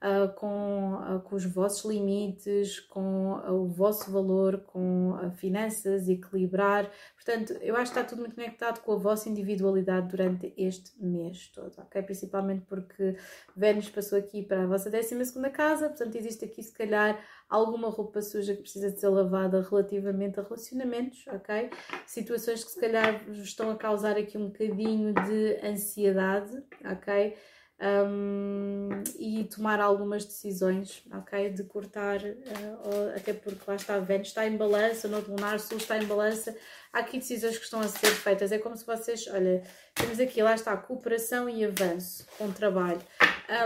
uh, 0.03 0.33
com, 0.35 0.95
uh, 0.95 1.21
com 1.21 1.35
os 1.35 1.45
vossos 1.45 1.89
limites, 1.89 2.79
com 2.81 3.33
uh, 3.33 3.53
o 3.53 3.67
vosso 3.67 4.11
valor, 4.11 4.59
com 4.67 5.13
finanças, 5.37 6.09
equilibrar. 6.09 6.91
Portanto, 7.15 7.53
eu 7.61 7.75
acho 7.75 7.91
que 7.91 7.99
está 7.99 8.03
tudo 8.03 8.19
muito 8.19 8.35
conectado 8.35 8.81
com 8.81 8.91
a 8.91 8.97
vossa 8.97 9.29
individualidade 9.29 10.09
durante 10.09 10.53
este 10.57 10.91
mês 11.01 11.47
todo, 11.47 11.73
ok? 11.79 12.01
Principalmente 12.01 12.65
porque 12.67 13.15
Vênus 13.55 13.89
passou 13.89 14.19
aqui 14.19 14.43
para 14.43 14.63
a 14.63 14.67
vossa 14.67 14.91
12 14.91 15.13
casa, 15.51 15.87
portanto, 15.87 16.15
existe 16.15 16.43
aqui 16.45 16.61
se 16.61 16.73
calhar 16.73 17.19
alguma 17.49 17.89
roupa 17.89 18.21
suja 18.21 18.55
que 18.55 18.61
precisa 18.61 18.91
de 18.91 18.99
ser 18.99 19.09
lavada 19.09 19.61
relativamente 19.61 20.39
a 20.39 20.43
relacionamentos, 20.43 21.25
ok? 21.27 21.69
Situações 22.05 22.63
que 22.63 22.71
se 22.71 22.79
calhar 22.79 23.29
estão 23.29 23.69
a 23.69 23.75
causar 23.75 24.17
aqui 24.17 24.37
um 24.37 24.47
bocadinho 24.47 25.13
de 25.13 25.65
ansiedade, 25.65 26.63
ok? 26.83 27.35
Um, 27.83 28.89
e 29.19 29.43
tomar 29.43 29.81
algumas 29.81 30.23
decisões, 30.23 31.03
ok? 31.11 31.49
De 31.49 31.63
cortar, 31.65 32.21
uh, 32.21 33.15
até 33.15 33.33
porque 33.33 33.63
lá 33.67 33.75
está 33.75 33.99
Vênus 33.99 34.29
está 34.29 34.47
em 34.47 34.55
balança, 34.55 35.07
no 35.09 35.19
lunar 35.19 35.59
sul 35.59 35.77
está 35.77 35.97
em 35.97 36.05
balança, 36.05 36.55
há 36.93 36.99
aqui 36.99 37.17
decisões 37.17 37.57
que 37.57 37.65
estão 37.65 37.81
a 37.81 37.87
ser 37.87 38.11
feitas. 38.11 38.53
É 38.53 38.57
como 38.57 38.77
se 38.77 38.85
vocês, 38.85 39.27
olha, 39.27 39.63
temos 39.95 40.19
aqui, 40.19 40.41
lá 40.41 40.55
está, 40.55 40.75
cooperação 40.77 41.49
e 41.49 41.65
avanço 41.65 42.25
com 42.37 42.51
trabalho. 42.51 43.01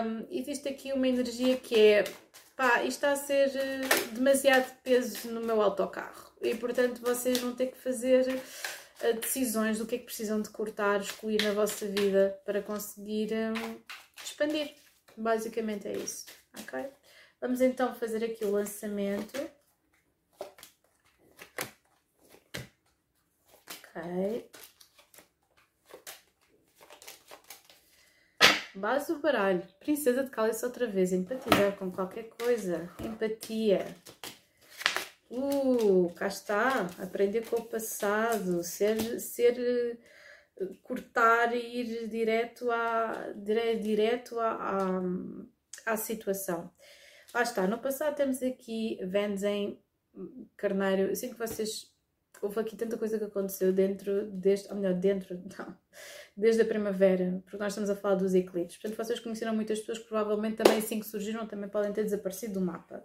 Um, 0.03 0.25
existe 0.31 0.67
aqui 0.67 0.91
uma 0.91 1.07
energia 1.07 1.55
que 1.55 1.79
é, 1.79 2.03
pá, 2.55 2.81
isto 2.81 3.05
está 3.05 3.11
a 3.11 3.15
ser 3.15 3.55
eh, 3.55 3.81
demasiado 4.13 4.75
peso 4.83 5.29
no 5.29 5.41
meu 5.41 5.61
autocarro 5.61 6.31
e 6.41 6.55
portanto 6.55 6.99
vocês 7.01 7.37
vão 7.37 7.53
ter 7.53 7.67
que 7.67 7.77
fazer 7.77 8.41
decisões 9.21 9.77
do 9.77 9.85
que 9.85 9.95
é 9.95 9.97
que 9.99 10.05
precisam 10.05 10.41
de 10.41 10.49
cortar, 10.49 10.99
excluir 10.99 11.41
na 11.43 11.53
vossa 11.53 11.85
vida 11.85 12.35
para 12.43 12.61
conseguir 12.63 13.31
expandir. 14.31 14.73
Basicamente 15.15 15.87
é 15.87 15.93
isso, 15.93 16.25
ok? 16.59 16.85
Vamos 17.41 17.61
então 17.61 17.93
fazer 17.95 18.23
aqui 18.23 18.45
o 18.45 18.51
lançamento. 18.51 19.49
Ok. 23.69 24.49
Base 28.75 29.11
do 29.11 29.19
baralho. 29.19 29.67
Princesa 29.79 30.23
de 30.23 30.29
Cálice 30.29 30.63
outra 30.63 30.85
vez. 30.85 31.11
Empatizar 31.11 31.75
com 31.77 31.91
qualquer 31.91 32.29
coisa. 32.29 32.91
Empatia. 33.03 33.87
Uh, 35.31 36.13
cá 36.15 36.27
está. 36.27 36.87
Aprender 36.99 37.47
com 37.49 37.57
o 37.57 37.65
passado. 37.65 38.63
Ser, 38.63 39.19
ser 39.19 39.97
cortar 40.83 41.55
e 41.55 41.81
ir 41.81 42.07
direto 42.07 42.71
à, 42.71 43.33
direto 43.81 44.39
à, 44.39 44.51
à, 45.85 45.93
à 45.93 45.97
situação. 45.97 46.71
Lá 47.33 47.43
está, 47.43 47.67
no 47.67 47.77
passado 47.79 48.15
temos 48.15 48.41
aqui 48.41 48.97
Vênus 49.03 49.43
em 49.43 49.79
Carneiro, 50.55 51.09
eu 51.09 51.15
sinto 51.15 51.33
que 51.33 51.39
vocês 51.39 51.91
houve 52.41 52.59
aqui 52.59 52.75
tanta 52.75 52.97
coisa 52.97 53.17
que 53.17 53.25
aconteceu 53.25 53.73
dentro 53.73 54.25
deste, 54.31 54.69
ou 54.69 54.75
melhor, 54.75 54.93
dentro, 54.93 55.35
não, 55.57 55.77
desde 56.35 56.61
a 56.61 56.65
primavera, 56.65 57.41
porque 57.43 57.57
nós 57.57 57.73
estamos 57.73 57.89
a 57.89 57.95
falar 57.95 58.15
dos 58.15 58.33
eclipses. 58.33 58.77
Portanto, 58.79 58.97
vocês 58.97 59.19
conheceram 59.19 59.55
muitas 59.55 59.79
pessoas 59.79 59.99
que 59.99 60.07
provavelmente 60.07 60.57
também 60.57 60.77
assim 60.77 60.99
que 60.99 61.05
surgiram 61.05 61.47
também 61.47 61.69
podem 61.69 61.91
ter 61.93 62.03
desaparecido 62.03 62.55
do 62.55 62.61
mapa. 62.61 63.03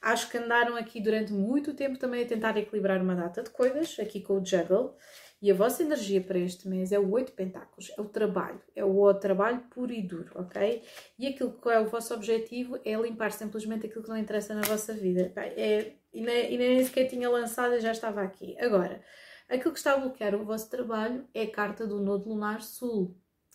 Acho 0.00 0.30
que 0.30 0.36
andaram 0.36 0.76
aqui 0.76 1.00
durante 1.00 1.32
muito 1.32 1.72
tempo 1.72 1.98
também 1.98 2.24
a 2.24 2.26
tentar 2.26 2.56
equilibrar 2.58 3.00
uma 3.00 3.14
data 3.14 3.42
de 3.42 3.50
coisas, 3.50 3.98
aqui 3.98 4.20
com 4.20 4.38
o 4.38 4.44
Juggle. 4.44 4.94
E 5.42 5.50
a 5.50 5.54
vossa 5.54 5.82
energia 5.82 6.20
para 6.22 6.38
este 6.38 6.66
mês 6.68 6.90
é 6.90 6.98
o 6.98 7.10
oito 7.10 7.32
pentáculos, 7.32 7.92
é 7.96 8.00
o 8.00 8.06
trabalho, 8.06 8.60
é 8.74 8.84
o 8.84 9.12
trabalho 9.14 9.60
puro 9.70 9.92
e 9.92 10.00
duro, 10.00 10.30
ok? 10.36 10.82
E 11.18 11.26
aquilo 11.26 11.52
que 11.52 11.68
é 11.68 11.78
o 11.80 11.86
vosso 11.86 12.14
objetivo 12.14 12.78
é 12.84 12.94
limpar 12.94 13.30
simplesmente 13.30 13.86
aquilo 13.86 14.02
que 14.02 14.08
não 14.08 14.16
interessa 14.16 14.54
na 14.54 14.62
vossa 14.62 14.94
vida. 14.94 15.32
É, 15.36 15.92
e, 16.12 16.20
nem, 16.22 16.54
e 16.54 16.56
nem 16.56 16.84
sequer 16.84 17.08
tinha 17.08 17.28
lançado 17.28 17.78
já 17.78 17.92
estava 17.92 18.22
aqui. 18.22 18.56
Agora, 18.58 19.02
aquilo 19.48 19.72
que 19.72 19.78
está 19.78 19.92
a 19.92 19.98
bloquear 19.98 20.34
o 20.34 20.44
vosso 20.44 20.70
trabalho 20.70 21.28
é 21.34 21.42
a 21.42 21.50
carta 21.50 21.86
do 21.86 22.00
Nodo 22.00 22.28
Lunar 22.28 22.62
Sul. 22.62 23.14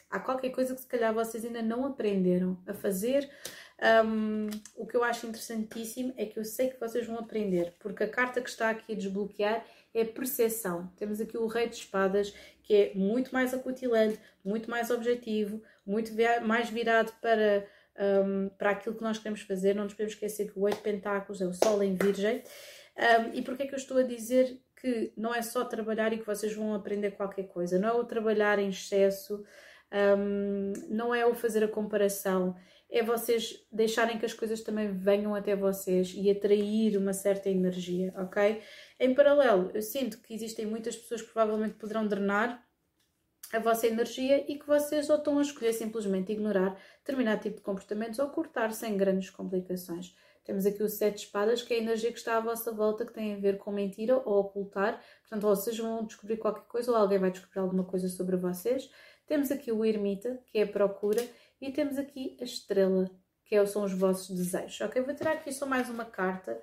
Há 0.09 0.19
qualquer 0.19 0.49
coisa 0.49 0.75
que 0.75 0.81
se 0.81 0.87
calhar 0.87 1.13
vocês 1.13 1.45
ainda 1.45 1.61
não 1.61 1.85
aprenderam 1.85 2.57
a 2.67 2.73
fazer, 2.73 3.29
um, 4.05 4.47
o 4.75 4.85
que 4.85 4.97
eu 4.97 5.03
acho 5.03 5.25
interessantíssimo 5.25 6.13
é 6.17 6.25
que 6.25 6.37
eu 6.37 6.43
sei 6.43 6.69
que 6.69 6.79
vocês 6.79 7.05
vão 7.07 7.17
aprender, 7.17 7.75
porque 7.79 8.03
a 8.03 8.09
carta 8.09 8.41
que 8.41 8.49
está 8.49 8.71
aqui 8.71 8.93
a 8.93 8.95
desbloquear 8.95 9.63
é 9.93 10.03
percepção. 10.05 10.91
Temos 10.97 11.19
aqui 11.19 11.37
o 11.37 11.47
Rei 11.47 11.67
de 11.67 11.75
Espadas, 11.75 12.33
que 12.63 12.73
é 12.73 12.91
muito 12.95 13.31
mais 13.31 13.53
acutilante, 13.53 14.19
muito 14.43 14.69
mais 14.69 14.89
objetivo, 14.89 15.61
muito 15.85 16.11
mais 16.43 16.69
virado 16.69 17.11
para, 17.21 17.67
um, 18.25 18.49
para 18.57 18.71
aquilo 18.71 18.95
que 18.95 19.03
nós 19.03 19.17
queremos 19.17 19.41
fazer. 19.41 19.75
Não 19.75 19.83
nos 19.83 19.93
podemos 19.93 20.13
esquecer 20.13 20.51
que 20.51 20.59
o 20.59 20.63
Oito 20.63 20.81
Pentáculos 20.81 21.41
é 21.41 21.45
o 21.45 21.53
Sol 21.53 21.81
em 21.81 21.95
Virgem. 21.95 22.43
Um, 22.97 23.33
e 23.33 23.41
porquê 23.41 23.63
é 23.63 23.67
que 23.67 23.73
eu 23.73 23.79
estou 23.79 23.97
a 23.97 24.03
dizer 24.03 24.59
que 24.79 25.11
não 25.17 25.33
é 25.33 25.41
só 25.41 25.65
trabalhar 25.65 26.13
e 26.13 26.19
que 26.19 26.25
vocês 26.25 26.53
vão 26.53 26.73
aprender 26.73 27.11
qualquer 27.11 27.47
coisa? 27.47 27.79
Não 27.79 27.89
é 27.89 27.93
o 27.93 28.03
trabalhar 28.03 28.59
em 28.59 28.69
excesso, 28.69 29.43
um, 30.17 30.73
não 30.89 31.13
é 31.13 31.25
o 31.25 31.33
fazer 31.33 31.63
a 31.63 31.67
comparação, 31.67 32.55
é 32.91 33.03
vocês 33.03 33.65
deixarem 33.71 34.17
que 34.17 34.25
as 34.25 34.33
coisas 34.33 34.61
também 34.61 34.91
venham 34.91 35.35
até 35.35 35.55
vocês 35.55 36.13
e 36.15 36.29
atrair 36.29 36.97
uma 36.97 37.13
certa 37.13 37.49
energia, 37.49 38.13
ok? 38.17 38.61
Em 38.99 39.13
paralelo, 39.13 39.71
eu 39.73 39.81
sinto 39.81 40.19
que 40.19 40.33
existem 40.33 40.65
muitas 40.65 40.97
pessoas 40.97 41.21
que 41.21 41.31
provavelmente 41.31 41.75
poderão 41.75 42.05
drenar 42.05 42.61
a 43.53 43.59
vossa 43.59 43.87
energia 43.87 44.43
e 44.51 44.59
que 44.59 44.67
vocês 44.67 45.09
ou 45.09 45.15
estão 45.15 45.39
a 45.39 45.41
escolher 45.41 45.71
simplesmente 45.71 46.33
ignorar 46.33 46.77
determinado 46.97 47.41
tipo 47.41 47.55
de 47.55 47.63
comportamentos 47.63 48.19
ou 48.19 48.29
cortar 48.29 48.73
sem 48.73 48.97
grandes 48.97 49.29
complicações. 49.29 50.13
Temos 50.43 50.65
aqui 50.65 50.83
o 50.83 50.89
sete 50.89 51.15
de 51.15 51.21
espadas, 51.21 51.61
que 51.61 51.73
é 51.73 51.77
a 51.77 51.81
energia 51.81 52.11
que 52.11 52.17
está 52.17 52.35
à 52.35 52.39
vossa 52.41 52.73
volta, 52.73 53.05
que 53.05 53.13
tem 53.13 53.35
a 53.35 53.37
ver 53.37 53.57
com 53.57 53.71
mentira 53.71 54.17
ou 54.17 54.39
ocultar. 54.39 55.01
Portanto, 55.21 55.41
vocês 55.43 55.77
vão 55.77 56.05
descobrir 56.05 56.37
qualquer 56.37 56.65
coisa 56.67 56.91
ou 56.91 56.97
alguém 56.97 57.19
vai 57.19 57.31
descobrir 57.31 57.59
alguma 57.59 57.85
coisa 57.85 58.09
sobre 58.09 58.35
vocês. 58.35 58.91
Temos 59.25 59.49
aqui 59.49 59.71
o 59.71 59.85
ermita, 59.85 60.41
que 60.47 60.57
é 60.57 60.63
a 60.63 60.67
procura, 60.67 61.25
e 61.61 61.71
temos 61.71 61.97
aqui 61.97 62.35
a 62.41 62.43
estrela, 62.43 63.09
que 63.45 63.55
é 63.55 63.65
são 63.65 63.83
os 63.83 63.93
vossos 63.93 64.35
desejos. 64.35 64.81
Ok, 64.81 65.01
vou 65.01 65.15
tirar 65.15 65.33
aqui 65.33 65.53
só 65.53 65.65
mais 65.65 65.89
uma 65.89 66.05
carta 66.05 66.59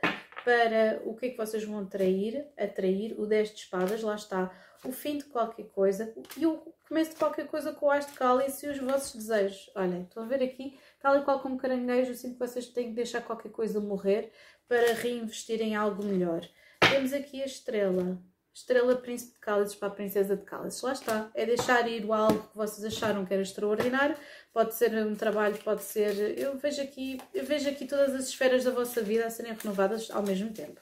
para 0.46 1.02
o 1.04 1.16
que 1.16 1.26
é 1.26 1.30
que 1.30 1.36
vocês 1.36 1.64
vão 1.64 1.80
atrair, 1.80 2.46
atrair 2.56 3.18
o 3.18 3.26
10 3.26 3.48
de 3.50 3.56
espadas, 3.62 4.00
lá 4.00 4.14
está, 4.14 4.56
o 4.84 4.92
fim 4.92 5.18
de 5.18 5.24
qualquer 5.24 5.64
coisa 5.70 6.14
e 6.36 6.46
o 6.46 6.58
começo 6.86 7.10
de 7.10 7.16
qualquer 7.16 7.48
coisa 7.48 7.72
com 7.72 7.86
o 7.86 7.90
as 7.90 8.06
de 8.06 8.12
cálice 8.12 8.64
e 8.64 8.68
os 8.68 8.78
vossos 8.78 9.16
desejos. 9.16 9.68
Olhem, 9.74 10.02
estão 10.02 10.22
a 10.22 10.26
ver 10.26 10.40
aqui, 10.44 10.78
tal 11.00 11.16
e 11.16 11.24
qual 11.24 11.40
como 11.40 11.56
caranguejo, 11.56 12.12
eu 12.12 12.14
sinto 12.14 12.34
que 12.34 12.46
vocês 12.46 12.68
têm 12.68 12.90
que 12.90 12.94
deixar 12.94 13.22
qualquer 13.22 13.50
coisa 13.50 13.80
morrer 13.80 14.30
para 14.68 14.94
reinvestir 14.94 15.60
em 15.60 15.74
algo 15.74 16.04
melhor. 16.04 16.48
Temos 16.78 17.12
aqui 17.12 17.42
a 17.42 17.46
estrela, 17.46 18.16
Estrela 18.56 18.96
Príncipe 18.96 19.34
de 19.34 19.38
Cálices 19.38 19.74
para 19.74 19.88
a 19.88 19.90
Princesa 19.90 20.34
de 20.34 20.42
Cálices. 20.42 20.80
Lá 20.80 20.92
está. 20.94 21.30
É 21.34 21.44
deixar 21.44 21.86
ir 21.86 22.10
algo 22.10 22.48
que 22.48 22.56
vocês 22.56 22.86
acharam 22.86 23.26
que 23.26 23.34
era 23.34 23.42
extraordinário. 23.42 24.16
Pode 24.50 24.74
ser 24.74 24.94
um 24.94 25.14
trabalho, 25.14 25.58
pode 25.62 25.82
ser. 25.82 26.38
Eu 26.38 26.56
vejo 26.56 26.80
aqui, 26.80 27.20
eu 27.34 27.44
vejo 27.44 27.68
aqui 27.68 27.84
todas 27.84 28.14
as 28.14 28.28
esferas 28.28 28.64
da 28.64 28.70
vossa 28.70 29.02
vida 29.02 29.26
a 29.26 29.30
serem 29.30 29.52
renovadas 29.52 30.10
ao 30.10 30.22
mesmo 30.22 30.54
tempo. 30.54 30.80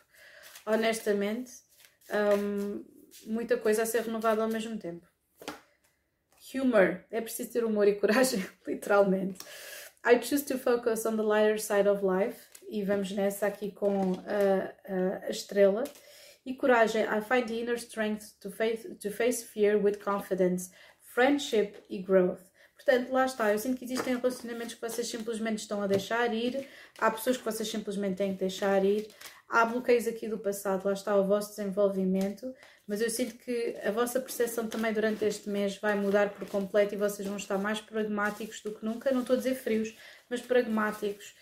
Honestamente, 0.65 1.51
um, 2.39 2.85
muita 3.27 3.57
coisa 3.57 3.83
a 3.83 3.87
ser 3.87 4.03
renovada 4.03 4.41
ao 4.41 4.49
mesmo 4.49 4.79
tempo. 4.79 5.05
Humor. 6.55 7.05
É 7.11 7.21
preciso 7.21 7.53
ter 7.53 7.65
humor 7.65 7.89
e 7.89 7.97
coragem, 7.97 8.47
literalmente. 8.65 9.41
I 10.07 10.23
choose 10.23 10.45
to 10.45 10.57
focus 10.59 11.05
on 11.07 11.17
the 11.17 11.23
lighter 11.25 11.61
side 11.61 11.89
of 11.89 12.05
life. 12.07 12.41
E 12.69 12.85
vamos 12.85 13.11
nessa 13.11 13.49
aqui 13.49 13.73
com 13.73 14.13
a, 14.13 14.93
a, 14.93 15.27
a 15.27 15.31
estrela 15.31 15.83
e 16.45 16.55
coragem. 16.55 17.05
I 17.05 17.21
find 17.21 17.47
the 17.47 17.61
inner 17.61 17.77
strength 17.77 18.39
to 18.41 18.51
face, 18.51 18.87
to 19.01 19.11
face 19.11 19.43
fear 19.43 19.79
with 19.79 19.99
confidence, 19.99 20.71
friendship 21.15 21.85
e 21.89 22.03
growth. 22.03 22.41
Portanto, 22.77 23.13
lá 23.13 23.25
está. 23.25 23.53
Eu 23.53 23.59
sinto 23.59 23.79
que 23.79 23.85
existem 23.85 24.17
relacionamentos 24.17 24.75
que 24.75 24.81
vocês 24.81 25.07
simplesmente 25.07 25.61
estão 25.61 25.83
a 25.83 25.87
deixar 25.87 26.35
ir, 26.35 26.69
há 26.99 27.11
pessoas 27.11 27.37
que 27.37 27.45
vocês 27.45 27.69
simplesmente 27.69 28.17
têm 28.17 28.33
que 28.33 28.41
deixar 28.41 28.85
ir, 28.85 29.09
há 29.49 29.65
bloqueios 29.65 30.07
aqui 30.07 30.29
do 30.29 30.39
passado, 30.39 30.85
lá 30.85 30.93
está 30.93 31.17
o 31.17 31.25
vosso 31.25 31.51
desenvolvimento, 31.51 32.53
mas 32.87 33.01
eu 33.01 33.09
sinto 33.09 33.37
que 33.37 33.77
a 33.83 33.91
vossa 33.91 34.21
percepção 34.21 34.67
também 34.67 34.93
durante 34.93 35.25
este 35.25 35.49
mês 35.49 35.79
vai 35.79 35.95
mudar 35.95 36.31
por 36.31 36.47
completo 36.49 36.95
e 36.95 36.99
vocês 36.99 37.27
vão 37.27 37.37
estar 37.37 37.57
mais 37.57 37.81
pragmáticos 37.81 38.61
do 38.61 38.75
que 38.75 38.85
nunca. 38.85 39.11
Não 39.13 39.21
estou 39.21 39.35
a 39.35 39.39
dizer 39.39 39.55
frios, 39.55 39.97
mas 40.29 40.43
pragmáticos 40.43 41.35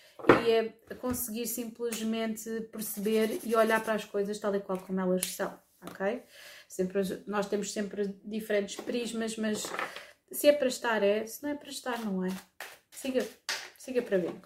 e 0.45 0.51
é 0.51 0.95
conseguir 0.95 1.47
simplesmente 1.47 2.49
perceber 2.71 3.39
e 3.43 3.55
olhar 3.55 3.83
para 3.83 3.93
as 3.93 4.05
coisas 4.05 4.39
tal 4.39 4.55
e 4.55 4.59
qual 4.59 4.77
como 4.77 4.99
elas 4.99 5.25
são, 5.27 5.57
ok? 5.85 6.23
Sempre, 6.67 7.01
nós 7.27 7.47
temos 7.47 7.71
sempre 7.71 8.07
diferentes 8.23 8.75
prismas, 8.77 9.35
mas 9.37 9.63
se 10.31 10.47
é 10.47 10.53
para 10.53 10.67
estar 10.67 11.03
é, 11.03 11.25
se 11.25 11.43
não 11.43 11.49
é 11.49 11.55
para 11.55 11.69
estar 11.69 11.99
não 11.99 12.25
é. 12.25 12.29
Siga, 12.91 13.25
siga 13.77 14.01
para 14.01 14.17
bem. 14.17 14.41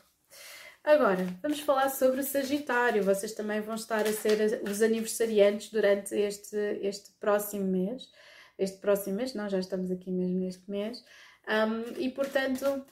Agora, 0.83 1.27
vamos 1.41 1.59
falar 1.59 1.89
sobre 1.89 2.21
o 2.21 2.23
Sagitário. 2.23 3.03
Vocês 3.03 3.33
também 3.33 3.59
vão 3.59 3.75
estar 3.75 4.07
a 4.07 4.13
ser 4.13 4.61
os 4.63 4.81
aniversariantes 4.81 5.69
durante 5.69 6.15
este, 6.15 6.55
este 6.81 7.11
próximo 7.19 7.65
mês. 7.65 8.09
Este 8.57 8.79
próximo 8.79 9.17
mês, 9.17 9.33
não, 9.33 9.49
já 9.49 9.59
estamos 9.59 9.91
aqui 9.91 10.09
mesmo 10.09 10.39
neste 10.39 10.71
mês. 10.71 11.03
Um, 11.47 12.01
e 12.01 12.09
portanto, 12.09 12.85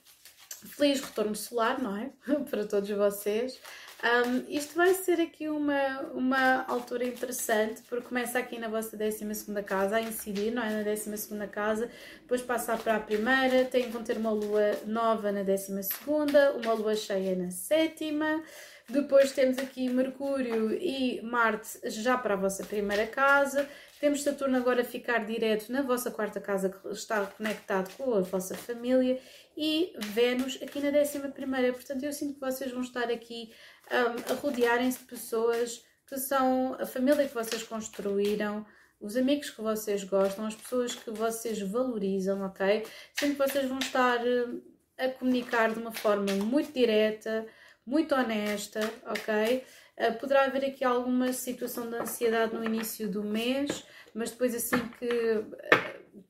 feliz 0.65 1.01
retorno 1.01 1.35
solar, 1.35 1.81
não 1.81 1.95
é? 1.95 2.11
Para 2.49 2.65
todos 2.65 2.89
vocês. 2.89 3.59
Um, 4.03 4.45
isto 4.49 4.75
vai 4.75 4.93
ser 4.93 5.19
aqui 5.21 5.47
uma, 5.47 6.01
uma 6.13 6.63
altura 6.67 7.05
interessante, 7.05 7.81
porque 7.89 8.07
começa 8.07 8.37
aqui 8.37 8.59
na 8.59 8.67
vossa 8.67 8.95
12 8.95 9.25
casa 9.65 9.95
a 9.95 10.01
incidir, 10.01 10.51
não 10.51 10.61
é? 10.61 10.69
Na 10.69 10.83
12 10.83 11.47
casa, 11.47 11.89
depois 12.21 12.41
passa 12.41 12.77
para 12.77 12.97
a 12.97 12.99
primeira, 12.99 13.65
tem, 13.65 13.89
vão 13.89 14.03
ter 14.03 14.17
uma 14.17 14.31
lua 14.31 14.77
nova 14.85 15.31
na 15.31 15.43
12, 15.43 15.89
uma 16.61 16.73
lua 16.73 16.95
cheia 16.95 17.35
na 17.35 17.49
sétima. 17.49 18.43
Depois 18.87 19.31
temos 19.31 19.57
aqui 19.57 19.89
Mercúrio 19.89 20.71
e 20.71 21.19
Marte 21.23 21.79
já 21.89 22.17
para 22.17 22.35
a 22.35 22.37
vossa 22.37 22.63
primeira 22.63 23.07
casa. 23.07 23.67
Temos 23.99 24.21
Saturno 24.21 24.55
agora 24.57 24.81
a 24.81 24.85
ficar 24.85 25.25
direto 25.25 25.71
na 25.71 25.81
vossa 25.81 26.11
quarta 26.11 26.39
casa, 26.39 26.69
que 26.69 26.87
está 26.89 27.25
conectado 27.25 27.91
com 27.97 28.13
a 28.13 28.21
vossa 28.21 28.55
família 28.55 29.19
e 29.57 29.93
Vênus 29.97 30.59
aqui 30.61 30.79
na 30.79 30.99
11 30.99 31.19
primeira. 31.29 31.73
Portanto, 31.73 32.03
eu 32.03 32.13
sinto 32.13 32.35
que 32.35 32.39
vocês 32.39 32.71
vão 32.71 32.81
estar 32.81 33.09
aqui 33.09 33.51
um, 33.91 34.33
a 34.33 34.35
rodearem-se 34.35 34.99
de 34.99 35.05
pessoas 35.05 35.83
que 36.07 36.17
são 36.17 36.75
a 36.79 36.85
família 36.85 37.27
que 37.27 37.33
vocês 37.33 37.63
construíram, 37.63 38.65
os 38.99 39.17
amigos 39.17 39.49
que 39.49 39.61
vocês 39.61 40.03
gostam, 40.03 40.45
as 40.45 40.55
pessoas 40.55 40.93
que 40.93 41.09
vocês 41.09 41.59
valorizam, 41.61 42.45
ok? 42.45 42.85
Sinto 43.13 43.31
que 43.31 43.49
vocês 43.49 43.67
vão 43.67 43.79
estar 43.79 44.19
hum, 44.23 44.61
a 44.97 45.09
comunicar 45.09 45.73
de 45.73 45.79
uma 45.79 45.91
forma 45.91 46.31
muito 46.33 46.71
direta, 46.71 47.47
muito 47.85 48.15
honesta, 48.15 48.79
ok? 49.05 49.63
Uh, 49.97 50.13
poderá 50.19 50.43
haver 50.43 50.65
aqui 50.65 50.83
alguma 50.83 51.31
situação 51.31 51.89
de 51.89 51.95
ansiedade 51.95 52.53
no 52.53 52.63
início 52.63 53.09
do 53.09 53.23
mês, 53.23 53.85
mas 54.13 54.31
depois 54.31 54.53
assim 54.55 54.77
que, 54.99 55.45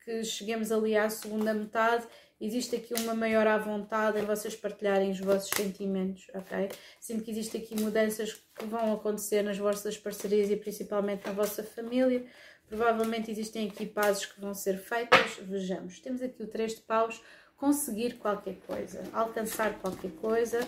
que 0.04 0.24
cheguemos 0.24 0.70
ali 0.70 0.96
à 0.96 1.08
segunda 1.08 1.52
metade, 1.54 2.06
existe 2.40 2.76
aqui 2.76 2.94
uma 2.94 3.14
maior 3.14 3.46
à 3.46 3.56
vontade 3.56 4.18
em 4.18 4.24
vocês 4.24 4.54
partilharem 4.54 5.10
os 5.10 5.20
vossos 5.20 5.50
sentimentos, 5.56 6.26
ok? 6.34 6.68
Sinto 7.00 7.24
que 7.24 7.30
existe 7.30 7.56
aqui 7.56 7.80
mudanças 7.80 8.34
que 8.34 8.64
vão 8.66 8.92
acontecer 8.92 9.42
nas 9.42 9.56
vossas 9.56 9.96
parcerias 9.96 10.50
e 10.50 10.56
principalmente 10.56 11.26
na 11.26 11.32
vossa 11.32 11.62
família. 11.62 12.24
Provavelmente 12.68 13.30
existem 13.30 13.68
aqui 13.68 13.86
pazes 13.86 14.26
que 14.26 14.40
vão 14.40 14.52
ser 14.52 14.78
feitas. 14.78 15.36
Vejamos. 15.40 16.00
Temos 16.00 16.20
aqui 16.20 16.42
o 16.42 16.48
3 16.48 16.74
de 16.74 16.80
paus. 16.82 17.20
Conseguir 17.56 18.18
qualquer 18.18 18.56
coisa, 18.66 19.02
alcançar 19.14 19.78
qualquer 19.78 20.10
coisa. 20.12 20.60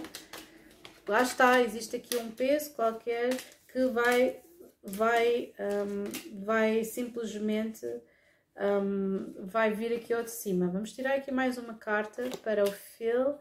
Lá 1.08 1.22
está, 1.22 1.62
existe 1.62 1.96
aqui 1.96 2.18
um 2.18 2.30
peso 2.30 2.74
qualquer 2.74 3.34
que 3.72 3.86
vai, 3.86 4.42
vai, 4.82 5.54
um, 5.58 6.44
vai 6.44 6.84
simplesmente 6.84 7.86
um, 8.60 9.34
vai 9.46 9.72
vir 9.72 9.94
aqui 9.94 10.12
ao 10.12 10.22
de 10.22 10.30
cima. 10.30 10.68
Vamos 10.68 10.92
tirar 10.92 11.14
aqui 11.14 11.32
mais 11.32 11.56
uma 11.56 11.72
carta 11.72 12.28
para 12.44 12.62
o 12.62 12.70
Phil 12.70 13.36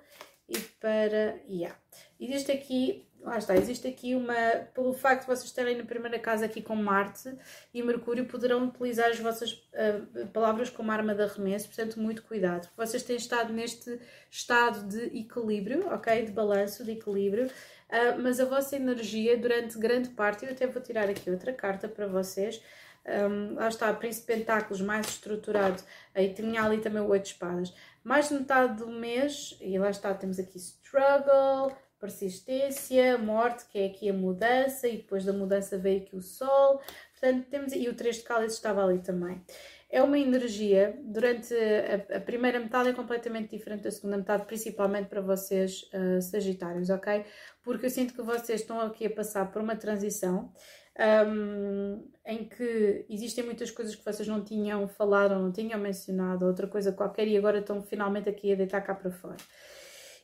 e 0.48 0.58
para... 0.80 1.42
Yeah. 1.50 1.78
Existe 2.18 2.54
aqui 2.54 3.07
lá 3.28 3.38
está, 3.38 3.56
existe 3.56 3.88
aqui 3.88 4.16
uma, 4.16 4.34
pelo 4.74 4.94
facto 4.94 5.22
de 5.22 5.28
vocês 5.28 5.46
estarem 5.46 5.78
na 5.78 5.84
primeira 5.84 6.18
casa 6.18 6.46
aqui 6.46 6.62
com 6.62 6.76
Marte 6.76 7.38
e 7.74 7.84
Mercúrio, 7.84 8.26
poderão 8.26 8.66
utilizar 8.66 9.10
as 9.10 9.20
vossas 9.20 9.52
uh, 9.52 10.28
palavras 10.28 10.70
como 10.70 10.92
arma 10.92 11.14
de 11.14 11.24
arremesso, 11.24 11.68
portanto, 11.68 12.00
muito 12.00 12.24
cuidado. 12.24 12.70
Vocês 12.76 13.04
têm 13.04 13.18
estado 13.18 13.54
neste 13.54 14.00
estado 14.32 14.88
de 14.88 15.20
equilíbrio, 15.20 15.88
ok? 15.94 16.26
De 16.26 16.32
balanço, 16.32 16.84
de 16.84 16.92
equilíbrio, 16.92 17.48
uh, 17.48 18.22
mas 18.22 18.40
a 18.40 18.46
vossa 18.46 18.76
energia 18.76 19.38
durante 19.38 19.78
grande 19.78 20.10
parte, 20.10 20.46
eu 20.46 20.52
até 20.52 20.66
vou 20.66 20.82
tirar 20.82 21.10
aqui 21.10 21.30
outra 21.30 21.52
carta 21.52 21.88
para 21.88 22.08
vocês. 22.08 22.62
Um, 23.06 23.56
lá 23.56 23.70
está, 23.70 23.94
Príncipe 23.94 24.28
Pentáculos 24.28 24.82
mais 24.82 25.08
estruturado, 25.08 25.82
aí 26.14 26.34
tinha 26.34 26.62
ali 26.62 26.80
também 26.80 27.02
o 27.02 27.08
Oito 27.08 27.28
Espadas. 27.28 27.74
Mais 28.04 28.28
de 28.30 28.36
metade 28.36 28.84
do 28.84 28.88
mês, 28.88 29.58
e 29.62 29.78
lá 29.80 29.90
está, 29.90 30.14
temos 30.14 30.40
aqui 30.40 30.58
Struggle, 30.58 31.74
persistência, 32.00 33.18
morte, 33.18 33.66
que 33.68 33.80
é 33.80 33.86
aqui 33.88 34.10
a 34.10 34.14
mudança, 34.14 34.88
e 34.88 34.98
depois 34.98 35.26
da 35.26 35.34
mudança 35.34 35.78
veio 35.78 36.02
aqui 36.02 36.16
o 36.16 36.22
sol, 36.22 36.82
portanto, 37.12 37.48
temos, 37.50 37.74
e 37.74 37.88
o 37.88 37.96
3 37.96 38.18
de 38.18 38.24
cálice 38.24 38.56
estava 38.56 38.84
ali 38.84 39.00
também. 39.00 39.42
É 39.90 40.02
uma 40.04 40.20
energia, 40.20 41.00
durante 41.04 41.54
a, 41.54 42.18
a, 42.18 42.20
primeira 42.20 42.60
metade 42.60 42.90
é 42.90 42.94
completamente 42.94 43.56
diferente 43.56 43.84
da 43.84 43.92
segunda 43.92 44.18
metade, 44.18 44.46
principalmente 44.46 45.08
para 45.08 45.22
vocês 45.22 45.90
uh, 45.94 46.22
sagitários, 46.22 46.90
ok? 46.90 47.26
Porque 47.64 47.86
eu 47.86 47.90
sinto 47.90 48.14
que 48.14 48.22
vocês 48.22 48.62
estão 48.62 48.82
aqui 48.82 49.06
a 49.06 49.10
passar 49.10 49.50
por 49.50 49.62
uma 49.62 49.78
transição 49.78 50.52
um, 51.00 52.04
em 52.26 52.46
que 52.46 53.06
existem 53.10 53.46
muitas 53.46 53.72
coisas 53.72 53.96
que 53.96 54.04
vocês 54.04 54.28
não 54.28 54.44
tinham 54.44 54.88
falado 54.88 55.34
ou 55.34 55.40
não 55.40 55.52
tinham 55.52 55.80
mencionado, 55.80 56.46
outra 56.46 56.68
coisa 56.68 56.92
qualquer, 56.92 57.28
e 57.28 57.38
agora 57.38 57.60
estão 57.60 57.82
finalmente 57.82 58.28
aqui 58.28 58.52
a 58.52 58.56
deitar 58.56 58.82
cá 58.82 58.96
para 58.96 59.12
fora. 59.12 59.38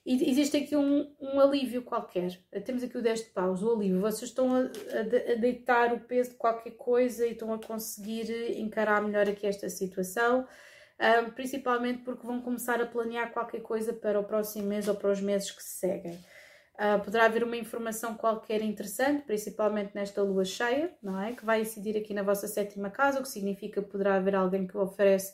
E 0.05 0.29
existe 0.29 0.57
aqui 0.57 0.75
um, 0.75 1.09
um 1.19 1.39
alívio 1.39 1.81
qualquer. 1.81 2.37
Temos 2.65 2.83
aqui 2.83 2.97
o 2.97 3.01
10 3.01 3.19
de 3.19 3.29
paus, 3.29 3.63
o 3.63 3.73
alívio. 3.73 4.01
Vocês 4.01 4.29
estão 4.29 4.53
a, 4.53 4.59
a, 4.59 5.31
a, 5.31 5.35
deitar 5.35 5.93
o 5.93 5.99
peso 6.01 6.31
de 6.31 6.35
qualquer 6.35 6.71
coisa 6.71 7.25
e 7.25 7.31
estão 7.31 7.53
a 7.53 7.57
conseguir 7.57 8.59
encarar 8.59 9.01
melhor 9.01 9.29
aqui 9.29 9.47
esta 9.47 9.69
situação. 9.69 10.45
Um, 10.99 11.31
principalmente 11.31 12.03
porque 12.03 12.25
vão 12.27 12.41
começar 12.41 12.81
a 12.81 12.85
planear 12.85 13.31
qualquer 13.31 13.61
coisa 13.61 13.93
para 13.93 14.19
o 14.19 14.23
próximo 14.23 14.67
mês 14.67 14.87
ou 14.87 14.95
para 14.95 15.09
os 15.09 15.21
meses 15.21 15.51
que 15.51 15.63
se 15.63 15.79
seguem. 15.79 16.19
Uh, 16.75 17.03
poderá 17.03 17.25
haver 17.25 17.43
uma 17.43 17.55
informação 17.55 18.15
qualquer 18.15 18.61
interessante, 18.61 19.25
principalmente 19.25 19.93
nesta 19.95 20.21
lua 20.21 20.43
cheia, 20.43 20.93
não 21.01 21.21
é? 21.21 21.33
Que 21.33 21.45
vai 21.45 21.61
incidir 21.61 21.95
aqui 21.97 22.13
na 22.13 22.23
vossa 22.23 22.47
sétima 22.47 22.89
casa, 22.89 23.19
o 23.19 23.23
que 23.23 23.29
significa 23.29 23.81
que 23.81 23.89
poderá 23.89 24.15
haver 24.15 24.35
alguém 24.35 24.67
que 24.67 24.77
oferece 24.77 25.33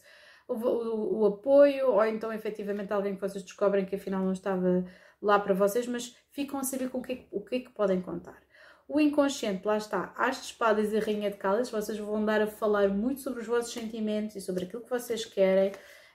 o, 0.49 0.53
o, 0.53 1.19
o, 1.19 1.25
apoio, 1.27 1.91
ou 1.91 2.05
então 2.05 2.33
efetivamente 2.33 2.91
alguém 2.91 3.15
que 3.15 3.21
vocês 3.21 3.43
descobrem 3.43 3.85
que 3.85 3.95
afinal 3.95 4.23
não 4.23 4.33
estava 4.33 4.85
lá 5.21 5.39
para 5.39 5.53
vocês, 5.53 5.87
mas 5.87 6.15
ficam 6.31 6.59
a 6.59 6.63
saber 6.63 6.89
com 6.89 6.97
o 6.97 7.01
que, 7.01 7.27
o 7.31 7.41
que 7.41 7.55
é 7.55 7.59
que 7.59 7.69
podem 7.69 8.01
contar. 8.01 8.41
O 8.87 8.99
inconsciente, 8.99 9.67
lá 9.67 9.77
está, 9.77 10.13
as 10.17 10.37
de 10.37 10.45
espadas 10.47 10.91
e 10.91 10.97
a 10.97 10.99
rainha 10.99 11.29
de 11.29 11.37
cálices, 11.37 11.71
vocês 11.71 11.97
vão 11.99 12.25
dar 12.25 12.41
a 12.41 12.47
falar 12.47 12.89
muito 12.89 13.21
sobre 13.21 13.41
os 13.41 13.47
vossos 13.47 13.71
sentimentos 13.71 14.35
e 14.35 14.41
sobre 14.41 14.65
aquilo 14.65 14.81
que 14.81 14.89
vocês 14.89 15.23
querem, 15.25 15.71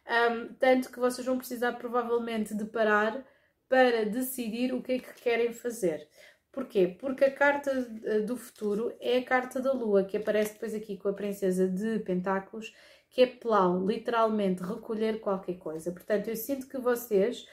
um, 0.07 0.53
tanto 0.55 0.91
que 0.91 0.99
vocês 0.99 1.25
vão 1.25 1.39
precisar 1.39 1.75
provavelmente 1.75 2.55
de 2.55 2.65
parar 2.65 3.25
para 3.69 4.05
decidir 4.05 4.75
o 4.75 4.83
que 4.83 4.93
é 4.93 4.99
que 4.99 5.15
querem 5.23 5.53
fazer. 5.53 6.09
Porquê? 6.55 6.97
Porque 7.01 7.25
a 7.25 7.31
carta 7.33 7.71
eh, 8.05 8.21
do 8.21 8.37
futuro 8.37 8.95
é 9.01 9.19
a 9.19 9.25
carta 9.25 9.61
da 9.61 9.73
lua, 9.73 10.05
que 10.05 10.17
aparece 10.17 10.53
depois 10.53 10.73
aqui 10.73 10.97
com 10.97 11.09
a 11.09 11.13
princesa 11.13 11.67
de 11.67 11.99
pentáculos, 12.01 12.73
que 13.15 13.23
é 13.23 13.27
plau, 13.29 13.87
literalmente 13.87 14.61
recolher 14.61 15.21
qualquer 15.21 15.55
coisa. 15.55 15.93
Portanto, 15.93 16.27
eu 16.29 16.35
sinto 16.35 16.67
que 16.69 16.77
vocês 16.77 17.47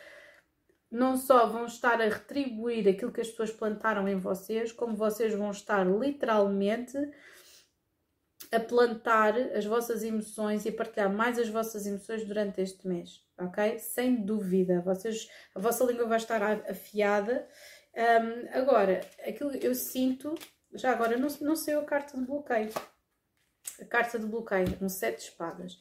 não 0.89 1.15
só 1.15 1.45
vão 1.45 1.65
estar 1.65 2.01
a 2.01 2.09
retribuir 2.09 2.89
aquilo 2.89 3.11
que 3.11 3.21
as 3.21 3.29
pessoas 3.29 3.51
plantaram 3.51 4.07
em 4.09 4.17
vocês, 4.17 4.71
como 4.71 4.95
vocês 4.95 5.35
vão 5.35 5.51
estar 5.51 5.85
literalmente 5.85 6.97
a 8.51 8.59
plantar 8.59 9.37
as 9.55 9.63
vossas 9.63 10.03
emoções 10.03 10.65
e 10.65 10.71
partilhar 10.71 11.13
mais 11.13 11.37
as 11.37 11.47
vossas 11.47 11.85
emoções 11.85 12.25
durante 12.25 12.59
este 12.59 12.87
mês, 12.87 13.23
ok? 13.39 13.77
Sem 13.77 14.15
dúvida, 14.15 14.81
vocês, 14.81 15.29
a 15.53 15.59
vossa 15.59 15.85
língua 15.85 16.07
vai 16.07 16.17
estar 16.17 16.41
afiada. 16.67 17.47
Um, 17.95 18.59
agora, 18.59 19.01
aquilo 19.27 19.51
eu 19.57 19.75
sinto, 19.75 20.33
já 20.73 20.91
agora 20.91 21.17
não, 21.17 21.29
não 21.39 21.55
sei 21.55 21.75
a 21.75 21.83
carta 21.83 22.17
de 22.17 22.25
bloqueio 22.25 22.71
a 23.81 23.85
carta 23.85 24.19
de 24.19 24.25
bloqueio, 24.25 24.77
um 24.81 24.89
sete 24.89 25.17
de 25.17 25.23
espadas. 25.25 25.79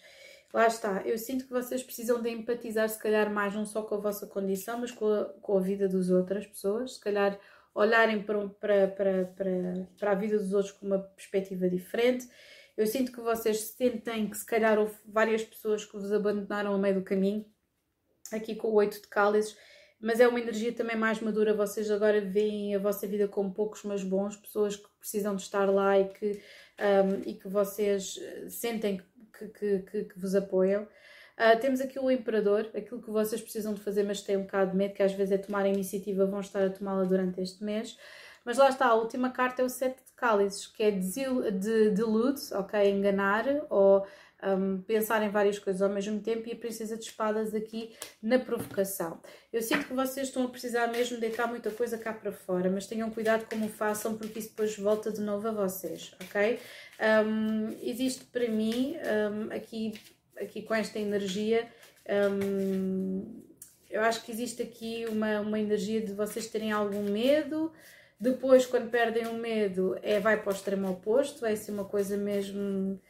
Lá 0.52 0.66
está, 0.66 1.02
eu 1.04 1.16
sinto 1.16 1.44
que 1.44 1.52
vocês 1.52 1.82
precisam 1.82 2.20
de 2.20 2.28
empatizar, 2.28 2.88
se 2.88 2.98
calhar, 2.98 3.30
mais 3.30 3.54
não 3.54 3.64
só 3.64 3.82
com 3.82 3.94
a 3.94 3.98
vossa 3.98 4.26
condição, 4.26 4.78
mas 4.78 4.90
com 4.90 5.06
a, 5.06 5.26
com 5.40 5.56
a 5.56 5.60
vida 5.60 5.88
das 5.88 6.10
outras 6.10 6.46
pessoas. 6.46 6.94
Se 6.94 7.00
calhar, 7.00 7.38
olharem 7.74 8.22
para, 8.22 8.48
para, 8.48 8.88
para, 8.88 9.24
para, 9.26 9.88
para 9.98 10.10
a 10.10 10.14
vida 10.14 10.38
dos 10.38 10.52
outros 10.52 10.72
com 10.72 10.86
uma 10.86 10.98
perspectiva 10.98 11.68
diferente. 11.68 12.28
Eu 12.76 12.86
sinto 12.86 13.12
que 13.12 13.20
vocês 13.20 13.60
sentem 13.60 14.28
que, 14.28 14.36
se 14.36 14.46
calhar, 14.46 14.78
houve 14.78 14.94
várias 15.06 15.44
pessoas 15.44 15.84
que 15.84 15.92
vos 15.92 16.12
abandonaram 16.12 16.72
ao 16.72 16.78
meio 16.78 16.96
do 16.96 17.02
caminho, 17.02 17.44
aqui 18.32 18.54
com 18.54 18.68
o 18.68 18.74
oito 18.74 19.00
de 19.00 19.06
cálices, 19.06 19.56
mas 20.00 20.20
é 20.20 20.26
uma 20.26 20.40
energia 20.40 20.72
também 20.72 20.96
mais 20.96 21.20
madura. 21.20 21.54
Vocês 21.54 21.90
agora 21.90 22.20
veem 22.20 22.74
a 22.74 22.78
vossa 22.78 23.06
vida 23.06 23.28
como 23.28 23.52
poucos, 23.52 23.82
mas 23.84 24.02
bons, 24.02 24.36
pessoas 24.36 24.76
que 24.76 24.88
precisam 24.98 25.36
de 25.36 25.42
estar 25.42 25.66
lá 25.66 25.98
e 25.98 26.08
que 26.08 26.40
um, 26.80 27.28
e 27.28 27.34
que 27.34 27.48
vocês 27.48 28.18
eh, 28.20 28.48
sentem 28.48 29.02
que, 29.32 29.48
que, 29.48 29.78
que, 29.80 30.04
que 30.04 30.18
vos 30.18 30.34
apoiam. 30.34 30.82
Uh, 30.82 31.58
temos 31.60 31.80
aqui 31.80 31.98
o 31.98 32.10
Imperador, 32.10 32.68
aquilo 32.74 33.00
que 33.00 33.10
vocês 33.10 33.40
precisam 33.40 33.72
de 33.72 33.80
fazer, 33.80 34.02
mas 34.02 34.20
têm 34.20 34.36
um 34.36 34.42
bocado 34.42 34.72
de 34.72 34.76
medo, 34.76 34.94
que 34.94 35.02
às 35.02 35.12
vezes 35.12 35.32
é 35.32 35.38
tomar 35.38 35.64
a 35.64 35.68
iniciativa, 35.68 36.26
vão 36.26 36.40
estar 36.40 36.62
a 36.62 36.70
tomá-la 36.70 37.04
durante 37.04 37.40
este 37.40 37.64
mês. 37.64 37.96
Mas 38.44 38.58
lá 38.58 38.68
está, 38.68 38.86
a 38.86 38.94
última 38.94 39.30
carta 39.30 39.62
é 39.62 39.64
o 39.64 39.68
Sete 39.68 40.02
de 40.04 40.12
Cálices, 40.16 40.66
que 40.66 40.82
é 40.82 40.90
de, 40.90 41.50
de, 41.52 41.90
delude, 41.90 42.40
ok? 42.52 42.90
Enganar 42.90 43.44
ou 43.70 44.06
um, 44.42 44.80
pensar 44.82 45.22
em 45.22 45.28
várias 45.28 45.58
coisas 45.58 45.82
ao 45.82 45.88
mesmo 45.88 46.20
tempo 46.20 46.48
e 46.48 46.52
a 46.52 46.56
Princesa 46.56 46.96
de 46.96 47.04
Espadas 47.04 47.54
aqui 47.54 47.94
na 48.22 48.38
provocação. 48.38 49.20
Eu 49.52 49.62
sinto 49.62 49.86
que 49.86 49.94
vocês 49.94 50.28
estão 50.28 50.44
a 50.44 50.48
precisar 50.48 50.86
mesmo 50.88 51.18
deitar 51.18 51.46
muita 51.46 51.70
coisa 51.70 51.98
cá 51.98 52.12
para 52.12 52.32
fora, 52.32 52.70
mas 52.70 52.86
tenham 52.86 53.10
cuidado 53.10 53.46
como 53.48 53.68
façam, 53.68 54.16
porque 54.16 54.38
isso 54.38 54.50
depois 54.50 54.76
volta 54.76 55.10
de 55.10 55.20
novo 55.20 55.48
a 55.48 55.52
vocês, 55.52 56.14
ok? 56.22 56.58
Um, 57.26 57.76
existe 57.82 58.24
para 58.24 58.48
mim, 58.48 58.96
um, 58.96 59.52
aqui, 59.54 59.92
aqui 60.36 60.62
com 60.62 60.74
esta 60.74 60.98
energia, 60.98 61.68
eu 63.88 64.00
acho 64.02 64.24
que 64.24 64.32
existe 64.32 64.62
aqui 64.62 65.04
uma, 65.08 65.40
uma 65.40 65.60
energia 65.60 66.00
de 66.00 66.12
vocês 66.12 66.48
terem 66.48 66.72
algum 66.72 67.02
medo, 67.02 67.72
depois, 68.20 68.66
quando 68.66 68.90
perdem 68.90 69.26
o 69.28 69.32
medo, 69.32 69.98
é, 70.02 70.20
vai 70.20 70.36
para 70.42 70.52
o 70.52 70.54
extremo 70.54 70.90
oposto, 70.90 71.40
vai 71.40 71.56
ser 71.56 71.72
uma 71.72 71.86
coisa 71.86 72.18
mesmo 72.18 73.00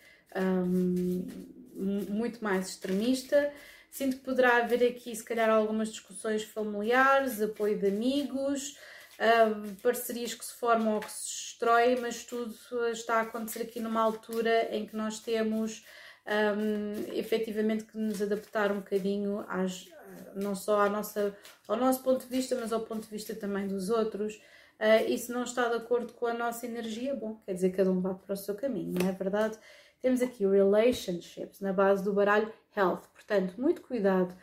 muito 1.75 2.43
mais 2.43 2.69
extremista. 2.69 3.53
Sinto 3.91 4.19
que 4.19 4.25
poderá 4.25 4.59
haver 4.59 4.87
aqui, 4.87 5.15
se 5.15 5.25
calhar, 5.25 5.51
algumas 5.51 5.91
discussões 5.91 6.45
familiares, 6.45 7.43
apoio 7.43 7.77
de 7.77 7.89
amigos, 7.89 8.79
uh, 9.19 9.75
parcerias 9.83 10.33
que 10.33 10.45
se 10.45 10.55
formam 10.55 10.95
ou 10.95 11.01
que 11.01 11.11
se 11.11 11.29
destroem, 11.29 12.01
mas 12.01 12.25
tudo 12.25 12.55
está 12.93 13.17
a 13.17 13.23
acontecer 13.23 13.63
aqui 13.63 13.81
numa 13.81 14.01
altura 14.01 14.69
em 14.75 14.87
que 14.87 14.95
nós 14.95 15.19
temos 15.19 15.85
um, 16.27 17.13
efetivamente 17.15 17.85
que 17.85 17.99
nos 17.99 18.23
adaptar 18.23 18.71
um 18.71 18.77
bocadinho 18.77 19.45
às, 19.49 19.89
não 20.37 20.55
só 20.55 20.83
à 20.83 20.89
nossa, 20.89 21.37
ao 21.67 21.77
nosso 21.77 22.03
ponto 22.03 22.25
de 22.27 22.31
vista, 22.31 22.57
mas 22.61 22.73
ao 22.73 22.81
ponto 22.81 23.03
de 23.03 23.11
vista 23.11 23.35
também 23.35 23.67
dos 23.67 23.91
outros. 23.91 24.37
Uh, 24.79 25.05
e 25.09 25.19
se 25.19 25.31
não 25.31 25.43
está 25.43 25.69
de 25.69 25.75
acordo 25.75 26.13
com 26.15 26.27
a 26.27 26.33
nossa 26.33 26.65
energia, 26.65 27.15
bom, 27.15 27.41
quer 27.45 27.55
dizer 27.55 27.71
que 27.71 27.77
cada 27.77 27.91
um 27.91 28.01
vá 28.01 28.15
para 28.15 28.33
o 28.33 28.37
seu 28.37 28.55
caminho, 28.55 28.95
não 28.99 29.09
é 29.09 29.13
verdade? 29.13 29.59
Temos 30.01 30.23
aqui 30.23 30.47
relationships 30.47 31.61
na 31.61 31.73
base 31.73 32.03
do 32.03 32.13
baralho 32.13 32.51
health, 32.75 33.03
portanto, 33.13 33.61
muito 33.61 33.83
cuidado, 33.83 34.35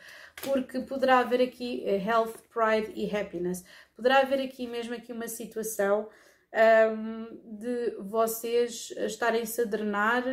porque 0.42 0.78
poderá 0.80 1.18
haver 1.18 1.40
aqui 1.40 1.82
eh, 1.84 1.96
health, 1.96 2.34
pride 2.52 2.92
e 2.94 3.14
happiness. 3.14 3.64
Poderá 3.96 4.20
haver 4.20 4.40
aqui 4.40 4.66
mesmo 4.68 4.94
aqui 4.94 5.12
uma 5.12 5.26
situação 5.26 6.08
um, 6.52 7.56
de 7.58 7.96
vocês 7.98 8.92
estarem-se 8.98 9.60
a 9.62 9.64
drenar 9.64 10.24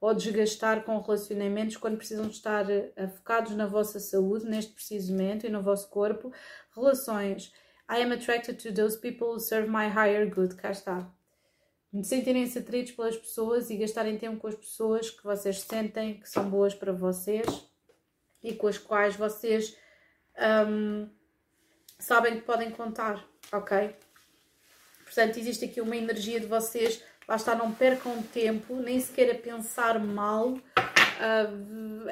ou 0.00 0.14
desgastar 0.14 0.84
com 0.84 1.00
relacionamentos 1.00 1.78
quando 1.78 1.96
precisam 1.96 2.26
estar 2.26 2.66
uh, 2.66 3.08
focados 3.16 3.56
na 3.56 3.66
vossa 3.66 3.98
saúde 3.98 4.44
neste 4.44 4.72
preciso 4.72 5.12
momento 5.12 5.46
e 5.46 5.50
no 5.50 5.62
vosso 5.62 5.88
corpo. 5.88 6.30
Relações. 6.74 7.52
I 7.88 8.02
am 8.02 8.12
attracted 8.12 8.58
to 8.62 8.72
those 8.72 8.98
people 8.98 9.28
who 9.28 9.40
serve 9.40 9.68
my 9.68 9.88
higher 9.88 10.28
good. 10.28 10.56
Cá 10.56 10.70
está 10.70 11.10
sentirem-se 12.02 12.58
atraídos 12.58 12.92
pelas 12.92 13.16
pessoas 13.16 13.70
e 13.70 13.76
gastarem 13.76 14.18
tempo 14.18 14.38
com 14.38 14.48
as 14.48 14.54
pessoas 14.54 15.10
que 15.10 15.22
vocês 15.22 15.60
sentem 15.60 16.18
que 16.18 16.28
são 16.28 16.48
boas 16.48 16.74
para 16.74 16.92
vocês 16.92 17.46
e 18.42 18.54
com 18.54 18.66
as 18.66 18.78
quais 18.78 19.14
vocês 19.14 19.76
um, 20.68 21.08
sabem 21.98 22.36
que 22.36 22.42
podem 22.42 22.70
contar, 22.70 23.24
ok? 23.52 23.94
Portanto, 25.04 25.38
existe 25.38 25.66
aqui 25.66 25.80
uma 25.80 25.96
energia 25.96 26.40
de 26.40 26.46
vocês, 26.46 27.02
lá 27.28 27.36
está, 27.36 27.54
não 27.54 27.72
percam 27.72 28.22
tempo, 28.22 28.74
nem 28.74 29.00
sequer 29.00 29.30
a 29.30 29.38
pensar 29.38 29.98
mal 29.98 30.58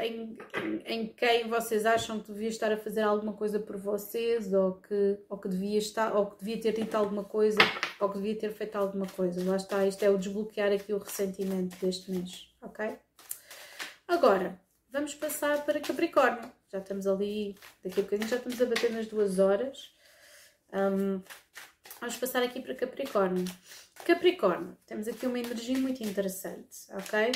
em, 0.00 0.36
em, 0.56 0.82
em, 0.86 1.06
quem 1.08 1.48
vocês 1.48 1.84
acham 1.84 2.20
que 2.20 2.32
devia 2.32 2.48
estar 2.48 2.72
a 2.72 2.76
fazer 2.76 3.02
alguma 3.02 3.32
coisa 3.32 3.58
por 3.58 3.76
vocês 3.76 4.52
ou 4.52 4.74
que, 4.74 5.18
ou 5.28 5.38
que 5.38 5.48
devia 5.48 5.78
estar 5.78 6.14
ou 6.14 6.26
que 6.26 6.44
devia 6.44 6.60
ter 6.60 6.72
dito 6.72 6.94
alguma 6.94 7.24
coisa 7.24 7.60
ou 7.98 8.08
que 8.08 8.18
devia 8.18 8.36
ter 8.36 8.52
feito 8.52 8.76
alguma 8.76 9.06
coisa. 9.06 9.48
Lá 9.48 9.56
está, 9.56 9.86
isto 9.86 10.02
é 10.04 10.10
o 10.10 10.18
desbloquear 10.18 10.72
aqui 10.72 10.92
o 10.92 10.98
ressentimento 10.98 11.76
deste 11.84 12.10
mês, 12.10 12.48
ok? 12.60 12.96
Agora, 14.06 14.60
vamos 14.90 15.14
passar 15.14 15.64
para 15.64 15.80
Capricórnio. 15.80 16.50
Já 16.70 16.78
estamos 16.78 17.06
ali, 17.06 17.56
daqui 17.84 18.00
a 18.00 18.02
bocadinho 18.02 18.28
já 18.28 18.36
estamos 18.36 18.60
a 18.60 18.66
bater 18.66 18.90
nas 18.92 19.06
duas 19.06 19.38
horas. 19.38 19.94
Um, 20.72 21.22
vamos 22.00 22.16
passar 22.16 22.42
aqui 22.42 22.60
para 22.60 22.74
Capricórnio. 22.74 23.44
Capricórnio, 24.04 24.76
temos 24.86 25.06
aqui 25.06 25.26
uma 25.26 25.38
energia 25.38 25.78
muito 25.78 26.02
interessante, 26.02 26.86
ok? 26.92 27.32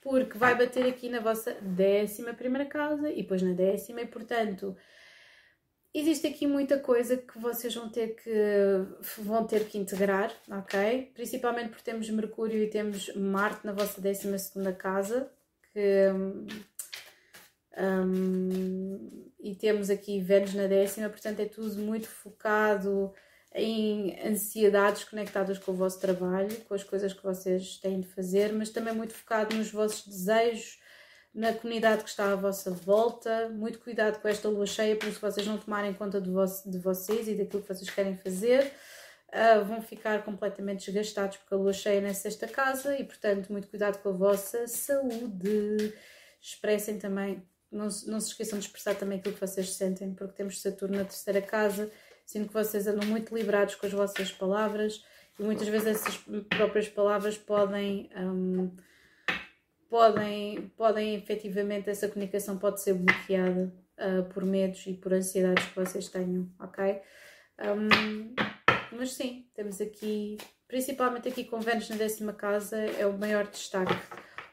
Porque 0.00 0.38
vai 0.38 0.56
bater 0.56 0.86
aqui 0.86 1.08
na 1.08 1.20
vossa 1.20 1.52
décima 1.60 2.32
primeira 2.32 2.66
casa 2.66 3.10
e 3.10 3.22
depois 3.22 3.42
na 3.42 3.52
décima, 3.52 4.00
e 4.00 4.06
portanto 4.06 4.76
existe 5.92 6.26
aqui 6.26 6.46
muita 6.46 6.78
coisa 6.78 7.16
que 7.16 7.38
vocês 7.38 7.74
vão 7.74 7.88
ter 7.88 8.14
que, 8.14 8.30
vão 9.18 9.46
ter 9.46 9.66
que 9.66 9.76
integrar, 9.76 10.32
ok? 10.48 11.10
Principalmente 11.14 11.70
porque 11.70 11.84
temos 11.84 12.08
Mercúrio 12.08 12.62
e 12.62 12.70
temos 12.70 13.12
Marte 13.14 13.66
na 13.66 13.72
vossa 13.72 14.00
décima 14.00 14.38
segunda 14.38 14.72
casa, 14.72 15.30
que, 15.72 16.06
um, 17.76 19.22
e 19.40 19.54
temos 19.56 19.90
aqui 19.90 20.20
Vênus 20.20 20.54
na 20.54 20.66
décima, 20.66 21.08
portanto 21.08 21.40
é 21.40 21.46
tudo 21.46 21.76
muito 21.82 22.08
focado 22.08 23.12
em 23.54 24.16
ansiedades 24.26 25.04
conectadas 25.04 25.58
com 25.58 25.72
o 25.72 25.74
vosso 25.74 26.00
trabalho, 26.00 26.54
com 26.68 26.74
as 26.74 26.84
coisas 26.84 27.12
que 27.12 27.22
vocês 27.22 27.78
têm 27.78 28.00
de 28.00 28.08
fazer, 28.08 28.52
mas 28.52 28.70
também 28.70 28.94
muito 28.94 29.12
focado 29.12 29.56
nos 29.56 29.70
vossos 29.70 30.06
desejos, 30.06 30.78
na 31.34 31.52
comunidade 31.52 32.02
que 32.04 32.10
está 32.10 32.32
à 32.32 32.36
vossa 32.36 32.70
volta. 32.70 33.48
Muito 33.48 33.80
cuidado 33.80 34.20
com 34.20 34.28
esta 34.28 34.48
lua 34.48 34.66
cheia, 34.66 34.96
para 34.96 35.10
se 35.10 35.20
vocês 35.20 35.46
não 35.46 35.58
tomarem 35.58 35.92
conta 35.94 36.20
de, 36.20 36.30
vo 36.30 36.44
de 36.66 36.78
vocês 36.78 37.26
e 37.28 37.34
daquilo 37.34 37.62
que 37.62 37.68
vocês 37.68 37.90
querem 37.90 38.16
fazer. 38.16 38.72
Uh, 39.28 39.64
vão 39.64 39.80
ficar 39.80 40.24
completamente 40.24 40.90
desgastados 40.90 41.36
porque 41.36 41.54
a 41.54 41.56
lua 41.56 41.72
cheia 41.72 41.98
é 41.98 42.00
na 42.00 42.12
sexta 42.14 42.48
casa 42.48 42.96
e, 42.98 43.04
portanto, 43.04 43.50
muito 43.50 43.68
cuidado 43.68 43.98
com 43.98 44.08
a 44.08 44.12
vossa 44.12 44.66
saúde. 44.66 45.94
Expressem 46.40 46.98
também, 46.98 47.42
não, 47.70 47.86
não 48.06 48.20
se 48.20 48.28
esqueçam 48.28 48.58
de 48.58 48.66
expressar 48.66 48.96
também 48.96 49.18
aquilo 49.18 49.34
que 49.34 49.40
vocês 49.40 49.72
sentem, 49.74 50.12
porque 50.14 50.34
temos 50.34 50.60
Saturno 50.60 50.96
na 50.96 51.04
terceira 51.04 51.40
casa 51.40 51.90
Sinto 52.30 52.46
que 52.46 52.54
vocês 52.54 52.86
andam 52.86 53.08
muito 53.08 53.34
liberados 53.34 53.74
com 53.74 53.86
as 53.86 53.92
vossas 53.92 54.30
palavras 54.30 55.04
e 55.36 55.42
muitas 55.42 55.66
vezes 55.66 55.88
essas 55.88 56.16
próprias 56.48 56.88
palavras 56.88 57.36
podem. 57.36 58.08
Um, 58.16 58.70
podem, 59.88 60.72
podem 60.76 61.16
efetivamente, 61.16 61.90
essa 61.90 62.06
comunicação 62.06 62.56
pode 62.56 62.82
ser 62.82 62.94
bloqueada 62.94 63.74
uh, 63.98 64.22
por 64.32 64.44
medos 64.44 64.86
e 64.86 64.94
por 64.94 65.12
ansiedades 65.12 65.66
que 65.66 65.74
vocês 65.74 66.08
tenham, 66.08 66.48
ok? 66.60 67.02
Um, 67.58 68.32
mas 68.96 69.14
sim, 69.14 69.48
temos 69.52 69.80
aqui, 69.80 70.38
principalmente 70.68 71.26
aqui 71.26 71.42
com 71.42 71.58
Vênus 71.58 71.88
na 71.88 71.96
décima 71.96 72.32
casa, 72.32 72.76
é 72.76 73.04
o 73.06 73.18
maior 73.18 73.44
destaque. 73.48 73.92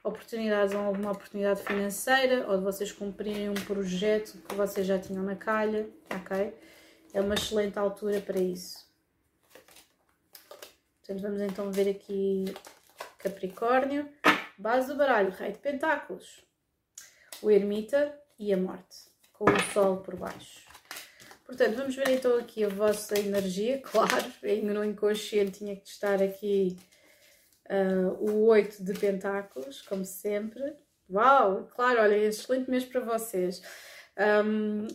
Oportunidades 0.04 0.74
ou 0.74 0.82
alguma 0.82 1.12
oportunidade 1.12 1.62
financeira, 1.62 2.48
ou 2.50 2.58
de 2.58 2.64
vocês 2.64 2.92
cumprirem 2.92 3.52
um 3.52 3.66
projeto 3.68 4.36
que 4.50 4.56
vocês 4.56 4.88
já 4.88 4.98
tinham 4.98 5.22
na 5.22 5.36
calha, 5.36 5.88
ok? 6.10 6.56
É 7.18 7.22
uma 7.22 7.34
excelente 7.34 7.80
altura 7.80 8.22
para 8.22 8.40
isso. 8.40 8.86
Portanto, 11.00 11.22
vamos 11.22 11.42
então 11.42 11.72
ver 11.72 11.90
aqui 11.90 12.46
Capricórnio, 13.18 14.08
base 14.56 14.90
do 14.90 14.96
baralho, 14.96 15.32
Rei 15.32 15.52
de 15.52 15.58
Pentáculos, 15.58 16.46
o 17.42 17.50
Ermita 17.50 18.16
e 18.38 18.54
a 18.54 18.58
Morte, 18.58 19.10
com 19.34 19.46
o 19.46 19.74
Sol 19.74 19.98
por 19.98 20.16
baixo. 20.16 20.62
Portanto, 21.44 21.78
vamos 21.78 21.96
ver 21.96 22.08
então 22.10 22.38
aqui 22.38 22.64
a 22.64 22.70
vossa 22.70 23.18
energia, 23.18 23.82
claro, 23.82 24.32
ainda 24.44 24.74
no 24.76 24.86
inconsciente 24.86 25.58
tinha 25.58 25.76
que 25.76 25.88
estar 25.88 26.22
aqui 26.22 26.78
uh, 27.68 28.30
o 28.30 28.46
8 28.46 28.84
de 28.84 28.94
Pentáculos, 28.94 29.82
como 29.82 30.06
sempre. 30.06 30.76
Uau, 31.10 31.68
claro, 31.74 32.00
olha, 32.00 32.16
excelente 32.16 32.70
mês 32.70 32.86
para 32.86 33.02
vocês. 33.02 33.64
Um, 34.18 34.88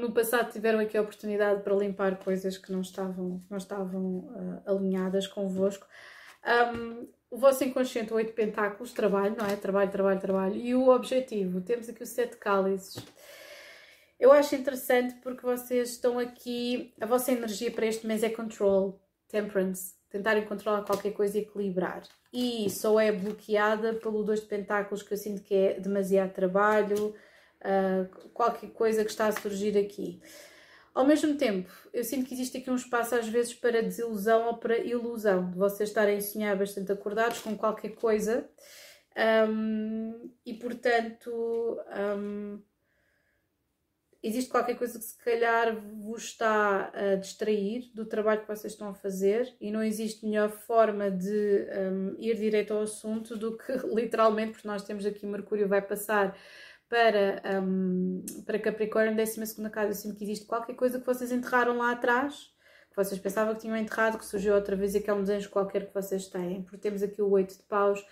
no 0.00 0.12
passado 0.12 0.50
tiveram 0.50 0.80
aqui 0.80 0.98
a 0.98 1.02
oportunidade 1.02 1.62
para 1.62 1.76
limpar 1.76 2.16
coisas 2.18 2.58
que 2.58 2.72
não 2.72 2.80
estavam, 2.80 3.40
não 3.48 3.56
estavam 3.56 4.18
uh, 4.18 4.62
alinhadas 4.66 5.28
convosco. 5.28 5.86
Um, 6.74 7.06
o 7.30 7.38
vosso 7.38 7.64
inconsciente, 7.64 8.12
o 8.12 8.16
oito 8.16 8.32
pentáculos, 8.32 8.92
trabalho, 8.92 9.36
não 9.38 9.46
é? 9.46 9.56
Trabalho, 9.56 9.90
trabalho, 9.90 10.20
trabalho. 10.20 10.56
E 10.56 10.74
o 10.74 10.88
objetivo, 10.88 11.60
temos 11.60 11.88
aqui 11.88 12.02
o 12.02 12.06
sete 12.06 12.36
cálices. 12.36 13.04
Eu 14.18 14.32
acho 14.32 14.54
interessante 14.54 15.14
porque 15.22 15.44
vocês 15.44 15.90
estão 15.90 16.18
aqui, 16.18 16.94
a 17.00 17.06
vossa 17.06 17.32
energia 17.32 17.70
para 17.70 17.86
este 17.86 18.06
mês 18.06 18.22
é 18.22 18.30
control, 18.30 19.00
temperance, 19.28 19.94
tentarem 20.10 20.44
controlar 20.44 20.82
qualquer 20.82 21.12
coisa 21.12 21.38
e 21.38 21.42
equilibrar. 21.42 22.02
E 22.32 22.68
só 22.70 22.98
é 22.98 23.12
bloqueada 23.12 23.94
pelo 23.94 24.22
dois 24.22 24.40
de 24.40 24.46
pentáculos 24.46 25.02
que 25.02 25.12
eu 25.12 25.18
sinto 25.18 25.42
que 25.42 25.54
é 25.54 25.80
demasiado 25.80 26.32
trabalho, 26.32 27.14
uh, 27.64 28.28
qualquer 28.30 28.70
coisa 28.70 29.04
que 29.04 29.10
está 29.10 29.26
a 29.26 29.32
surgir 29.32 29.76
aqui. 29.78 30.20
Ao 30.94 31.04
mesmo 31.04 31.36
tempo, 31.36 31.68
eu 31.92 32.04
sinto 32.04 32.26
que 32.26 32.34
existe 32.34 32.58
aqui 32.58 32.70
um 32.70 32.76
espaço 32.76 33.16
às 33.16 33.26
vezes 33.26 33.52
para 33.52 33.82
desilusão 33.82 34.46
ou 34.46 34.58
para 34.58 34.78
ilusão, 34.78 35.50
de 35.50 35.58
vocês 35.58 35.88
estarem 35.88 36.18
a 36.18 36.20
sonhar 36.20 36.56
bastante 36.56 36.92
acordados 36.92 37.40
com 37.40 37.56
qualquer 37.56 37.96
coisa 37.96 38.48
um, 39.48 40.30
e, 40.44 40.54
portanto, 40.54 41.30
um, 42.18 42.60
existe 44.22 44.50
qualquer 44.50 44.76
coisa 44.76 44.98
que 44.98 45.04
se 45.04 45.16
calhar 45.18 45.76
vos 45.80 46.24
está 46.24 46.90
a 46.94 47.14
distrair 47.16 47.90
do 47.94 48.04
trabalho 48.06 48.40
que 48.40 48.48
vocês 48.48 48.72
estão 48.72 48.88
a 48.88 48.94
fazer 48.94 49.54
e 49.60 49.70
não 49.70 49.82
existe 49.82 50.24
melhor 50.24 50.50
forma 50.50 51.10
de 51.10 51.66
um, 51.92 52.16
ir 52.18 52.36
direto 52.36 52.72
ao 52.72 52.82
assunto 52.82 53.36
do 53.36 53.56
que 53.56 53.72
literalmente, 53.94 54.52
porque 54.52 54.68
nós 54.68 54.82
temos 54.82 55.06
aqui 55.06 55.26
Mercúrio 55.26 55.68
vai 55.68 55.82
passar 55.82 56.36
para, 56.88 57.42
um, 57.62 58.24
para 58.44 58.58
Capricórnio, 58.58 59.16
12 59.16 59.70
casa. 59.70 59.90
Eu 59.90 59.94
sinto 59.94 60.16
que 60.16 60.24
existe 60.24 60.46
qualquer 60.46 60.74
coisa 60.74 60.98
que 60.98 61.06
vocês 61.06 61.32
enterraram 61.32 61.76
lá 61.76 61.92
atrás, 61.92 62.52
que 62.90 62.96
vocês 62.96 63.20
pensavam 63.20 63.54
que 63.54 63.62
tinham 63.62 63.76
enterrado, 63.76 64.18
que 64.18 64.24
surgiu 64.24 64.54
outra 64.54 64.76
vez 64.76 64.94
e 64.94 65.00
que 65.00 65.10
é 65.10 65.14
um 65.14 65.20
desejo 65.20 65.50
qualquer 65.50 65.86
que 65.86 65.94
vocês 65.94 66.28
têm. 66.28 66.62
Porque 66.62 66.78
temos 66.78 67.02
aqui 67.02 67.20
o 67.20 67.30
oito 67.30 67.56
de 67.56 67.62
paus, 67.64 68.04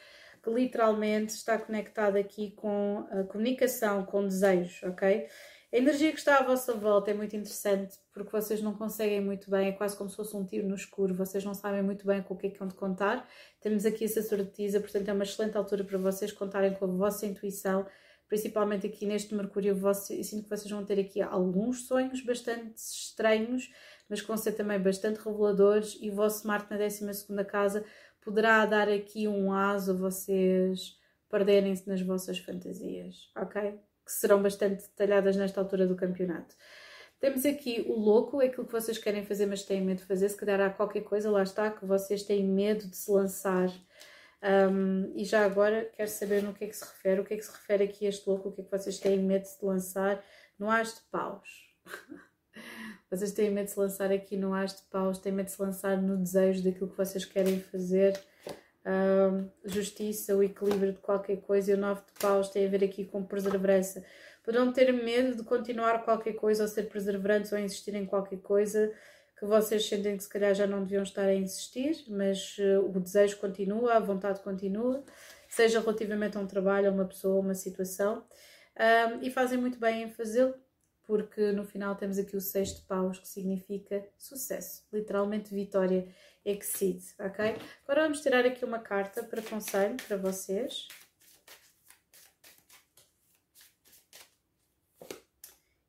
que 0.42 0.50
literalmente 0.50 1.32
está 1.32 1.58
conectado 1.58 2.16
aqui 2.16 2.50
com 2.52 3.06
a 3.10 3.22
comunicação, 3.24 4.04
com 4.04 4.26
desejos, 4.26 4.82
ok? 4.82 5.28
A 5.72 5.78
energia 5.78 6.12
que 6.12 6.18
está 6.18 6.36
à 6.36 6.42
vossa 6.42 6.74
volta 6.74 7.10
é 7.10 7.14
muito 7.14 7.34
interessante 7.34 7.96
porque 8.12 8.30
vocês 8.30 8.60
não 8.60 8.74
conseguem 8.74 9.22
muito 9.22 9.50
bem, 9.50 9.68
é 9.68 9.72
quase 9.72 9.96
como 9.96 10.10
se 10.10 10.16
fosse 10.16 10.36
um 10.36 10.44
tiro 10.44 10.68
no 10.68 10.74
escuro, 10.74 11.14
vocês 11.14 11.42
não 11.46 11.54
sabem 11.54 11.82
muito 11.82 12.06
bem 12.06 12.22
com 12.22 12.34
o 12.34 12.36
que 12.36 12.48
é 12.48 12.50
que 12.50 12.58
vão 12.58 12.68
de 12.68 12.74
contar. 12.74 13.26
Temos 13.58 13.86
aqui 13.86 14.04
essa 14.04 14.20
sorteza, 14.22 14.80
portanto 14.80 15.08
é 15.08 15.12
uma 15.14 15.22
excelente 15.22 15.56
altura 15.56 15.82
para 15.82 15.96
vocês 15.96 16.30
contarem 16.30 16.74
com 16.74 16.84
a 16.84 16.88
vossa 16.88 17.24
intuição, 17.24 17.86
principalmente 18.32 18.86
aqui 18.86 19.04
neste 19.04 19.34
Mercúrio, 19.34 19.78
eu 19.78 19.94
sinto 19.94 20.44
que 20.44 20.48
vocês 20.48 20.70
vão 20.70 20.82
ter 20.86 20.98
aqui 20.98 21.20
alguns 21.20 21.86
sonhos 21.86 22.22
bastante 22.22 22.78
estranhos, 22.78 23.70
mas 24.08 24.22
vão 24.22 24.38
ser 24.38 24.52
também 24.52 24.80
bastante 24.80 25.18
reveladores 25.18 25.98
e 26.00 26.08
o 26.08 26.14
vosso 26.14 26.46
Marte 26.46 26.70
na 26.70 26.78
12 26.78 27.44
casa 27.46 27.84
poderá 28.22 28.64
dar 28.64 28.88
aqui 28.88 29.28
um 29.28 29.52
aso 29.52 29.90
a 29.90 29.94
vocês 29.94 30.98
perderem-se 31.28 31.86
nas 31.86 32.00
vossas 32.00 32.38
fantasias, 32.38 33.30
ok? 33.36 33.78
Que 34.02 34.12
serão 34.12 34.42
bastante 34.42 34.82
detalhadas 34.84 35.36
nesta 35.36 35.60
altura 35.60 35.86
do 35.86 35.94
campeonato. 35.94 36.56
Temos 37.20 37.44
aqui 37.44 37.84
o 37.86 38.00
louco, 38.00 38.40
é 38.40 38.46
aquilo 38.46 38.64
que 38.64 38.72
vocês 38.72 38.96
querem 38.96 39.26
fazer, 39.26 39.44
mas 39.44 39.62
têm 39.62 39.82
medo 39.82 39.98
de 39.98 40.06
fazer. 40.06 40.30
Se 40.30 40.38
calhar 40.38 40.58
há 40.58 40.70
qualquer 40.70 41.02
coisa, 41.02 41.30
lá 41.30 41.42
está, 41.42 41.70
que 41.70 41.84
vocês 41.84 42.22
têm 42.22 42.48
medo 42.48 42.88
de 42.88 42.96
se 42.96 43.10
lançar 43.10 43.70
um, 44.42 45.12
e 45.14 45.24
já 45.24 45.44
agora 45.44 45.88
quero 45.96 46.10
saber 46.10 46.42
no 46.42 46.52
que 46.52 46.64
é 46.64 46.66
que 46.66 46.76
se 46.76 46.84
refere, 46.84 47.20
o 47.20 47.24
que 47.24 47.34
é 47.34 47.36
que 47.36 47.44
se 47.44 47.52
refere 47.52 47.84
aqui 47.84 48.06
a 48.06 48.08
este 48.08 48.28
louco, 48.28 48.48
o 48.48 48.52
que 48.52 48.60
é 48.60 48.64
que 48.64 48.70
vocês 48.70 48.98
têm 48.98 49.18
medo 49.18 49.44
de 49.44 49.64
lançar 49.64 50.22
no 50.58 50.68
As 50.68 50.94
de 50.94 51.00
Paus. 51.12 51.48
vocês 53.08 53.32
têm 53.32 53.50
medo 53.50 53.66
de 53.66 53.72
se 53.72 53.78
lançar 53.78 54.10
aqui 54.10 54.36
no 54.36 54.52
As 54.52 54.74
de 54.74 54.82
Paus, 54.90 55.18
têm 55.18 55.32
medo 55.32 55.46
de 55.46 55.52
se 55.52 55.62
lançar 55.62 55.96
no 56.00 56.16
desejo 56.16 56.64
daquilo 56.64 56.90
que 56.90 56.96
vocês 56.96 57.24
querem 57.24 57.60
fazer, 57.60 58.20
um, 58.84 59.48
justiça, 59.64 60.36
o 60.36 60.42
equilíbrio 60.42 60.92
de 60.92 60.98
qualquer 60.98 61.36
coisa. 61.42 61.70
E 61.70 61.74
o 61.74 61.78
Nove 61.78 62.00
de 62.00 62.20
Paus 62.20 62.48
tem 62.48 62.66
a 62.66 62.68
ver 62.68 62.82
aqui 62.82 63.04
com 63.04 63.24
perseverança. 63.24 64.04
Poderão 64.42 64.72
ter 64.72 64.92
medo 64.92 65.36
de 65.36 65.44
continuar 65.44 66.02
qualquer 66.04 66.32
coisa 66.32 66.64
ou 66.64 66.68
ser 66.68 66.88
perseverantes 66.88 67.52
ou 67.52 67.58
insistir 67.58 67.94
em 67.94 68.04
qualquer 68.04 68.40
coisa 68.40 68.92
que 69.42 69.46
vocês 69.46 69.88
sentem 69.88 70.16
que 70.16 70.22
se 70.22 70.28
calhar 70.28 70.54
já 70.54 70.68
não 70.68 70.84
deviam 70.84 71.02
estar 71.02 71.24
a 71.24 71.34
insistir, 71.34 72.04
mas 72.06 72.56
uh, 72.58 72.88
o 72.94 73.00
desejo 73.00 73.38
continua, 73.38 73.94
a 73.94 73.98
vontade 73.98 74.38
continua, 74.38 75.04
seja 75.48 75.80
relativamente 75.80 76.38
a 76.38 76.40
um 76.40 76.46
trabalho, 76.46 76.88
a 76.88 76.92
uma 76.92 77.04
pessoa, 77.04 77.38
a 77.38 77.40
uma 77.40 77.54
situação, 77.56 78.24
um, 78.78 79.20
e 79.20 79.32
fazem 79.32 79.58
muito 79.58 79.80
bem 79.80 80.04
em 80.04 80.10
fazê-lo, 80.12 80.54
porque 81.02 81.50
no 81.50 81.64
final 81.64 81.96
temos 81.96 82.20
aqui 82.20 82.36
o 82.36 82.40
seis 82.40 82.72
de 82.76 82.82
paus, 82.82 83.18
que 83.18 83.26
significa 83.26 84.06
sucesso, 84.16 84.84
literalmente 84.92 85.52
vitória, 85.52 86.06
exceed, 86.44 87.02
ok? 87.18 87.56
Agora 87.82 88.02
vamos 88.02 88.20
tirar 88.20 88.46
aqui 88.46 88.64
uma 88.64 88.78
carta 88.78 89.24
para 89.24 89.42
conselho 89.42 89.96
para 90.06 90.18
vocês. 90.18 90.86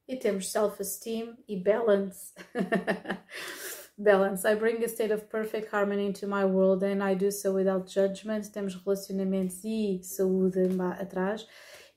E 0.08 0.16
temos 0.16 0.52
self-esteem 0.52 1.38
e 1.48 1.56
balance. 1.56 2.34
balance. 3.98 4.46
I 4.46 4.56
bring 4.56 4.84
a 4.84 4.88
state 4.88 5.14
of 5.14 5.26
perfect 5.30 5.70
harmony 5.72 6.08
into 6.08 6.28
my 6.28 6.46
world 6.46 6.84
and 6.84 7.04
I 7.04 7.16
do 7.16 7.32
so 7.32 7.54
without 7.54 7.88
judgment. 7.88 8.52
Temos 8.52 8.76
relacionamentos 8.76 9.64
e 9.64 10.02
saúde 10.04 10.60
atrás. 11.00 11.48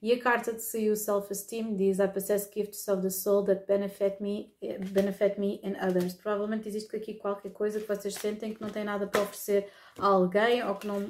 E 0.03 0.13
a 0.13 0.21
carta 0.21 0.53
de 0.53 0.63
saiu 0.63 0.95
self-esteem 0.95 1.75
diz 1.75 1.99
I 1.99 2.07
possess 2.07 2.49
gifts 2.53 2.87
of 2.87 3.03
the 3.03 3.11
soul 3.11 3.43
that 3.45 3.67
benefit 3.67 4.23
me, 4.23 4.53
benefit 4.93 5.41
me 5.41 5.59
and 5.65 5.75
others. 5.85 6.15
Provavelmente 6.15 6.69
existe 6.69 6.95
aqui 6.95 7.15
qualquer 7.15 7.51
coisa 7.51 7.81
que 7.81 7.89
vocês 7.89 8.15
sentem 8.15 8.53
que 8.53 8.61
não 8.61 8.69
tem 8.69 8.85
nada 8.85 9.07
para 9.07 9.23
oferecer 9.23 9.69
a 9.99 10.07
alguém 10.07 10.63
ou 10.63 10.75
que 10.75 10.87
não, 10.87 11.01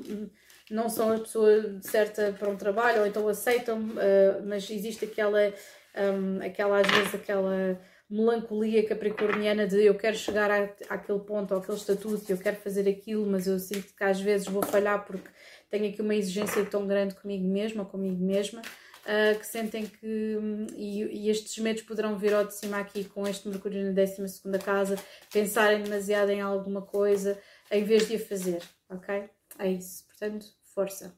não 0.70 0.88
são 0.88 1.12
a 1.12 1.18
pessoa 1.18 1.78
certa 1.82 2.32
para 2.38 2.48
um 2.48 2.56
trabalho 2.56 3.00
ou 3.00 3.06
então 3.06 3.26
aceitam, 3.26 3.80
uh, 3.80 4.46
mas 4.46 4.70
existe 4.70 5.04
aquela, 5.04 5.52
um, 5.96 6.44
aquela 6.44 6.80
às 6.80 6.86
vezes 6.86 7.14
aquela 7.14 7.80
melancolia 8.08 8.86
capricorniana 8.86 9.66
de 9.66 9.84
eu 9.84 9.94
quero 9.96 10.16
chegar 10.16 10.50
à, 10.50 10.68
àquele 10.88 11.18
ponto, 11.20 11.54
àquele 11.54 11.76
estatuto, 11.76 12.24
eu 12.28 12.38
quero 12.38 12.56
fazer 12.56 12.88
aquilo, 12.88 13.26
mas 13.26 13.46
eu 13.46 13.58
sinto 13.58 13.94
que 13.94 14.04
às 14.04 14.20
vezes 14.20 14.46
vou 14.46 14.62
falhar 14.62 15.04
porque 15.04 15.28
tenho 15.68 15.88
aqui 15.88 16.00
uma 16.00 16.14
exigência 16.14 16.64
tão 16.64 16.86
grande 16.86 17.14
comigo 17.14 17.44
mesma 17.44 17.84
comigo 17.84 18.22
mesma. 18.22 18.62
Uh, 19.06 19.38
que 19.38 19.46
sentem 19.46 19.86
que 19.86 20.36
um, 20.36 20.66
e, 20.74 21.04
e, 21.04 21.30
estes 21.30 21.56
medos 21.58 21.82
poderão 21.82 22.18
vir 22.18 22.34
ao 22.34 22.44
de 22.44 22.52
cima 22.52 22.80
aqui 22.80 23.04
com 23.04 23.24
este 23.24 23.48
Mercúrio 23.48 23.84
na 23.84 23.92
12 23.92 24.58
casa, 24.64 24.96
pensarem 25.32 25.80
demasiado 25.80 26.30
em 26.30 26.40
alguma 26.40 26.82
coisa 26.82 27.40
em 27.70 27.84
vez 27.84 28.08
de 28.08 28.16
a 28.16 28.18
fazer, 28.18 28.60
ok? 28.90 29.30
É 29.60 29.70
isso, 29.70 30.04
portanto, 30.06 30.46
força. 30.74 31.16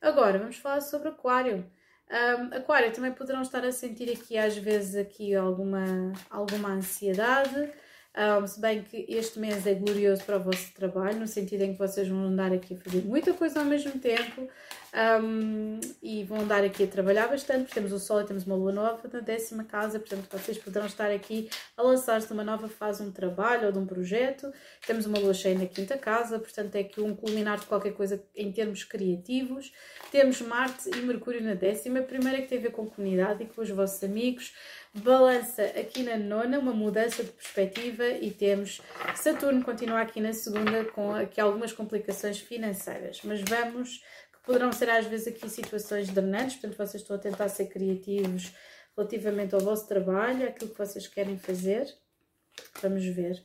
Agora 0.00 0.38
vamos 0.38 0.56
falar 0.56 0.80
sobre 0.80 1.10
Aquário. 1.10 1.70
Um, 2.10 2.56
aquário 2.56 2.90
também 2.92 3.12
poderão 3.12 3.42
estar 3.42 3.64
a 3.64 3.70
sentir 3.70 4.10
aqui 4.10 4.38
às 4.38 4.56
vezes 4.56 4.96
aqui 4.96 5.34
alguma, 5.34 6.12
alguma 6.30 6.70
ansiedade, 6.70 7.70
um, 8.18 8.46
se 8.46 8.60
bem 8.60 8.82
que 8.82 9.06
este 9.08 9.38
mês 9.38 9.64
é 9.64 9.74
glorioso 9.74 10.24
para 10.24 10.38
o 10.38 10.42
vosso 10.42 10.72
trabalho, 10.74 11.20
no 11.20 11.26
sentido 11.28 11.62
em 11.62 11.72
que 11.72 11.78
vocês 11.78 12.08
vão 12.08 12.24
andar 12.24 12.52
aqui 12.52 12.74
a 12.74 12.76
fazer 12.76 13.04
muita 13.04 13.32
coisa 13.32 13.60
ao 13.60 13.64
mesmo 13.64 13.92
tempo 13.92 14.48
um, 15.22 15.78
e 16.02 16.24
vão 16.24 16.40
andar 16.40 16.64
aqui 16.64 16.82
a 16.82 16.86
trabalhar 16.86 17.28
bastante, 17.28 17.72
temos 17.72 17.92
o 17.92 17.98
Sol 17.98 18.22
e 18.22 18.24
temos 18.24 18.44
uma 18.44 18.56
Lua 18.56 18.72
nova 18.72 19.08
na 19.12 19.20
décima 19.20 19.62
casa, 19.62 20.00
portanto 20.00 20.26
vocês 20.32 20.58
poderão 20.58 20.86
estar 20.86 21.10
aqui 21.10 21.48
a 21.76 21.82
lançar-se 21.82 22.28
numa 22.30 22.42
nova 22.42 22.68
fase 22.68 23.02
de 23.02 23.08
um 23.08 23.12
trabalho 23.12 23.66
ou 23.66 23.72
de 23.72 23.78
um 23.78 23.86
projeto. 23.86 24.52
Temos 24.86 25.06
uma 25.06 25.18
Lua 25.18 25.34
cheia 25.34 25.56
na 25.56 25.66
quinta 25.66 25.96
casa, 25.96 26.38
portanto 26.38 26.74
é 26.74 26.80
aqui 26.80 27.00
um 27.00 27.14
culminar 27.14 27.60
de 27.60 27.66
qualquer 27.66 27.92
coisa 27.92 28.22
em 28.34 28.50
termos 28.50 28.82
criativos. 28.82 29.72
Temos 30.10 30.40
Marte 30.40 30.90
e 30.90 30.96
Mercúrio 31.02 31.42
na 31.42 31.54
décima, 31.54 32.00
a 32.00 32.02
primeira 32.02 32.40
que 32.40 32.48
tem 32.48 32.58
a 32.58 32.62
ver 32.62 32.72
com 32.72 32.86
comunidade 32.86 33.44
e 33.44 33.46
com 33.46 33.60
os 33.60 33.70
vossos 33.70 34.02
amigos. 34.02 34.54
Balança 34.94 35.62
aqui 35.62 36.02
na 36.02 36.16
nona, 36.16 36.58
uma 36.58 36.72
mudança 36.72 37.22
de 37.22 37.30
perspectiva 37.30 38.06
e 38.06 38.30
temos 38.30 38.80
Saturno 39.14 39.62
continua 39.62 40.00
aqui 40.00 40.20
na 40.20 40.32
segunda 40.32 40.84
com 40.86 41.14
aqui 41.14 41.40
algumas 41.40 41.72
complicações 41.72 42.38
financeiras. 42.38 43.20
Mas 43.22 43.40
vamos, 43.42 43.98
que 44.32 44.38
poderão 44.44 44.72
ser 44.72 44.88
às 44.88 45.06
vezes 45.06 45.28
aqui 45.28 45.48
situações 45.48 46.08
drenantes, 46.08 46.56
portanto 46.56 46.78
vocês 46.78 47.02
estão 47.02 47.16
a 47.16 47.20
tentar 47.20 47.48
ser 47.48 47.66
criativos 47.66 48.52
relativamente 48.96 49.54
ao 49.54 49.60
vosso 49.60 49.86
trabalho, 49.86 50.48
aquilo 50.48 50.70
que 50.70 50.78
vocês 50.78 51.06
querem 51.06 51.38
fazer. 51.38 51.86
Vamos 52.82 53.04
ver. 53.04 53.44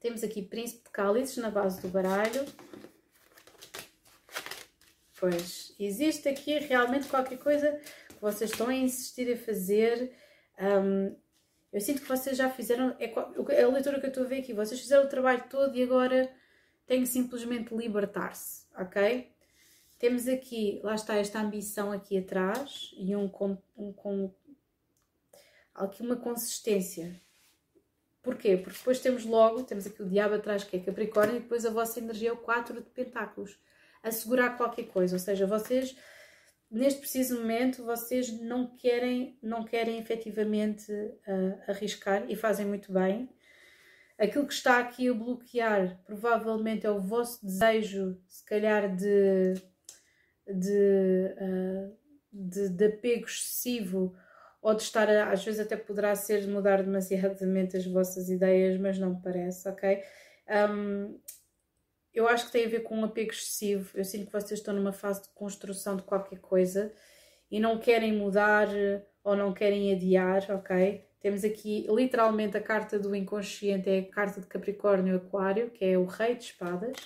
Temos 0.00 0.22
aqui 0.22 0.42
Príncipe 0.42 0.84
de 0.84 0.90
Cálices 0.90 1.36
na 1.38 1.50
base 1.50 1.82
do 1.82 1.88
baralho. 1.88 2.46
Pois, 5.18 5.74
existe 5.78 6.28
aqui 6.28 6.58
realmente 6.60 7.08
qualquer 7.08 7.38
coisa 7.38 7.72
que 8.08 8.20
vocês 8.20 8.50
estão 8.50 8.68
a 8.68 8.74
insistir 8.74 9.32
a 9.32 9.36
fazer 9.36 10.12
um, 10.58 11.16
eu 11.72 11.80
sinto 11.80 12.02
que 12.02 12.08
vocês 12.08 12.36
já 12.36 12.50
fizeram. 12.50 12.96
É, 12.98 13.12
a 13.62 13.68
leitura 13.68 14.00
que 14.00 14.06
eu 14.06 14.10
estou 14.10 14.24
a 14.24 14.26
ver 14.26 14.40
aqui. 14.40 14.52
Vocês 14.52 14.80
fizeram 14.80 15.04
o 15.04 15.08
trabalho 15.08 15.44
todo 15.50 15.76
e 15.76 15.82
agora 15.82 16.30
têm 16.86 17.02
que 17.02 17.06
simplesmente 17.06 17.74
libertar-se, 17.74 18.66
ok? 18.76 19.30
Temos 19.98 20.28
aqui, 20.28 20.80
lá 20.82 20.94
está 20.94 21.16
esta 21.16 21.40
ambição 21.40 21.92
aqui 21.92 22.18
atrás 22.18 22.94
e 22.96 23.14
um, 23.14 23.30
um, 23.76 23.94
um 24.04 24.30
aqui 25.74 26.02
uma 26.02 26.16
consistência. 26.16 27.20
Porquê? 28.22 28.56
Porque 28.56 28.78
depois 28.78 29.00
temos 29.00 29.24
logo, 29.24 29.62
temos 29.64 29.86
aqui 29.86 30.02
o 30.02 30.08
diabo 30.08 30.34
atrás 30.34 30.64
que 30.64 30.76
é 30.76 30.80
Capricórnio 30.80 31.36
e 31.36 31.40
depois 31.40 31.66
a 31.66 31.70
vossa 31.70 31.98
energia 31.98 32.30
é 32.30 32.32
o 32.32 32.36
4 32.36 32.80
de 32.80 32.90
Pentáculos. 32.90 33.58
Assegurar 34.02 34.56
qualquer 34.56 34.84
coisa, 34.84 35.16
ou 35.16 35.20
seja, 35.20 35.46
vocês 35.46 35.96
neste 36.70 37.00
preciso 37.00 37.40
momento 37.40 37.84
vocês 37.84 38.30
não 38.40 38.76
querem, 38.76 39.38
não 39.42 39.64
querem 39.64 39.98
efetivamente 39.98 40.92
uh, 40.92 41.70
arriscar 41.70 42.24
e 42.28 42.36
fazem 42.36 42.66
muito 42.66 42.92
bem. 42.92 43.28
Aquilo 44.18 44.46
que 44.46 44.52
está 44.52 44.78
aqui 44.80 45.08
a 45.08 45.14
bloquear 45.14 46.00
provavelmente 46.04 46.86
é 46.86 46.90
o 46.90 47.00
vosso 47.00 47.44
desejo, 47.44 48.20
se 48.26 48.44
calhar, 48.44 48.94
de, 48.94 49.54
de, 50.46 51.34
uh, 51.40 51.96
de, 52.32 52.68
de 52.70 52.84
apego 52.86 53.26
excessivo 53.26 54.14
ou 54.60 54.74
de 54.74 54.82
estar, 54.82 55.08
a, 55.08 55.30
às 55.30 55.44
vezes 55.44 55.60
até 55.60 55.76
poderá 55.76 56.14
ser 56.14 56.46
mudar 56.48 56.82
demasiadamente 56.82 57.76
as 57.76 57.86
vossas 57.86 58.28
ideias, 58.28 58.78
mas 58.78 58.98
não 58.98 59.20
parece, 59.20 59.68
ok? 59.68 60.02
Um, 60.48 61.18
eu 62.18 62.26
acho 62.26 62.46
que 62.46 62.52
tem 62.52 62.64
a 62.64 62.68
ver 62.68 62.80
com 62.80 62.96
um 62.96 63.04
apego 63.04 63.30
excessivo. 63.30 63.96
Eu 63.96 64.04
sinto 64.04 64.26
que 64.26 64.32
vocês 64.32 64.58
estão 64.58 64.74
numa 64.74 64.92
fase 64.92 65.22
de 65.22 65.28
construção 65.28 65.96
de 65.96 66.02
qualquer 66.02 66.40
coisa 66.40 66.92
e 67.48 67.60
não 67.60 67.78
querem 67.78 68.12
mudar 68.12 68.68
ou 69.22 69.36
não 69.36 69.54
querem 69.54 69.94
adiar, 69.94 70.44
ok? 70.50 71.06
Temos 71.20 71.44
aqui 71.44 71.86
literalmente 71.88 72.56
a 72.56 72.60
carta 72.60 72.98
do 72.98 73.14
inconsciente, 73.14 73.88
é 73.88 74.00
a 74.00 74.10
carta 74.10 74.40
de 74.40 74.48
Capricórnio 74.48 75.14
Aquário, 75.14 75.70
que 75.70 75.84
é 75.84 75.96
o 75.96 76.06
Rei 76.06 76.34
de 76.34 76.44
Espadas. 76.44 76.96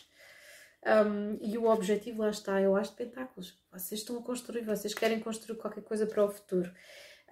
Um, 0.84 1.38
e 1.42 1.58
o 1.58 1.66
objetivo 1.66 2.22
lá 2.22 2.30
está, 2.30 2.60
eu 2.62 2.74
acho 2.74 2.92
de 2.92 2.96
pentáculos. 2.96 3.58
Vocês 3.70 4.00
estão 4.00 4.18
a 4.18 4.22
construir, 4.22 4.62
vocês 4.62 4.94
querem 4.94 5.20
construir 5.20 5.58
qualquer 5.58 5.82
coisa 5.82 6.06
para 6.06 6.24
o 6.24 6.30
futuro. 6.30 6.72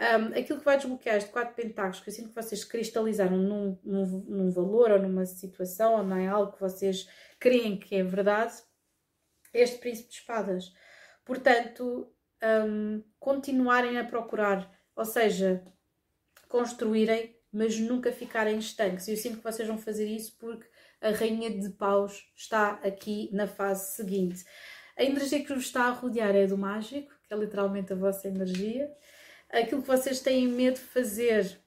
Um, 0.01 0.39
aquilo 0.39 0.59
que 0.59 0.65
vai 0.65 0.79
desbloquear 0.79 1.17
este 1.17 1.31
quatro 1.31 1.55
pentáculos, 1.55 2.01
que 2.01 2.09
eu 2.09 2.15
sinto 2.15 2.31
que 2.31 2.35
vocês 2.35 2.65
cristalizaram 2.65 3.37
num, 3.37 3.79
num, 3.85 4.07
num 4.07 4.51
valor 4.51 4.93
ou 4.93 4.99
numa 4.99 5.27
situação 5.27 5.95
ou 5.95 6.19
em 6.19 6.27
algo 6.27 6.53
que 6.53 6.61
vocês 6.61 7.07
creem 7.39 7.79
que 7.79 7.97
é 7.97 8.03
verdade, 8.03 8.55
este 9.53 9.79
príncipe 9.79 10.09
de 10.09 10.17
espadas. 10.17 10.73
Portanto, 11.23 12.11
um, 12.43 13.05
continuarem 13.19 13.99
a 13.99 14.05
procurar, 14.05 14.71
ou 14.97 15.05
seja, 15.05 15.63
construírem, 16.49 17.37
mas 17.53 17.79
nunca 17.79 18.11
ficarem 18.11 18.59
estanques. 18.59 19.07
E 19.07 19.11
eu 19.11 19.17
sinto 19.19 19.37
que 19.39 19.45
vocês 19.45 19.69
vão 19.69 19.77
fazer 19.77 20.07
isso 20.07 20.35
porque 20.39 20.67
a 21.01 21.11
Rainha 21.11 21.51
de 21.51 21.69
Paus 21.71 22.31
está 22.35 22.73
aqui 22.83 23.29
na 23.33 23.47
fase 23.47 23.97
seguinte. 23.97 24.45
A 24.97 25.05
energia 25.05 25.45
que 25.45 25.53
vos 25.53 25.65
está 25.65 25.85
a 25.85 25.91
rodear 25.91 26.35
é 26.35 26.47
do 26.47 26.57
mágico, 26.57 27.13
que 27.27 27.35
é 27.35 27.37
literalmente 27.37 27.93
a 27.93 27.97
vossa 27.97 28.29
energia. 28.29 28.91
Aquilo 29.53 29.83
que 29.83 29.89
vocês 29.89 30.21
têm 30.21 30.49
medo 30.49 30.75
de 30.75 30.81
fazer 30.81 31.59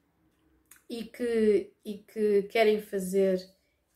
e 0.90 1.04
que, 1.04 1.74
e 1.84 1.98
que 1.98 2.44
querem 2.44 2.82
fazer 2.82 3.40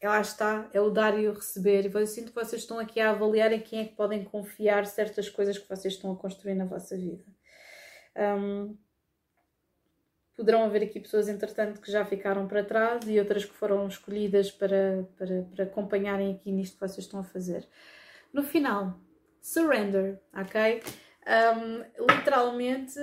lá 0.03 0.21
está, 0.21 0.69
é 0.73 0.79
o 0.79 0.89
dar 0.89 1.17
e 1.19 1.27
o 1.27 1.33
receber. 1.33 1.85
E 1.85 1.91
eu 1.93 2.07
sinto 2.07 2.31
que 2.31 2.35
vocês 2.35 2.61
estão 2.61 2.77
aqui 2.79 2.99
a 2.99 3.11
avaliar 3.11 3.51
em 3.51 3.59
quem 3.59 3.79
é 3.79 3.85
que 3.85 3.95
podem 3.95 4.23
confiar 4.23 4.85
certas 4.85 5.29
coisas 5.29 5.57
que 5.57 5.67
vocês 5.67 5.93
estão 5.95 6.11
a 6.11 6.15
construir 6.15 6.53
na 6.53 6.65
vossa 6.65 6.95
vida. 6.95 7.23
Um, 8.15 8.77
poderão 10.35 10.63
haver 10.63 10.83
aqui 10.83 10.99
pessoas, 10.99 11.27
entretanto, 11.27 11.81
que 11.81 11.91
já 11.91 12.05
ficaram 12.05 12.47
para 12.47 12.63
trás 12.63 13.07
e 13.07 13.19
outras 13.19 13.43
que 13.43 13.53
foram 13.53 13.87
escolhidas 13.87 14.51
para, 14.51 15.07
para, 15.17 15.41
para 15.43 15.63
acompanharem 15.63 16.35
aqui 16.35 16.51
nisto 16.51 16.75
que 16.75 16.87
vocês 16.87 17.05
estão 17.05 17.19
a 17.19 17.23
fazer. 17.23 17.67
No 18.31 18.43
final, 18.43 18.99
surrender, 19.41 20.21
ok? 20.33 20.83
Um, 21.27 22.13
literalmente 22.13 22.99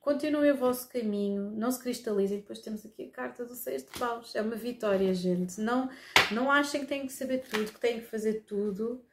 Continuem 0.00 0.52
o 0.52 0.56
vosso 0.56 0.88
caminho, 0.88 1.50
não 1.50 1.70
se 1.70 1.78
cristalizem. 1.78 2.38
Depois 2.38 2.60
temos 2.60 2.86
aqui 2.86 3.04
a 3.04 3.10
carta 3.10 3.44
do 3.44 3.54
seis 3.54 3.84
de 3.84 3.98
paus. 3.98 4.34
É 4.34 4.40
uma 4.40 4.56
vitória, 4.56 5.12
gente. 5.12 5.60
Não, 5.60 5.90
não 6.32 6.50
achem 6.50 6.80
que 6.80 6.86
têm 6.86 7.06
que 7.06 7.12
saber 7.12 7.42
tudo, 7.42 7.70
que 7.70 7.80
têm 7.80 8.00
que 8.00 8.06
fazer 8.06 8.44
tudo. 8.46 9.04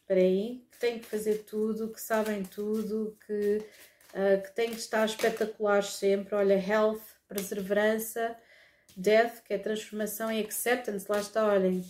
Espera 0.00 0.20
aí. 0.20 0.64
Que 0.70 0.78
têm 0.78 0.98
que 1.00 1.06
fazer 1.06 1.42
tudo, 1.44 1.92
que 1.92 2.00
sabem 2.00 2.44
tudo, 2.44 3.18
que, 3.26 3.58
uh, 4.14 4.40
que 4.40 4.54
têm 4.54 4.70
que 4.70 4.78
estar 4.78 5.04
espetaculares 5.04 5.94
sempre. 5.94 6.36
Olha, 6.36 6.54
health, 6.54 7.02
perseverança, 7.28 8.36
death, 8.96 9.42
que 9.42 9.52
é 9.52 9.58
transformação 9.58 10.30
e 10.30 10.40
acceptance. 10.40 11.06
Lá 11.08 11.18
está, 11.18 11.44
olhem. 11.44 11.84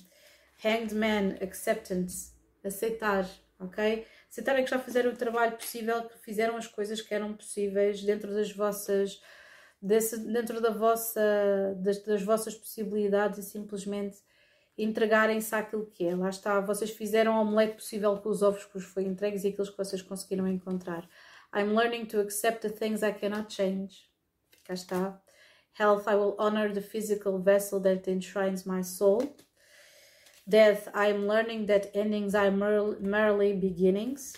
Hanged 0.65 0.95
man, 0.95 1.37
acceptance. 1.43 2.33
Aceitar, 2.65 3.29
ok? 3.61 4.07
Sentarem 4.37 4.65
que 4.65 4.71
já 4.71 4.79
fizeram 4.79 5.11
o 5.13 5.17
trabalho 5.17 5.57
possível, 5.57 6.05
que 6.05 6.19
fizeram 6.19 6.59
as 6.59 6.67
coisas 6.67 7.01
que 7.01 7.15
eram 7.15 7.33
possíveis 7.33 8.03
dentro 8.03 8.35
das 8.35 8.53
vossas 8.53 9.19
desse, 9.81 10.19
dentro 10.19 10.61
da 10.61 10.71
vossa, 10.71 11.75
das, 11.79 12.03
das 12.03 12.23
vossas 12.23 12.55
possibilidades 12.55 13.39
e 13.39 13.43
simplesmente 13.43 14.19
entregarem-se 14.77 15.55
àquilo 15.55 15.87
que 15.87 16.07
é. 16.07 16.15
Lá 16.15 16.29
está, 16.29 16.61
vocês 16.61 16.91
fizeram 16.91 17.35
o 17.35 17.41
omelete 17.41 17.77
possível 17.77 18.15
com 18.19 18.29
os 18.29 18.43
ovos 18.43 18.67
que 18.67 18.75
vos 18.75 18.85
foi 18.85 19.05
entregues 19.05 19.43
e 19.45 19.49
aqueles 19.49 19.71
que 19.71 19.79
vocês 19.79 20.03
conseguiram 20.03 20.47
encontrar. 20.47 21.09
I'm 21.55 21.75
learning 21.75 22.05
to 22.09 22.21
accept 22.21 22.61
the 22.61 22.69
things 22.69 23.03
I 23.03 23.13
cannot 23.13 23.51
change. 23.51 24.11
Cá 24.65 24.75
está. 24.75 25.19
Health, 25.79 26.07
I 26.07 26.15
will 26.15 26.37
honor 26.39 26.71
the 26.75 26.83
physical 26.83 27.39
vessel 27.39 27.81
that 27.81 28.11
enshrines 28.11 28.67
my 28.67 28.83
soul. 28.83 29.35
Death, 30.49 30.89
I 30.95 31.09
am 31.09 31.27
learning 31.27 31.67
that 31.67 31.91
endings 31.93 32.35
are 32.35 32.51
merely 32.53 33.53
beginnings. 33.53 34.35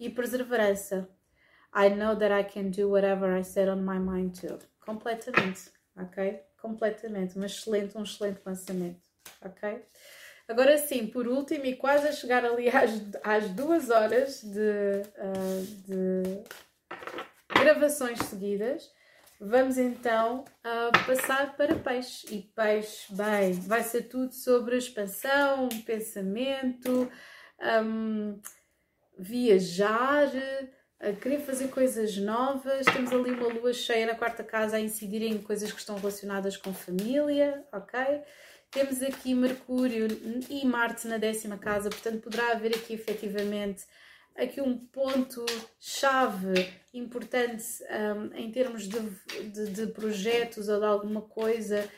E 0.00 0.10
perseverança, 0.10 1.08
I 1.72 1.88
know 1.90 2.16
that 2.16 2.32
I 2.32 2.42
can 2.42 2.70
do 2.70 2.88
whatever 2.88 3.32
I 3.36 3.42
set 3.42 3.68
on 3.68 3.84
my 3.84 3.98
mind 3.98 4.34
to. 4.40 4.58
Completamente, 4.80 5.70
ok? 5.96 6.40
Completamente. 6.60 7.38
Um 7.38 7.44
excelente, 7.44 7.96
um 7.96 8.02
excelente 8.02 8.40
lançamento, 8.44 9.00
ok? 9.40 9.80
Agora 10.48 10.76
sim, 10.76 11.06
por 11.06 11.26
último, 11.28 11.64
e 11.64 11.76
quase 11.76 12.08
a 12.08 12.12
chegar 12.12 12.44
ali 12.44 12.68
às, 12.68 12.90
às 13.22 13.48
duas 13.50 13.90
horas 13.90 14.42
de, 14.42 15.02
uh, 15.18 15.64
de 15.86 16.42
gravações 17.48 18.18
seguidas, 18.18 18.90
vamos 19.40 19.78
então 19.78 20.44
uh, 20.64 21.06
passar 21.06 21.56
para 21.56 21.74
peixe. 21.74 22.26
E 22.34 22.42
peixe, 22.54 23.12
bem, 23.14 23.52
vai 23.52 23.82
ser 23.82 24.02
tudo 24.02 24.32
sobre 24.32 24.76
expansão, 24.76 25.68
pensamento, 25.84 27.10
um, 27.84 28.40
viajar, 29.18 30.30
querer 31.20 31.40
fazer 31.40 31.68
coisas 31.68 32.16
novas. 32.16 32.86
Temos 32.86 33.12
ali 33.12 33.30
uma 33.32 33.48
lua 33.48 33.72
cheia 33.72 34.06
na 34.06 34.14
quarta 34.14 34.42
casa 34.42 34.76
a 34.76 34.80
incidir 34.80 35.22
em 35.22 35.38
coisas 35.38 35.72
que 35.72 35.78
estão 35.78 35.96
relacionadas 35.96 36.56
com 36.56 36.72
família, 36.72 37.64
ok? 37.72 38.22
Temos 38.70 39.02
aqui 39.02 39.34
Mercúrio 39.34 40.08
e 40.50 40.66
Marte 40.66 41.06
na 41.06 41.16
décima 41.16 41.56
casa, 41.56 41.88
portanto 41.88 42.22
poderá 42.22 42.52
haver 42.52 42.74
aqui 42.74 42.94
efetivamente 42.94 43.84
aqui 44.36 44.60
um 44.60 44.76
ponto 44.76 45.44
chave 45.78 46.72
importante 46.92 47.64
um, 47.90 48.34
em 48.36 48.50
termos 48.50 48.88
de, 48.88 48.98
de, 49.50 49.70
de, 49.70 49.86
projetos 49.88 50.68
ou 50.68 50.78
de 50.78 50.86
alguma 50.86 51.22
coisa 51.22 51.88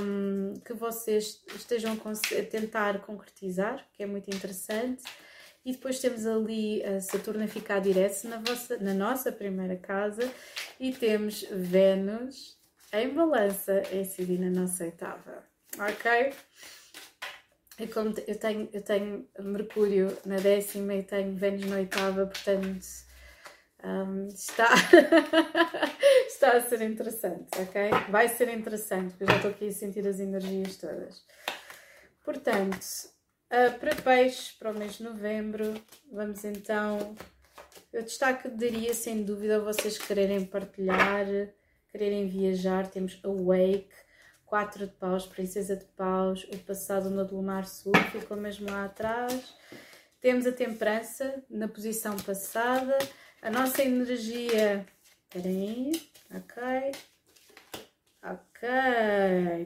um, 0.00 0.54
que 0.64 0.72
vocês 0.72 1.42
estejam 1.54 1.92
a 1.92 2.42
tentar 2.50 3.00
concretizar, 3.00 3.86
que 3.92 4.02
é 4.02 4.06
muito 4.06 4.28
interessante. 4.28 5.02
E 5.64 5.72
depois 5.72 6.00
temos 6.00 6.26
ali 6.26 6.82
a 6.84 7.00
Saturno 7.00 7.44
a 7.44 7.48
ficar 7.48 7.80
direto 7.80 8.24
na, 8.26 8.38
vossa, 8.38 8.76
na 8.78 8.94
nossa 8.94 9.30
primeira 9.30 9.76
casa 9.76 10.28
e 10.80 10.92
temos 10.92 11.44
Vênus 11.50 12.58
em 12.92 13.14
balança 13.14 13.82
a 13.92 13.96
incidir 13.96 14.40
na 14.40 14.50
nossa 14.50 14.84
oitava 14.84 15.52
ok? 15.78 16.32
E 17.82 17.88
como 17.88 18.14
eu 18.26 18.38
tenho, 18.38 18.68
eu 18.72 18.82
tenho 18.82 19.28
Mercúrio 19.40 20.16
na 20.24 20.36
décima 20.36 20.94
e 20.94 21.02
tenho 21.02 21.34
Vênus 21.34 21.66
na 21.66 21.76
oitava, 21.76 22.26
portanto 22.26 22.86
um, 23.84 24.28
está, 24.28 24.68
está 26.28 26.52
a 26.52 26.60
ser 26.60 26.82
interessante, 26.82 27.48
ok? 27.58 27.90
Vai 28.10 28.28
ser 28.28 28.48
interessante, 28.48 29.10
porque 29.10 29.24
eu 29.24 29.28
já 29.28 29.36
estou 29.36 29.50
aqui 29.50 29.68
a 29.68 29.72
sentir 29.72 30.06
as 30.06 30.20
energias 30.20 30.76
todas. 30.76 31.24
Portanto, 32.24 32.78
uh, 33.50 33.78
para 33.80 33.96
peixe, 33.96 34.52
para 34.56 34.70
o 34.70 34.78
mês 34.78 34.98
de 34.98 35.02
novembro, 35.02 35.74
vamos 36.12 36.44
então. 36.44 37.16
Eu 37.92 38.02
destaque 38.04 38.48
daria 38.48 38.94
sem 38.94 39.24
dúvida 39.24 39.58
vocês 39.60 39.98
quererem 39.98 40.44
partilhar, 40.44 41.26
quererem 41.90 42.28
viajar. 42.28 42.86
Temos 42.86 43.20
Awake, 43.24 43.90
4 44.52 44.86
de 44.86 44.92
paus, 44.92 45.24
princesa 45.24 45.74
de 45.74 45.86
paus, 45.96 46.44
o 46.52 46.58
passado 46.58 47.08
no 47.08 47.24
do 47.24 47.40
mar 47.40 47.64
sul, 47.64 47.94
ficou 48.10 48.36
mesmo 48.36 48.70
lá 48.70 48.84
atrás. 48.84 49.54
Temos 50.20 50.46
a 50.46 50.52
temperança 50.52 51.42
na 51.48 51.66
posição 51.66 52.14
passada. 52.18 52.98
A 53.40 53.50
nossa 53.50 53.82
energia. 53.82 54.84
Peraí. 55.30 55.92
Ok. 56.34 56.62
Ok. 58.22 58.68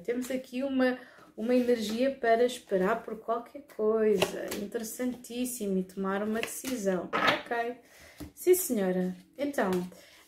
Temos 0.04 0.30
aqui 0.30 0.62
uma, 0.62 0.96
uma 1.36 1.56
energia 1.56 2.12
para 2.14 2.44
esperar 2.44 3.02
por 3.02 3.18
qualquer 3.18 3.62
coisa. 3.76 4.46
Interessantíssimo. 4.62 5.78
E 5.78 5.82
tomar 5.82 6.22
uma 6.22 6.40
decisão. 6.40 7.10
Ok. 7.12 7.76
Sim, 8.32 8.54
senhora. 8.54 9.16
Então, 9.36 9.68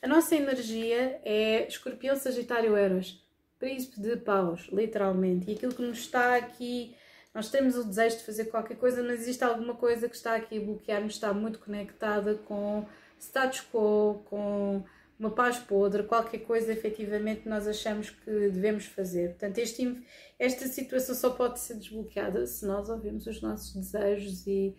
a 0.03 0.09
nossa 0.09 0.35
energia 0.35 1.21
é 1.25 1.65
Escorpião, 1.69 2.17
Sagitário, 2.17 2.77
Eros 2.77 3.28
príncipe 3.59 4.01
de 4.01 4.17
paus, 4.17 4.69
literalmente. 4.73 5.51
E 5.51 5.55
aquilo 5.55 5.75
que 5.75 5.83
nos 5.83 5.99
está 5.99 6.37
aqui, 6.37 6.95
nós 7.35 7.51
temos 7.51 7.77
o 7.77 7.85
desejo 7.85 8.19
de 8.19 8.25
fazer 8.25 8.47
qualquer 8.47 8.77
coisa, 8.77 9.03
mas 9.03 9.21
existe 9.21 9.45
alguma 9.45 9.75
coisa 9.75 10.09
que 10.09 10.17
está 10.17 10.37
aqui 10.37 10.59
a 10.59 10.61
bloquear-nos, 10.61 11.15
está 11.15 11.33
muito 11.33 11.59
conectada 11.59 12.35
com 12.35 12.87
status 13.19 13.67
quo, 13.73 14.23
com 14.27 14.85
uma 15.19 15.31
paz 15.31 15.59
podre, 15.59 16.05
qualquer 16.05 16.39
coisa 16.39 16.73
efetivamente 16.73 17.49
nós 17.49 17.67
achamos 17.67 18.11
que 18.11 18.31
devemos 18.31 18.87
fazer. 18.87 19.31
Portanto, 19.31 19.59
este, 19.59 20.03
esta 20.39 20.67
situação 20.69 21.15
só 21.15 21.31
pode 21.31 21.59
ser 21.59 21.75
desbloqueada 21.75 22.47
se 22.47 22.65
nós 22.65 22.89
ouvirmos 22.89 23.27
os 23.27 23.43
nossos 23.43 23.75
desejos 23.75 24.47
e 24.47 24.77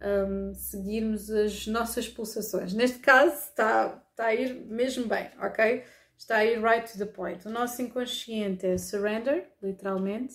um, 0.00 0.54
seguirmos 0.54 1.30
as 1.30 1.66
nossas 1.66 2.08
pulsações. 2.08 2.72
Neste 2.72 3.00
caso, 3.00 3.34
está, 3.34 4.02
está 4.10 4.26
a 4.26 4.34
ir 4.34 4.54
mesmo 4.54 5.06
bem, 5.06 5.30
ok? 5.40 5.84
Está 6.22 6.36
aí 6.36 6.56
right 6.56 6.90
to 6.92 6.96
the 6.98 7.04
point. 7.04 7.44
O 7.48 7.50
nosso 7.50 7.82
inconsciente 7.82 8.64
é 8.64 8.78
surrender, 8.78 9.48
literalmente. 9.60 10.34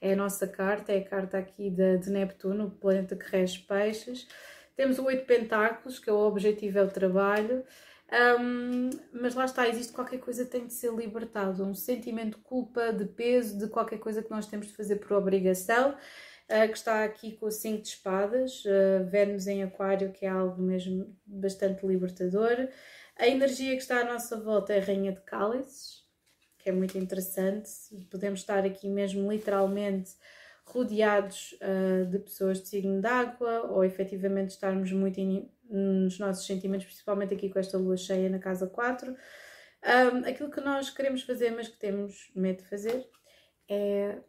É 0.00 0.12
a 0.12 0.16
nossa 0.16 0.48
carta, 0.48 0.92
é 0.92 0.98
a 0.98 1.04
carta 1.04 1.38
aqui 1.38 1.70
de, 1.70 1.98
de 1.98 2.10
Neptuno, 2.10 2.66
o 2.66 2.70
planeta 2.72 3.14
que 3.14 3.24
rege 3.30 3.60
peixes. 3.60 4.26
Temos 4.74 4.98
o 4.98 5.04
oito 5.04 5.26
pentáculos, 5.26 6.00
que 6.00 6.10
é 6.10 6.12
o 6.12 6.16
objetivo 6.16 6.80
é 6.80 6.82
o 6.82 6.90
trabalho. 6.90 7.64
Um, 8.40 8.90
mas 9.12 9.36
lá 9.36 9.44
está, 9.44 9.68
existe 9.68 9.92
qualquer 9.92 10.18
coisa 10.18 10.44
que 10.44 10.50
tem 10.50 10.66
de 10.66 10.72
ser 10.72 10.92
libertado, 10.92 11.64
um 11.64 11.74
sentimento 11.74 12.36
de 12.36 12.42
culpa, 12.42 12.92
de 12.92 13.04
peso, 13.04 13.56
de 13.60 13.68
qualquer 13.68 13.98
coisa 14.00 14.20
que 14.20 14.30
nós 14.32 14.48
temos 14.48 14.66
de 14.66 14.72
fazer 14.72 14.96
por 14.96 15.12
obrigação, 15.12 15.90
uh, 15.92 16.68
que 16.68 16.76
está 16.76 17.04
aqui 17.04 17.36
com 17.36 17.46
o 17.46 17.50
cinco 17.52 17.82
de 17.82 17.90
espadas, 17.90 18.64
uh, 18.64 19.08
Vênus 19.08 19.46
em 19.46 19.62
aquário, 19.62 20.10
que 20.10 20.26
é 20.26 20.30
algo 20.30 20.60
mesmo 20.60 21.16
bastante 21.24 21.86
libertador. 21.86 22.68
A 23.18 23.26
energia 23.26 23.72
que 23.72 23.82
está 23.82 24.00
à 24.00 24.04
nossa 24.04 24.40
volta 24.40 24.72
é 24.72 24.78
a 24.78 24.84
Rainha 24.84 25.10
de 25.10 25.20
Cálices, 25.22 26.06
que 26.56 26.68
é 26.68 26.72
muito 26.72 26.96
interessante. 26.96 27.68
Podemos 28.08 28.40
estar 28.40 28.64
aqui 28.64 28.88
mesmo 28.88 29.28
literalmente 29.30 30.12
rodeados 30.64 31.56
uh, 31.60 32.06
de 32.06 32.20
pessoas 32.20 32.62
de 32.62 32.68
signo 32.68 33.00
de 33.00 33.08
água 33.08 33.62
ou 33.72 33.84
efetivamente 33.84 34.50
estarmos 34.50 34.92
muito 34.92 35.18
in, 35.18 35.50
nos 35.68 36.18
nossos 36.20 36.46
sentimentos, 36.46 36.86
principalmente 36.86 37.34
aqui 37.34 37.50
com 37.50 37.58
esta 37.58 37.76
lua 37.76 37.96
cheia 37.96 38.28
na 38.28 38.38
casa 38.38 38.68
4. 38.68 39.10
Um, 39.10 40.18
aquilo 40.24 40.50
que 40.50 40.60
nós 40.60 40.88
queremos 40.88 41.22
fazer, 41.22 41.50
mas 41.50 41.66
que 41.66 41.76
temos 41.76 42.30
medo 42.36 42.62
de 42.62 42.68
fazer, 42.68 43.10
é 43.68 44.20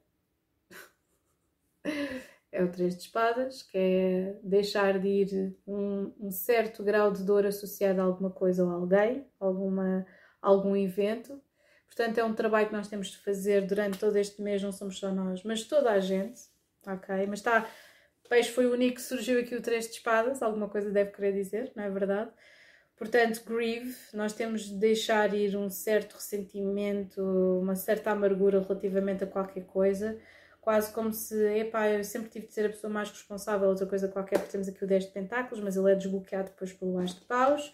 é 2.52 2.64
o 2.64 2.72
Três 2.72 2.96
de 2.96 3.04
Espadas, 3.04 3.62
que 3.64 3.78
é 3.78 4.40
deixar 4.44 5.00
de 5.00 5.08
ir 5.08 5.58
um, 5.68 6.14
um, 6.20 6.32
certo 6.32 6.84
grau 6.84 7.12
de 7.12 7.24
dor 7.24 7.46
associado 7.46 8.02
a 8.02 8.04
alguma 8.04 8.32
coisa 8.32 8.64
ou 8.64 8.72
alguém, 8.72 9.28
alguma, 9.40 10.06
algum 10.42 10.76
evento. 10.76 11.42
Portanto, 11.88 12.18
é 12.18 12.24
um 12.24 12.34
trabalho 12.34 12.68
que 12.68 12.74
nós 12.74 12.88
temos 12.88 13.10
de 13.10 13.18
fazer 13.18 13.66
durante 13.66 14.00
todo 14.00 14.16
este 14.16 14.42
mês, 14.42 14.62
não 14.64 14.72
somos 14.72 14.98
só 14.98 15.12
nós, 15.12 15.44
mas 15.44 15.64
toda 15.64 15.92
a 15.92 16.00
gente, 16.00 16.42
ok? 16.86 17.28
Mas 17.28 17.40
está, 17.40 17.68
Peixe 18.30 18.52
foi 18.52 18.68
o 18.68 18.74
único 18.74 18.96
que 18.96 19.02
surgiu 19.02 19.40
aqui 19.40 19.56
o 19.56 19.62
Três 19.62 19.86
de 19.88 19.94
Espadas, 19.94 20.44
alguma 20.44 20.70
coisa 20.70 20.92
deve 20.92 21.12
querer 21.12 21.34
dizer, 21.34 21.72
não 21.76 21.84
é 21.84 21.90
verdade? 21.90 22.32
Portanto, 22.96 23.42
grieve, 23.44 23.96
nós 24.14 24.34
temos 24.34 24.66
de 24.66 24.76
deixar 24.76 25.34
ir 25.34 25.58
um 25.58 25.70
certo 25.70 26.14
ressentimento, 26.14 27.22
uma 27.60 27.76
certa 27.76 28.12
amargura 28.12 28.62
relativamente 28.62 29.24
a 29.24 29.28
qualquer 29.28 29.66
coisa, 29.66 30.20
quase 30.70 30.94
como 30.94 31.12
se, 31.12 31.36
epá, 31.58 31.90
eu 31.90 32.04
sempre 32.04 32.30
tive 32.30 32.46
de 32.46 32.54
ser 32.54 32.68
a 32.68 32.70
pessoa 32.70 32.94
mais 32.94 33.10
responsável, 33.10 33.68
outra 33.68 33.88
coisa 33.88 34.08
qualquer, 34.08 34.38
porque 34.38 34.52
temos 34.52 34.68
aqui 34.68 34.84
o 34.84 34.88
10 34.88 35.06
de 35.06 35.12
pentáculos, 35.12 35.64
mas 35.64 35.76
ele 35.76 35.92
é 35.92 35.96
desbloqueado 35.96 36.52
depois 36.52 36.72
pelo 36.72 37.00
As 37.00 37.16
de 37.16 37.22
paus. 37.22 37.74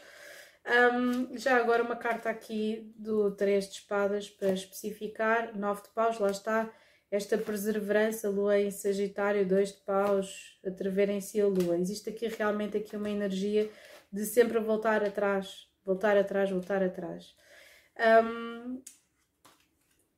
Um, 0.65 1.38
já 1.38 1.57
agora 1.57 1.84
uma 1.84 1.97
carta 1.97 2.30
aqui 2.30 2.93
do 2.95 3.31
3 3.31 3.67
de 3.67 3.73
espadas 3.80 4.30
para 4.30 4.53
especificar, 4.53 5.51
9 5.57 5.81
de 5.81 5.89
paus, 5.89 6.19
lá 6.19 6.31
está, 6.31 6.72
esta 7.11 7.38
perseverança, 7.38 8.30
lua 8.30 8.57
em 8.57 8.72
sagitário, 8.72 9.45
2 9.45 9.73
de 9.73 9.81
paus, 9.81 10.57
atrever 10.65 11.09
em 11.09 11.19
si 11.19 11.41
a 11.41 11.47
lua. 11.47 11.77
Existe 11.77 12.09
aqui 12.09 12.30
realmente 12.30 12.77
aqui 12.77 12.95
uma 12.95 13.09
energia 13.09 13.69
de 14.09 14.23
sempre 14.23 14.57
voltar 14.57 15.03
atrás, 15.03 15.67
voltar 15.84 16.15
atrás, 16.15 16.49
voltar 16.49 16.81
atrás. 16.81 17.35
Um, 18.23 18.81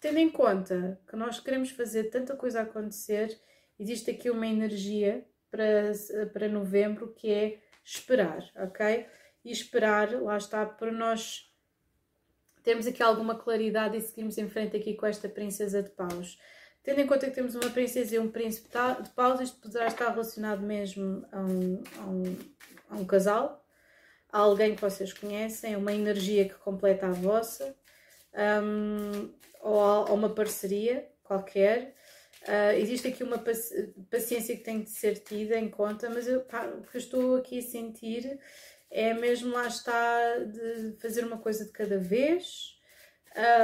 tendo 0.08 0.20
em 0.20 0.30
conta 0.30 0.98
que 1.06 1.18
nós 1.18 1.38
queremos 1.42 1.70
fazer 1.72 2.06
tanta 2.06 2.34
coisa 2.34 2.62
acontecer, 2.62 3.38
existe 3.78 4.10
aqui 4.10 4.30
uma 4.30 4.48
energia 4.48 5.26
para, 5.52 5.92
para 6.32 6.48
novembro 6.48 7.14
que 7.14 7.30
é 7.30 7.60
esperar, 7.84 8.50
ok? 8.56 9.06
E 9.44 9.52
esperar, 9.52 10.14
lá 10.22 10.38
está, 10.38 10.66
para 10.66 10.94
nós 10.94 11.54
termos 12.64 12.88
aqui 12.88 13.04
alguma 13.04 13.36
claridade 13.36 13.98
e 13.98 14.02
seguirmos 14.02 14.38
em 14.38 14.48
frente 14.48 14.78
aqui 14.78 14.94
com 14.94 15.06
esta 15.06 15.28
princesa 15.28 15.84
de 15.84 15.90
paus. 15.90 16.40
Tendo 16.82 17.02
em 17.02 17.08
conta 17.08 17.28
que 17.28 17.36
temos 17.36 17.54
uma 17.54 17.70
princesa 17.70 18.16
e 18.16 18.20
um 18.20 18.32
príncipe 18.32 18.70
de 19.04 19.10
paus, 19.10 19.42
isto 19.42 19.60
poderá 19.60 19.88
estar 19.88 20.10
relacionado 20.10 20.62
mesmo 20.62 21.26
a 21.34 21.42
um, 21.42 21.84
a 22.00 22.06
um, 22.06 22.38
a 22.92 22.96
um 22.96 23.06
casal, 23.06 23.62
a 24.32 24.40
alguém 24.40 24.74
que 24.74 24.82
vocês 24.82 25.12
conhecem, 25.12 25.76
uma 25.76 25.92
energia 25.92 26.48
que 26.48 26.56
completa 26.56 27.08
a 27.08 27.12
vossa 27.12 27.76
um, 28.38 29.30
ou, 29.68 30.10
ou, 30.10 30.16
uma 30.16 30.30
parceria 30.30 31.08
qualquer. 31.24 31.96
Uh, 32.44 32.78
existe 32.78 33.08
aqui 33.08 33.24
uma 33.24 33.44
paciência 34.10 34.56
que 34.56 34.64
tem 34.64 34.82
de 34.82 34.90
ser 34.90 35.20
tida 35.20 35.58
em 35.58 35.70
conta, 35.70 36.10
mas 36.10 36.28
eu, 36.28 36.42
pá, 36.42 36.66
o 36.66 36.84
que 36.84 36.96
eu 36.96 37.00
estou 37.00 37.36
aqui 37.36 37.60
a 37.60 37.62
sentir 37.62 38.40
é 38.90 39.14
mesmo 39.14 39.54
lá 39.54 39.68
está 39.68 40.38
de 40.40 40.96
fazer 41.02 41.26
uma 41.26 41.38
coisa 41.38 41.66
de 41.66 41.72
cada 41.72 41.98
vez, 41.98 42.78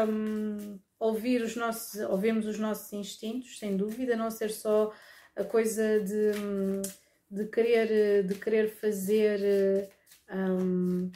um, 0.08 0.80
ouvir 1.00 1.42
os 1.42 1.56
nossos, 1.56 2.02
ouvimos 2.02 2.46
os 2.46 2.60
nossos 2.60 2.92
instintos, 2.92 3.58
sem 3.58 3.78
dúvida, 3.78 4.18
não 4.18 4.30
ser 4.30 4.50
só 4.50 4.94
a 5.36 5.44
coisa 5.44 6.00
de, 6.02 6.32
de, 7.32 7.46
querer, 7.50 8.24
de 8.28 8.36
querer 8.36 8.70
fazer 8.70 9.90
um, 10.30 11.10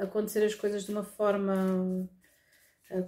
acontecer 0.00 0.44
as 0.44 0.54
coisas 0.54 0.84
de 0.84 0.92
uma 0.92 1.02
forma 1.02 2.08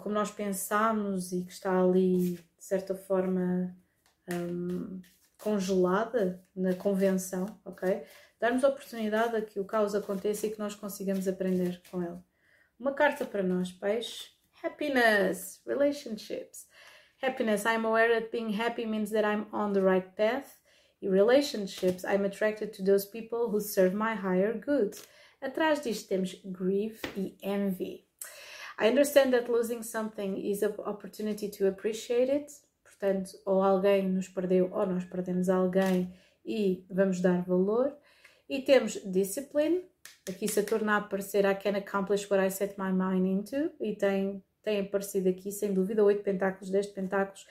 como 0.01 0.15
nós 0.15 0.31
pensamos 0.31 1.33
e 1.33 1.45
que 1.45 1.53
está 1.53 1.81
ali, 1.81 2.33
de 2.33 2.65
certa 2.65 2.95
forma, 2.95 3.77
um, 4.33 5.01
congelada 5.39 6.45
na 6.55 6.75
convenção, 6.75 7.47
ok? 7.65 8.03
Darmos 8.41 8.65
oportunidade 8.65 9.37
a 9.37 9.43
que 9.43 9.61
o 9.61 9.65
caos 9.65 9.95
aconteça 9.95 10.47
e 10.47 10.51
que 10.51 10.59
nós 10.59 10.75
consigamos 10.75 11.29
aprender 11.29 11.81
com 11.91 12.03
ele. 12.03 12.19
Uma 12.79 12.93
carta 12.93 13.25
para 13.25 13.43
nós, 13.43 13.73
peixe. 13.73 14.31
Happiness, 14.63 15.61
relationships. 15.67 16.67
Happiness, 17.23 17.65
I'm 17.65 17.85
aware 17.85 18.09
that 18.09 18.31
being 18.31 18.53
happy 18.53 18.87
means 18.87 19.11
that 19.11 19.25
I'm 19.25 19.47
on 19.53 19.73
the 19.73 19.83
right 19.83 20.09
path. 20.17 20.59
In 21.01 21.11
relationships, 21.11 22.05
I'm 22.05 22.25
attracted 22.25 22.73
to 22.75 22.83
those 22.83 23.05
people 23.05 23.51
who 23.51 23.61
serve 23.61 23.95
my 23.95 24.15
higher 24.15 24.53
good. 24.53 24.97
Atrás 25.41 25.81
disto 25.81 26.09
temos 26.09 26.35
grief 26.45 27.01
e 27.17 27.37
envy. 27.41 28.08
I 28.81 28.89
understand 28.89 29.33
that 29.33 29.51
losing 29.51 29.83
something 29.83 30.37
is 30.37 30.63
an 30.63 30.75
opportunity 30.87 31.49
to 31.49 31.67
appreciate 31.67 32.31
it. 32.31 32.53
Portanto, 32.85 33.31
ou 33.45 33.63
alguém 33.63 34.09
nos 34.09 34.29
perdeu 34.29 34.71
ou 34.73 34.87
nós 34.87 35.05
perdemos 35.05 35.49
alguém 35.49 36.13
e 36.45 36.85
vamos 36.89 37.21
dar 37.21 37.43
valor. 37.43 37.93
E 38.49 38.63
temos 38.63 38.95
discipline. 39.05 39.85
Aqui 40.29 40.47
Saturno 40.49 40.91
a 40.93 40.97
aparecer 40.97 41.45
I 41.45 41.55
can 41.55 41.77
accomplish 41.77 42.31
what 42.31 42.45
I 42.45 42.51
set 42.51 42.77
my 42.79 42.93
mind 42.93 43.27
into. 43.27 43.71
E 43.81 43.97
tem, 43.97 44.43
tem 44.63 44.81
aparecido 44.81 45.29
aqui, 45.29 45.51
sem 45.51 45.75
dúvida, 45.75 46.05
8 46.05 46.23
pentáculos, 46.23 46.71
10 46.71 46.87
pentáculos. 46.89 47.47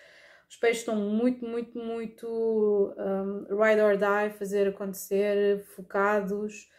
Os 0.49 0.55
peixes 0.55 0.79
estão 0.79 0.95
muito, 0.95 1.45
muito, 1.45 1.77
muito 1.77 2.95
um, 2.97 3.61
ride 3.61 3.81
or 3.81 3.97
die, 3.97 4.37
fazer 4.37 4.69
acontecer, 4.69 5.65
focados, 5.75 6.69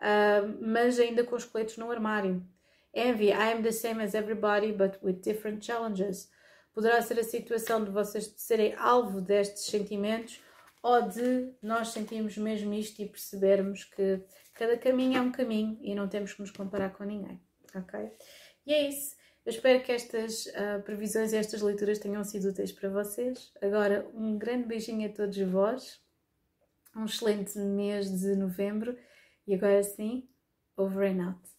um, 0.00 0.66
mas 0.66 0.98
ainda 0.98 1.22
com 1.22 1.36
os 1.36 1.44
coletes 1.44 1.76
no 1.76 1.90
armário. 1.90 2.42
Envy, 2.94 3.28
I 3.28 3.52
am 3.52 3.62
the 3.62 3.72
same 3.72 4.02
as 4.02 4.14
everybody, 4.14 4.72
but 4.72 4.98
with 5.02 5.22
different 5.22 5.64
challenges. 5.64 6.30
Poderá 6.74 7.02
ser 7.02 7.18
a 7.18 7.24
situação 7.24 7.84
de 7.84 7.90
vocês 7.90 8.32
serem 8.36 8.74
alvo 8.76 9.20
destes 9.20 9.64
sentimentos 9.64 10.40
ou 10.82 11.02
de 11.02 11.52
nós 11.62 11.88
sentirmos 11.88 12.36
mesmo 12.38 12.72
isto 12.72 13.02
e 13.02 13.08
percebermos 13.08 13.84
que 13.84 14.22
cada 14.54 14.76
caminho 14.76 15.18
é 15.18 15.20
um 15.20 15.32
caminho 15.32 15.78
e 15.82 15.94
não 15.94 16.08
temos 16.08 16.32
que 16.32 16.40
nos 16.40 16.50
comparar 16.50 16.90
com 16.90 17.04
ninguém, 17.04 17.40
ok? 17.74 18.10
E 18.66 18.72
é 18.72 18.88
isso. 18.88 19.16
Eu 19.44 19.50
espero 19.50 19.82
que 19.82 19.92
estas 19.92 20.46
uh, 20.46 20.82
previsões 20.84 21.32
e 21.32 21.36
estas 21.36 21.62
leituras 21.62 21.98
tenham 21.98 22.22
sido 22.22 22.50
úteis 22.50 22.70
para 22.70 22.90
vocês. 22.90 23.50
Agora, 23.62 24.06
um 24.14 24.36
grande 24.36 24.66
beijinho 24.66 25.08
a 25.08 25.12
todos 25.12 25.38
vós, 25.38 26.00
um 26.94 27.06
excelente 27.06 27.58
mês 27.58 28.10
de 28.20 28.36
novembro 28.36 28.96
e 29.46 29.54
agora 29.54 29.82
sim, 29.82 30.28
over 30.76 31.10
and 31.10 31.28
out. 31.28 31.57